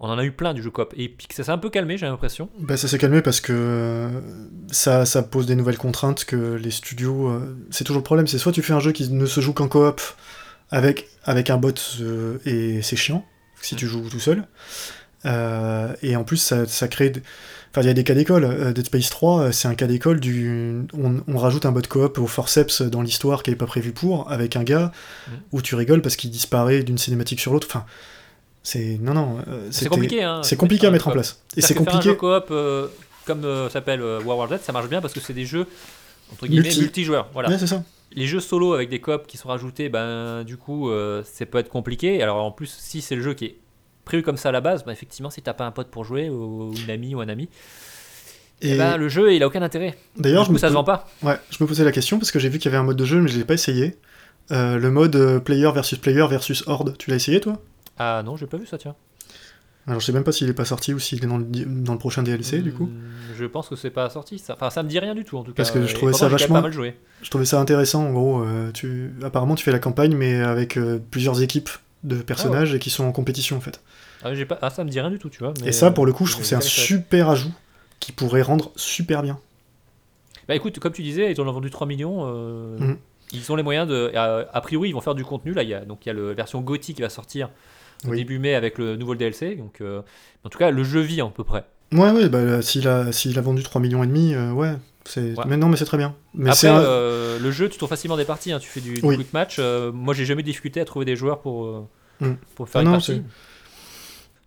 on 0.00 0.08
en 0.08 0.18
a 0.18 0.24
eu 0.24 0.32
plein 0.32 0.54
du 0.54 0.62
jeu 0.62 0.70
coop 0.70 0.92
et 0.96 1.08
puis 1.08 1.26
que 1.26 1.34
ça 1.34 1.44
s'est 1.44 1.52
un 1.52 1.58
peu 1.58 1.70
calmé, 1.70 1.96
j'ai 1.98 2.06
l'impression. 2.06 2.48
Bah, 2.58 2.76
ça 2.76 2.88
s'est 2.88 2.98
calmé 2.98 3.20
parce 3.22 3.40
que 3.40 3.52
euh, 3.54 4.20
ça, 4.70 5.04
ça 5.06 5.22
pose 5.22 5.46
des 5.46 5.54
nouvelles 5.56 5.78
contraintes 5.78 6.24
que 6.24 6.54
les 6.54 6.70
studios. 6.70 7.28
euh, 7.28 7.56
c'est 7.70 7.84
toujours 7.84 8.00
le 8.00 8.04
problème, 8.04 8.26
c'est 8.26 8.38
soit 8.38 8.50
tu 8.52 8.62
fais 8.62 8.72
un 8.72 8.80
jeu 8.80 8.92
qui 8.92 9.08
ne 9.12 9.26
se 9.26 9.40
joue 9.40 9.52
qu'en 9.52 9.68
coop 9.68 10.00
avec, 10.70 11.06
avec 11.24 11.50
un 11.50 11.58
bot 11.58 11.74
euh, 12.00 12.38
et 12.46 12.80
c'est 12.82 12.96
chiant 12.96 13.24
si 13.60 13.76
tu 13.76 13.86
joues 13.86 14.08
tout 14.10 14.20
seul. 14.20 14.46
Euh, 15.26 15.94
et 16.02 16.16
en 16.16 16.24
plus, 16.24 16.36
ça, 16.38 16.66
ça 16.66 16.88
crée. 16.88 17.10
d- 17.10 17.22
Enfin, 17.74 17.82
il 17.82 17.88
y 17.88 17.90
a 17.90 17.94
des 17.94 18.04
cas 18.04 18.14
d'école. 18.14 18.44
Euh, 18.44 18.72
Dead 18.72 18.86
Space 18.86 19.10
3, 19.10 19.40
euh, 19.40 19.52
c'est 19.52 19.66
un 19.66 19.74
cas 19.74 19.86
d'école 19.88 20.20
du. 20.20 20.86
On, 20.96 21.20
on 21.26 21.36
rajoute 21.38 21.66
un 21.66 21.72
bot 21.72 21.82
coop 21.88 22.18
au 22.18 22.28
forceps 22.28 22.82
dans 22.82 23.02
l'histoire 23.02 23.42
qui 23.42 23.50
n'est 23.50 23.56
pas 23.56 23.66
prévu 23.66 23.90
pour, 23.92 24.30
avec 24.30 24.54
un 24.54 24.62
gars 24.62 24.92
Mhm. 25.26 25.34
où 25.52 25.60
tu 25.62 25.74
rigoles 25.74 26.00
parce 26.00 26.14
qu'il 26.16 26.30
disparaît 26.30 26.84
d'une 26.84 26.98
cinématique 26.98 27.40
sur 27.40 27.52
l'autre. 27.52 27.66
Enfin, 27.68 27.84
c'est. 28.62 28.98
Non, 29.00 29.12
non. 29.14 29.38
euh, 29.48 29.66
C'est 29.72 29.88
compliqué, 29.88 30.22
hein. 30.22 30.40
C'est 30.44 30.56
compliqué 30.56 30.86
à 30.86 30.90
mettre 30.92 31.08
en 31.08 31.10
coop. 31.10 31.16
place. 31.16 31.42
Et 31.56 31.62
c'est 31.62 31.74
que 31.74 31.80
faire 31.82 31.88
un 31.94 31.96
compliqué. 31.96 32.10
jeu 32.10 32.14
coop 32.14 32.46
euh, 32.52 32.86
comme 33.26 33.44
euh, 33.44 33.68
s'appelle 33.68 34.00
euh, 34.02 34.20
War 34.22 34.48
Z, 34.48 34.60
ça 34.62 34.72
marche 34.72 34.88
bien 34.88 35.00
parce 35.00 35.12
que 35.12 35.20
c'est 35.20 35.32
des 35.34 35.44
jeux 35.46 35.66
entre 36.32 36.46
guillemets 36.46 36.62
Multi. 36.68 36.80
multijoueurs. 36.80 37.28
Voilà. 37.32 37.48
Ouais, 37.48 37.58
c'est 37.58 37.66
ça. 37.66 37.82
Les 38.16 38.26
jeux 38.28 38.38
solo 38.40 38.74
avec 38.74 38.88
des 38.90 39.00
coops 39.00 39.26
qui 39.26 39.36
sont 39.36 39.48
rajoutés, 39.48 39.88
ben 39.88 40.44
du 40.44 40.56
coup, 40.56 40.88
euh, 40.90 41.22
ça 41.24 41.44
peut 41.46 41.58
être 41.58 41.68
compliqué. 41.68 42.22
Alors 42.22 42.36
en 42.44 42.52
plus, 42.52 42.72
si 42.78 43.00
c'est 43.02 43.16
le 43.16 43.22
jeu 43.22 43.34
qui 43.34 43.46
est 43.46 43.56
prévu 44.04 44.22
comme 44.22 44.36
ça 44.36 44.50
à 44.50 44.52
la 44.52 44.60
base, 44.60 44.84
ben, 44.84 44.92
effectivement, 44.92 45.30
si 45.30 45.42
t'as 45.42 45.54
pas 45.54 45.64
un 45.66 45.70
pote 45.70 45.88
pour 45.88 46.04
jouer 46.04 46.28
ou 46.30 46.72
une 46.84 46.90
amie 46.90 47.14
ou 47.14 47.20
un 47.20 47.28
ami, 47.28 47.48
Et 48.62 48.72
Et 48.74 48.78
ben, 48.78 48.96
le 48.96 49.08
jeu, 49.08 49.32
il 49.34 49.42
a 49.42 49.46
aucun 49.46 49.62
intérêt. 49.62 49.96
d'ailleurs, 50.16 50.44
je 50.44 50.52
me, 50.52 50.58
ça 50.58 50.68
se 50.68 50.74
vend 50.74 50.84
pas. 50.84 51.08
ouais, 51.22 51.38
je 51.50 51.62
me 51.62 51.66
posais 51.68 51.84
la 51.84 51.92
question 51.92 52.18
parce 52.18 52.30
que 52.30 52.38
j'ai 52.38 52.48
vu 52.48 52.58
qu'il 52.58 52.70
y 52.70 52.74
avait 52.74 52.80
un 52.80 52.84
mode 52.86 52.96
de 52.96 53.04
jeu, 53.04 53.20
mais 53.20 53.28
je 53.28 53.36
l'ai 53.38 53.44
pas 53.44 53.54
essayé. 53.54 53.96
Euh, 54.52 54.78
le 54.78 54.90
mode 54.90 55.16
euh, 55.16 55.40
player 55.40 55.70
versus 55.72 55.98
player 55.98 56.26
versus 56.28 56.64
horde, 56.66 56.96
tu 56.98 57.10
l'as 57.10 57.16
essayé 57.16 57.40
toi? 57.40 57.60
Ah 57.98 58.22
non, 58.24 58.36
j'ai 58.36 58.46
pas 58.46 58.56
vu 58.58 58.66
ça, 58.66 58.76
tiens. 58.78 58.94
Alors 59.86 60.00
je 60.00 60.06
sais 60.06 60.12
même 60.12 60.24
pas 60.24 60.32
s'il 60.32 60.48
est 60.48 60.54
pas 60.54 60.64
sorti 60.64 60.94
ou 60.94 60.98
s'il 60.98 61.22
est 61.22 61.26
dans 61.26 61.36
le, 61.36 61.44
di- 61.44 61.66
dans 61.66 61.92
le 61.92 61.98
prochain 61.98 62.22
DLC 62.22 62.60
du 62.62 62.72
coup. 62.72 62.86
Hmm, 62.86 63.34
Je 63.36 63.44
pense 63.44 63.68
que 63.68 63.76
c'est 63.76 63.90
pas 63.90 64.08
sorti 64.08 64.38
ça. 64.38 64.54
Enfin, 64.54 64.70
ça 64.70 64.82
me 64.82 64.88
dit 64.88 64.98
rien 64.98 65.14
du 65.14 65.24
tout 65.24 65.36
en 65.36 65.42
tout 65.44 65.50
cas. 65.52 65.56
Parce 65.56 65.70
que 65.70 65.86
je 65.86 65.94
trouvais 65.94 66.14
ça 66.14 66.26
vachement- 66.28 66.54
même 66.54 66.62
pas 66.62 66.68
mal 66.68 66.72
joué. 66.72 66.96
Je 67.22 67.28
trouvais 67.28 67.44
ça 67.44 67.60
intéressant 67.60 68.06
en 68.06 68.12
gros. 68.12 68.42
euh, 68.42 68.70
tu... 68.72 69.12
Apparemment 69.22 69.54
tu 69.56 69.62
fais 69.64 69.72
la 69.72 69.78
campagne 69.78 70.16
mais 70.16 70.40
avec 70.40 70.78
euh, 70.78 70.98
plusieurs 71.10 71.42
équipes 71.42 71.68
de 72.04 72.16
personnages 72.22 72.74
et 72.74 72.78
qui 72.78 72.90
sont 72.90 73.04
en 73.04 73.12
compétition 73.12 73.56
en 73.56 73.60
fait. 73.60 73.80
Ah, 74.22 74.34
j'ai 74.34 74.46
pas... 74.46 74.58
ah, 74.62 74.70
ça 74.70 74.84
me 74.84 74.90
dit 74.90 75.00
rien 75.00 75.10
du 75.10 75.18
tout, 75.18 75.28
tu 75.30 75.40
vois. 75.40 75.52
mais- 75.60 75.68
et 75.68 75.72
ça 75.72 75.90
pour 75.90 76.06
le 76.06 76.12
coup 76.12 76.24
je 76.26 76.32
trouve 76.32 76.42
que 76.44 76.48
c'est 76.48 76.54
un 76.54 76.60
super 76.60 77.30
ajout 77.30 77.52
qui 78.00 78.12
pourrait 78.12 78.42
rendre 78.42 78.70
super 78.76 79.22
bien. 79.22 79.38
Bah 80.48 80.54
écoute, 80.54 80.78
comme 80.78 80.92
tu 80.92 81.02
disais, 81.02 81.32
ils 81.32 81.40
en 81.40 81.48
ont 81.48 81.52
vendu 81.52 81.70
3 81.70 81.86
millions. 81.86 82.24
euh, 82.26 82.76
Mhm. 82.78 82.96
Ils 83.32 83.50
ont 83.50 83.56
les 83.56 83.62
moyens 83.62 83.88
de. 83.88 84.12
A, 84.14 84.46
a 84.52 84.60
priori, 84.60 84.90
ils 84.90 84.92
vont 84.92 85.00
faire 85.00 85.14
du 85.14 85.24
contenu. 85.24 85.54
Là, 85.54 85.62
il 85.62 85.68
y 85.70 85.74
a, 85.74 85.84
donc 85.84 86.04
il 86.04 86.08
y 86.08 86.10
a 86.10 86.14
la 86.14 86.34
version 86.34 86.60
Gothic 86.60 86.96
qui 86.96 87.02
va 87.02 87.08
sortir 87.08 87.48
au 88.06 88.10
Oui. 88.10 88.18
début 88.18 88.38
mai 88.38 88.54
avec 88.54 88.76
le 88.78 88.96
nouveau 88.96 89.14
DLC. 89.14 89.56
Donc, 89.56 89.80
euh, 89.80 90.02
en 90.44 90.50
tout 90.50 90.58
cas, 90.58 90.70
le 90.70 90.84
jeu 90.84 91.00
vit 91.00 91.20
à 91.22 91.26
peu 91.26 91.42
près. 91.44 91.64
Ouais 91.92 92.10
ouais 92.10 92.28
bah 92.28 92.60
s'il 92.60 92.86
a, 92.88 93.06
a 93.06 93.40
vendu 93.40 93.62
3 93.62 93.80
millions 93.80 94.04
et 94.04 94.06
demi, 94.06 94.34
euh, 94.34 94.52
ouais. 94.52 94.74
Ouais. 95.16 95.34
Mais 95.46 95.56
non 95.56 95.68
mais 95.68 95.76
c'est 95.76 95.84
très 95.84 95.98
bien. 95.98 96.14
Mais 96.34 96.50
Après, 96.50 96.68
un- 96.68 96.78
euh, 96.80 97.38
le 97.38 97.50
jeu, 97.50 97.68
tu 97.68 97.76
trouves 97.76 97.88
facilement 97.90 98.16
des 98.16 98.24
parties. 98.24 98.52
hein. 98.52 98.58
Tu 98.58 98.68
fais 98.68 98.80
du, 98.80 98.94
du 98.94 99.00
Oui. 99.04 99.16
quick 99.16 99.32
match. 99.32 99.56
Euh, 99.58 99.92
moi, 99.92 100.14
j'ai 100.14 100.24
jamais 100.24 100.40
eu 100.40 100.44
de 100.44 100.48
difficulté 100.48 100.80
à 100.80 100.84
trouver 100.84 101.04
des 101.04 101.14
joueurs 101.16 101.40
pour, 101.40 101.66
euh, 101.66 101.86
Mhm. 102.20 102.36
pour 102.54 102.68
faire 102.68 102.78
Ah 102.80 102.82
une 102.82 102.88
non, 102.88 102.94
partie. 102.94 103.22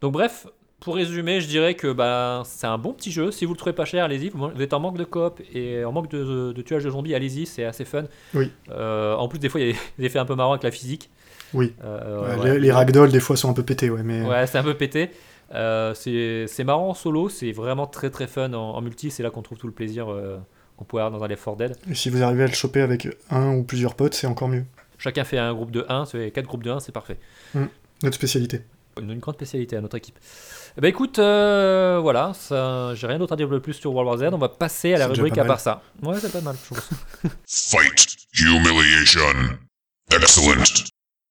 Donc, 0.02 0.14
bref. 0.14 0.48
Pour 0.80 0.96
résumer, 0.96 1.42
je 1.42 1.48
dirais 1.48 1.74
que 1.74 1.92
bah, 1.92 2.44
c'est 2.46 2.68
un 2.68 2.78
bon 2.78 2.94
petit 2.94 3.12
jeu. 3.12 3.32
Si 3.32 3.46
vous 3.46 3.54
le 3.54 3.58
trouvez 3.58 3.74
pas 3.74 3.84
cher, 3.84 4.06
allez-y. 4.06 4.30
Vous 4.30 4.50
êtes 4.62 4.74
en 4.74 4.80
manque 4.80 4.96
de 4.98 5.04
coop 5.06 5.42
et 5.54 5.84
en 5.84 5.92
manque 5.92 6.10
de, 6.12 6.54
de 6.54 6.62
tuage 6.62 6.84
de 6.84 6.92
zombies, 6.92 7.16
allez-y, 7.16 7.48
c'est 7.48 7.66
assez 7.66 7.84
fun. 7.84 8.04
Oui. 8.36 8.52
Euh, 8.70 9.16
en 9.16 9.28
plus, 9.28 9.40
des 9.40 9.50
fois, 9.50 9.60
il 9.60 9.70
y 9.70 9.72
a 9.72 9.76
des 9.98 10.06
effets 10.06 10.20
un 10.20 10.26
peu 10.26 10.36
marrants 10.36 10.52
avec 10.54 10.64
la 10.64 10.70
physique. 10.72 11.10
Oui. 11.56 11.74
Ouais, 11.84 12.38
ouais. 12.44 12.52
les, 12.54 12.60
les 12.60 12.72
ragdoll 12.72 13.10
des 13.12 13.20
fois 13.20 13.36
sont 13.38 13.50
un 13.50 13.54
peu 13.54 13.64
pétés 13.64 13.90
ouais 13.90 14.04
mais. 14.04 14.22
Ouais, 14.22 14.46
c'est 14.48 14.58
un 14.60 14.64
peu 14.64 14.76
pété. 14.76 15.10
Euh, 15.54 15.94
c'est 15.94 16.46
c'est 16.48 16.64
marrant 16.64 16.90
en 16.90 16.94
solo, 16.94 17.30
c'est 17.30 17.52
vraiment 17.52 17.88
très 17.88 18.10
très 18.10 18.28
fun 18.28 18.54
en, 18.54 18.72
en 18.76 18.82
multi. 18.82 19.12
C'est 19.12 19.24
là 19.24 19.30
qu'on 19.30 19.42
trouve 19.42 19.58
tout 19.58 19.68
le 19.68 19.74
plaisir 19.74 20.12
euh, 20.12 20.38
qu'on 20.76 20.86
pourrait 20.86 21.04
avoir 21.04 21.20
dans 21.20 21.26
un 21.26 21.28
Left 21.28 21.44
4 21.44 21.58
Dead. 21.58 21.78
Et 21.90 21.96
si 21.96 22.10
vous 22.10 22.22
arrivez 22.22 22.44
à 22.44 22.48
le 22.48 22.54
choper 22.54 22.82
avec 22.82 23.08
un 23.30 23.54
ou 23.56 23.64
plusieurs 23.64 23.96
potes, 23.96 24.14
c'est 24.14 24.28
encore 24.28 24.48
mieux. 24.50 24.66
Chacun 24.98 25.24
fait 25.24 25.38
un 25.38 25.54
groupe 25.54 25.72
de 25.72 25.86
1, 25.88 26.06
c'est 26.06 26.32
4 26.32 26.46
groupes 26.46 26.64
de 26.64 26.72
1, 26.72 26.80
c'est 26.80 26.92
parfait. 26.92 27.18
Notre 28.04 28.16
spécialité. 28.16 28.62
Une, 29.00 29.12
une 29.12 29.20
grande 29.20 29.36
spécialité 29.36 29.76
à 29.78 29.82
notre 29.82 29.96
équipe. 29.96 30.18
Eh 30.78 30.82
ben 30.82 30.88
écoute, 30.90 31.18
euh, 31.20 32.00
voilà, 32.02 32.32
j'ai 32.96 33.08
rien 33.08 33.18
d'autre 33.20 33.34
à 33.34 33.36
dire 33.36 33.48
de 33.48 33.58
plus 33.60 33.74
sur 33.74 33.94
World 33.94 34.08
War 34.22 34.30
Z. 34.32 34.34
On 34.34 34.38
va 34.38 34.50
passer 34.50 34.94
à 34.94 34.98
la 34.98 35.08
rubrique 35.08 35.38
à 35.38 35.46
part 35.46 35.60
ça. 35.60 35.82
Ouais, 36.04 36.20
c'est 36.20 36.32
pas 36.32 36.42
mal, 36.42 36.56
je 36.60 36.66
trouve. 36.66 36.82
Fight. 37.48 38.18
Humiliation. 38.40 39.22
Excellent. 40.12 40.64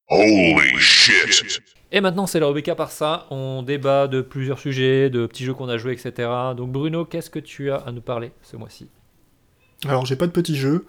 Holy 0.09 0.79
shit. 0.79 1.61
Et 1.93 2.01
maintenant, 2.01 2.27
c'est 2.27 2.41
la 2.41 2.49
à 2.49 2.75
part 2.75 2.91
ça. 2.91 3.27
On 3.31 3.63
débat 3.63 4.09
de 4.09 4.21
plusieurs 4.21 4.59
sujets, 4.59 5.09
de 5.09 5.27
petits 5.27 5.45
jeux 5.45 5.55
qu'on 5.55 5.69
a 5.69 5.79
joués, 5.79 5.93
etc. 5.93 6.29
Donc 6.57 6.73
Bruno, 6.73 7.05
qu'est-ce 7.05 7.31
que 7.31 7.39
tu 7.39 7.71
as 7.71 7.77
à 7.77 7.93
nous 7.93 8.01
parler 8.01 8.33
ce 8.43 8.57
mois-ci? 8.57 8.89
Alors, 9.85 10.07
j'ai 10.07 10.17
pas 10.17 10.27
de 10.27 10.33
petits 10.33 10.57
jeux. 10.57 10.87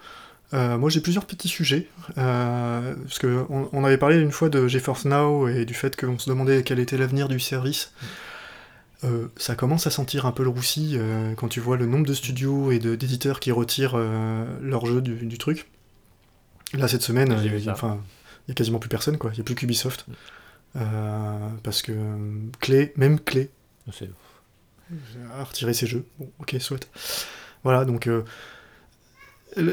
Euh, 0.54 0.78
moi, 0.78 0.90
j'ai 0.90 1.00
plusieurs 1.00 1.26
petits 1.26 1.48
sujets. 1.48 1.86
euh, 2.16 2.94
parce 2.96 3.18
que 3.18 3.44
on, 3.50 3.84
avait 3.84 3.98
parlé 3.98 4.18
une 4.18 4.32
fois 4.32 4.48
de 4.48 4.66
GeForce 4.66 5.04
Now 5.04 5.46
et 5.48 5.64
du 5.64 5.74
fait 5.74 5.94
qu'on 5.94 6.18
se 6.18 6.28
demandait 6.28 6.62
quel 6.62 6.78
était 6.78 6.96
l'avenir 6.96 7.28
du 7.28 7.38
service. 7.38 7.92
Euh, 9.04 9.28
ça 9.36 9.54
commence 9.54 9.86
à 9.86 9.90
sentir 9.90 10.26
un 10.26 10.32
peu 10.32 10.42
le 10.42 10.48
roussi 10.48 10.98
quand 11.36 11.48
tu 11.48 11.60
vois 11.60 11.76
le 11.76 11.86
nombre 11.86 12.06
de 12.06 12.14
studios 12.14 12.72
et 12.72 12.78
d'éditeurs 12.78 13.40
qui 13.40 13.52
retirent 13.52 13.96
leur 14.60 14.86
jeu 14.86 15.00
du, 15.00 15.14
du 15.26 15.38
truc. 15.38 15.70
Là, 16.74 16.88
cette 16.88 17.02
semaine, 17.02 17.34
il 17.44 17.52
y, 17.52 17.56
il 17.56 17.64
y 17.64 17.70
a 17.70 18.54
quasiment 18.54 18.78
plus 18.78 18.88
personne, 18.88 19.16
quoi. 19.16 19.30
Il 19.32 19.38
y 19.38 19.40
a 19.40 19.44
plus 19.44 19.54
qu'Ubisoft. 19.54 20.06
Euh, 20.76 21.48
parce 21.62 21.82
que 21.82 21.92
euh, 21.92 22.16
Clé, 22.60 22.92
même 22.96 23.18
Clé, 23.20 23.50
C'est- 23.92 24.10
à 25.38 25.44
retirer 25.44 25.74
ses 25.74 25.86
jeux. 25.86 26.06
Bon, 26.18 26.30
ok, 26.38 26.56
soit. 26.60 26.88
Voilà, 27.64 27.84
donc. 27.84 28.06
euh, 28.06 28.22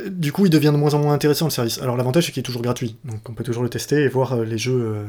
du 0.09 0.31
coup, 0.31 0.45
il 0.45 0.49
devient 0.49 0.71
de 0.71 0.77
moins 0.77 0.93
en 0.93 0.99
moins 0.99 1.13
intéressant 1.13 1.45
le 1.45 1.51
service. 1.51 1.81
Alors, 1.81 1.97
l'avantage, 1.97 2.25
c'est 2.25 2.31
qu'il 2.31 2.39
est 2.41 2.43
toujours 2.43 2.61
gratuit. 2.61 2.97
Donc, 3.03 3.27
on 3.29 3.33
peut 3.33 3.43
toujours 3.43 3.63
le 3.63 3.69
tester 3.69 4.03
et 4.03 4.07
voir 4.07 4.33
euh, 4.33 4.43
les 4.45 4.57
jeux. 4.57 4.73
euh, 4.95 5.05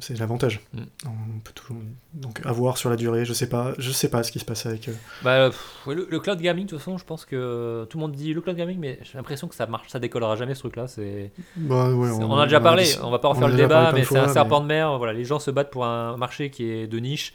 c'est- 0.00 0.18
l'avantage. 0.18 0.60
Mm. 0.72 0.80
On 1.06 1.38
peut 1.40 1.52
toujours. 1.54 1.76
Donc, 2.14 2.40
à 2.44 2.52
voir 2.52 2.76
sur 2.78 2.90
la 2.90 2.96
durée. 2.96 3.24
Je 3.24 3.32
sais 3.32 3.48
pas, 3.48 3.72
je 3.78 3.90
sais 3.90 4.08
pas 4.08 4.22
ce 4.22 4.30
qui 4.32 4.38
se 4.38 4.44
passe 4.44 4.66
avec. 4.66 4.88
euh, 4.88 4.92
Bah, 5.22 5.50
pff, 5.50 5.78
le, 5.88 6.06
le 6.10 6.20
cloud 6.20 6.40
gaming, 6.40 6.64
de 6.66 6.70
toute 6.70 6.78
façon, 6.78 6.98
je 6.98 7.04
pense 7.04 7.24
que 7.24 7.86
tout 7.90 7.98
le 7.98 8.02
monde 8.02 8.12
dit 8.12 8.32
le 8.34 8.40
cloud 8.40 8.56
gaming, 8.56 8.78
mais 8.78 8.98
j'ai 9.02 9.16
l'impression 9.18 9.48
que 9.48 9.54
ça 9.54 9.66
marche, 9.66 9.88
ça 9.90 9.98
décollera 9.98 10.36
jamais 10.36 10.54
ce 10.54 10.60
truc-là. 10.60 10.86
C'est, 10.86 11.32
Bah, 11.56 11.90
ouais, 11.92 12.10
on, 12.10 12.30
en 12.30 12.38
a 12.38 12.44
déjà 12.44 12.60
parlé, 12.60 12.84
on 13.02 13.10
va 13.10 13.18
pas 13.18 13.28
on 13.28 13.32
refaire 13.32 13.48
le 13.48 13.56
débat, 13.56 13.92
mais 13.92 14.04
c'est 14.04 14.18
un 14.18 14.28
serpent 14.28 14.60
de 14.60 14.66
mer. 14.66 14.96
Voilà, 14.98 15.12
les 15.12 15.24
gens 15.24 15.38
se 15.38 15.50
battent 15.50 15.70
pour 15.70 15.84
un 15.84 16.16
marché 16.16 16.50
qui 16.50 16.64
est 16.70 16.86
de 16.86 16.98
niche. 16.98 17.32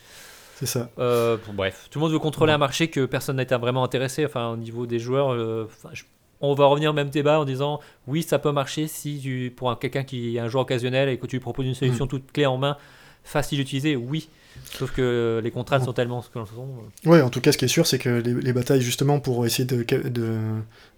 C'est 0.56 0.66
ça. 0.66 0.90
Euh, 1.00 1.38
bon, 1.48 1.54
bref, 1.54 1.88
tout 1.90 2.00
le 2.00 2.04
monde 2.04 2.12
veut 2.12 2.20
contrôler 2.20 2.52
un 2.52 2.58
marché 2.58 2.90
que 2.90 3.06
personne 3.06 3.38
n'a 3.38 3.44
été 3.44 3.56
vraiment 3.56 3.82
intéressé. 3.84 4.26
Enfin, 4.26 4.50
au 4.50 4.58
niveau 4.58 4.86
des 4.86 5.00
joueurs, 5.00 5.32
euh, 5.32 5.70
je- 5.94 6.04
on 6.42 6.54
va 6.54 6.66
revenir 6.66 6.92
au 6.92 6.94
même 6.94 7.10
débat 7.10 7.40
en 7.40 7.46
disant 7.46 7.80
oui, 8.08 8.24
ça 8.24 8.40
peut 8.40 8.52
marcher 8.52 8.88
si 8.88 9.20
tu, 9.22 9.54
pour 9.56 9.70
un- 9.72 9.76
quelqu'un 9.76 10.04
qui 10.04 10.36
est 10.36 10.40
un 10.40 10.48
joueur 10.48 10.64
occasionnel 10.64 11.10
et 11.10 11.18
que 11.18 11.28
tu 11.28 11.36
lui 11.38 11.42
proposes 11.42 11.66
une 11.66 11.76
solution 11.76 12.06
Mm. 12.06 12.10
toute 12.10 12.32
clé 12.32 12.46
en 12.46 12.58
main, 12.58 12.78
facile 13.24 13.58
d'utiliser, 13.60 13.96
oui. 13.96 14.30
Sauf 14.78 14.92
que 14.92 15.40
les 15.44 15.52
contraintes 15.52 15.86
sont 15.86 15.94
tellement 15.94 16.22
ce 16.22 16.30
Ouais, 17.06 17.22
en 17.22 17.30
tout 17.30 17.40
cas, 17.40 17.52
ce 17.52 17.58
qui 17.58 17.66
est 17.66 17.70
sûr, 17.70 17.88
c'est 17.88 17.98
que 18.00 18.10
les, 18.10 18.34
les 18.34 18.52
batailles, 18.52 18.82
justement, 18.82 19.20
pour 19.20 19.46
essayer 19.46 19.64
de, 19.64 19.84
de, 20.10 20.38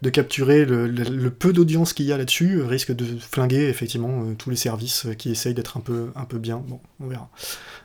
de 0.02 0.10
capturer 0.10 0.66
le, 0.66 0.88
le- 0.88 1.04
le 1.04 1.30
peu 1.30 1.54
d'audience 1.54 1.94
qu'il 1.94 2.06
y 2.08 2.12
a 2.14 2.18
là-dessus, 2.18 2.56
euh, 2.60 2.66
risquent 2.66 2.94
de 2.96 3.06
flinguer, 3.20 3.68
effectivement, 3.70 4.24
euh, 4.24 4.34
tous 4.36 4.50
les 4.50 4.56
services 4.56 5.06
euh, 5.06 5.14
qui 5.14 5.30
essayent 5.32 5.54
d'être 5.54 5.78
un 5.78 5.82
peu, 5.82 6.12
un 6.16 6.26
peu 6.26 6.40
bien. 6.40 6.64
Bon, 6.68 6.80
on 7.02 7.08
verra. 7.08 7.30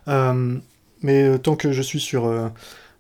Euh, 0.09 0.57
mais 1.03 1.39
tant 1.41 1.57
que 1.57 1.73
je 1.73 1.83
suis 1.83 2.01
sur... 2.01 2.27
euh, 2.27 2.49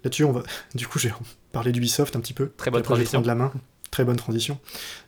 là-dessus, 0.04 0.24
on 0.24 0.32
va... 0.32 0.42
Du 0.74 0.86
coup, 0.86 0.98
j'ai 0.98 1.12
parlé 1.52 1.72
d'Ubisoft 1.72 2.14
un 2.16 2.20
petit 2.20 2.34
peu. 2.34 2.50
Très 2.57 2.70
bonne 2.70 2.82
transition. 2.82 3.20
prendre 3.22 3.28
la 3.28 3.34
main. 3.36 3.52
Très 3.97 4.05
bonne 4.05 4.16
transition. 4.16 4.59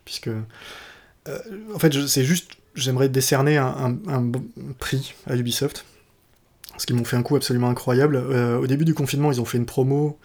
Puisque... 0.06 0.28
euh, 0.28 1.38
en 1.74 1.78
fait, 1.78 1.92
c'est 2.06 2.24
juste... 2.24 2.52
J'aimerais 2.74 3.10
décerner 3.10 3.58
un, 3.58 3.66
un- 3.66 4.08
un 4.08 4.20
bon 4.22 4.42
prix 4.78 5.12
à 5.26 5.36
Ubisoft. 5.36 5.84
Parce 6.70 6.86
qu'ils 6.86 6.96
m'ont 6.96 7.04
fait 7.04 7.16
un 7.18 7.22
coup 7.22 7.36
absolument 7.36 7.68
incroyable. 7.68 8.16
Euh, 8.16 8.56
au 8.58 8.66
début 8.66 8.86
du 8.86 8.94
confinement, 8.94 9.30
ils 9.30 9.42
ont 9.42 9.44
fait 9.44 9.58
une 9.58 9.66
promo 9.66 10.18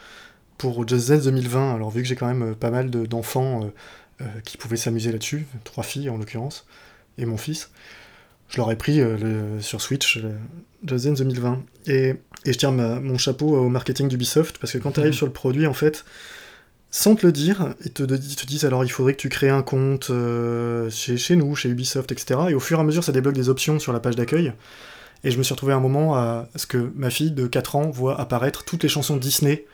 pour 0.58 0.88
Just 0.88 1.10
Dance 1.10 1.24
2020. 1.26 1.76
Alors, 1.76 1.90
vu 1.92 2.02
que 2.04 2.08
j'ai 2.08 2.16
quand 2.16 2.28
même 2.28 2.52
euh, 2.52 2.54
pas 2.54 2.70
mal 2.72 2.90
de- 2.90 3.06
d'enfants 3.06 3.70
qui 4.46 4.56
pouvaient 4.56 4.78
s'amuser 4.78 5.12
là-dessus, 5.12 5.46
trois 5.66 5.84
filles 5.84 6.10
en 6.10 6.16
l'occurrence, 6.16 6.66
et 7.18 7.26
mon 7.26 7.36
fils, 7.36 7.70
je 8.48 8.56
leur 8.56 8.72
ai 8.72 8.78
pris 8.78 9.02
euh, 9.02 9.18
le- 9.18 9.62
sur 9.62 9.82
Switch 9.82 10.24
Just 10.88 11.06
Dance 11.06 11.18
2020. 11.18 11.62
Et, 11.88 12.16
et 12.46 12.54
je 12.54 12.58
tire 12.58 12.72
ma- 12.72 13.02
mon 13.02 13.18
chapeau 13.18 13.58
au 13.58 13.68
marketing 13.68 14.08
d'Ubisoft, 14.08 14.60
parce 14.60 14.72
que 14.72 14.78
quand 14.78 14.92
tu 14.94 15.02
arrives 15.02 15.12
Mhm. 15.12 15.18
sur 15.18 15.26
le 15.26 15.34
produit, 15.34 15.68
en 15.68 15.74
fait, 15.74 16.06
sans 16.96 17.16
te 17.16 17.26
le 17.26 17.32
dire, 17.32 17.74
ils 17.84 17.92
te, 17.92 18.04
ils 18.04 18.36
te 18.36 18.46
disent 18.46 18.66
alors 18.66 18.86
il 18.86 18.90
faudrait 18.90 19.14
que 19.14 19.20
tu 19.20 19.28
crées 19.30 19.50
un 19.50 19.64
compte 19.64 20.12
euh, 20.12 20.92
chez, 20.92 21.18
chez 21.18 21.36
nous, 21.36 21.56
chez 21.56 21.70
Ubisoft, 21.70 22.12
etc. 22.12 22.40
Et 22.50 22.54
au 22.54 22.60
fur 22.60 22.78
et 22.78 22.82
à 22.82 22.84
mesure, 22.84 23.04
ça 23.04 23.12
débloque 23.12 23.34
des 23.34 23.50
options 23.50 23.80
sur 23.80 23.94
la 23.94 24.00
page 24.00 24.16
d'accueil. 24.16 24.54
Et 25.24 25.32
je 25.32 25.38
me 25.40 25.44
suis 25.44 25.54
retrouvé 25.56 25.74
à 25.74 25.78
un 25.78 25.80
moment 25.80 26.16
à 26.16 26.48
ce 26.56 26.68
que 26.68 26.92
ma 26.96 27.10
fille 27.10 27.32
de 27.32 27.48
4 27.48 27.78
ans 27.78 27.90
voit 27.90 28.22
apparaître 28.22 28.64
toutes 28.64 28.84
les 28.84 28.90
chansons 28.90 29.18
Disney 29.18 29.66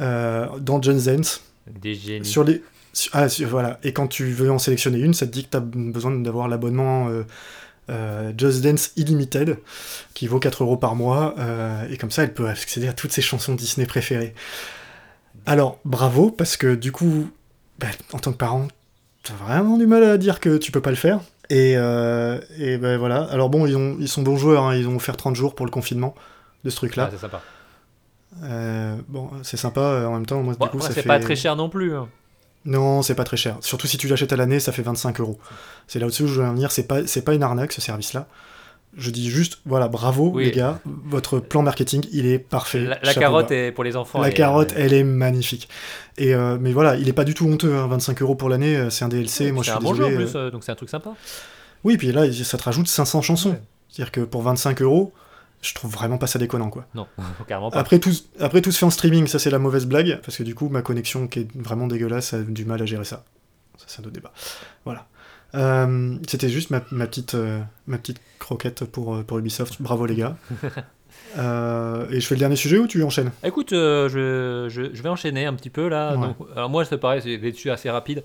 euh, 0.00 0.46
dans 0.60 0.80
Just 0.80 1.06
Dance 1.06 1.40
Des 1.82 1.94
génies. 1.96 2.24
sur 2.24 2.44
les. 2.44 2.62
sur- 2.92 3.10
ah, 3.14 3.28
sur- 3.28 3.48
voilà. 3.48 3.80
Et 3.82 3.92
quand 3.92 4.06
tu 4.06 4.26
veux 4.26 4.50
en 4.52 4.58
sélectionner 4.60 4.98
une, 5.00 5.14
ça 5.14 5.26
te 5.26 5.32
dit 5.32 5.44
que 5.46 5.50
tu 5.50 5.56
as 5.56 5.60
besoin 5.60 6.12
d'avoir 6.12 6.46
l'abonnement 6.46 7.08
euh, 7.08 7.24
euh, 7.90 8.32
Just 8.38 8.60
Dance 8.62 8.92
Illimited, 8.96 9.58
qui 10.14 10.28
vaut 10.28 10.38
4 10.38 10.62
euros 10.62 10.76
par 10.76 10.94
mois. 10.94 11.34
et 11.90 11.96
comme 11.96 12.10
ça, 12.12 12.22
elle 12.22 12.34
peut 12.34 12.46
accéder 12.48 12.86
à 12.86 12.92
toutes 12.92 13.12
ses 13.12 13.22
chansons 13.22 13.54
Disney 13.56 13.86
préférées. 13.86 14.32
Alors, 15.46 15.78
bravo, 15.84 16.30
parce 16.30 16.56
que 16.56 16.74
du 16.74 16.92
coup, 16.92 17.30
bah, 17.78 17.86
en 18.12 18.18
tant 18.18 18.32
que 18.32 18.36
parent, 18.36 18.66
t'as 19.22 19.34
vraiment 19.34 19.76
du 19.78 19.86
mal 19.86 20.02
à 20.04 20.18
dire 20.18 20.40
que 20.40 20.56
tu 20.58 20.72
peux 20.72 20.80
pas 20.80 20.90
le 20.90 20.96
faire. 20.96 21.20
Et, 21.50 21.74
euh, 21.76 22.40
et 22.58 22.76
ben 22.76 22.98
voilà. 22.98 23.22
Alors 23.30 23.48
bon, 23.50 23.66
ils, 23.66 23.76
ont, 23.76 23.96
ils 24.00 24.08
sont 24.08 24.22
bons 24.22 24.36
joueurs, 24.36 24.64
hein, 24.64 24.74
ils 24.74 24.88
ont 24.88 24.96
offert 24.96 25.16
30 25.16 25.36
jours 25.36 25.54
pour 25.54 25.64
le 25.64 25.70
confinement 25.70 26.14
de 26.64 26.70
ce 26.70 26.76
Ah, 26.76 26.78
truc-là. 26.78 27.08
c'est 27.12 27.18
sympa. 27.18 27.40
Euh, 28.42 28.96
bon, 29.08 29.30
c'est 29.42 29.56
sympa, 29.56 29.80
euh, 29.80 30.06
en 30.06 30.14
même 30.14 30.26
temps, 30.26 30.42
moi, 30.42 30.54
Bon, 30.58 30.66
du 30.66 30.70
coup, 30.72 30.76
après, 30.78 30.88
ça 30.88 30.94
c'est 30.94 31.02
fait... 31.02 31.08
pas 31.08 31.20
très 31.20 31.36
cher 31.36 31.54
non 31.56 31.68
plus. 31.68 31.94
hein. 31.96 32.08
Non, 32.64 33.02
c'est 33.02 33.14
pas 33.14 33.22
très 33.22 33.36
cher. 33.36 33.56
Surtout 33.60 33.86
si 33.86 33.96
tu 33.96 34.08
l'achètes 34.08 34.32
à 34.32 34.36
l'année, 34.36 34.58
ça 34.58 34.72
fait 34.72 34.82
25 34.82 35.20
euros. 35.20 35.38
C'est 35.86 36.00
là-dessus 36.00 36.24
où 36.24 36.26
je 36.26 36.40
veux 36.40 36.46
en 36.46 36.52
venir. 36.52 36.72
C'est 36.72 36.82
pas, 36.88 37.06
c'est 37.06 37.22
pas 37.22 37.34
une 37.34 37.44
arnaque 37.44 37.70
ce 37.72 37.80
service-là. 37.80 38.26
Je 38.96 39.10
dis 39.10 39.28
juste, 39.30 39.58
voilà, 39.66 39.88
bravo 39.88 40.30
Oui. 40.34 40.46
les 40.46 40.50
gars, 40.52 40.80
votre 41.04 41.38
plan 41.38 41.62
marketing, 41.62 42.06
il 42.12 42.26
est 42.26 42.38
parfait. 42.38 42.80
La, 42.80 43.14
carotte 43.14 43.50
est 43.50 43.70
pour 43.70 43.84
les 43.84 43.94
enfants. 43.94 44.22
La 44.22 44.30
carotte, 44.30 44.72
euh, 44.72 44.78
elle 44.78 44.94
est 44.94 45.04
magnifique. 45.04 45.68
Et 46.16 46.34
euh, 46.34 46.56
mais 46.58 46.72
voilà, 46.72 46.96
il 46.96 47.06
est 47.08 47.12
pas 47.12 47.24
du 47.24 47.34
tout 47.34 47.46
honteux. 47.46 47.74
hein, 47.76 47.86
25 47.88 48.22
euros 48.22 48.34
pour 48.34 48.48
l'année, 48.48 48.76
euh, 48.76 48.90
c'est 48.90 49.04
un 49.04 49.08
DLC. 49.08 49.52
moi, 49.52 49.62
je 49.62 49.70
suis 49.70 49.76
un 49.78 49.80
bon 49.80 49.94
jeu 49.94 50.04
en 50.04 50.08
désolé. 50.08 50.24
plus, 50.24 50.36
euh, 50.36 50.50
donc 50.50 50.64
c'est 50.64 50.72
un 50.72 50.76
truc 50.76 50.88
sympa. 50.88 51.14
Oui, 51.84 51.98
puis 51.98 52.10
là, 52.10 52.32
ça 52.32 52.56
te 52.56 52.62
rajoute 52.62 52.88
500 52.88 53.20
chansons. 53.20 53.50
Ouais. 53.50 53.60
C'est-à-dire 53.90 54.12
que 54.12 54.20
pour 54.22 54.42
25 54.42 54.80
euros, 54.80 55.12
je 55.60 55.74
trouve 55.74 55.90
vraiment 55.90 56.16
pas 56.16 56.26
ça 56.26 56.38
déconnant 56.38 56.70
quoi. 56.70 56.86
Non, 56.94 57.06
carrément 57.48 57.70
pas. 57.70 57.78
Après 57.78 57.98
tout, 57.98 58.12
après 58.40 58.62
tout 58.62 58.72
se 58.72 58.78
fait 58.78 58.86
en 58.86 58.90
streaming, 58.90 59.26
ça 59.26 59.38
c'est 59.38 59.50
la 59.50 59.58
mauvaise 59.58 59.86
blague, 59.86 60.20
parce 60.24 60.36
que 60.38 60.42
du 60.42 60.54
coup 60.54 60.68
ma 60.68 60.80
connexion 60.82 61.26
qui 61.28 61.40
est 61.40 61.48
vraiment 61.54 61.86
dégueulasse 61.86 62.32
a 62.34 62.38
du 62.42 62.64
mal 62.64 62.80
à 62.80 62.86
gérer 62.86 63.04
ça. 63.04 63.24
Ça 63.76 63.84
c'est 63.88 64.00
un 64.00 64.04
autre 64.04 64.14
débat. 64.14 64.32
Voilà. 64.84 65.06
Euh, 65.56 66.16
C'était 66.28 66.48
juste 66.48 66.70
ma, 66.70 66.82
ma 66.90 67.06
petite, 67.06 67.34
euh, 67.34 67.60
ma 67.86 67.98
petite 67.98 68.20
croquette 68.38 68.84
pour, 68.84 69.14
euh, 69.16 69.22
pour 69.22 69.38
Ubisoft. 69.38 69.80
Bravo 69.80 70.06
les 70.06 70.16
gars. 70.16 70.36
Euh, 71.38 72.08
et 72.10 72.20
je 72.20 72.26
fais 72.26 72.34
le 72.34 72.38
dernier 72.40 72.56
sujet 72.56 72.78
ou 72.78 72.86
tu 72.86 73.02
enchaînes? 73.02 73.30
Écoute, 73.44 73.70
je, 73.70 74.66
je- 74.70 74.94
je 74.94 75.02
vais 75.02 75.08
enchaîner 75.08 75.44
un 75.44 75.52
petit 75.54 75.68
peu 75.70 75.88
là. 75.88 76.14
Ouais. 76.16 76.28
Donc, 76.28 76.36
alors 76.54 76.70
moi, 76.70 76.84
c'est 76.84 76.96
pareil, 76.98 77.20
c'est 77.22 77.36
dessus 77.38 77.70
assez 77.70 77.90
rapide. 77.90 78.22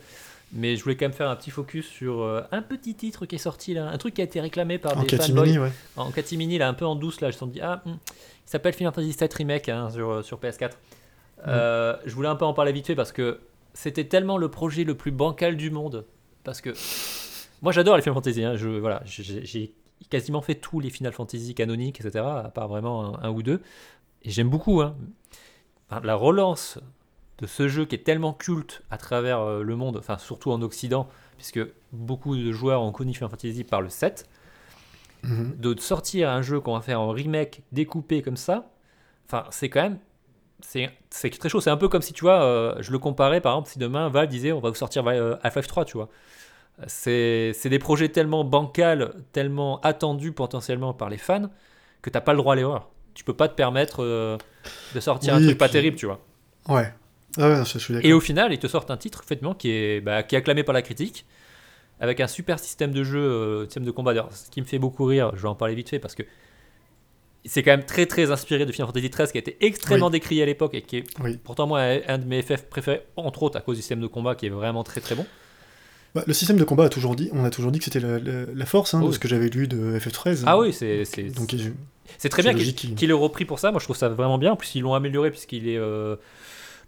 Mais 0.54 0.76
je 0.78 0.84
voulais 0.84 0.96
quand 0.96 1.06
même 1.06 1.14
faire 1.14 1.30
un 1.30 1.36
petit 1.36 1.52
focus 1.52 1.88
sur 1.88 2.46
un 2.52 2.62
petit 2.62 2.94
titre 2.96 3.26
qui 3.26 3.36
est 3.36 3.40
sorti 3.40 3.74
là, 3.74 3.90
un 3.90 3.98
truc 3.98 4.14
qui 4.14 4.22
a 4.22 4.24
été 4.26 4.40
réclamé 4.40 4.78
par 4.78 4.98
En 4.98 5.04
des 5.04 5.08
fanboys. 5.10 5.18
catimini, 5.36 5.60
ouais. 5.60 5.72
En 5.98 6.12
catimini, 6.12 6.58
là, 6.58 6.68
un 6.70 6.74
peu 6.74 6.86
en 6.86 6.96
douce, 6.96 7.20
là, 7.22 7.32
je 7.32 7.36
me 7.36 7.40
suis 7.40 7.48
dit, 7.54 7.62
ah, 7.62 7.82
hmm, 7.86 7.92
il 7.92 7.98
s'appelle 8.50 8.74
Final 8.74 8.94
Fantasy 8.94 9.16
VII 9.20 9.30
Remake 9.38 9.70
hein, 9.70 9.90
sur, 9.90 10.24
sur 10.24 10.38
PS4. 10.40 10.72
Euh, 11.48 11.96
je 12.06 12.14
voulais 12.14 12.28
un 12.30 12.36
peu 12.36 12.46
en 12.46 12.54
parler 12.54 12.72
vite 12.72 12.88
fait 12.88 12.96
parce 12.96 13.12
que 13.12 13.40
c'était 13.74 14.06
tellement 14.06 14.38
le 14.38 14.50
projet 14.50 14.84
le 14.84 14.96
plus 14.96 15.12
bancal 15.12 15.58
du 15.58 15.72
monde. 15.72 16.06
Parce 16.44 16.60
que 16.62 16.70
moi, 17.62 17.72
j'adore 17.72 17.96
les 17.96 18.02
Final 18.02 18.16
Fantasy. 18.16 18.44
hein, 18.44 18.56
je, 18.56 18.70
voilà, 18.70 19.02
j'ai 19.06 19.74
quasiment 20.10 20.42
fait 20.42 20.56
tous 20.56 20.80
les 20.80 20.90
Final 20.90 21.14
Fantasy 21.14 21.54
canoniques, 21.56 22.00
etc., 22.02 22.26
à 22.46 22.50
part 22.50 22.68
vraiment 22.68 23.18
un, 23.20 23.28
un 23.28 23.32
ou 23.32 23.44
deux. 23.44 23.62
Et 24.24 24.32
j'aime 24.32 24.50
beaucoup. 24.50 24.82
hein. 24.82 24.96
Enfin, 25.90 26.02
la 26.06 26.16
relance 26.16 26.80
de 27.40 27.48
ce 27.48 27.68
jeu 27.68 27.86
qui 27.86 27.96
est 27.96 28.04
tellement 28.04 28.34
culte 28.34 28.84
à 28.92 28.98
travers 28.98 29.40
euh, 29.42 29.64
le 29.64 29.76
monde, 29.76 29.98
enfin 29.98 30.18
surtout 30.18 30.52
en 30.52 30.62
Occident, 30.62 31.08
puisque 31.38 31.60
beaucoup 31.92 32.36
de 32.38 32.52
joueurs 32.52 32.82
ont 32.84 32.92
connu 32.92 33.14
Final 33.14 33.30
Fantasy 33.32 33.64
par 33.64 33.82
le 33.82 33.90
7 33.90 34.28
Mhm. 35.24 35.56
de 35.60 35.80
sortir 35.80 36.30
un 36.32 36.42
jeu 36.42 36.60
qu'on 36.60 36.74
va 36.74 36.82
faire 36.82 37.00
en 37.00 37.10
remake 37.12 37.62
découpé 37.72 38.24
comme 38.24 38.38
ça, 38.38 38.72
enfin, 39.28 39.46
c'est 39.52 39.70
quand 39.70 39.84
même. 39.84 40.00
C'est 40.62 40.92
c'est 41.12 41.30
très 41.32 41.50
chaud. 41.50 41.62
C'est 41.62 41.70
un 41.72 41.78
peu 41.78 41.90
comme 41.90 42.02
si, 42.04 42.14
tu 42.14 42.22
vois, 42.24 42.44
euh, 42.44 42.76
je 42.82 42.92
le 42.92 43.00
comparais 43.00 43.42
par 43.42 43.54
exemple, 43.54 43.70
si 43.70 43.80
demain 43.80 44.10
Valve 44.10 44.30
disait 44.30 44.52
on 44.54 44.60
va 44.62 44.70
vous 44.70 44.76
sortir 44.76 45.06
euh, 45.08 45.36
Half-Life 45.44 45.68
3, 45.68 45.86
tu 45.86 45.98
vois. 45.98 46.10
C'est 46.88 47.54
des 47.70 47.80
projets 47.80 48.10
tellement 48.10 48.44
bancals, 48.44 49.14
tellement 49.34 49.80
attendus 49.82 50.32
potentiellement 50.32 50.94
par 50.94 51.10
les 51.10 51.18
fans, 51.18 51.50
que 52.02 52.10
t'as 52.10 52.22
pas 52.22 52.34
le 52.34 52.38
droit 52.40 52.54
à 52.54 52.56
l'erreur. 52.56 52.90
Tu 53.14 53.24
peux 53.24 53.34
pas 53.36 53.48
te 53.48 53.54
permettre 53.56 54.04
euh, 54.04 54.38
de 54.96 55.00
sortir 55.00 55.36
un 55.36 55.40
Oui, 55.40 55.46
truc 55.48 55.58
pas 55.58 55.66
puis- 55.68 55.74
terrible, 55.74 55.98
tu 55.98 56.06
vois. 56.08 56.20
Ouais. 56.70 56.92
Ah 57.38 57.50
ouais, 57.50 57.66
je 57.66 57.78
suis 57.78 57.94
d'accord. 57.94 58.10
Et 58.10 58.14
au 58.14 58.20
final, 58.20 58.52
ils 58.54 58.60
te 58.60 58.68
sortent 58.68 58.90
un 58.92 58.98
titre 58.98 59.22
effectivement 59.24 59.54
qui 59.54 59.70
est, 59.72 60.02
bah, 60.02 60.24
qui 60.24 60.36
est 60.36 60.38
acclamé 60.38 60.64
par 60.64 60.74
la 60.74 60.82
critique, 60.82 61.26
avec 62.00 62.20
un 62.20 62.28
super 62.28 62.58
système 62.58 62.92
de 62.92 63.04
jeu, 63.04 63.20
euh, 63.20 63.66
système 63.66 63.84
de 63.86 63.92
combat. 63.92 64.12
D'ailleurs, 64.14 64.34
ce 64.34 64.50
qui 64.50 64.60
me 64.62 64.66
fait 64.66 64.80
beaucoup 64.80 65.06
rire, 65.06 65.32
je 65.36 65.42
vais 65.44 65.48
en 65.48 65.56
parler 65.56 65.76
vite 65.76 65.90
fait 65.90 66.00
parce 66.00 66.16
que 66.16 66.24
c'est 67.46 67.64
quand 67.64 67.72
même 67.72 67.86
très 67.86 68.06
très 68.06 68.32
inspiré 68.32 68.66
de 68.66 68.72
Final 68.72 68.88
Fantasy 68.88 69.10
XIII 69.10 69.28
qui 69.32 69.38
a 69.38 69.40
été 69.40 69.58
extrêmement 69.62 70.10
décrié 70.10 70.44
à 70.44 70.46
l'époque 70.46 70.74
et 70.76 70.82
qui 70.82 70.98
est 70.98 71.04
Oui. 71.24 71.38
pourtant 71.44 71.68
moi 71.68 71.80
un 72.08 72.18
de 72.18 72.26
mes 72.26 72.42
FF 72.42 72.66
préférés, 72.70 73.04
entre 73.18 73.44
autres 73.44 73.58
à 73.58 73.62
cause 73.62 73.78
du 73.78 73.82
système 73.82 74.00
de 74.02 74.08
combat 74.08 74.36
qui 74.36 74.46
est 74.48 74.50
vraiment 74.50 74.84
très 74.84 75.02
très 75.02 75.16
bon. 75.16 75.26
Bah, 76.14 76.24
le 76.28 76.34
système 76.34 76.58
de 76.58 76.64
combat 76.66 76.86
a 76.86 76.90
toujours 76.90 77.16
dit, 77.16 77.30
on 77.34 77.46
a 77.46 77.50
toujours 77.50 77.72
dit 77.72 77.80
que 77.80 77.86
c'était 77.86 78.00
la, 78.02 78.20
la- 78.20 78.46
la 78.54 78.66
force 78.66 78.94
hein, 78.94 79.00
Oh 79.02 79.04
de 79.06 79.08
oui. 79.10 79.14
ce 79.14 79.20
que 79.20 79.28
j'avais 79.30 79.48
lu 79.50 79.68
de 79.68 79.98
FF13. 79.98 80.44
Ah 80.46 80.58
oui, 80.60 80.74
c'est 80.74 81.04
Donc 81.36 81.56
très 82.30 82.44
bien 82.44 82.54
qu'il 82.54 83.10
ait 83.10 83.14
repris 83.14 83.46
pour 83.46 83.60
ça. 83.60 83.72
Moi 83.72 83.80
je 83.80 83.86
trouve 83.86 83.96
ça 83.96 84.10
vraiment 84.10 84.38
bien. 84.38 84.52
En 84.52 84.56
plus 84.58 84.76
ils 84.76 84.82
l'ont 84.82 84.94
amélioré 84.94 85.32
puisqu'il 85.32 85.70
est 85.70 85.78
euh, 85.78 86.18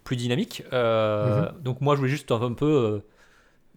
plus 0.04 0.16
dynamique. 0.16 0.62
Euh, 0.72 1.42
Mhm. 1.52 1.62
Donc 1.62 1.80
moi 1.80 1.94
je 1.94 2.00
voulais 2.00 2.10
juste 2.10 2.30
un, 2.32 2.42
un 2.42 2.52
peu 2.52 2.66
euh, 2.66 2.98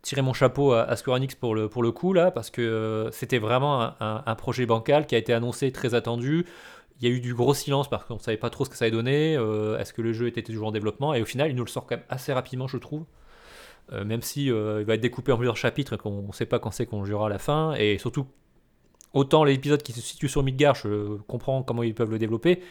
tirer 0.02 0.22
mon 0.22 0.34
chapeau 0.34 0.74
à, 0.74 0.82
à 0.84 0.96
Square 0.98 1.16
Enix 1.18 1.36
pour 1.36 1.56
le, 1.56 1.70
pour 1.70 1.82
le 1.84 1.92
coup 1.92 2.12
là 2.14 2.30
parce 2.32 2.50
que 2.50 3.08
c'était 3.14 3.40
vraiment 3.40 3.82
un, 3.82 3.96
un- 4.02 4.24
un 4.26 4.36
projet 4.36 4.66
bancal 4.66 5.06
qui 5.08 5.16
a 5.16 5.18
été 5.18 5.32
annoncé 5.34 5.72
très 5.72 5.94
attendu. 5.96 6.46
Il 7.00 7.08
y 7.08 7.12
a 7.12 7.16
eu 7.16 7.22
du 7.22 7.34
gros 7.36 7.54
silence 7.54 7.90
parce 7.90 8.04
qu'on 8.04 8.16
ne 8.16 8.20
savait 8.20 8.38
pas 8.38 8.50
trop 8.50 8.66
ce 8.66 8.70
que 8.72 8.76
ça 8.76 8.86
allait 8.86 8.92
donner. 8.92 9.34
Est-ce 9.80 9.94
que 9.94 10.02
le 10.02 10.12
jeu 10.14 10.28
était 10.28 10.42
toujours 10.42 10.68
en 10.68 10.72
développement? 10.72 11.14
Et 11.14 11.22
au 11.22 11.26
final, 11.26 11.50
il 11.52 11.56
nous 11.56 11.64
le 11.64 11.70
sort 11.70 11.86
quand 11.86 11.96
même 11.96 12.06
assez 12.10 12.34
rapidement, 12.34 12.68
je 12.68 12.78
trouve. 12.78 13.06
Euh, 13.94 14.04
même 14.04 14.22
si 14.22 14.52
euh, 14.52 14.82
il 14.82 14.86
va 14.86 14.96
être 14.96 15.02
découpé 15.02 15.32
en 15.32 15.38
plusieurs 15.38 15.56
chapitres 15.58 15.94
et 15.94 15.98
qu'on 15.98 16.24
ne 16.28 16.34
sait 16.34 16.46
pas 16.46 16.60
quand 16.60 16.72
c'est 16.72 16.86
qu'on 16.86 17.02
le 17.02 17.08
jouera 17.08 17.28
à 17.28 17.30
la 17.30 17.40
fin. 17.40 17.74
Et 17.76 17.98
surtout, 17.98 18.28
autant 19.14 19.44
l'épisode 19.44 19.82
qui 19.82 19.94
se 19.94 20.02
situe 20.02 20.28
sur 20.28 20.44
Midgar, 20.44 20.76
je 20.76 21.18
comprends 21.28 21.64
comment 21.64 21.84
ils 21.84 21.96
peuvent 21.96 22.12
le 22.12 22.20
développer. 22.20 22.62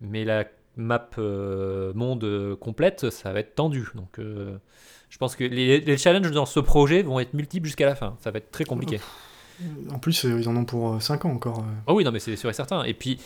Mais 0.00 0.24
la 0.24 0.44
map 0.76 1.08
euh, 1.18 1.92
monde 1.94 2.56
complète, 2.60 3.10
ça 3.10 3.32
va 3.32 3.40
être 3.40 3.54
tendu. 3.54 3.88
Donc 3.94 4.18
je 4.18 5.18
pense 5.18 5.36
que 5.36 5.44
les, 5.44 5.80
les 5.80 5.96
challenges 5.96 6.30
dans 6.32 6.46
ce 6.46 6.60
projet 6.60 7.02
vont 7.02 7.20
être 7.20 7.34
multiples 7.34 7.66
jusqu'à 7.66 7.86
la 7.86 7.94
fin. 7.94 8.16
Ça 8.20 8.30
va 8.30 8.38
être 8.38 8.50
très 8.50 8.64
compliqué. 8.64 9.00
En 9.90 9.98
plus, 9.98 10.24
ils 10.24 10.48
en 10.48 10.56
ont 10.56 10.64
pour 10.64 11.00
5 11.00 11.24
ans 11.24 11.30
encore. 11.30 11.64
Oh 11.86 11.94
oui, 11.94 12.04
non, 12.04 12.10
mais 12.10 12.18
c'est 12.18 12.36
sûr 12.36 12.50
et 12.50 12.54
certain. 12.54 12.82
Et 12.84 12.94
puis, 12.94 13.18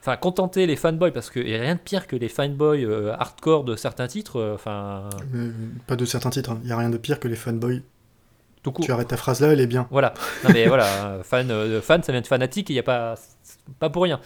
enfin, 0.00 0.16
contenter 0.16 0.66
les 0.66 0.76
fanboys, 0.76 1.10
parce 1.12 1.30
qu'il 1.30 1.44
n'y 1.44 1.54
a 1.54 1.60
rien 1.60 1.74
de 1.74 1.80
pire 1.80 2.06
que 2.06 2.16
les 2.16 2.28
fanboys 2.28 2.84
euh, 2.84 3.12
hardcore 3.18 3.64
de 3.64 3.76
certains 3.76 4.06
titres. 4.06 4.36
euh, 4.36 4.54
Enfin, 4.54 5.08
Euh, 5.34 5.50
pas 5.86 5.96
de 5.96 6.04
certains 6.04 6.30
titres. 6.30 6.56
Il 6.62 6.66
n'y 6.66 6.72
a 6.72 6.76
rien 6.78 6.90
de 6.90 6.98
pire 6.98 7.20
que 7.20 7.28
les 7.28 7.36
fanboys. 7.36 7.82
tout 8.62 8.72
court. 8.72 8.84
Tu 8.84 8.90
arrêtes 8.92 9.08
ta 9.08 9.16
phrase 9.16 9.40
là, 9.40 9.48
elle 9.52 9.60
est 9.60 9.66
bien. 9.66 9.86
Voilà. 9.90 10.14
Non, 10.44 10.50
mais 10.52 10.66
voilà, 10.66 11.06
euh, 11.10 11.22
fan, 11.24 11.50
euh, 11.50 11.80
fan, 11.80 12.02
ça 12.02 12.12
vient 12.12 12.20
de 12.20 12.26
fanatique, 12.26 12.68
il 12.70 12.72
n'y 12.74 12.78
a 12.80 12.82
pas, 12.82 13.14
pas 13.78 13.88
pour 13.90 14.02
rien. 14.02 14.20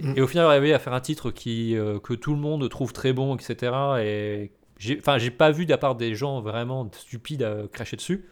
Mm. 0.00 0.12
Et 0.16 0.20
au 0.20 0.26
final, 0.26 0.46
arriver 0.46 0.74
à 0.74 0.78
faire 0.78 0.92
un 0.94 1.00
titre 1.00 1.30
qui, 1.30 1.76
que 2.02 2.14
tout 2.14 2.32
le 2.34 2.40
monde 2.40 2.68
trouve 2.68 2.92
très 2.92 3.12
bon, 3.12 3.36
etc. 3.36 3.72
Et 4.02 4.50
enfin, 4.98 5.16
j'ai 5.18 5.30
pas 5.30 5.50
vu, 5.52 5.64
d'à 5.64 5.78
part 5.78 5.94
des 5.94 6.14
gens 6.14 6.40
vraiment 6.42 6.90
stupides 6.92 7.42
à 7.44 7.62
cracher 7.72 7.96
dessus, 7.96 8.26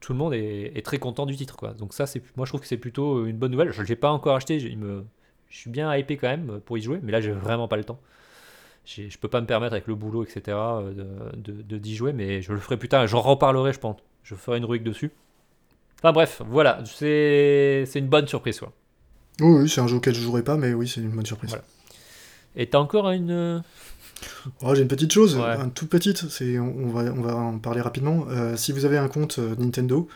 tout 0.00 0.12
le 0.12 0.18
monde 0.18 0.34
est, 0.34 0.72
est 0.76 0.84
très 0.84 0.98
content 0.98 1.24
du 1.26 1.36
titre, 1.36 1.56
quoi. 1.56 1.72
Donc 1.72 1.94
ça, 1.94 2.06
c'est, 2.06 2.20
moi, 2.36 2.44
je 2.44 2.50
trouve 2.50 2.60
que 2.60 2.66
c'est 2.66 2.76
plutôt 2.76 3.24
une 3.24 3.36
bonne 3.38 3.52
nouvelle. 3.52 3.70
Je 3.72 3.82
l'ai 3.82 3.96
pas 3.96 4.10
encore 4.10 4.34
acheté, 4.36 4.56
il 4.56 4.76
me, 4.78 5.04
je 5.52 5.58
suis 5.58 5.70
bien 5.70 5.94
hypé 5.94 6.16
quand 6.16 6.28
même 6.28 6.60
pour 6.64 6.78
y 6.78 6.82
jouer, 6.82 6.98
mais 7.02 7.12
là, 7.12 7.20
j'ai 7.20 7.30
vraiment 7.30 7.68
pas 7.68 7.76
le 7.76 7.84
temps. 7.84 8.00
Je 8.84 9.16
peux 9.18 9.28
pas 9.28 9.40
me 9.40 9.46
permettre 9.46 9.74
avec 9.74 9.86
le 9.86 9.94
boulot, 9.94 10.24
etc., 10.24 10.40
euh, 10.48 10.92
de, 11.36 11.52
de, 11.52 11.62
de- 11.62 11.78
d'y 11.78 11.94
jouer, 11.94 12.12
mais 12.12 12.42
je 12.42 12.52
le 12.52 12.58
ferai 12.58 12.76
plus 12.76 12.88
tard. 12.88 13.06
J'en 13.06 13.20
reparlerai, 13.20 13.72
je 13.72 13.78
pense. 13.78 13.96
Je 14.24 14.34
ferai 14.34 14.58
une 14.58 14.64
rubrique 14.64 14.82
dessus. 14.82 15.12
Enfin 16.00 16.12
bref, 16.12 16.42
voilà, 16.48 16.80
c'est 16.84 17.84
c'est 17.86 18.00
une 18.00 18.08
bonne 18.08 18.26
surprise, 18.26 18.58
quoi. 18.58 18.72
Oui, 19.40 19.60
oui, 19.62 19.68
c'est 19.68 19.80
un 19.80 19.86
jeu 19.86 19.96
auquel 19.96 20.14
je 20.14 20.20
jouerai 20.20 20.42
pas, 20.42 20.56
mais 20.56 20.74
oui, 20.74 20.88
c'est 20.88 21.00
une 21.00 21.10
bonne 21.10 21.26
surprise. 21.26 21.50
Voilà. 21.50 21.64
Et 22.56 22.66
t'as 22.68 22.78
encore 22.78 23.10
une... 23.10 23.62
Oh, 24.62 24.74
J'ai 24.74 24.82
une 24.82 24.88
petite 24.88 25.12
chose, 25.12 25.36
Ouais. 25.36 25.44
un 25.44 25.68
toute 25.68 25.88
petite, 25.88 26.28
c'est, 26.28 26.58
on, 26.58 26.74
on 26.76 26.88
va, 26.88 27.02
on 27.12 27.20
va 27.22 27.34
en 27.36 27.58
parler 27.58 27.80
rapidement. 27.80 28.26
Euh, 28.30 28.56
si 28.56 28.72
vous 28.72 28.84
avez 28.84 28.98
un 28.98 29.08
compte 29.08 29.38
euh, 29.38 29.54
Nintendo, 29.58 30.08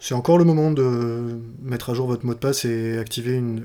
c'est 0.00 0.14
encore 0.14 0.38
le 0.38 0.44
moment 0.44 0.70
de 0.70 1.38
mettre 1.62 1.90
à 1.90 1.94
jour 1.94 2.06
votre 2.06 2.24
mot 2.26 2.34
de 2.34 2.38
passe 2.38 2.64
et 2.64 2.98
activer 2.98 3.34
une, 3.34 3.64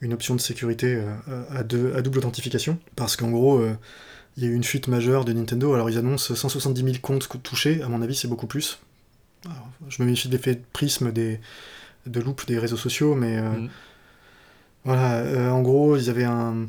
une 0.00 0.12
option 0.12 0.34
de 0.34 0.40
sécurité 0.40 0.94
euh, 1.28 1.44
à, 1.50 1.62
deux- 1.62 1.92
à 1.94 2.02
double 2.02 2.18
authentification. 2.18 2.78
Parce 2.96 3.16
qu'en 3.16 3.30
gros, 3.30 3.58
euh, 3.58 3.74
il 4.36 4.44
y 4.44 4.46
a 4.46 4.50
eu 4.50 4.54
une 4.54 4.64
fuite 4.64 4.88
majeure 4.88 5.24
de 5.24 5.32
Nintendo. 5.32 5.74
Alors 5.74 5.90
ils 5.90 5.98
annoncent 5.98 6.34
170 6.34 6.82
000 6.84 6.96
comptes 7.02 7.28
touchés, 7.42 7.82
à 7.82 7.88
mon 7.88 8.02
avis 8.02 8.14
c'est 8.14 8.28
beaucoup 8.28 8.46
plus. 8.46 8.78
Alors, 9.44 9.68
je 9.88 10.02
me 10.02 10.08
méfie 10.08 10.28
de 10.28 10.32
l'effet 10.36 10.54
de 10.56 10.62
prisme 10.72 11.12
des, 11.12 11.40
de 12.06 12.20
loupe 12.20 12.46
des 12.46 12.58
réseaux 12.58 12.76
sociaux, 12.76 13.14
mais 13.14 13.38
euh, 13.38 13.50
Mm. 13.50 13.68
voilà, 14.84 15.16
euh, 15.18 15.50
en 15.50 15.62
gros, 15.62 15.96
ils 15.96 16.08
avaient 16.10 16.24
un 16.24 16.66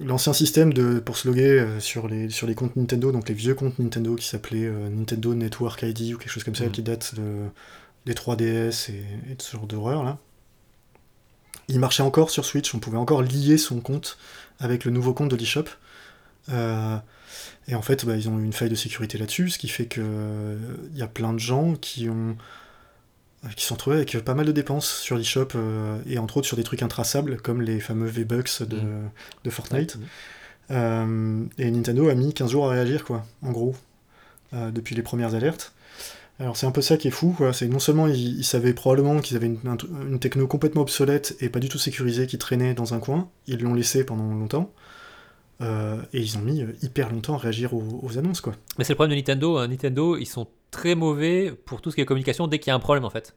l'ancien 0.00 0.32
système 0.32 0.72
de 0.72 0.98
pour 0.98 1.16
se 1.16 1.28
loguer 1.28 1.46
euh, 1.60 1.78
sur 1.80 2.08
les 2.08 2.28
sur 2.30 2.46
les 2.48 2.54
comptes 2.56 2.74
Nintendo, 2.76 3.12
donc 3.12 3.28
les 3.28 3.34
vieux 3.34 3.54
comptes 3.54 3.78
Nintendo 3.78 4.16
qui 4.16 4.26
s'appelaient 4.26 4.66
euh, 4.66 4.88
Nintendo 4.90 5.34
Network 5.34 5.82
ID 5.82 6.14
ou 6.14 6.18
quelque 6.18 6.30
chose 6.30 6.42
comme 6.44 6.54
ça, 6.56 6.64
Mhm. 6.64 6.72
qui 6.72 6.82
date 6.82 7.14
de 7.14 7.22
des 8.06 8.14
3DS 8.14 8.90
et, 8.90 9.04
ce 9.38 9.56
genre 9.56 9.66
d'horreur 9.66 10.04
là. 10.04 10.18
Il 11.68 11.80
marchait 11.80 12.02
encore 12.02 12.30
sur 12.30 12.44
Switch, 12.44 12.74
on 12.74 12.78
pouvait 12.78 12.98
encore 12.98 13.22
lier 13.22 13.56
son 13.56 13.80
compte 13.80 14.18
avec 14.58 14.84
le 14.84 14.90
nouveau 14.90 15.14
compte 15.14 15.30
de 15.30 15.36
l'eShop. 15.36 15.64
Euh, 16.50 16.98
et 17.68 17.74
en 17.74 17.80
fait, 17.80 18.04
bah, 18.04 18.16
ils 18.16 18.28
ont 18.28 18.38
eu 18.38 18.44
une 18.44 18.52
faille 18.52 18.68
de 18.68 18.74
sécurité 18.74 19.16
là-dessus, 19.16 19.48
ce 19.48 19.58
qui 19.58 19.68
fait 19.68 19.86
que 19.86 20.02
euh, 20.02 20.58
il 20.92 20.98
y 20.98 21.02
a 21.02 21.06
plein 21.06 21.32
de 21.32 21.38
gens 21.38 21.74
qui 21.74 22.10
ont 22.10 22.36
qui 23.56 23.62
se 23.62 23.68
sont 23.68 23.74
retrouvés 23.74 23.96
avec 23.96 24.18
pas 24.20 24.34
mal 24.34 24.46
de 24.46 24.52
dépenses 24.52 24.90
sur 24.90 25.16
l'eShop 25.16 25.48
euh, 25.54 25.98
et 26.06 26.18
entre 26.18 26.38
autres 26.38 26.46
sur 26.46 26.56
des 26.56 26.64
trucs 26.64 26.82
intraçables 26.82 27.36
comme 27.36 27.60
les 27.60 27.80
fameux 27.80 28.06
V-Bucks 28.06 28.62
de, 28.62 28.76
Mm. 28.76 29.10
de 29.44 29.50
Fortnite. 29.50 29.98
Euh, 30.70 31.44
et 31.58 31.70
Nintendo 31.70 32.08
a 32.08 32.14
mis 32.14 32.32
15 32.32 32.50
jours 32.50 32.66
à 32.66 32.70
réagir, 32.70 33.04
quoi, 33.04 33.26
en 33.42 33.52
gros, 33.52 33.76
euh, 34.54 34.70
depuis 34.70 34.94
les 34.94 35.02
premières 35.02 35.34
alertes. 35.34 35.73
Alors 36.40 36.56
c'est 36.56 36.66
un 36.66 36.72
peu 36.72 36.82
ça 36.82 36.96
qui 36.96 37.08
est 37.08 37.12
fou, 37.12 37.32
quoi. 37.36 37.52
C'est 37.52 37.68
non 37.68 37.78
seulement 37.78 38.08
ils, 38.08 38.44
savaient 38.44 38.74
probablement 38.74 39.20
qu'ils 39.20 39.36
avaient 39.36 39.46
une, 39.46 39.58
un- 39.66 39.76
une 40.08 40.18
techno 40.18 40.46
complètement 40.46 40.82
obsolète 40.82 41.36
et 41.40 41.48
pas 41.48 41.60
du 41.60 41.68
tout 41.68 41.78
sécurisée 41.78 42.26
qui 42.26 42.38
traînait 42.38 42.74
dans 42.74 42.92
un 42.94 42.98
coin, 42.98 43.28
ils 43.46 43.60
l'ont 43.60 43.74
laissé 43.74 44.04
pendant 44.04 44.24
longtemps, 44.34 44.72
euh, 45.60 46.02
et 46.12 46.20
ils 46.20 46.36
ont 46.36 46.40
mis 46.40 46.62
euh, 46.62 46.72
hyper 46.82 47.12
longtemps 47.12 47.34
à 47.34 47.38
réagir 47.38 47.72
aux, 47.72 48.00
aux 48.02 48.18
annonces, 48.18 48.40
quoi. 48.40 48.54
Mais 48.78 48.84
c'est 48.84 48.94
le 48.94 48.96
problème 48.96 49.12
de 49.12 49.20
Nintendo. 49.20 49.58
hein. 49.58 49.68
Nintendo, 49.68 50.16
ils 50.16 50.26
sont 50.26 50.48
très 50.72 50.96
mauvais 50.96 51.52
pour 51.52 51.80
tout 51.80 51.90
ce 51.92 51.94
qui 51.94 52.00
est 52.00 52.04
communication 52.04 52.48
dès 52.48 52.58
qu'il 52.58 52.68
y 52.68 52.72
a 52.72 52.74
un 52.74 52.80
problème, 52.80 53.04
en 53.04 53.10
fait. 53.10 53.36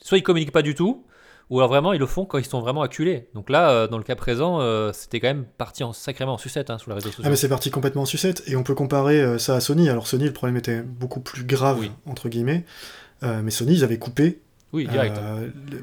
Soit 0.00 0.18
ils 0.18 0.22
communiquent 0.24 0.50
pas 0.50 0.62
du 0.62 0.74
tout, 0.74 1.04
ou 1.52 1.58
alors 1.58 1.68
vraiment 1.68 1.92
ils 1.92 1.98
le 1.98 2.06
font 2.06 2.24
quand 2.24 2.38
ils 2.38 2.46
sont 2.46 2.60
vraiment 2.60 2.80
acculés. 2.80 3.28
Donc 3.34 3.50
là, 3.50 3.70
euh, 3.70 3.86
dans 3.86 3.98
le 3.98 4.04
cas 4.04 4.16
présent, 4.16 4.60
euh, 4.62 4.90
c'était 4.94 5.20
quand 5.20 5.28
même 5.28 5.44
parti 5.58 5.84
en, 5.84 5.92
sacrément 5.92 6.32
en 6.32 6.38
sucette 6.38 6.70
hein, 6.70 6.78
sur 6.78 6.90
les 6.90 6.94
réseaux 6.94 7.08
sociaux. 7.08 7.24
Ah 7.26 7.28
mais 7.28 7.36
c'est 7.36 7.50
parti 7.50 7.70
complètement 7.70 8.02
en 8.02 8.06
sucette, 8.06 8.42
et 8.46 8.56
on 8.56 8.62
peut 8.62 8.74
comparer 8.74 9.20
euh, 9.20 9.36
ça 9.36 9.54
à 9.54 9.60
Sony. 9.60 9.90
Alors 9.90 10.06
Sony, 10.06 10.24
le 10.24 10.32
problème 10.32 10.56
était 10.56 10.80
beaucoup 10.80 11.20
plus 11.20 11.44
grave, 11.44 11.78
Oui. 11.78 11.92
entre 12.06 12.30
guillemets, 12.30 12.64
mais 13.20 13.50
Sony, 13.50 13.74
ils 13.74 13.84
avaient 13.84 13.98
coupé 13.98 14.40
oui, 14.72 14.88
direct. 14.88 15.14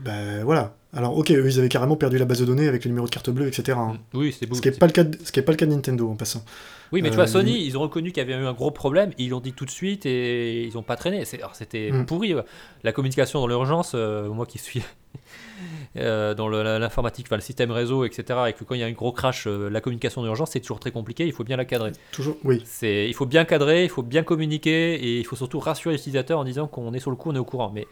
Bah, 0.03 0.43
voilà. 0.43 0.75
Alors, 0.91 1.15
ok, 1.17 1.29
eux, 1.31 1.45
ils 1.45 1.59
avaient 1.59 1.69
carrément 1.69 1.95
perdu 1.95 2.17
la 2.17 2.25
base 2.25 2.39
de 2.39 2.45
données 2.45 2.67
avec 2.67 2.83
le 2.83 2.89
numéro 2.89 3.05
de 3.05 3.11
carte 3.11 3.29
bleue, 3.29 3.47
etc. 3.47 3.77
hein. 3.79 3.97
Oui, 4.15 4.35
c'est 4.37 4.47
beau. 4.47 4.55
Ce 4.55 4.61
qui 4.61 4.69
n'est 4.71 4.75
pas, 4.77 4.87
le 4.87 4.91
cas 4.91 5.03
de- 5.03 5.17
ce 5.23 5.31
qui 5.31 5.39
est 5.39 5.43
pas 5.43 5.51
le 5.51 5.57
cas 5.57 5.67
de 5.67 5.71
Nintendo 5.71 6.09
en 6.09 6.15
passant. 6.15 6.43
Oui, 6.91 7.03
mais 7.03 7.09
tu 7.09 7.13
Euh, 7.13 7.17
vois, 7.17 7.27
Sony, 7.27 7.51
lui- 7.53 7.65
ils 7.65 7.77
ont 7.77 7.81
reconnu 7.81 8.11
qu'il 8.11 8.27
y 8.27 8.33
avait 8.33 8.41
eu 8.41 8.45
un 8.47 8.53
gros 8.53 8.71
problème, 8.71 9.11
ils 9.19 9.29
l'ont 9.29 9.39
dit 9.39 9.53
tout 9.53 9.65
de 9.65 9.69
suite 9.69 10.07
et 10.07 10.63
ils 10.63 10.73
n'ont 10.73 10.81
pas 10.81 10.95
traîné. 10.95 11.25
C'était 11.25 11.91
Mm. 11.91 12.05
pourri. 12.07 12.33
ouais. 12.33 12.41
La 12.83 12.91
communication 12.91 13.39
dans 13.39 13.45
l'urgence, 13.45 13.91
euh, 13.93 14.29
moi 14.29 14.47
qui 14.47 14.57
suis 14.57 14.81
euh, 15.97 16.33
dans 16.33 16.47
l'informatique, 16.49 17.27
enfin, 17.27 17.35
le 17.35 17.41
système 17.43 17.69
réseau, 17.69 18.03
etc., 18.05 18.39
et 18.49 18.53
que 18.53 18.63
quand 18.63 18.73
il 18.73 18.79
y 18.81 18.83
a 18.83 18.87
un 18.87 18.91
gros 18.91 19.11
crash, 19.11 19.45
euh, 19.45 19.69
la 19.69 19.81
communication 19.81 20.23
d'urgence, 20.23 20.51
c'est 20.53 20.59
toujours 20.59 20.79
très 20.79 20.91
compliqué, 20.91 21.25
il 21.27 21.33
faut 21.33 21.43
bien 21.43 21.57
la 21.57 21.65
cadrer. 21.65 21.91
Toujours, 22.11 22.37
oui. 22.43 22.63
Il 22.81 23.13
faut 23.13 23.27
bien 23.27 23.45
cadrer, 23.45 23.83
il 23.83 23.89
faut 23.89 24.01
bien 24.03 24.23
communiquer 24.23 24.95
et 24.95 25.19
il 25.19 25.25
faut 25.25 25.35
surtout 25.35 25.59
rassurer 25.59 25.93
l'utilisateur 25.93 26.39
en 26.39 26.43
disant 26.43 26.67
qu'on 26.67 26.93
est 26.95 26.99
sur 26.99 27.11
le 27.11 27.15
coup, 27.17 27.29
on 27.29 27.35
est 27.35 27.39
au 27.39 27.45
courant. 27.45 27.71
Mais 27.73 27.85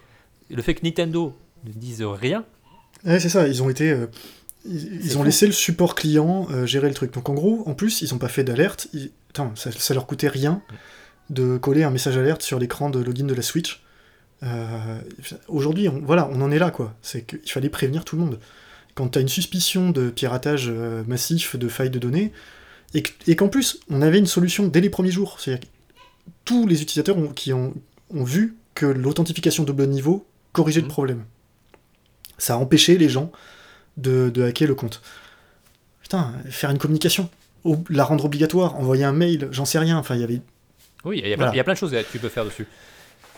le 0.49 0.61
fait 0.63 0.73
que 0.73 0.83
Nintendo 0.83 1.33
ne 1.65 1.71
dise 1.71 2.01
rien, 2.03 2.43
Ouais, 3.05 3.19
c'est 3.19 3.29
ça, 3.29 3.47
ils 3.47 3.61
ont 3.63 3.69
été. 3.69 3.91
euh, 3.91 4.07
ils 4.65 4.79
C'est 4.79 4.87
ils 5.07 5.15
ont 5.17 5.21
fou. 5.21 5.25
laissé 5.25 5.45
le 5.47 5.53
support 5.53 5.95
client 5.95 6.47
euh, 6.51 6.65
gérer 6.65 6.87
le 6.89 6.93
truc. 6.93 7.13
Donc 7.13 7.29
en 7.29 7.33
gros, 7.33 7.63
en 7.67 7.73
plus, 7.73 8.01
ils 8.01 8.11
n'ont 8.11 8.17
pas 8.17 8.27
fait 8.27 8.43
d'alerte. 8.43 8.87
ils- 8.93 9.11
Putain, 9.27 9.51
ça, 9.55 9.71
ça 9.71 9.93
leur 9.93 10.07
coûtait 10.07 10.29
rien 10.29 10.61
de 11.29 11.57
coller 11.57 11.83
un 11.83 11.91
message 11.91 12.17
alerte 12.17 12.41
sur 12.41 12.57
l'écran 12.59 12.89
de 12.89 12.99
login 12.99 13.25
de 13.25 13.33
la 13.35 13.41
Switch. 13.43 13.83
Euh, 14.43 14.99
Aujourd'hui, 15.47 15.89
on, 15.89 16.01
voilà, 16.01 16.27
on 16.31 16.41
en 16.41 16.49
est 16.51 16.57
là, 16.59 16.71
quoi. 16.71 16.95
C'est 17.01 17.21
qu'il 17.23 17.51
fallait 17.51 17.69
prévenir 17.69 18.03
tout 18.03 18.15
le 18.15 18.21
monde. 18.23 18.39
Quand 18.95 19.09
tu 19.09 19.19
as 19.19 19.21
une 19.21 19.27
suspicion 19.27 19.91
de 19.91 20.09
piratage 20.09 20.71
massif, 21.07 21.55
de 21.55 21.67
failles 21.67 21.89
de 21.91 21.99
données, 21.99 22.31
et 22.95 23.03
que- 23.03 23.11
et 23.27 23.35
qu'en 23.35 23.47
plus, 23.49 23.79
on 23.89 24.01
avait 24.01 24.17
une 24.17 24.25
solution 24.25 24.67
dès 24.67 24.81
les 24.81 24.89
premiers 24.89 25.11
jours. 25.11 25.37
C'est-à-dire 25.39 25.67
que 25.67 25.73
tous 26.45 26.65
les 26.65 26.81
utilisateurs 26.81 27.17
ont- 27.17 27.27
qui 27.27 27.53
ont, 27.53 27.73
ont 28.09 28.23
vu 28.23 28.55
que 28.73 28.85
l'authentification 28.87 29.63
double 29.65 29.85
niveau 29.87 30.25
corrigeait 30.53 30.79
le 30.81 30.85
Mhm. 30.87 30.91
problème. 30.91 31.23
Ça 32.37 32.53
a 32.53 32.57
empêché 32.57 32.97
les 32.97 33.09
gens 33.09 33.31
de, 33.97 34.29
de 34.29 34.43
hacker 34.43 34.67
le 34.67 34.75
compte. 34.75 35.01
Putain, 36.01 36.33
faire 36.49 36.69
une 36.71 36.77
communication, 36.77 37.29
la 37.89 38.03
rendre 38.03 38.25
obligatoire, 38.25 38.75
envoyer 38.77 39.03
un 39.03 39.11
mail, 39.11 39.47
j'en 39.51 39.65
sais 39.65 39.79
rien. 39.79 39.97
Enfin, 39.97 40.15
il 40.15 40.21
y 40.21 40.23
avait 40.23 40.41
oui, 41.05 41.21
il 41.23 41.27
y, 41.29 41.33
a 41.33 41.35
plein- 41.35 41.37
Voilà. 41.37 41.53
il 41.53 41.57
y 41.57 41.59
a 41.59 41.63
plein 41.63 41.73
de 41.73 41.77
choses 41.77 41.91
que 41.91 42.11
tu 42.11 42.19
peux 42.19 42.29
faire 42.29 42.45
dessus. 42.45 42.67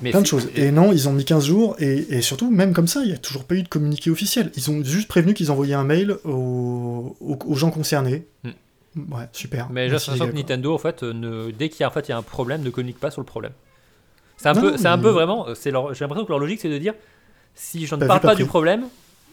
Mais 0.02 0.12
plein 0.12 0.22
de 0.22 0.26
choses. 0.28 0.47
Et 0.56 0.72
non, 0.72 0.93
ils 0.93 1.10
ont 1.10 1.14
mis 1.14 1.26
15 1.26 1.45
jours, 1.45 1.76
et, 1.80 2.06
et 2.10 2.22
surtout, 2.22 2.50
même 2.50 2.74
comme 2.74 2.88
ça, 2.88 3.02
il 3.02 3.08
n'y 3.08 3.14
a 3.14 3.18
toujours 3.18 3.43
pas 3.43 3.56
eu 3.56 3.64
de 3.64 3.68
communiqué 3.68 4.10
officiel. 4.10 4.50
Ils 4.56 4.72
ont 4.72 4.84
juste 4.84 5.08
prévenu 5.10 5.34
qu'ils 5.34 5.52
envoyaient 5.52 5.74
un 5.74 5.84
mail 5.84 6.12
aux, 6.24 7.16
aux- 7.20 7.39
aux 7.45 7.56
gens 7.56 7.70
concernés. 7.70 8.26
Hmm. 8.43 9.14
Ouais, 9.14 9.26
super. 9.34 9.70
Mais 9.70 9.88
j'ai 9.88 9.93
l'impression 9.95 10.28
que. 10.28 10.34
Nintendo, 10.36 10.74
en 10.74 10.78
fait, 10.78 11.04
ne, 11.04 11.52
dès 11.52 11.70
qu'il 11.70 11.82
y 11.82 11.84
a, 11.84 11.88
en 11.89 11.91
fait, 11.91 12.08
il 12.08 12.12
y 12.12 12.14
a 12.14 12.18
un 12.18 12.22
problème, 12.24 12.62
ne 12.64 12.70
communique 12.70 13.00
pas 13.00 13.12
sur 13.12 13.22
le 13.22 13.26
problème. 13.26 13.52
C'est 14.38 14.47
un, 14.47 14.54
Non, 14.54 14.62
peu, 14.62 14.78
c'est 14.78 14.88
un 14.88 14.97
mais- 14.97 15.04
peu 15.04 15.10
vraiment. 15.10 15.45
J'ai 15.62 15.72
l'impression 15.72 16.24
que 16.26 16.30
leur 16.30 16.39
logique, 16.39 16.60
c'est 16.62 16.70
de 16.70 16.78
dire 16.78 16.93
si 17.60 17.86
je 17.86 17.93
ne 17.95 18.05
parle 18.05 18.22
pas 18.22 18.36
du 18.36 18.45
problème, 18.45 18.86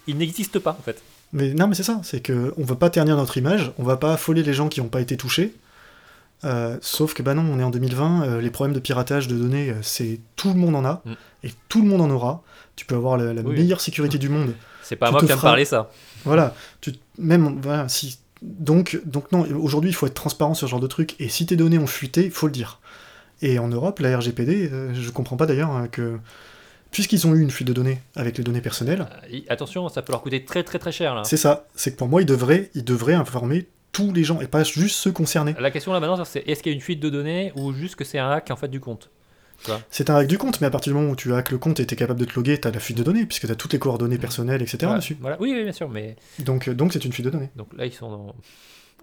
il 0.06 0.16
n'existe 0.18 0.58
pas, 0.58 0.76
en 0.78 0.82
fait. 0.82 1.00
Mais 1.32 1.54
non, 1.54 1.66
mais 1.68 1.74
c'est 1.74 1.82
ça, 1.82 2.00
c'est 2.02 2.20
que 2.20 2.52
on 2.56 2.64
veut 2.64 2.74
pas 2.76 2.90
ternir 2.90 3.16
notre 3.16 3.36
image, 3.36 3.72
on 3.78 3.82
va 3.84 3.96
pas 3.96 4.12
affoler 4.14 4.42
les 4.42 4.52
gens 4.54 4.68
qui 4.68 4.80
n'ont 4.80 4.88
pas 4.88 5.00
été 5.00 5.16
touchés. 5.16 5.54
Euh, 6.44 6.76
sauf 6.82 7.14
que 7.14 7.22
bah 7.22 7.34
non, 7.34 7.42
on 7.50 7.58
est 7.58 7.62
en 7.62 7.70
2020, 7.70 8.22
euh, 8.24 8.40
les 8.40 8.50
problèmes 8.50 8.74
de 8.74 8.80
piratage 8.80 9.26
de 9.26 9.36
données, 9.36 9.70
euh, 9.70 9.74
c'est 9.82 10.20
tout 10.36 10.48
le 10.48 10.54
monde 10.60 10.76
en 10.76 10.84
a 10.84 11.02
Mm. 11.04 11.12
et 11.44 11.50
tout 11.68 11.80
le 11.82 11.88
monde 11.88 12.00
en 12.02 12.10
aura. 12.10 12.42
Tu 12.76 12.84
peux 12.84 12.94
avoir 12.94 13.16
la, 13.16 13.32
la 13.32 13.40
Oui. 13.42 13.54
meilleure 13.56 13.80
sécurité 13.80 14.18
du 14.18 14.28
monde. 14.28 14.52
C'est 14.82 14.96
pas 14.96 15.08
à 15.08 15.10
moi 15.10 15.20
qui 15.20 15.26
viens 15.26 15.36
me 15.36 15.40
parler 15.40 15.64
ça. 15.64 15.90
Voilà, 16.24 16.54
tu 16.80 16.92
même 17.18 17.58
voilà, 17.62 17.88
si 17.88 18.18
donc 18.42 19.00
donc 19.06 19.32
non, 19.32 19.46
aujourd'hui 19.60 19.90
il 19.90 19.94
faut 19.94 20.06
être 20.06 20.14
transparent 20.14 20.52
sur 20.54 20.68
ce 20.68 20.70
genre 20.70 20.80
de 20.80 20.86
truc 20.86 21.16
et 21.18 21.28
si 21.30 21.46
tes 21.46 21.56
données 21.56 21.78
ont 21.78 21.86
fuité, 21.86 22.24
il 22.26 22.30
faut 22.30 22.46
le 22.46 22.52
dire. 22.52 22.80
Et 23.42 23.58
en 23.58 23.68
Europe, 23.68 23.98
la 24.00 24.16
RGPD, 24.18 24.70
euh, 24.72 24.92
je 24.94 25.10
comprends 25.10 25.36
pas 25.36 25.46
d'ailleurs 25.46 25.70
hein, 25.70 25.88
que 25.90 26.18
puisqu'ils 26.96 27.26
ont 27.26 27.34
eu 27.34 27.40
une 27.42 27.50
fuite 27.50 27.68
de 27.68 27.72
données 27.72 27.98
avec 28.14 28.38
les 28.38 28.44
données 28.44 28.60
personnelles, 28.62 29.06
Euh, 29.32 29.38
Attention, 29.48 29.88
ça 29.88 30.02
peut 30.02 30.12
leur 30.12 30.22
coûter 30.22 30.44
très 30.44 30.62
très 30.62 30.78
très 30.78 30.92
cher 30.92 31.14
là. 31.14 31.22
c'est 31.24 31.36
ça, 31.36 31.66
c'est 31.74 31.92
que 31.92 31.96
pour 31.96 32.08
moi 32.08 32.22
ils 32.22 32.26
devraient 32.26 32.70
ils 32.74 32.84
devraient 32.84 33.14
informer 33.14 33.66
tous 33.92 34.12
les 34.12 34.24
gens 34.24 34.40
et 34.40 34.46
pas 34.46 34.62
juste 34.64 34.96
ceux 34.96 35.12
concernés. 35.12 35.54
La 35.60 35.70
question 35.70 35.92
là 35.92 36.00
maintenant, 36.00 36.24
c'est 36.24 36.40
est-ce 36.48 36.62
qu'il 36.62 36.72
y 36.72 36.74
a 36.74 36.76
une 36.76 36.80
fuite 36.82 37.00
de 37.00 37.10
données 37.10 37.52
ou 37.54 37.72
juste 37.72 37.96
que 37.96 38.04
c'est 38.04 38.18
un 38.18 38.30
hack 38.30 38.50
en 38.50 38.56
fait 38.56 38.68
du 38.68 38.80
compte 38.80 39.10
C'est 39.90 40.10
un 40.10 40.16
hack 40.16 40.26
du 40.26 40.38
compte, 40.38 40.60
mais 40.60 40.66
à 40.66 40.70
partir 40.70 40.92
du 40.92 40.98
moment 40.98 41.12
où 41.12 41.16
tu 41.16 41.32
hackes 41.34 41.50
le 41.50 41.58
compte 41.58 41.80
et 41.80 41.86
t'es 41.86 41.96
capable 41.96 42.20
de 42.20 42.24
te 42.26 42.34
loguer, 42.34 42.58
t'as 42.60 42.70
la 42.70 42.78
fuite 42.80 42.98
de 42.98 43.02
données, 43.02 43.24
puisque 43.26 43.46
t'as 43.46 43.54
toutes 43.54 43.72
les 43.72 43.78
coordonnées 43.78 44.18
personnelles, 44.18 44.60
etc. 44.62 44.78
voilà, 44.82 44.98
dessus. 44.98 45.16
voilà. 45.20 45.36
Oui, 45.40 45.52
oui, 45.54 45.62
bien 45.64 45.72
sûr, 45.72 45.88
mais 45.88 46.16
Donc, 46.40 46.68
euh, 46.68 46.74
donc 46.74 46.92
c'est 46.92 47.04
une 47.04 47.12
fuite 47.12 47.24
de 47.26 47.30
données. 47.30 47.50
donc 47.56 47.68
là 47.76 47.84
ils 47.86 47.92
sont 47.92 48.10
dans. 48.10 48.34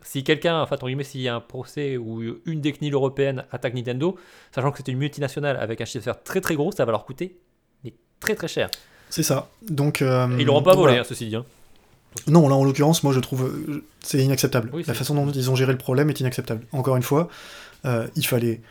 Si 0.04 0.24
quelqu'un, 0.24 0.60
en 0.62 0.66
fait, 0.68 0.76
entre 0.76 0.88
guillemets, 0.88 1.04
s'il 1.06 1.22
y 1.22 1.28
a 1.30 1.36
un 1.36 1.40
procès 1.40 1.96
où 1.98 2.22
une 2.46 2.60
des 2.62 2.74
CNIL 2.74 2.94
européennes 2.94 3.46
attaque 3.52 3.74
Nintendo, 3.74 4.18
sachant 4.54 4.72
que 4.72 4.78
c'est 4.78 4.92
une 4.92 4.98
multinationale 4.98 5.56
avec 5.58 5.80
un 5.80 5.86
chiffre 5.86 6.06
d'affaires 6.06 6.22
très 6.24 6.42
très 6.42 6.56
gros, 6.56 6.72
ça 6.74 6.84
va 6.86 6.92
leur 6.92 7.06
coûter 7.06 7.38
très 8.24 8.36
très 8.36 8.48
cher. 8.48 8.70
C'est 9.10 9.24
ça. 9.24 9.50
Donc, 9.70 10.02
euh, 10.02 10.28
Et 10.38 10.42
ils 10.42 10.46
l'auront 10.46 10.64
pas 10.64 10.74
volé, 10.74 10.94
voilà. 10.94 11.02
hein, 11.02 11.06
ceci 11.08 11.28
dit. 11.28 11.36
hein. 11.36 11.46
Non, 12.28 12.48
là 12.48 12.56
en 12.56 12.64
l'occurrence, 12.64 13.04
moi 13.04 13.12
je 13.14 13.20
trouve 13.20 13.44
euh, 13.46 13.84
c'est 14.02 14.20
inacceptable. 14.20 14.70
Oui, 14.74 14.84
la 14.88 14.94
façon 14.94 15.16
dont 15.16 15.30
ils 15.32 15.50
ont 15.50 15.56
géré 15.56 15.72
le 15.72 15.78
problème 15.80 16.10
est 16.10 16.20
inacceptable. 16.20 16.64
Encore 16.72 16.96
une 16.96 17.02
fois, 17.04 17.28
euh, 17.86 18.08
il 18.16 18.26
fallait 18.26 18.62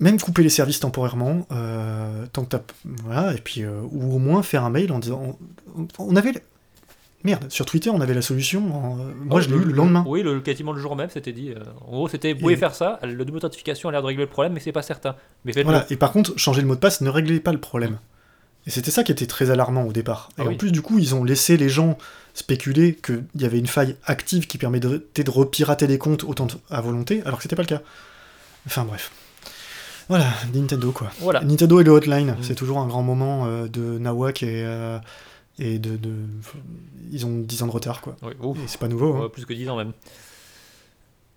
même 0.00 0.20
couper 0.20 0.42
les 0.42 0.48
services 0.50 0.78
temporairement, 0.80 1.46
euh, 1.52 2.26
tant 2.32 2.44
que 2.44 2.50
t'as 2.50 2.60
voilà, 3.04 3.32
et 3.34 3.38
puis 3.38 3.64
ou 3.66 4.14
au 4.14 4.18
moins 4.18 4.42
faire 4.42 4.62
un 4.64 4.70
mail 4.70 4.92
en 4.92 4.98
disant 4.98 5.36
on, 5.76 5.88
on 5.98 6.16
avait 6.16 6.32
merde 7.24 7.46
sur 7.50 7.64
Twitter 7.66 7.90
on 7.90 8.00
avait 8.02 8.14
la 8.14 8.22
solution. 8.22 8.60
en- 8.74 8.96
moi 8.96 9.38
Oh, 9.38 9.40
je 9.40 9.48
l'ai 9.48 9.56
eu 9.56 9.64
le 9.64 9.72
lendemain. 9.72 10.04
Oui, 10.06 10.22
le, 10.22 10.40
quasiment 10.40 10.72
le 10.72 10.80
jour 10.80 10.94
même, 10.96 11.08
c'était 11.10 11.32
dit. 11.32 11.52
en 11.86 11.90
gros, 11.90 12.08
c'était 12.08 12.34
vous 12.34 12.40
pouvez 12.40 12.54
Et- 12.54 12.56
faire 12.58 12.74
ça, 12.74 12.98
le 13.02 13.24
double 13.24 13.38
authentification 13.38 13.88
a 13.88 13.92
l'air 13.92 14.02
de 14.02 14.06
régler 14.06 14.24
le 14.24 14.30
problème, 14.30 14.52
mais 14.52 14.60
c'est 14.60 14.70
pas 14.72 14.82
certain. 14.82 15.16
Mais. 15.46 15.52
Voilà, 15.62 15.86
et 15.90 15.96
par 15.96 16.12
contre, 16.12 16.38
changer 16.38 16.60
le 16.60 16.68
mot 16.68 16.74
de 16.74 16.80
passe 16.80 17.00
ne 17.00 17.08
réglait 17.10 17.40
pas 17.40 17.52
le 17.52 17.60
problème. 17.60 17.98
Et 18.68 18.70
c'était 18.70 18.90
ça 18.92 19.02
qui 19.02 19.10
était 19.10 19.26
très 19.26 19.50
alarmant 19.50 19.82
au 19.84 19.92
départ. 19.92 20.28
Et 20.38 20.42
Ah 20.42 20.44
en 20.44 20.48
oui. 20.48 20.56
plus, 20.56 20.70
du 20.70 20.82
coup, 20.82 20.98
ils 21.00 21.14
ont 21.14 21.24
laissé 21.24 21.56
les 21.56 21.68
gens 21.70 21.96
spéculer 22.34 22.94
qu'il 22.94 23.24
y 23.36 23.44
avait 23.46 23.58
une 23.58 23.66
faille 23.66 23.96
active 24.04 24.46
qui 24.46 24.58
permettait 24.58 25.24
de 25.24 25.30
repirater 25.30 25.86
des 25.88 25.96
comptes 25.98 26.22
autant 26.22 26.46
à 26.70 26.80
volonté, 26.80 27.22
alors 27.24 27.38
que 27.38 27.42
c'était 27.42 27.56
pas 27.56 27.62
le 27.62 27.68
cas. 27.68 27.80
Enfin 28.66 28.84
bref. 28.84 29.10
Voilà, 30.08 30.26
Nintendo 30.54 30.92
quoi. 30.92 31.10
Voilà. 31.20 31.40
Nintendo 31.42 31.80
et 31.80 31.84
le 31.84 31.90
hotline, 31.92 32.32
Mm. 32.32 32.42
c'est 32.42 32.54
toujours 32.54 32.78
un 32.78 32.86
grand 32.86 33.02
moment 33.02 33.46
euh, 33.46 33.66
de 33.68 33.98
Nawak 33.98 34.42
et, 34.42 34.62
euh, 34.64 34.98
et 35.58 35.78
de, 35.78 35.96
de- 35.96 36.12
Ils 37.10 37.24
ont 37.26 37.38
10 37.38 37.62
ans 37.62 37.66
de 37.66 37.72
retard 37.72 38.00
quoi. 38.02 38.16
Oui. 38.22 38.32
Et 38.62 38.68
c'est 38.68 38.78
pas 38.80 38.88
nouveau. 38.88 39.16
hein. 39.16 39.28
Plus 39.32 39.44
que 39.46 39.52
10 39.54 39.68
ans 39.70 39.76
même. 39.76 39.92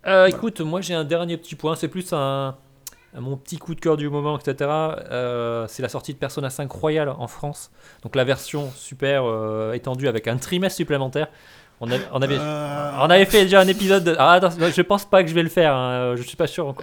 Euh, 0.06 0.26
Écoute, 0.26 0.60
moi 0.60 0.80
j'ai 0.80 0.94
un 0.94 1.04
dernier 1.04 1.36
petit 1.36 1.54
point, 1.54 1.76
c'est 1.76 1.88
plus 1.88 2.12
un- 2.12 2.56
mon 3.20 3.36
petit 3.36 3.58
coup 3.58 3.74
de 3.74 3.80
cœur 3.80 3.96
du 3.96 4.08
moment, 4.08 4.38
etc. 4.38 4.70
Euh, 4.70 5.66
c'est 5.68 5.82
la 5.82 5.88
sortie 5.88 6.12
de 6.14 6.18
Persona 6.18 6.48
5 6.50 6.70
Royal 6.70 7.08
en 7.10 7.26
France. 7.28 7.70
Donc 8.02 8.16
la 8.16 8.24
version 8.24 8.70
super 8.74 9.24
euh, 9.26 9.72
étendue 9.74 10.08
avec 10.08 10.28
un 10.28 10.36
trimestre 10.38 10.76
supplémentaire. 10.76 11.28
On, 11.80 11.90
avait- 11.90 12.04
on 12.12 12.22
avait, 12.22 12.38
Euh, 12.38 12.90
on 13.00 13.10
avait 13.10 13.24
fait 13.24 13.42
déjà 13.42 13.60
un 13.60 13.66
épisode. 13.68 14.04
De... 14.04 14.16
Ah, 14.18 14.32
attends, 14.32 14.50
je 14.50 14.82
pense 14.82 15.04
pas 15.04 15.22
que 15.22 15.28
je 15.28 15.34
vais 15.34 15.42
le 15.42 15.48
faire. 15.48 15.74
hein, 15.74 16.14
Je 16.16 16.22
suis 16.22 16.36
pas 16.36 16.46
sûr. 16.46 16.74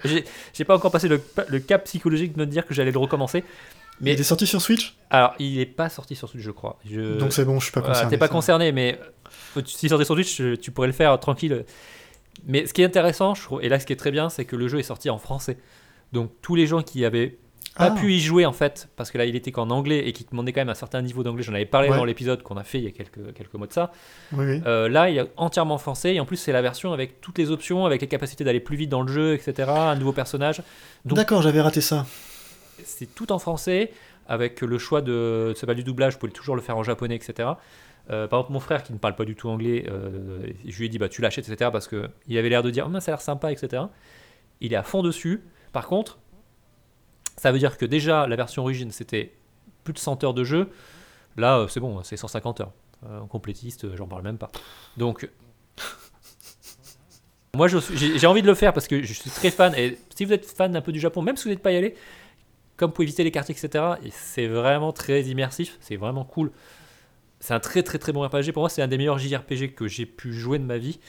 J'ai 0.53 0.65
pas 0.65 0.75
encore 0.75 0.91
passé 0.91 1.07
le, 1.07 1.21
le 1.47 1.59
cap 1.59 1.86
psychologique 1.86 2.34
de 2.34 2.39
me 2.39 2.45
dire 2.45 2.65
que 2.65 2.73
j'allais 2.73 2.91
le 2.91 2.99
recommencer. 2.99 3.43
Mais 4.01 4.13
Il 4.13 4.19
est 4.19 4.23
sorti 4.23 4.45
sur 4.47 4.61
Switch, 4.61 4.95
alors, 5.09 5.34
il 5.39 5.59
est 5.59 5.65
pas 5.65 5.89
sorti 5.89 6.15
sur 6.15 6.30
Switch, 6.30 6.41
je 6.43 6.51
crois. 6.51 6.77
Je... 6.89 7.17
donc 7.17 7.34
c'est 7.34 7.43
bon, 7.43 7.59
je 7.59 7.65
suis 7.65 7.73
pas 7.73 7.82
concerné. 7.82 8.09
T'es 8.09 8.17
pas 8.17 8.30
concerné, 8.30 8.71
mais 8.71 8.97
si 9.65 9.89
sortait 9.89 10.05
sur 10.05 10.15
Twitch, 10.15 10.39
euh, 10.39 10.55
tu 10.57 10.71
pourrais 10.71 10.88
le 10.88 10.93
faire 10.93 11.19
tranquille. 11.19 11.65
Mais 12.47 12.65
ce 12.65 12.73
qui 12.73 12.82
est 12.82 12.86
intéressant, 12.86 13.36
je 13.36 13.41
trouve, 13.43 13.61
et 13.61 13.67
là 13.67 13.77
ce 13.80 13.86
qui 13.86 13.91
est 13.91 13.97
très 13.97 14.11
bien, 14.11 14.30
c'est 14.30 14.45
que 14.45 14.55
le 14.55 14.69
jeu 14.69 14.80
est 14.80 14.84
sorti 14.84 15.09
en 15.09 15.17
français. 15.17 15.57
Donc 16.14 16.32
tous 16.41 16.55
les 16.55 16.68
gens 16.68 16.82
qui 16.82 17.05
avaient 17.05 17.38
pas 17.76 17.86
Ah. 17.86 17.91
pu 17.91 18.12
y 18.14 18.20
jouer 18.20 18.45
en 18.45 18.51
fait, 18.51 18.89
parce 18.97 19.10
que 19.12 19.18
là 19.18 19.26
il 19.26 19.36
était 19.36 19.51
qu'en 19.51 19.70
anglais 19.70 20.07
et 20.07 20.12
qui 20.12 20.26
demandaient 20.30 20.51
quand 20.51 20.60
même 20.62 20.70
un 20.70 20.74
certain 20.74 21.01
niveau 21.01 21.24
d'anglais, 21.24 21.43
j'en 21.43 21.53
avais 21.53 21.66
parlé 21.66 21.89
Ouais. 21.89 21.95
dans 21.97 22.03
l'épisode 22.03 22.41
qu'on 22.43 22.57
a 22.57 22.64
fait 22.64 22.80
il 22.80 22.84
y 22.84 22.88
a 22.88 22.91
quelques, 22.91 23.34
quelques 23.34 23.53
mois 23.53 23.68
de 23.68 23.74
ça. 23.74 23.91
Oui, 24.34 24.45
oui. 24.45 24.62
Euh, 24.66 24.89
là 24.89 25.10
il 25.10 25.18
est 25.18 25.32
entièrement 25.38 25.78
français 25.78 26.16
et 26.16 26.20
en 26.20 26.26
plus 26.26 26.36
c'est 26.38 26.51
la 26.51 26.62
version 26.62 26.91
avec 26.93 27.22
toutes 27.22 27.38
les 27.38 27.51
options, 27.51 27.86
avec 27.86 28.01
les 28.01 28.07
capacités 28.07 28.43
d'aller 28.43 28.60
plus 28.60 28.76
vite 28.76 28.89
dans 28.89 29.01
le 29.03 29.12
jeu, 29.12 29.34
etc. 29.34 29.70
Un 29.70 29.95
nouveau 29.95 30.12
personnage. 30.14 30.62
D'accord, 31.05 31.41
j'avais 31.41 31.62
raté 31.62 31.80
ça. 31.80 32.05
c'est 32.84 33.14
tout 33.16 33.32
en 33.32 33.39
français 33.39 33.91
avec 34.28 34.62
le 34.62 34.78
choix 34.78 35.01
de 35.01 35.53
c'est 35.55 35.66
pas 35.66 35.74
du 35.74 35.84
doublage 35.84 36.14
vous 36.14 36.20
pouvez 36.20 36.32
toujours 36.32 36.55
le 36.55 36.62
faire 36.62 36.76
en 36.78 36.84
japonais 36.84 37.16
etc 37.16 37.49
Euh, 38.12 38.28
par 38.28 38.39
exemple 38.39 38.53
mon 38.53 38.60
frère 38.60 38.82
qui 38.84 38.91
ne 38.93 38.97
parle 38.97 39.16
pas 39.16 39.26
du 39.26 39.36
tout 39.36 39.49
anglais 39.49 39.86
euh, 39.88 40.41
je 40.68 40.78
lui 40.80 40.86
ai 40.88 40.89
dit 40.89 40.97
bah 40.97 41.10
tu 41.10 41.22
l'achètes 41.22 41.47
etc 41.47 41.70
parce 41.72 41.88
que 41.88 42.10
il 42.28 42.38
avait 42.39 42.49
l'air 42.49 42.64
de 42.64 42.72
dire 42.72 42.89
oh, 42.91 42.99
ça 42.99 43.12
a 43.12 43.16
l'air 43.16 43.22
sympa 43.22 43.51
etc 43.51 43.84
il 44.62 44.74
est 44.74 44.76
à 44.76 44.84
fond 44.84 45.03
dessus 45.03 45.41
par 45.72 45.88
contre 45.88 46.20
ça 47.38 47.51
veut 47.51 47.59
dire 47.59 47.78
que 47.78 47.86
déjà 47.86 48.28
la 48.28 48.36
version 48.36 48.63
origine 48.63 48.91
c'était 48.91 49.34
plus 49.84 49.93
de 49.93 49.99
100 49.99 50.24
heures 50.24 50.34
de 50.34 50.43
jeu 50.43 50.70
là 51.38 51.59
euh, 51.59 51.67
c'est 51.67 51.80
bon 51.80 52.03
c'est 52.03 52.17
150 52.17 52.61
heures 52.61 52.74
Euh, 53.05 53.22
en 53.22 53.28
complétiste 53.28 53.86
euh, 53.86 53.95
j'en 53.95 54.07
parle 54.07 54.24
même 54.24 54.38
pas 54.38 54.51
donc 54.97 55.30
moi 57.55 57.67
j'ai 57.70 58.28
envie 58.28 58.41
de 58.41 58.47
le 58.47 58.55
faire 58.55 58.74
parce 58.74 58.88
que 58.88 59.01
je 59.01 59.13
suis 59.13 59.30
très 59.30 59.51
fan 59.51 59.74
et 59.76 59.97
si 60.13 60.26
vous 60.26 60.34
êtes 60.34 60.45
fan 60.45 60.76
un 60.76 60.82
peu 60.82 60.91
du 60.91 60.99
Japon 60.99 61.22
même 61.22 61.38
si 61.38 61.45
vous 61.45 61.51
n'êtes 61.51 61.63
pas 61.63 61.72
y 61.72 61.78
allé 61.78 61.95
comme 62.80 62.93
pour 62.93 63.03
éviter 63.03 63.26
les 63.26 63.32
quartiers, 63.32 63.53
etc. 63.53 63.95
Et 64.05 64.09
c'est 64.09 64.47
vraiment 64.47 64.93
très 64.93 65.24
immersif, 65.24 65.78
c'est 65.82 65.97
vraiment 65.97 66.24
cool. 66.24 66.49
C'est 67.41 67.53
un 67.53 67.59
très 67.59 67.84
très 67.84 67.99
très 67.99 68.13
bon 68.13 68.26
RPG. 68.26 68.53
Pour 68.53 68.63
moi, 68.63 68.70
c'est 68.70 68.82
un 68.82 68.88
des 68.88 68.97
meilleurs 68.97 69.20
JRPG 69.20 69.76
que 69.76 69.88
j'ai 69.88 70.05
pu 70.05 70.34
jouer 70.34 70.59
de 70.59 70.63
ma 70.63 70.78
vie. 70.78 70.99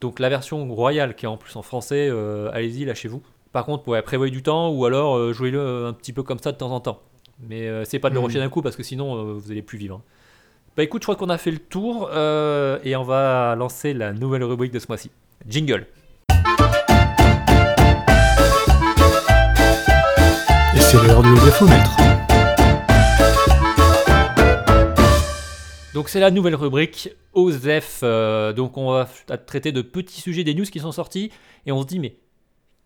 Donc 0.00 0.18
la 0.18 0.28
version 0.28 0.66
royale, 0.74 1.14
qui 1.14 1.24
est 1.24 1.28
en 1.28 1.36
plus 1.36 1.54
en 1.56 1.62
français, 1.62 2.10
allez-y, 2.52 2.84
lâchez-vous. 2.84 3.22
Par 3.54 3.64
contre, 3.66 3.86
ouais, 3.86 4.02
prévoyez 4.02 4.32
du 4.32 4.42
temps 4.42 4.70
ou 4.70 4.84
alors 4.84 5.16
euh, 5.16 5.32
jouez-le 5.32 5.86
un 5.86 5.92
petit 5.92 6.12
peu 6.12 6.24
comme 6.24 6.40
ça 6.40 6.50
de 6.50 6.56
temps 6.56 6.72
en 6.72 6.80
temps. 6.80 7.00
Mais 7.48 7.68
euh, 7.68 7.84
c'est 7.84 8.00
pas 8.00 8.10
de 8.10 8.14
le 8.14 8.20
Mhm. 8.20 8.26
rusher 8.26 8.38
d'un 8.40 8.48
coup 8.48 8.62
parce 8.62 8.74
que 8.74 8.82
sinon 8.82 9.14
euh, 9.16 9.32
vous 9.34 9.52
allez 9.52 9.62
plus 9.62 9.78
vivre. 9.78 9.94
hein. 9.96 10.02
Bah 10.76 10.82
écoute, 10.82 11.02
je 11.02 11.06
crois 11.06 11.14
qu'on 11.14 11.28
a 11.30 11.38
fait 11.38 11.52
le 11.52 11.58
tour 11.60 12.10
euh, 12.12 12.80
et 12.82 12.96
on 12.96 13.04
va 13.04 13.54
lancer 13.54 13.94
la 13.94 14.12
nouvelle 14.12 14.42
rubrique 14.42 14.72
de 14.72 14.80
ce 14.80 14.86
mois-ci. 14.88 15.12
Jingle. 15.48 15.86
Et 20.74 20.80
c'est 20.80 21.00
l'heure 21.06 21.22
du 21.22 21.32
défomètre. 21.34 21.96
Donc 25.94 26.08
c'est 26.08 26.18
la 26.18 26.32
nouvelle 26.32 26.56
rubrique 26.56 27.10
OZEF. 27.34 28.00
euh, 28.02 28.52
donc 28.52 28.76
on 28.76 28.90
va 28.90 29.06
traiter 29.46 29.70
de 29.70 29.80
petits 29.80 30.20
sujets 30.20 30.42
des 30.42 30.54
news 30.54 30.64
qui 30.64 30.80
sont 30.80 30.90
sortis 30.90 31.30
et 31.66 31.70
on 31.72 31.80
se 31.82 31.86
dit 31.86 32.00
mais 32.00 32.16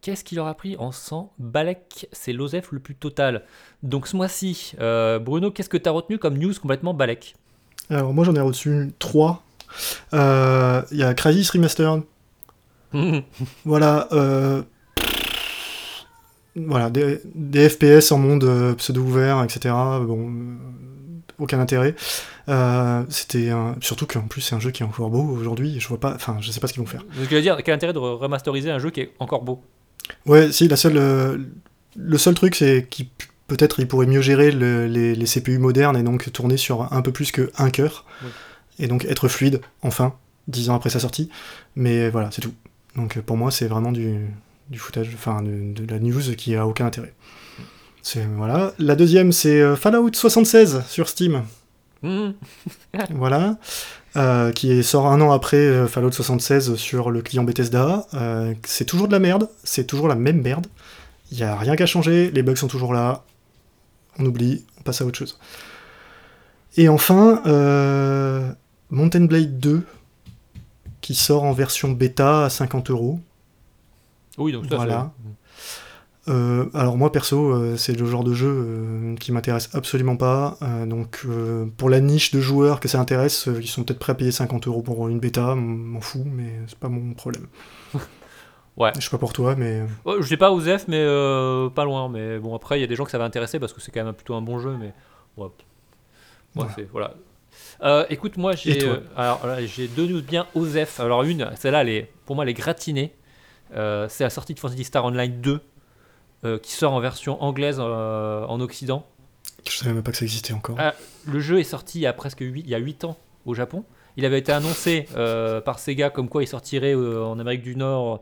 qu'est-ce 0.02 0.24
qu'il 0.24 0.36
leur 0.36 0.46
a 0.46 0.54
pris 0.54 0.76
en 0.78 0.92
100 0.92 1.32
balèques? 1.38 2.08
C'est 2.12 2.32
l'OZEF 2.32 2.72
le 2.72 2.78
plus 2.80 2.94
total. 2.94 3.44
Donc 3.82 4.06
ce 4.06 4.16
mois-ci, 4.16 4.72
euh, 4.80 5.18
Bruno, 5.18 5.50
qu'est-ce 5.50 5.68
que 5.68 5.76
tu 5.76 5.88
as 5.88 5.92
retenu 5.92 6.18
comme 6.18 6.36
news 6.38 6.52
complètement 6.60 6.94
balèque? 6.94 7.34
Alors 7.90 8.12
moi 8.12 8.24
j'en 8.24 8.34
ai 8.34 8.40
reçu 8.40 8.92
trois. 8.98 9.42
Euh, 10.14 10.82
Il 10.90 10.98
y 10.98 11.02
a 11.02 11.14
Crysis 11.14 11.50
Remastered. 11.50 12.02
Voilà. 13.64 14.08
euh, 14.12 14.62
Voilà, 16.56 16.90
des, 16.90 17.20
des 17.34 17.68
FPS 17.68 18.10
en 18.12 18.18
monde 18.18 18.74
pseudo-ouvert, 18.78 19.42
etc. 19.44 19.74
Bon, 20.02 20.32
aucun 21.38 21.60
intérêt. 21.60 21.94
Euh, 22.48 23.04
C'était 23.10 23.50
un... 23.50 23.76
surtout 23.80 24.06
qu'en 24.06 24.22
plus 24.26 24.40
c'est 24.40 24.54
un 24.54 24.60
jeu 24.60 24.70
qui 24.70 24.82
est 24.82 24.86
encore 24.86 25.10
beau 25.10 25.22
aujourd'hui. 25.22 25.78
Je 25.78 25.86
vois 25.88 26.00
pas, 26.00 26.14
enfin, 26.14 26.38
je 26.40 26.50
sais 26.50 26.60
pas 26.60 26.66
ce 26.66 26.72
qu'ils 26.72 26.82
vont 26.82 26.88
faire. 26.88 27.04
Ce 27.14 27.24
que 27.24 27.30
je 27.30 27.34
veux 27.36 27.42
dire, 27.42 27.56
quel 27.64 27.74
intérêt 27.74 27.92
de 27.92 27.98
remasteriser 27.98 28.70
un 28.70 28.78
jeu 28.78 28.90
qui 28.90 29.02
est 29.02 29.12
encore 29.20 29.42
beau? 29.42 29.62
Ouais, 30.26 30.52
si, 30.52 30.68
la 30.68 30.76
seule, 30.76 30.96
euh, 30.96 31.38
le 31.96 32.18
seul 32.18 32.34
truc, 32.34 32.54
c'est 32.54 32.86
qu'il 32.88 33.06
peut-être 33.46 33.80
il 33.80 33.88
pourrait 33.88 34.06
mieux 34.06 34.20
gérer 34.20 34.50
le- 34.50 34.86
les, 34.86 35.14
les 35.14 35.26
CPU 35.26 35.58
modernes 35.58 35.96
et 35.96 36.02
donc 36.02 36.30
tourner 36.32 36.56
sur 36.56 36.92
un 36.92 37.02
peu 37.02 37.12
plus 37.12 37.32
que 37.32 37.50
un 37.58 37.70
cœur. 37.70 38.04
Et 38.78 38.86
donc 38.86 39.04
être 39.06 39.26
fluide, 39.28 39.60
enfin, 39.82 40.14
dix 40.46 40.70
ans 40.70 40.74
après 40.76 40.90
sa 40.90 41.00
sortie. 41.00 41.30
Mais 41.76 42.10
voilà, 42.10 42.30
c'est 42.30 42.42
tout. 42.42 42.52
Donc 42.96 43.16
euh, 43.16 43.22
pour 43.22 43.36
moi, 43.36 43.50
c'est 43.50 43.66
vraiment 43.66 43.90
du, 43.92 44.26
du 44.70 44.78
footage, 44.78 45.10
enfin, 45.14 45.42
de, 45.42 45.72
de 45.72 45.90
la 45.92 45.98
news 45.98 46.20
qui 46.36 46.54
a 46.56 46.66
aucun 46.66 46.86
intérêt. 46.86 47.14
C'est, 48.02 48.24
voilà. 48.36 48.72
La 48.78 48.94
deuxième, 48.94 49.32
c'est 49.32 49.60
euh, 49.60 49.76
Fallout 49.76 50.10
76 50.12 50.82
sur 50.88 51.08
Steam. 51.08 51.42
Mhm. 52.02 52.34
Voilà. 53.10 53.56
Euh, 54.16 54.52
qui 54.52 54.82
sort 54.82 55.06
un 55.06 55.20
an 55.20 55.32
après 55.32 55.58
euh, 55.58 55.86
Fallout 55.86 56.12
76 56.12 56.76
sur 56.76 57.10
le 57.10 57.20
client 57.20 57.44
Bethesda. 57.44 58.06
Euh, 58.14 58.54
c'est 58.64 58.86
toujours 58.86 59.06
de 59.06 59.12
la 59.12 59.18
merde, 59.18 59.50
c'est 59.64 59.86
toujours 59.86 60.08
la 60.08 60.14
même 60.14 60.40
merde. 60.40 60.66
Il 61.30 61.36
n'y 61.36 61.42
a 61.42 61.54
rien 61.54 61.76
qu'à 61.76 61.84
changer, 61.84 62.30
les 62.30 62.42
bugs 62.42 62.56
sont 62.56 62.68
toujours 62.68 62.94
là. 62.94 63.24
On 64.18 64.24
oublie, 64.24 64.64
on 64.78 64.82
passe 64.82 65.02
à 65.02 65.04
autre 65.04 65.18
chose. 65.18 65.38
Et 66.76 66.88
enfin, 66.88 67.42
euh, 67.46 68.50
Mountain 68.90 69.26
Blade 69.26 69.60
2, 69.60 69.84
qui 71.02 71.14
sort 71.14 71.44
en 71.44 71.52
version 71.52 71.90
bêta 71.90 72.46
à 72.46 72.50
50 72.50 72.90
euros. 72.90 73.20
Oui, 74.38 74.52
donc 74.52 74.66
ça, 74.70 74.76
Voilà. 74.76 75.12
Euh, 76.28 76.66
alors 76.74 76.96
moi 76.96 77.10
perso, 77.12 77.52
euh, 77.52 77.76
c'est 77.76 77.98
le 77.98 78.04
genre 78.06 78.22
de 78.24 78.34
jeu 78.34 78.48
euh, 78.48 79.16
qui 79.16 79.32
m'intéresse 79.32 79.70
absolument 79.74 80.16
pas. 80.16 80.58
Euh, 80.62 80.84
donc 80.86 81.26
pour 81.76 81.88
la 81.90 82.00
niche 82.00 82.30
de 82.32 82.40
joueurs 82.40 82.80
que 82.80 82.88
ça 82.88 83.00
intéresse, 83.00 83.48
ils 83.60 83.66
sont 83.68 83.84
peut-être 83.84 83.98
prêts 83.98 84.12
à 84.12 84.14
payer 84.14 84.32
50 84.32 84.66
euros 84.68 84.82
pour 84.82 85.08
une 85.08 85.20
bêta, 85.20 85.54
m'en 85.54 86.00
fous, 86.00 86.24
mais 86.26 86.52
c'est 86.66 86.78
pas 86.78 86.88
mon 86.88 87.14
problème. 87.14 87.46
Ouais. 88.76 88.92
Je 88.96 89.00
sais 89.00 89.10
pas 89.10 89.18
pour 89.18 89.32
toi, 89.32 89.56
mais 89.56 89.82
je 90.20 90.30
l'ai 90.30 90.36
pas 90.36 90.52
OZEF, 90.52 90.86
mais 90.86 91.04
pas 91.74 91.82
loin. 91.84 92.08
Mais 92.08 92.38
bon, 92.38 92.54
après, 92.54 92.78
il 92.78 92.80
y 92.80 92.84
a 92.84 92.86
des 92.86 92.94
gens 92.94 93.04
que 93.04 93.10
ça 93.10 93.18
va 93.18 93.24
intéresser 93.24 93.58
parce 93.58 93.72
que 93.72 93.80
c'est 93.80 93.90
quand 93.90 94.04
même 94.04 94.14
plutôt 94.14 94.36
un 94.36 94.40
bon 94.40 94.60
jeu. 94.60 94.76
Mais 94.78 94.92
ouais, 95.36 95.46
Ouais, 95.46 95.50
Voilà. 96.54 96.70
c'est- 96.76 96.88
voilà. 96.92 97.14
Euh, 97.82 98.04
écoute, 98.08 98.36
moi, 98.36 98.52
j'ai 98.54 98.84
euh, 98.86 98.98
alors 99.16 99.40
j'ai 99.66 99.88
deux 99.88 100.06
news 100.06 100.22
bien 100.22 100.46
OZEF. 100.54 101.00
Alors 101.00 101.24
une, 101.24 101.50
celle-là, 101.56 101.82
elle 101.82 101.88
est 101.88 102.12
pour 102.24 102.36
moi, 102.36 102.44
elle 102.44 102.50
est 102.50 102.54
gratinée. 102.54 103.12
Euh, 103.74 104.06
c'est 104.08 104.22
la 104.22 104.30
sortie 104.30 104.54
de 104.54 104.60
Fantasy 104.60 104.84
Star 104.84 105.04
Online 105.04 105.40
2 105.40 105.60
euh, 106.44 106.58
qui 106.58 106.70
sort 106.70 106.92
en 106.92 107.00
version 107.00 107.42
anglaise 107.42 107.78
euh, 107.80 108.44
en 108.44 108.60
Occident. 108.60 109.04
je 109.68 109.76
savais 109.76 109.92
même 109.92 110.04
pas 110.04 110.12
que 110.12 110.16
ça 110.16 110.24
existait 110.24 110.52
encore. 110.52 110.76
Ah. 110.78 110.94
Le 111.26 111.40
jeu 111.40 111.58
est 111.58 111.64
sorti 111.64 111.98
il 111.98 112.02
y 112.02 112.06
a 112.06 112.12
presque 112.12 112.40
8, 112.40 112.60
il 112.60 112.70
y 112.70 112.76
a 112.76 112.78
8 112.78 113.04
ans 113.04 113.16
au 113.44 113.54
Japon. 113.54 113.84
Il 114.16 114.24
avait 114.24 114.38
été 114.38 114.52
annoncé 114.52 115.06
euh, 115.16 115.60
par 115.60 115.80
Sega 115.80 116.10
comme 116.10 116.28
quoi 116.28 116.44
il 116.44 116.46
sortirait 116.46 116.94
en 116.94 117.38
Amérique 117.38 117.62
du 117.62 117.74
Nord 117.74 118.20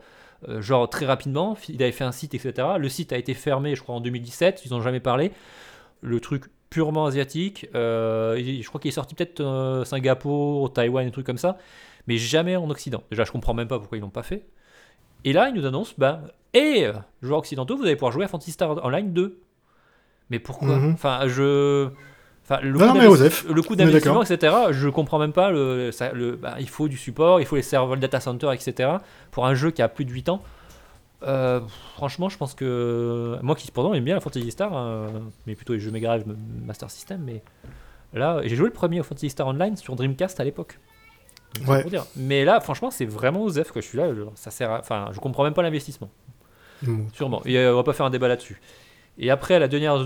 genre 0.59 0.87
très 0.89 1.05
rapidement. 1.05 1.57
Il 1.69 1.81
avait 1.81 1.91
fait 1.91 2.03
un 2.03 2.11
site, 2.11 2.35
etc. 2.35 2.67
Le 2.79 2.89
site 2.89 3.13
a 3.13 3.17
été 3.17 3.33
fermé, 3.33 3.75
je 3.75 3.81
crois, 3.81 3.95
en 3.95 4.01
2017. 4.01 4.63
Ils 4.65 4.71
n'ont 4.71 4.81
jamais 4.81 4.99
parlé. 4.99 5.31
Le 6.01 6.19
truc 6.19 6.45
purement 6.69 7.07
asiatique. 7.07 7.67
je 7.73 8.67
crois 8.67 8.79
qu'il 8.79 8.89
est 8.89 8.91
sorti 8.91 9.15
peut-être 9.15 9.83
Singapour, 9.85 10.73
Taïwan, 10.73 11.05
des 11.05 11.11
trucs 11.11 11.25
comme 11.25 11.39
ça. 11.39 11.57
Mais 12.07 12.17
jamais 12.17 12.55
en 12.55 12.69
Occident. 12.69 13.03
Déjà, 13.09 13.23
je 13.23 13.31
comprends 13.31 13.55
même 13.55 13.67
pas 13.67 13.79
pourquoi 13.79 13.97
ils 13.97 14.01
l'ont 14.01 14.09
pas 14.09 14.23
fait. 14.23 14.45
Et 15.23 15.33
là, 15.33 15.49
ils 15.49 15.55
nous 15.55 15.65
annoncent, 15.65 15.93
bah, 15.97 16.21
et 16.57 16.91
joueurs 17.21 17.39
occidentaux, 17.39 17.77
vous 17.77 17.83
allez 17.83 17.95
pouvoir 17.95 18.11
jouer 18.11 18.25
à 18.25 18.27
Fantasy 18.27 18.51
Star 18.51 18.83
Online 18.85 19.13
2. 19.13 19.39
Mais 20.29 20.39
pourquoi 20.39 20.75
Mhm. 20.77 20.93
Enfin, 20.93 21.21
je. 21.27 21.89
Enfin, 22.43 22.59
le 22.61 22.71
Non, 22.79 22.93
Osef, 23.09 23.45
le 23.49 23.61
d'investissement, 23.75 24.23
etc., 24.23 24.53
je 24.71 24.87
comprends 24.89 25.19
même 25.19 25.33
pas. 25.33 25.51
Le, 25.51 25.91
ça- 25.91 26.13
le, 26.13 26.35
bah, 26.37 26.55
il 26.59 26.69
faut 26.69 26.87
du 26.87 26.95
support, 26.97 27.41
il 27.41 27.45
faut 27.45 27.57
les 27.57 27.61
serveurs, 27.61 27.95
le 27.95 28.01
data 28.01 28.19
center, 28.21 28.49
etc. 28.53 28.89
Pour 29.31 29.45
un 29.45 29.53
jeu 29.53 29.71
qui 29.71 29.81
a 29.81 29.89
plus 29.89 30.05
de 30.05 30.11
8 30.11 30.29
ans. 30.29 30.41
Euh, 31.23 31.59
franchement, 31.95 32.29
je 32.29 32.37
pense 32.37 32.53
que. 32.53 33.37
Moi 33.41 33.55
qui, 33.55 33.69
pourtant, 33.71 33.93
aime 33.93 34.03
bien 34.03 34.15
la 34.15 34.21
Fantasy 34.21 34.51
Star, 34.51 34.73
hein, 34.75 35.07
mais 35.45 35.55
plutôt 35.55 35.73
les 35.73 35.79
jeux 35.79 35.91
Mega 35.91 36.09
Drive 36.17 36.25
Master 36.65 36.89
System, 36.91 37.21
mais 37.25 37.41
là, 38.13 38.39
j'ai 38.45 38.55
joué 38.55 38.67
le 38.67 38.73
premier 38.73 38.99
au 38.99 39.03
Fantasy 39.03 39.29
Star 39.29 39.47
Online 39.47 39.75
sur 39.75 39.95
Dreamcast 39.95 40.39
à 40.39 40.43
l'époque. 40.43 40.79
Ouais. 41.67 41.83
Mais 42.15 42.45
là, 42.45 42.59
franchement, 42.61 42.91
c'est 42.91 43.05
vraiment 43.05 43.41
OZEF 43.43 43.71
que 43.71 43.81
je 43.81 43.87
suis 43.87 43.97
là. 43.97 44.13
je- 44.13 44.21
ça 44.35 44.51
sert 44.51 44.69
à- 44.71 44.79
Enfin, 44.79 45.09
je 45.11 45.19
comprends 45.19 45.43
même 45.43 45.53
pas 45.53 45.63
l'investissement. 45.63 46.09
Sûrement. 47.13 47.41
Et 47.45 47.57
euh, 47.57 47.73
on 47.73 47.77
va 47.77 47.83
pas 47.83 47.93
faire 47.93 48.05
un 48.05 48.09
débat 48.09 48.27
là-dessus. 48.27 48.59
Et 49.17 49.29
après, 49.31 49.59
la 49.59 49.67
dernière 49.67 49.97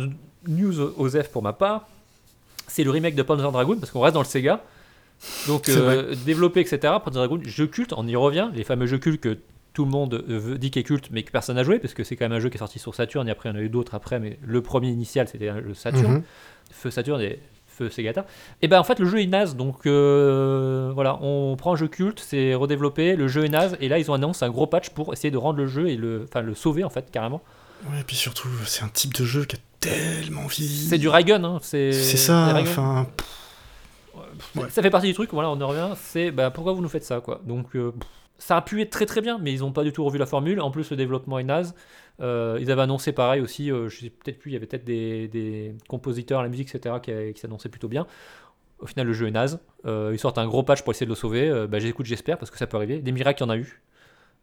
news 0.48 0.80
OZEF 0.98 1.30
pour 1.30 1.44
ma 1.44 1.54
part, 1.54 1.88
c'est 2.68 2.84
le 2.84 2.92
remake 2.92 3.16
de 3.16 3.24
Panzer 3.24 3.52
Dragoon, 3.52 3.78
parce 3.80 3.92
qu'on 3.92 4.00
reste 4.02 4.14
dans 4.14 4.22
le 4.22 4.26
Sega. 4.28 4.64
Donc, 5.48 5.70
euh, 5.70 6.16
développé, 6.26 6.62
etc. 6.62 6.78
Panzer 7.04 7.20
Dragoon, 7.20 7.42
jeu 7.44 7.68
culte, 7.68 7.94
on 7.96 8.08
y 8.08 8.16
revient. 8.16 8.50
Les 8.54 8.64
fameux 8.64 8.86
jeux 8.88 8.98
cultes 8.98 9.22
que 9.22 9.38
tout 9.74 9.86
le 9.86 9.92
monde 9.92 10.14
euh, 10.30 10.40
veut- 10.40 10.58
dit 10.58 10.72
qu'est 10.72 10.84
culte, 10.84 11.10
mais 11.12 11.24
que 11.24 11.32
personne 11.32 11.56
n'a 11.58 11.64
joué, 11.64 11.80
parce 11.80 11.94
que 11.94 12.04
c'est 12.04 12.16
quand 12.16 12.26
même 12.26 12.38
un 12.38 12.40
jeu 12.40 12.50
qui 12.50 12.56
est 12.56 12.60
sorti 12.60 12.80
sur 12.80 12.96
Saturn, 12.96 13.28
et 13.28 13.32
après, 13.32 13.50
il 13.50 13.54
y 13.54 13.56
en 13.56 13.60
a 13.60 13.62
eu 13.62 13.70
d'autres 13.70 13.94
après, 13.96 14.20
mais 14.20 14.40
le 14.42 14.62
premier 14.62 14.90
initial, 14.90 15.28
c'était 15.28 15.52
le 15.52 15.74
Saturn. 15.74 16.14
Mhm. 16.16 16.24
Feu 16.72 16.90
Saturn 16.90 17.22
et 17.22 17.40
Feu 17.86 17.90
Segata. 17.90 18.26
Et 18.62 18.68
ben 18.68 18.80
en 18.80 18.84
fait 18.84 19.00
le 19.00 19.06
jeu 19.06 19.22
est 19.22 19.28
naze 19.28 19.56
donc 19.56 19.86
euh, 19.86 20.92
voilà 20.94 21.18
on 21.22 21.56
prend 21.56 21.74
un 21.74 21.76
jeu 21.76 21.88
culte 21.88 22.20
c'est 22.20 22.54
redéveloppé 22.54 23.16
le 23.16 23.28
jeu 23.28 23.46
est 23.46 23.50
naze 23.50 23.76
et 23.80 23.90
là 23.90 23.98
ils 23.98 24.12
ont 24.12 24.14
annoncé 24.14 24.46
un 24.46 24.50
gros 24.50 24.68
patch 24.68 24.90
pour 24.90 25.14
essayer 25.14 25.32
de 25.32 25.38
rendre 25.38 25.58
le 25.58 25.68
jeu 25.68 25.88
et 25.90 25.96
le 25.96 26.26
enfin 26.28 26.42
le 26.42 26.54
sauver 26.54 26.84
en 26.84 26.90
fait 26.90 27.10
carrément. 27.12 27.42
Ouais, 27.90 28.02
et 28.02 28.04
puis 28.04 28.16
surtout, 28.16 28.48
c'est 28.66 28.84
un 28.84 28.90
type 28.90 29.14
de 29.16 29.26
jeu 29.26 29.46
qui 29.46 29.56
a 29.56 29.60
tellement 29.80 30.46
vieilli. 30.46 30.86
C'est 30.88 31.00
du 31.00 31.10
Raygun 31.10 31.44
hein, 31.44 31.58
c'est 31.64 31.92
C'est 31.92 32.18
ça, 32.18 32.54
enfin. 32.62 33.08
ouais. 34.56 34.70
Ça 34.70 34.84
fait 34.84 34.92
partie 34.92 35.08
du 35.08 35.14
truc 35.16 35.32
voilà 35.34 35.50
on 35.50 35.60
en 35.60 35.68
revient 35.68 35.90
c'est 35.96 36.30
bah, 36.32 36.52
pourquoi 36.52 36.74
vous 36.74 36.82
nous 36.82 36.90
faites 36.90 37.04
ça 37.06 37.20
quoi 37.22 37.42
donc 37.46 37.76
euh, 37.76 37.92
ça 38.38 38.58
a 38.58 38.62
pu 38.62 38.82
être 38.82 38.92
très 38.92 39.06
très 39.06 39.22
bien 39.22 39.40
mais 39.42 39.52
ils 39.52 39.64
ont 39.64 39.72
pas 39.72 39.84
du 39.84 39.92
tout 39.92 40.04
revu 40.04 40.18
la 40.20 40.26
formule 40.28 40.62
en 40.62 40.70
plus 40.72 40.90
le 40.92 40.98
développement 40.98 41.40
est 41.40 41.44
naze 41.44 41.74
Euh, 42.20 42.58
ils 42.62 42.70
avaient 42.70 42.84
annoncé 42.84 43.14
pareil 43.14 43.42
aussi 43.42 43.72
euh, 43.72 43.90
je 43.90 44.02
sais 44.02 44.10
peut-être 44.10 44.38
plus 44.38 44.52
il 44.52 44.54
y 44.54 44.58
avait 44.58 44.68
peut-être 44.68 44.84
des, 44.84 45.28
des 45.28 45.74
compositeurs 45.88 46.42
à 46.42 46.44
la 46.44 46.50
musique 46.50 46.68
etc 46.74 46.96
qui, 47.02 47.12
qui 47.34 47.40
s'annonçaient 47.40 47.70
plutôt 47.70 47.88
bien 47.88 48.06
Au 48.80 48.86
final, 48.86 49.08
le 49.08 49.14
jeu 49.14 49.28
est 49.28 49.32
naze. 49.32 49.60
Euh, 49.86 50.12
ils 50.12 50.20
sortent 50.20 50.38
un 50.40 50.48
gros 50.48 50.64
patch 50.64 50.82
pour 50.82 50.92
essayer 50.92 51.06
de 51.06 51.12
le 51.12 51.16
sauver. 51.16 51.68
Bah, 51.70 51.80
j'écoute, 51.80 52.06
j'espère, 52.06 52.38
parce 52.38 52.50
que 52.52 52.58
ça 52.58 52.68
peut 52.68 52.78
arriver. 52.78 53.00
Des 53.00 53.12
miracles, 53.12 53.42
il 53.42 53.46
y 53.46 53.48
en 53.48 53.50
a 53.52 53.58
eu. 53.58 53.82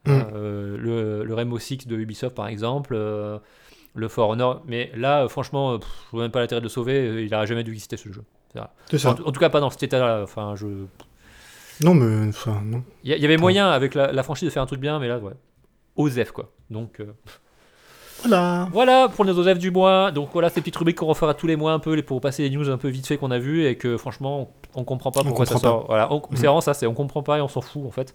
Mm. 0.06 0.12
Le, 0.76 1.24
le 1.24 1.34
Rainbow 1.34 1.58
Six 1.58 1.86
de 1.86 1.96
Ubisoft, 1.96 2.34
par 2.36 2.46
exemple. 2.46 2.94
le 2.94 4.08
For 4.08 4.28
Honor. 4.28 4.62
Mais 4.66 4.92
là, 4.94 5.26
franchement, 5.28 5.78
pff, 5.78 5.88
je 6.06 6.10
vois 6.12 6.22
même 6.22 6.30
pas 6.30 6.40
l'intérêt 6.40 6.60
de 6.60 6.66
le 6.66 6.70
sauver. 6.70 7.24
Il 7.24 7.30
n'aurait 7.30 7.48
jamais 7.48 7.64
dû 7.64 7.72
exister 7.72 7.96
ce 7.96 8.12
jeu. 8.12 8.22
C'est 8.90 8.98
ça. 8.98 9.10
En, 9.10 9.28
en 9.28 9.32
tout 9.32 9.40
cas, 9.40 9.50
pas 9.50 9.60
dans 9.60 9.70
cet 9.70 9.82
état-là. 9.82 10.22
Enfin, 10.22 10.54
je. 10.56 10.66
Non, 11.82 11.94
mais. 11.94 12.28
Enfin, 12.28 12.62
non. 12.64 12.82
Il 13.04 13.10
y, 13.10 13.24
avait 13.24 13.36
moyen 13.36 13.68
avec 13.70 13.94
la, 13.94 14.12
la 14.12 14.22
franchise 14.22 14.46
de 14.46 14.52
faire 14.52 14.62
un 14.62 14.66
truc 14.66 14.80
bien, 14.80 14.98
mais 15.00 15.08
là, 15.08 15.18
ouais. 15.18 15.34
Osef, 15.96 16.30
quoi. 16.30 16.52
Donc. 16.70 17.00
euh, 17.00 17.12
Voilà. 18.22 18.68
Voilà 18.72 19.08
pour 19.08 19.24
nos 19.24 19.38
Osef 19.38 19.58
du 19.58 19.70
mois. 19.70 20.10
Donc 20.10 20.30
voilà 20.32 20.50
ces 20.50 20.60
petites 20.60 20.76
rubriques 20.76 20.96
qu'on 20.98 21.06
refera 21.06 21.34
tous 21.34 21.46
les 21.46 21.56
mois 21.56 21.72
un 21.72 21.78
peu 21.78 22.00
pour 22.02 22.20
passer 22.20 22.42
les 22.48 22.50
news 22.56 22.68
un 22.70 22.76
peu 22.78 22.88
vite 22.88 23.06
fait 23.06 23.16
qu'on 23.16 23.30
a 23.30 23.38
vu 23.38 23.66
et 23.66 23.76
que 23.76 23.96
franchement 23.96 24.48
on, 24.74 24.80
on 24.80 24.84
comprend 24.84 25.10
pas 25.12 25.20
On 25.20 25.24
pourquoi 25.24 25.46
ça 25.46 25.54
comprend 25.54 25.68
sort. 25.70 25.84
Voilà, 25.88 26.12
on- 26.12 26.20
c'est 26.30 26.36
Mhm. 26.38 26.38
vraiment 26.44 26.60
ça, 26.60 26.74
c'est 26.74 26.86
on 26.86 26.94
comprend 26.94 27.22
pas 27.22 27.38
et 27.38 27.40
on 27.40 27.48
s'en 27.48 27.60
fout 27.60 27.82
en 27.86 27.90
fait. 27.90 28.14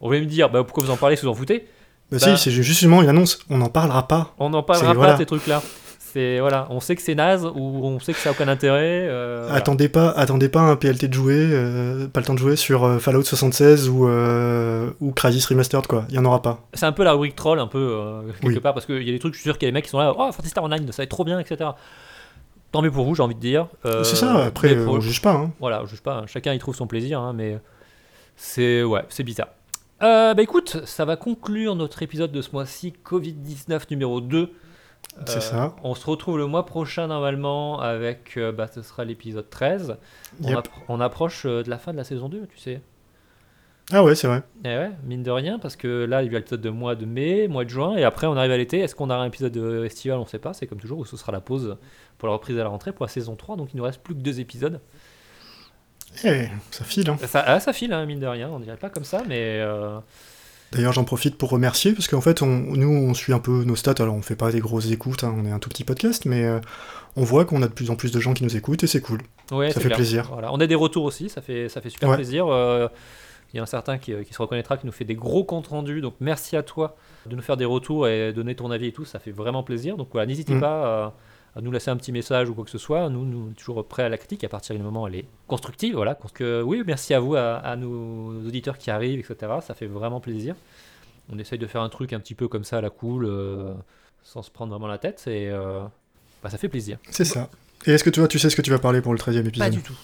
On 0.00 0.10
va 0.10 0.18
me 0.18 0.24
dire 0.26 0.50
bah, 0.50 0.62
pourquoi 0.64 0.84
vous 0.84 0.90
en 0.90 0.96
parlez 0.96 1.16
si 1.16 1.24
vous 1.24 1.30
en 1.30 1.34
foutez? 1.34 1.66
Bah, 2.10 2.18
Bah. 2.20 2.36
si, 2.36 2.36
c'est 2.36 2.50
justement 2.50 3.00
une 3.02 3.08
annonce. 3.08 3.38
On 3.48 3.56
n'en 3.58 3.68
parlera 3.70 4.06
pas. 4.06 4.34
On 4.38 4.50
n'en 4.50 4.62
parlera 4.62 4.88
pas 4.92 4.94
voilà. 4.94 5.16
ces 5.16 5.26
trucs 5.26 5.46
là. 5.46 5.62
C'est 6.14 6.38
voilà, 6.38 6.68
on 6.70 6.78
sait 6.78 6.94
que 6.94 7.02
c'est 7.02 7.16
naze 7.16 7.44
ou 7.44 7.58
on 7.84 7.98
sait 7.98 8.12
que 8.12 8.20
ça 8.20 8.28
a 8.28 8.32
aucun 8.32 8.46
intérêt. 8.46 9.08
euh, 9.08 9.40
voilà. 9.42 9.56
Attendez 9.58 9.88
pas, 9.88 10.10
attendez 10.10 10.48
pas 10.48 10.60
un 10.60 10.76
PLT 10.76 11.08
de 11.08 11.12
jouer, 11.12 11.36
euh, 11.50 12.06
pas 12.06 12.20
le 12.20 12.26
temps 12.26 12.34
de 12.34 12.38
jouer 12.38 12.54
sur 12.54 12.84
euh, 12.84 12.98
Fallout 13.00 13.24
76 13.24 13.88
ou, 13.88 14.06
euh, 14.06 14.90
ou 15.00 15.10
Crysis 15.10 15.44
Remastered, 15.46 15.88
quoi. 15.88 16.04
Il 16.10 16.14
y 16.14 16.18
en 16.20 16.24
aura 16.24 16.40
pas. 16.40 16.60
C'est 16.72 16.86
un 16.86 16.92
peu 16.92 17.02
la 17.02 17.14
rubrique 17.14 17.34
troll 17.34 17.58
un 17.58 17.66
peu 17.66 18.00
quelque 18.40 18.46
Oui. 18.46 18.60
part 18.60 18.74
parce 18.74 18.86
qu'il 18.86 19.02
y 19.02 19.08
a 19.08 19.12
des 19.12 19.18
trucs, 19.18 19.34
je 19.34 19.40
suis 19.40 19.48
sûr 19.50 19.58
qu'il 19.58 19.66
y 19.66 19.68
a 19.68 19.72
des 19.72 19.74
mecs 19.74 19.86
qui 19.86 19.90
sont 19.90 19.98
là, 19.98 20.12
oh 20.16 20.30
Fantasy 20.30 20.50
Star 20.50 20.62
Online, 20.62 20.86
ça 20.92 20.98
va 20.98 21.02
être 21.02 21.10
trop 21.10 21.24
bien, 21.24 21.40
etc. 21.40 21.70
tant 22.70 22.80
mieux 22.80 22.92
pour 22.92 23.04
vous, 23.04 23.16
j'ai 23.16 23.22
envie 23.24 23.34
de 23.34 23.40
dire. 23.40 23.66
C'est 23.82 24.14
ça, 24.14 24.44
après, 24.44 24.76
on 24.86 25.00
juge 25.00 25.20
pas. 25.20 25.32
Hein. 25.32 25.50
Voilà, 25.58 25.82
on 25.82 25.86
juge 25.86 26.00
pas, 26.00 26.18
hein. 26.18 26.24
chacun 26.28 26.52
y 26.54 26.60
trouve 26.60 26.76
son 26.76 26.86
plaisir, 26.86 27.18
hein, 27.18 27.32
mais 27.34 27.58
c'est 28.36 28.84
ouais, 28.84 29.02
c'est 29.08 29.24
bizarre. 29.24 29.48
Bah 30.00 30.34
écoute, 30.38 30.82
ça 30.84 31.04
va 31.04 31.16
conclure 31.16 31.74
notre 31.74 32.04
épisode 32.04 32.30
de 32.30 32.40
ce 32.40 32.50
mois-ci, 32.52 32.92
Covid-19 33.04 33.80
numéro 33.90 34.20
2. 34.20 34.52
C'est 35.26 35.36
Euh, 35.36 35.40
ça. 35.40 35.76
On 35.84 35.94
se 35.94 36.06
retrouve 36.06 36.38
le 36.38 36.46
mois 36.46 36.66
prochain 36.66 37.06
normalement 37.06 37.80
avec, 37.80 38.34
euh, 38.36 38.52
bah, 38.52 38.66
ce 38.66 38.82
sera 38.82 39.04
l'épisode 39.04 39.48
13. 39.48 39.96
On, 40.42 40.48
Yep. 40.48 40.58
appro- 40.58 40.82
on 40.88 41.00
approche 41.00 41.46
euh, 41.46 41.62
de 41.62 41.70
la 41.70 41.78
fin 41.78 41.92
de 41.92 41.96
la 41.96 42.04
saison 42.04 42.28
2, 42.28 42.46
tu 42.48 42.58
sais. 42.58 42.80
Ah 43.92 44.02
ouais, 44.02 44.14
c'est 44.14 44.26
vrai. 44.26 44.42
Eh 44.64 44.68
ouais, 44.68 44.90
mine 45.04 45.22
de 45.22 45.30
rien, 45.30 45.58
parce 45.58 45.76
que 45.76 46.04
là, 46.04 46.22
il 46.22 46.32
y 46.32 46.34
a 46.34 46.38
l'épisode 46.38 46.62
de 46.62 46.70
mois 46.70 46.94
de 46.94 47.04
mai, 47.04 47.48
mois 47.48 47.64
de 47.64 47.68
juin, 47.70 47.96
et 47.96 48.02
après 48.04 48.26
on 48.26 48.34
arrive 48.36 48.50
à 48.52 48.56
l'été. 48.56 48.78
Est-ce 48.80 48.94
qu'on 48.94 49.10
aura 49.10 49.20
un 49.22 49.26
épisode 49.26 49.56
estival? 49.84 50.18
On 50.18 50.26
sait 50.26 50.38
pas, 50.38 50.54
c'est 50.54 50.66
comme 50.66 50.80
toujours, 50.80 50.98
ou 50.98 51.04
ce 51.04 51.16
sera 51.18 51.32
la 51.32 51.40
pause 51.40 51.76
pour 52.18 52.26
la 52.28 52.32
reprise 52.34 52.58
à 52.58 52.62
la 52.62 52.70
rentrée 52.70 52.92
pour 52.92 53.04
la 53.04 53.10
saison 53.10 53.36
3, 53.36 53.56
donc 53.56 53.68
il 53.74 53.76
nous 53.76 53.84
reste 53.84 54.00
plus 54.02 54.14
que 54.14 54.20
deux 54.20 54.40
épisodes. 54.40 54.80
Eh, 56.24 56.46
ça 56.70 56.84
file. 56.84 57.10
Hein. 57.10 57.18
Ça, 57.26 57.44
ah, 57.46 57.60
ça 57.60 57.72
file, 57.72 57.92
hein, 57.92 58.06
mine 58.06 58.20
de 58.20 58.26
rien, 58.26 58.48
on 58.50 58.58
dirait 58.58 58.76
pas 58.78 58.88
comme 58.88 59.04
ça, 59.04 59.22
mais 59.28 59.60
D'ailleurs, 60.74 60.92
j'en 60.92 61.04
profite 61.04 61.36
pour 61.38 61.50
remercier, 61.50 61.92
parce 61.92 62.08
qu'en 62.08 62.20
fait, 62.20 62.42
on, 62.42 62.46
nous, 62.48 62.88
on 62.88 63.14
suit 63.14 63.32
un 63.32 63.38
peu 63.38 63.64
nos 63.64 63.76
stats. 63.76 63.94
Alors, 64.00 64.14
on 64.14 64.22
fait 64.22 64.36
pas 64.36 64.50
des 64.52 64.60
grosses 64.60 64.90
écoutes, 64.90 65.24
hein, 65.24 65.34
on 65.38 65.44
est 65.46 65.50
un 65.52 65.58
tout 65.58 65.68
petit 65.68 65.84
podcast, 65.84 66.24
mais 66.26 66.44
euh, 66.44 66.58
on 67.16 67.22
voit 67.24 67.44
qu'on 67.44 67.62
a 67.62 67.68
de 67.68 67.72
plus 67.72 67.90
en 67.90 67.96
plus 67.96 68.10
de 68.12 68.20
gens 68.20 68.34
qui 68.34 68.44
nous 68.44 68.56
écoutent, 68.56 68.82
et 68.82 68.86
c'est 68.86 69.00
cool. 69.00 69.20
ouais, 69.52 69.70
Ça 69.70 69.80
fait 69.80 69.86
clair. 69.86 69.96
plaisir. 69.98 70.28
Voilà. 70.32 70.52
On 70.52 70.58
a 70.60 70.66
des 70.66 70.74
retours 70.74 71.04
aussi, 71.04 71.28
ça 71.28 71.40
fait, 71.40 71.68
ça 71.68 71.80
fait 71.80 71.90
super 71.90 72.08
Ouais. 72.10 72.16
plaisir. 72.16 72.46
Euh, 72.48 72.88
Il 73.52 73.58
y 73.58 73.60
a 73.60 73.62
un 73.62 73.66
certain 73.66 73.98
qui, 73.98 74.12
qui 74.26 74.34
se 74.34 74.42
reconnaîtra, 74.42 74.76
qui 74.76 74.84
nous 74.84 74.90
fait 74.92 75.04
des 75.04 75.14
gros 75.14 75.44
comptes 75.44 75.68
rendus, 75.68 76.00
donc 76.00 76.14
merci 76.18 76.56
à 76.56 76.64
toi 76.64 76.96
de 77.26 77.36
nous 77.36 77.42
faire 77.42 77.56
des 77.56 77.64
retours 77.64 78.08
et 78.08 78.32
donner 78.32 78.56
ton 78.56 78.68
avis 78.72 78.86
et 78.88 78.92
tout, 78.92 79.04
ça 79.04 79.20
fait 79.20 79.30
vraiment 79.30 79.62
plaisir. 79.62 79.96
Donc 79.96 80.08
voilà, 80.10 80.26
n'hésitez 80.26 80.54
Mm. 80.54 80.60
pas 80.60 81.04
à, 81.04 81.14
à 81.56 81.60
nous 81.60 81.70
laisser 81.70 81.90
un 81.90 81.96
petit 81.96 82.10
message 82.12 82.48
ou 82.48 82.54
quoi 82.54 82.64
que 82.64 82.70
ce 82.70 82.78
soit. 82.78 83.08
Nous, 83.08 83.24
nous 83.24 83.50
toujours 83.52 83.86
prêts 83.86 84.02
à 84.02 84.08
la 84.08 84.18
critique 84.18 84.42
à 84.44 84.48
partir 84.48 84.74
du 84.76 84.82
moment 84.82 85.04
où 85.04 85.06
elle 85.08 85.14
est 85.16 85.24
constructive. 85.46 85.94
Voilà. 85.94 86.14
Donc 86.14 86.40
euh, 86.40 86.62
oui, 86.62 86.82
merci 86.86 87.14
à 87.14 87.20
vous, 87.20 87.36
à, 87.36 87.56
à 87.56 87.76
nos 87.76 88.44
auditeurs 88.46 88.76
qui 88.78 88.90
arrivent, 88.90 89.20
etc. 89.20 89.52
Ça 89.62 89.74
fait 89.74 89.86
vraiment 89.86 90.20
plaisir. 90.20 90.56
On 91.32 91.38
essaye 91.38 91.58
de 91.58 91.66
faire 91.66 91.80
un 91.82 91.88
truc 91.88 92.12
un 92.12 92.20
petit 92.20 92.34
peu 92.34 92.48
comme 92.48 92.64
ça 92.64 92.78
à 92.78 92.80
la 92.80 92.90
cool, 92.90 93.24
euh, 93.24 93.72
sans 94.22 94.42
se 94.42 94.50
prendre 94.50 94.70
vraiment 94.72 94.88
la 94.88 94.98
tête, 94.98 95.22
et 95.26 95.48
euh, 95.50 95.80
bah, 96.42 96.50
ça 96.50 96.58
fait 96.58 96.68
plaisir. 96.68 96.98
C'est 97.10 97.24
ça. 97.24 97.48
Et 97.86 97.92
est-ce 97.92 98.04
que 98.04 98.10
toi, 98.10 98.26
tu 98.28 98.38
sais 98.38 98.50
ce 98.50 98.56
que 98.56 98.62
tu 98.62 98.70
vas 98.70 98.78
parler 98.78 99.00
pour 99.00 99.12
le 99.12 99.18
13 99.18 99.36
e 99.36 99.40
épisode? 99.40 99.58
Pas 99.66 99.70
du 99.70 99.82
tout. 99.82 99.96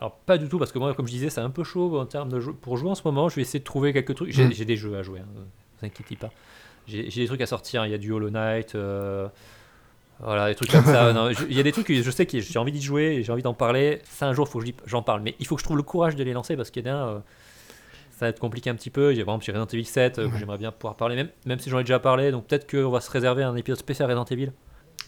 Alors 0.00 0.12
pas 0.14 0.38
du 0.38 0.48
tout 0.48 0.60
parce 0.60 0.70
que 0.70 0.78
moi 0.78 0.94
comme 0.94 1.08
je 1.08 1.12
disais 1.12 1.28
c'est 1.28 1.40
un 1.40 1.50
peu 1.50 1.64
chaud 1.64 1.98
en 1.98 2.06
termes 2.06 2.28
de 2.28 2.38
jeu. 2.38 2.52
Pour 2.52 2.76
jouer 2.76 2.88
en 2.88 2.94
ce 2.94 3.02
moment 3.04 3.28
je 3.28 3.34
vais 3.34 3.42
essayer 3.42 3.58
de 3.58 3.64
trouver 3.64 3.92
quelques 3.92 4.14
trucs. 4.14 4.30
J'ai 4.30 4.44
Mm. 4.44 4.64
des 4.64 4.76
jeux 4.76 4.96
à 4.96 5.02
jouer, 5.02 5.18
hein, 5.18 5.26
ne 5.34 5.40
vous 5.40 5.86
inquiétez 5.86 6.14
pas. 6.14 6.30
J'ai 6.86 7.10
j'ai 7.10 7.22
des 7.22 7.26
trucs 7.26 7.40
à 7.40 7.46
sortir, 7.46 7.84
il 7.84 7.90
y 7.90 7.94
a 7.94 7.98
du 7.98 8.12
Hollow 8.12 8.30
Knight, 8.30 8.76
euh, 8.76 9.26
voilà 10.22 10.48
des 10.48 10.54
trucs 10.54 10.70
comme 10.70 10.84
ça. 10.84 11.12
Il 11.48 11.56
y 11.56 11.60
a 11.60 11.62
des 11.62 11.72
trucs 11.72 11.86
que 11.86 11.94
je 12.02 12.10
sais 12.10 12.26
que 12.26 12.40
j'ai 12.40 12.58
envie 12.58 12.72
d'y 12.72 12.82
jouer 12.82 13.22
j'ai 13.22 13.32
envie 13.32 13.42
d'en 13.42 13.54
parler. 13.54 14.00
Ça 14.04 14.26
un 14.26 14.32
jour 14.32 14.48
faut 14.48 14.58
que 14.60 14.66
j'en 14.86 15.02
parle. 15.02 15.22
Mais 15.22 15.34
il 15.38 15.46
faut 15.46 15.54
que 15.54 15.60
je 15.60 15.64
trouve 15.64 15.76
le 15.76 15.82
courage 15.82 16.16
de 16.16 16.24
les 16.24 16.32
lancer 16.32 16.56
parce 16.56 16.70
qu'il 16.70 16.86
y 16.86 16.90
en 16.90 16.94
a 16.94 17.08
euh, 17.08 17.18
ça 18.18 18.26
va 18.26 18.28
être 18.30 18.40
compliqué 18.40 18.68
un 18.70 18.74
petit 18.74 18.90
peu. 18.90 19.14
J'ai 19.14 19.24
par 19.24 19.34
exemple 19.34 19.44
j'ai 19.44 19.52
Resident 19.52 19.68
Evil 19.72 19.84
7 19.84 20.18
euh, 20.18 20.28
que 20.28 20.36
j'aimerais 20.38 20.58
bien 20.58 20.72
pouvoir 20.72 20.96
parler 20.96 21.14
même, 21.16 21.28
même 21.46 21.58
si 21.60 21.70
j'en 21.70 21.78
ai 21.78 21.84
déjà 21.84 22.00
parlé. 22.00 22.32
Donc 22.32 22.46
peut-être 22.46 22.68
qu'on 22.70 22.90
va 22.90 23.00
se 23.00 23.10
réserver 23.10 23.42
un 23.44 23.54
épisode 23.56 23.78
spécial 23.78 24.08
Resident 24.10 24.24
Evil. 24.24 24.52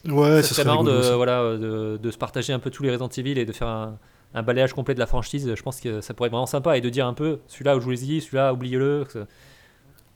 Ouais, 0.09 0.43
Ça 0.43 0.43
ce 0.43 0.55
serait 0.55 0.63
serait 0.63 0.65
marrant 0.65 0.85
de, 0.85 1.13
voilà, 1.15 1.41
euh, 1.43 1.97
de, 1.97 1.97
de 1.99 2.11
se 2.11 2.17
partager 2.17 2.53
un 2.53 2.59
peu 2.59 2.71
tous 2.71 2.83
les 2.85 2.91
Resident 2.91 3.09
Evil 3.09 3.39
et 3.39 3.45
de 3.45 3.53
faire 3.53 3.67
un, 3.69 3.99
un 4.33 4.43
balayage 4.43 4.73
complet 4.73 4.95
de 4.95 5.01
la 5.01 5.07
franchise. 5.07 5.53
Je 5.55 5.63
pense 5.63 5.81
que 5.81 6.01
ça 6.01 6.15
pourrait 6.15 6.29
être 6.29 6.33
vraiment 6.33 6.47
sympa 6.47 6.79
et 6.79 6.81
de 6.81 6.89
dire 6.89 7.07
un 7.07 7.15
peu 7.15 7.41
celui-là, 7.49 7.79
jouez-y, 7.81 8.21
celui-là, 8.21 8.53
oubliez-le. 8.55 9.05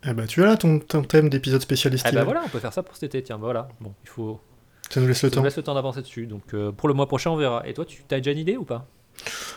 Eh 0.08 0.12
bah, 0.14 0.26
tu 0.26 0.42
as 0.42 0.46
là 0.46 0.56
ton, 0.56 0.78
ton 0.78 1.02
thème 1.02 1.28
d'épisode 1.28 1.60
spécial 1.62 1.92
Ah 1.92 1.96
estival. 1.96 2.14
bah 2.16 2.24
voilà, 2.24 2.42
on 2.46 2.48
peut 2.48 2.60
faire 2.60 2.72
ça 2.72 2.82
pour 2.82 2.94
cet 2.94 3.14
été. 3.14 3.22
Tiens, 3.24 3.36
bah 3.36 3.44
voilà. 3.46 3.68
Bon, 3.80 3.92
il 4.04 4.08
faut. 4.08 4.40
Ça 4.94 5.00
nous 5.00 5.06
laisse 5.08 5.22
le 5.22 5.28
Ça 5.28 5.34
temps. 5.34 5.40
nous 5.40 5.44
laisse 5.44 5.56
le 5.56 5.62
temps 5.62 5.74
d'avancer 5.74 6.00
dessus. 6.02 6.26
Donc 6.26 6.42
euh, 6.54 6.70
pour 6.72 6.88
le 6.88 6.94
mois 6.94 7.06
prochain, 7.06 7.30
on 7.30 7.36
verra. 7.36 7.66
Et 7.66 7.74
toi, 7.74 7.84
tu 7.84 8.02
as 8.10 8.16
déjà 8.18 8.30
une 8.32 8.38
idée 8.38 8.56
ou 8.56 8.64
pas? 8.64 8.86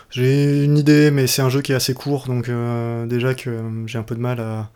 J'ai 0.09 0.63
une 0.63 0.77
idée, 0.77 1.11
mais 1.11 1.27
c'est 1.27 1.41
un 1.41 1.49
jeu 1.49 1.61
qui 1.61 1.71
est 1.71 1.75
assez 1.75 1.93
court, 1.93 2.27
donc 2.27 2.47
euh, 2.49 3.05
déjà 3.05 3.33
que 3.33 3.49
euh, 3.49 3.87
j'ai 3.87 3.97
un 3.97 4.03
peu 4.03 4.15
de 4.15 4.21
mal 4.21 4.39
à, 4.39 4.69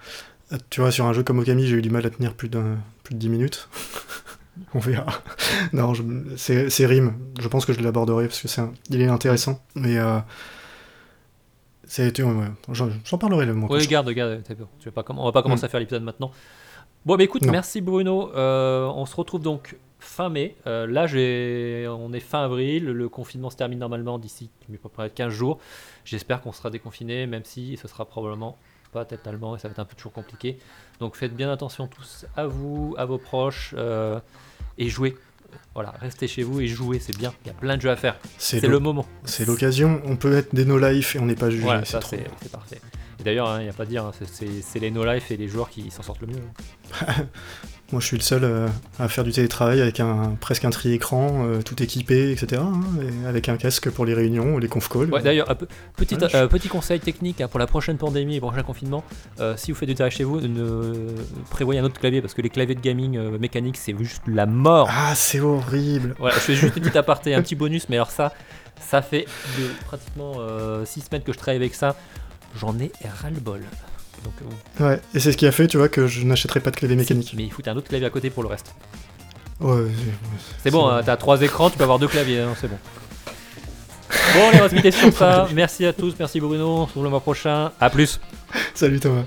à- 0.51 0.57
Tu 0.69 0.81
vois, 0.81 0.91
sur 0.91 1.05
un 1.05 1.13
jeu 1.13 1.23
comme 1.23 1.39
Okami, 1.39 1.65
j'ai 1.67 1.77
eu 1.77 1.81
du 1.81 1.89
mal 1.89 2.05
à 2.05 2.09
tenir 2.09 2.33
plus, 2.33 2.49
d'un- 2.49 2.77
plus 3.03 3.13
de 3.15 3.19
10 3.19 3.29
minutes. 3.29 3.69
On 4.73 4.79
verra. 4.79 5.05
non, 5.73 5.93
c'est 6.35 6.69
c'est 6.69 6.85
Rim. 6.85 7.13
Je 7.39 7.47
pense 7.47 7.65
que 7.65 7.73
je 7.73 7.79
l'aborderai 7.81 8.27
parce 8.27 8.41
que 8.41 8.47
c'est 8.47 8.61
il 8.89 9.01
est 9.01 9.07
intéressant. 9.07 9.61
Mais 9.75 9.97
c'est 11.85 12.21
ouais, 12.21 12.31
ouais, 12.31 12.45
j'en 13.03 13.17
parlerai 13.17 13.45
le 13.45 13.53
mois 13.53 13.69
Oui, 13.69 13.77
prochain. 13.79 13.89
garde, 13.89 14.09
garde. 14.11 14.43
Tu 14.79 14.89
vas 14.89 15.03
pas 15.03 15.13
on 15.13 15.25
va 15.25 15.31
pas 15.31 15.41
commencer 15.43 15.63
Mm. 15.63 15.65
à 15.65 15.69
faire 15.69 15.79
l'épisode 15.79 16.03
maintenant. 16.03 16.31
Bon, 17.05 17.15
bah 17.17 17.23
écoute, 17.23 17.41
Non. 17.43 17.51
merci 17.51 17.81
Bruno. 17.81 18.31
Euh, 18.35 18.85
on 18.95 19.05
se 19.05 19.15
retrouve 19.15 19.41
donc 19.41 19.75
fin 20.01 20.29
mai. 20.29 20.55
Euh, 20.67 20.87
là, 20.87 21.05
on 21.95 22.11
est 22.13 22.19
fin 22.19 22.43
avril. 22.43 22.85
Le 22.85 23.09
confinement 23.09 23.49
se 23.49 23.55
termine 23.55 23.79
normalement 23.79 24.19
d'ici 24.19 24.49
à 24.69 24.77
peu 24.77 24.89
près 24.89 25.09
15 25.09 25.31
jours. 25.31 25.59
J'espère 26.03 26.41
qu'on 26.41 26.51
sera 26.51 26.69
déconfiné, 26.69 27.27
même 27.27 27.45
si 27.45 27.77
ce 27.77 27.87
sera 27.87 28.05
probablement 28.05 28.57
pas 28.91 29.05
totalement 29.05 29.55
et 29.55 29.59
ça 29.59 29.69
va 29.69 29.71
être 29.71 29.79
un 29.79 29.85
peu 29.85 29.95
toujours 29.95 30.11
compliqué. 30.11 30.57
Donc 30.99 31.15
faites 31.15 31.33
bien 31.33 31.51
attention 31.51 31.87
tous 31.87 32.25
à 32.35 32.45
vous, 32.45 32.93
à 32.97 33.05
vos 33.05 33.17
proches 33.17 33.73
euh, 33.77 34.19
et 34.77 34.89
jouez. 34.89 35.15
Voilà, 35.73 35.93
restez 35.99 36.27
chez 36.27 36.43
vous 36.43 36.61
et 36.61 36.67
jouez, 36.67 36.99
c'est 36.99 37.17
bien. 37.17 37.33
Il 37.43 37.47
y 37.47 37.51
a 37.51 37.53
plein 37.53 37.77
de 37.77 37.81
jeux 37.81 37.89
à 37.89 37.95
faire. 37.95 38.17
C'est 38.37 38.65
le 38.65 38.79
moment. 38.79 39.05
c'est 39.23 39.45
l'occasion. 39.45 40.01
On 40.05 40.15
peut 40.15 40.33
être 40.33 40.53
des 40.53 40.65
no-life 40.65 41.15
et 41.15 41.19
on 41.19 41.25
n'est 41.25 41.35
pas 41.35 41.49
jugé. 41.49 41.63
Voilà, 41.63 41.85
c'est 41.85 41.99
trop. 41.99 42.17
parfait. 42.51 42.81
Et 43.19 43.23
d'ailleurs, 43.23 43.49
hein, 43.49 43.59
il 43.59 43.63
n'y 43.63 43.69
a 43.69 43.73
pas 43.73 43.83
à 43.83 43.85
dire, 43.85 44.05
hein, 44.05 44.11
c'est 44.61 44.79
les 44.79 44.91
no-life 44.91 45.29
et 45.29 45.37
les 45.37 45.47
joueurs 45.47 45.69
qui 45.69 45.91
s'en 45.91 46.03
sortent 46.03 46.21
le 46.21 46.27
mieux. 46.27 46.41
Moi, 47.91 47.99
je 47.99 48.05
suis 48.05 48.15
le 48.15 48.23
seul 48.23 48.45
euh, 48.45 48.67
à 48.99 49.09
faire 49.09 49.25
du 49.25 49.31
télétravail 49.33 49.81
avec 49.81 49.99
un 49.99 50.37
presque 50.39 50.63
un 50.63 50.69
tri-écran, 50.69 51.45
euh, 51.45 51.61
tout 51.61 51.83
équipé, 51.83 52.31
etc. 52.31 52.61
hein, 52.63 52.79
et 53.01 53.27
avec 53.27 53.49
un 53.49 53.57
casque 53.57 53.89
pour 53.89 54.05
les 54.05 54.13
réunions, 54.13 54.57
les 54.57 54.69
conf 54.69 54.87
calls. 54.87 55.11
Ouais, 55.11 55.21
d'ailleurs, 55.21 55.47
petit, 55.97 56.15
Ouais, 56.15 56.29
je- 56.29 56.37
euh, 56.37 56.47
petit 56.47 56.69
conseil 56.69 57.01
technique 57.01 57.41
hein, 57.41 57.49
pour 57.49 57.59
la 57.59 57.67
prochaine 57.67 57.97
pandémie 57.97 58.37
et 58.37 58.39
prochain 58.39 58.63
confinement, 58.63 59.03
euh, 59.41 59.55
si 59.57 59.73
vous 59.73 59.77
faites 59.77 59.89
du 59.89 59.95
travail 59.95 60.11
chez 60.11 60.23
vous, 60.23 60.39
ne 60.39 61.09
prévoyez 61.49 61.81
un 61.81 61.83
autre 61.83 61.99
clavier 61.99 62.21
parce 62.21 62.33
que 62.33 62.41
les 62.41 62.49
claviers 62.49 62.75
de 62.75 62.79
gaming 62.81 63.19
mécanique 63.37 63.75
c'est 63.75 63.95
juste 63.97 64.23
la 64.25 64.45
mort. 64.45 64.87
Ah, 64.89 65.13
c'est 65.13 65.41
horrible. 65.41 66.15
Voilà, 66.17 66.35
je 66.35 66.39
fais 66.39 66.55
juste 66.55 66.75
une 66.77 66.81
petite 66.83 66.95
aparté, 66.95 67.35
un 67.35 67.41
petit 67.41 67.55
bonus, 67.55 67.89
mais 67.89 67.97
alors 67.97 68.11
ça, 68.11 68.31
ça 68.79 69.01
fait 69.01 69.25
de 69.59 69.65
pratiquement 69.85 70.35
6 70.85 71.01
semaines 71.01 71.23
que 71.23 71.33
je 71.33 71.37
travaille 71.37 71.57
avec 71.57 71.75
ça, 71.75 71.97
j'en 72.57 72.77
ai 72.79 72.89
ras-le-bol. 73.21 73.61
Donc, 74.23 74.33
euh, 74.79 74.85
Ouais, 74.89 75.01
et 75.13 75.19
c'est 75.19 75.31
ce 75.31 75.37
qui 75.37 75.47
a 75.47 75.51
fait, 75.51 75.67
tu 75.67 75.77
vois, 75.77 75.89
que 75.89 76.07
je 76.07 76.23
n'achèterai 76.23 76.59
pas 76.59 76.71
de 76.71 76.75
clavier 76.75 76.95
mécanique. 76.95 77.33
mais 77.35 77.43
il 77.43 77.51
faut 77.51 77.61
un 77.67 77.75
autre 77.75 77.87
clavier 77.89 78.07
à 78.07 78.09
côté 78.09 78.29
pour 78.29 78.43
le 78.43 78.49
reste. 78.49 78.73
Ouais, 79.59 79.85
C'est 80.63 80.71
bon, 80.71 80.87
hein, 80.87 81.01
t'as 81.05 81.17
trois 81.17 81.41
écrans, 81.41 81.69
tu 81.69 81.77
peux 81.77 81.83
avoir 81.83 81.99
deux 81.99 82.07
claviers, 82.07 82.39
hein, 82.39 82.53
c'est 82.59 82.67
bon. 82.67 82.77
Bon, 84.33 84.49
allez, 84.49 84.57
on 84.59 84.63
va 84.63 84.69
se 84.69 84.75
quitter 84.75 84.91
sur 84.91 85.13
ça. 85.13 85.47
Merci 85.53 85.85
à 85.85 85.93
tous, 85.93 86.15
merci 86.17 86.39
Bruno, 86.39 86.67
on 86.67 86.81
se 86.83 86.87
retrouve 86.87 87.03
le 87.03 87.09
mois 87.09 87.19
prochain. 87.19 87.71
À 87.79 87.89
plus. 87.89 88.19
Salut 88.73 88.99
Thomas. 88.99 89.23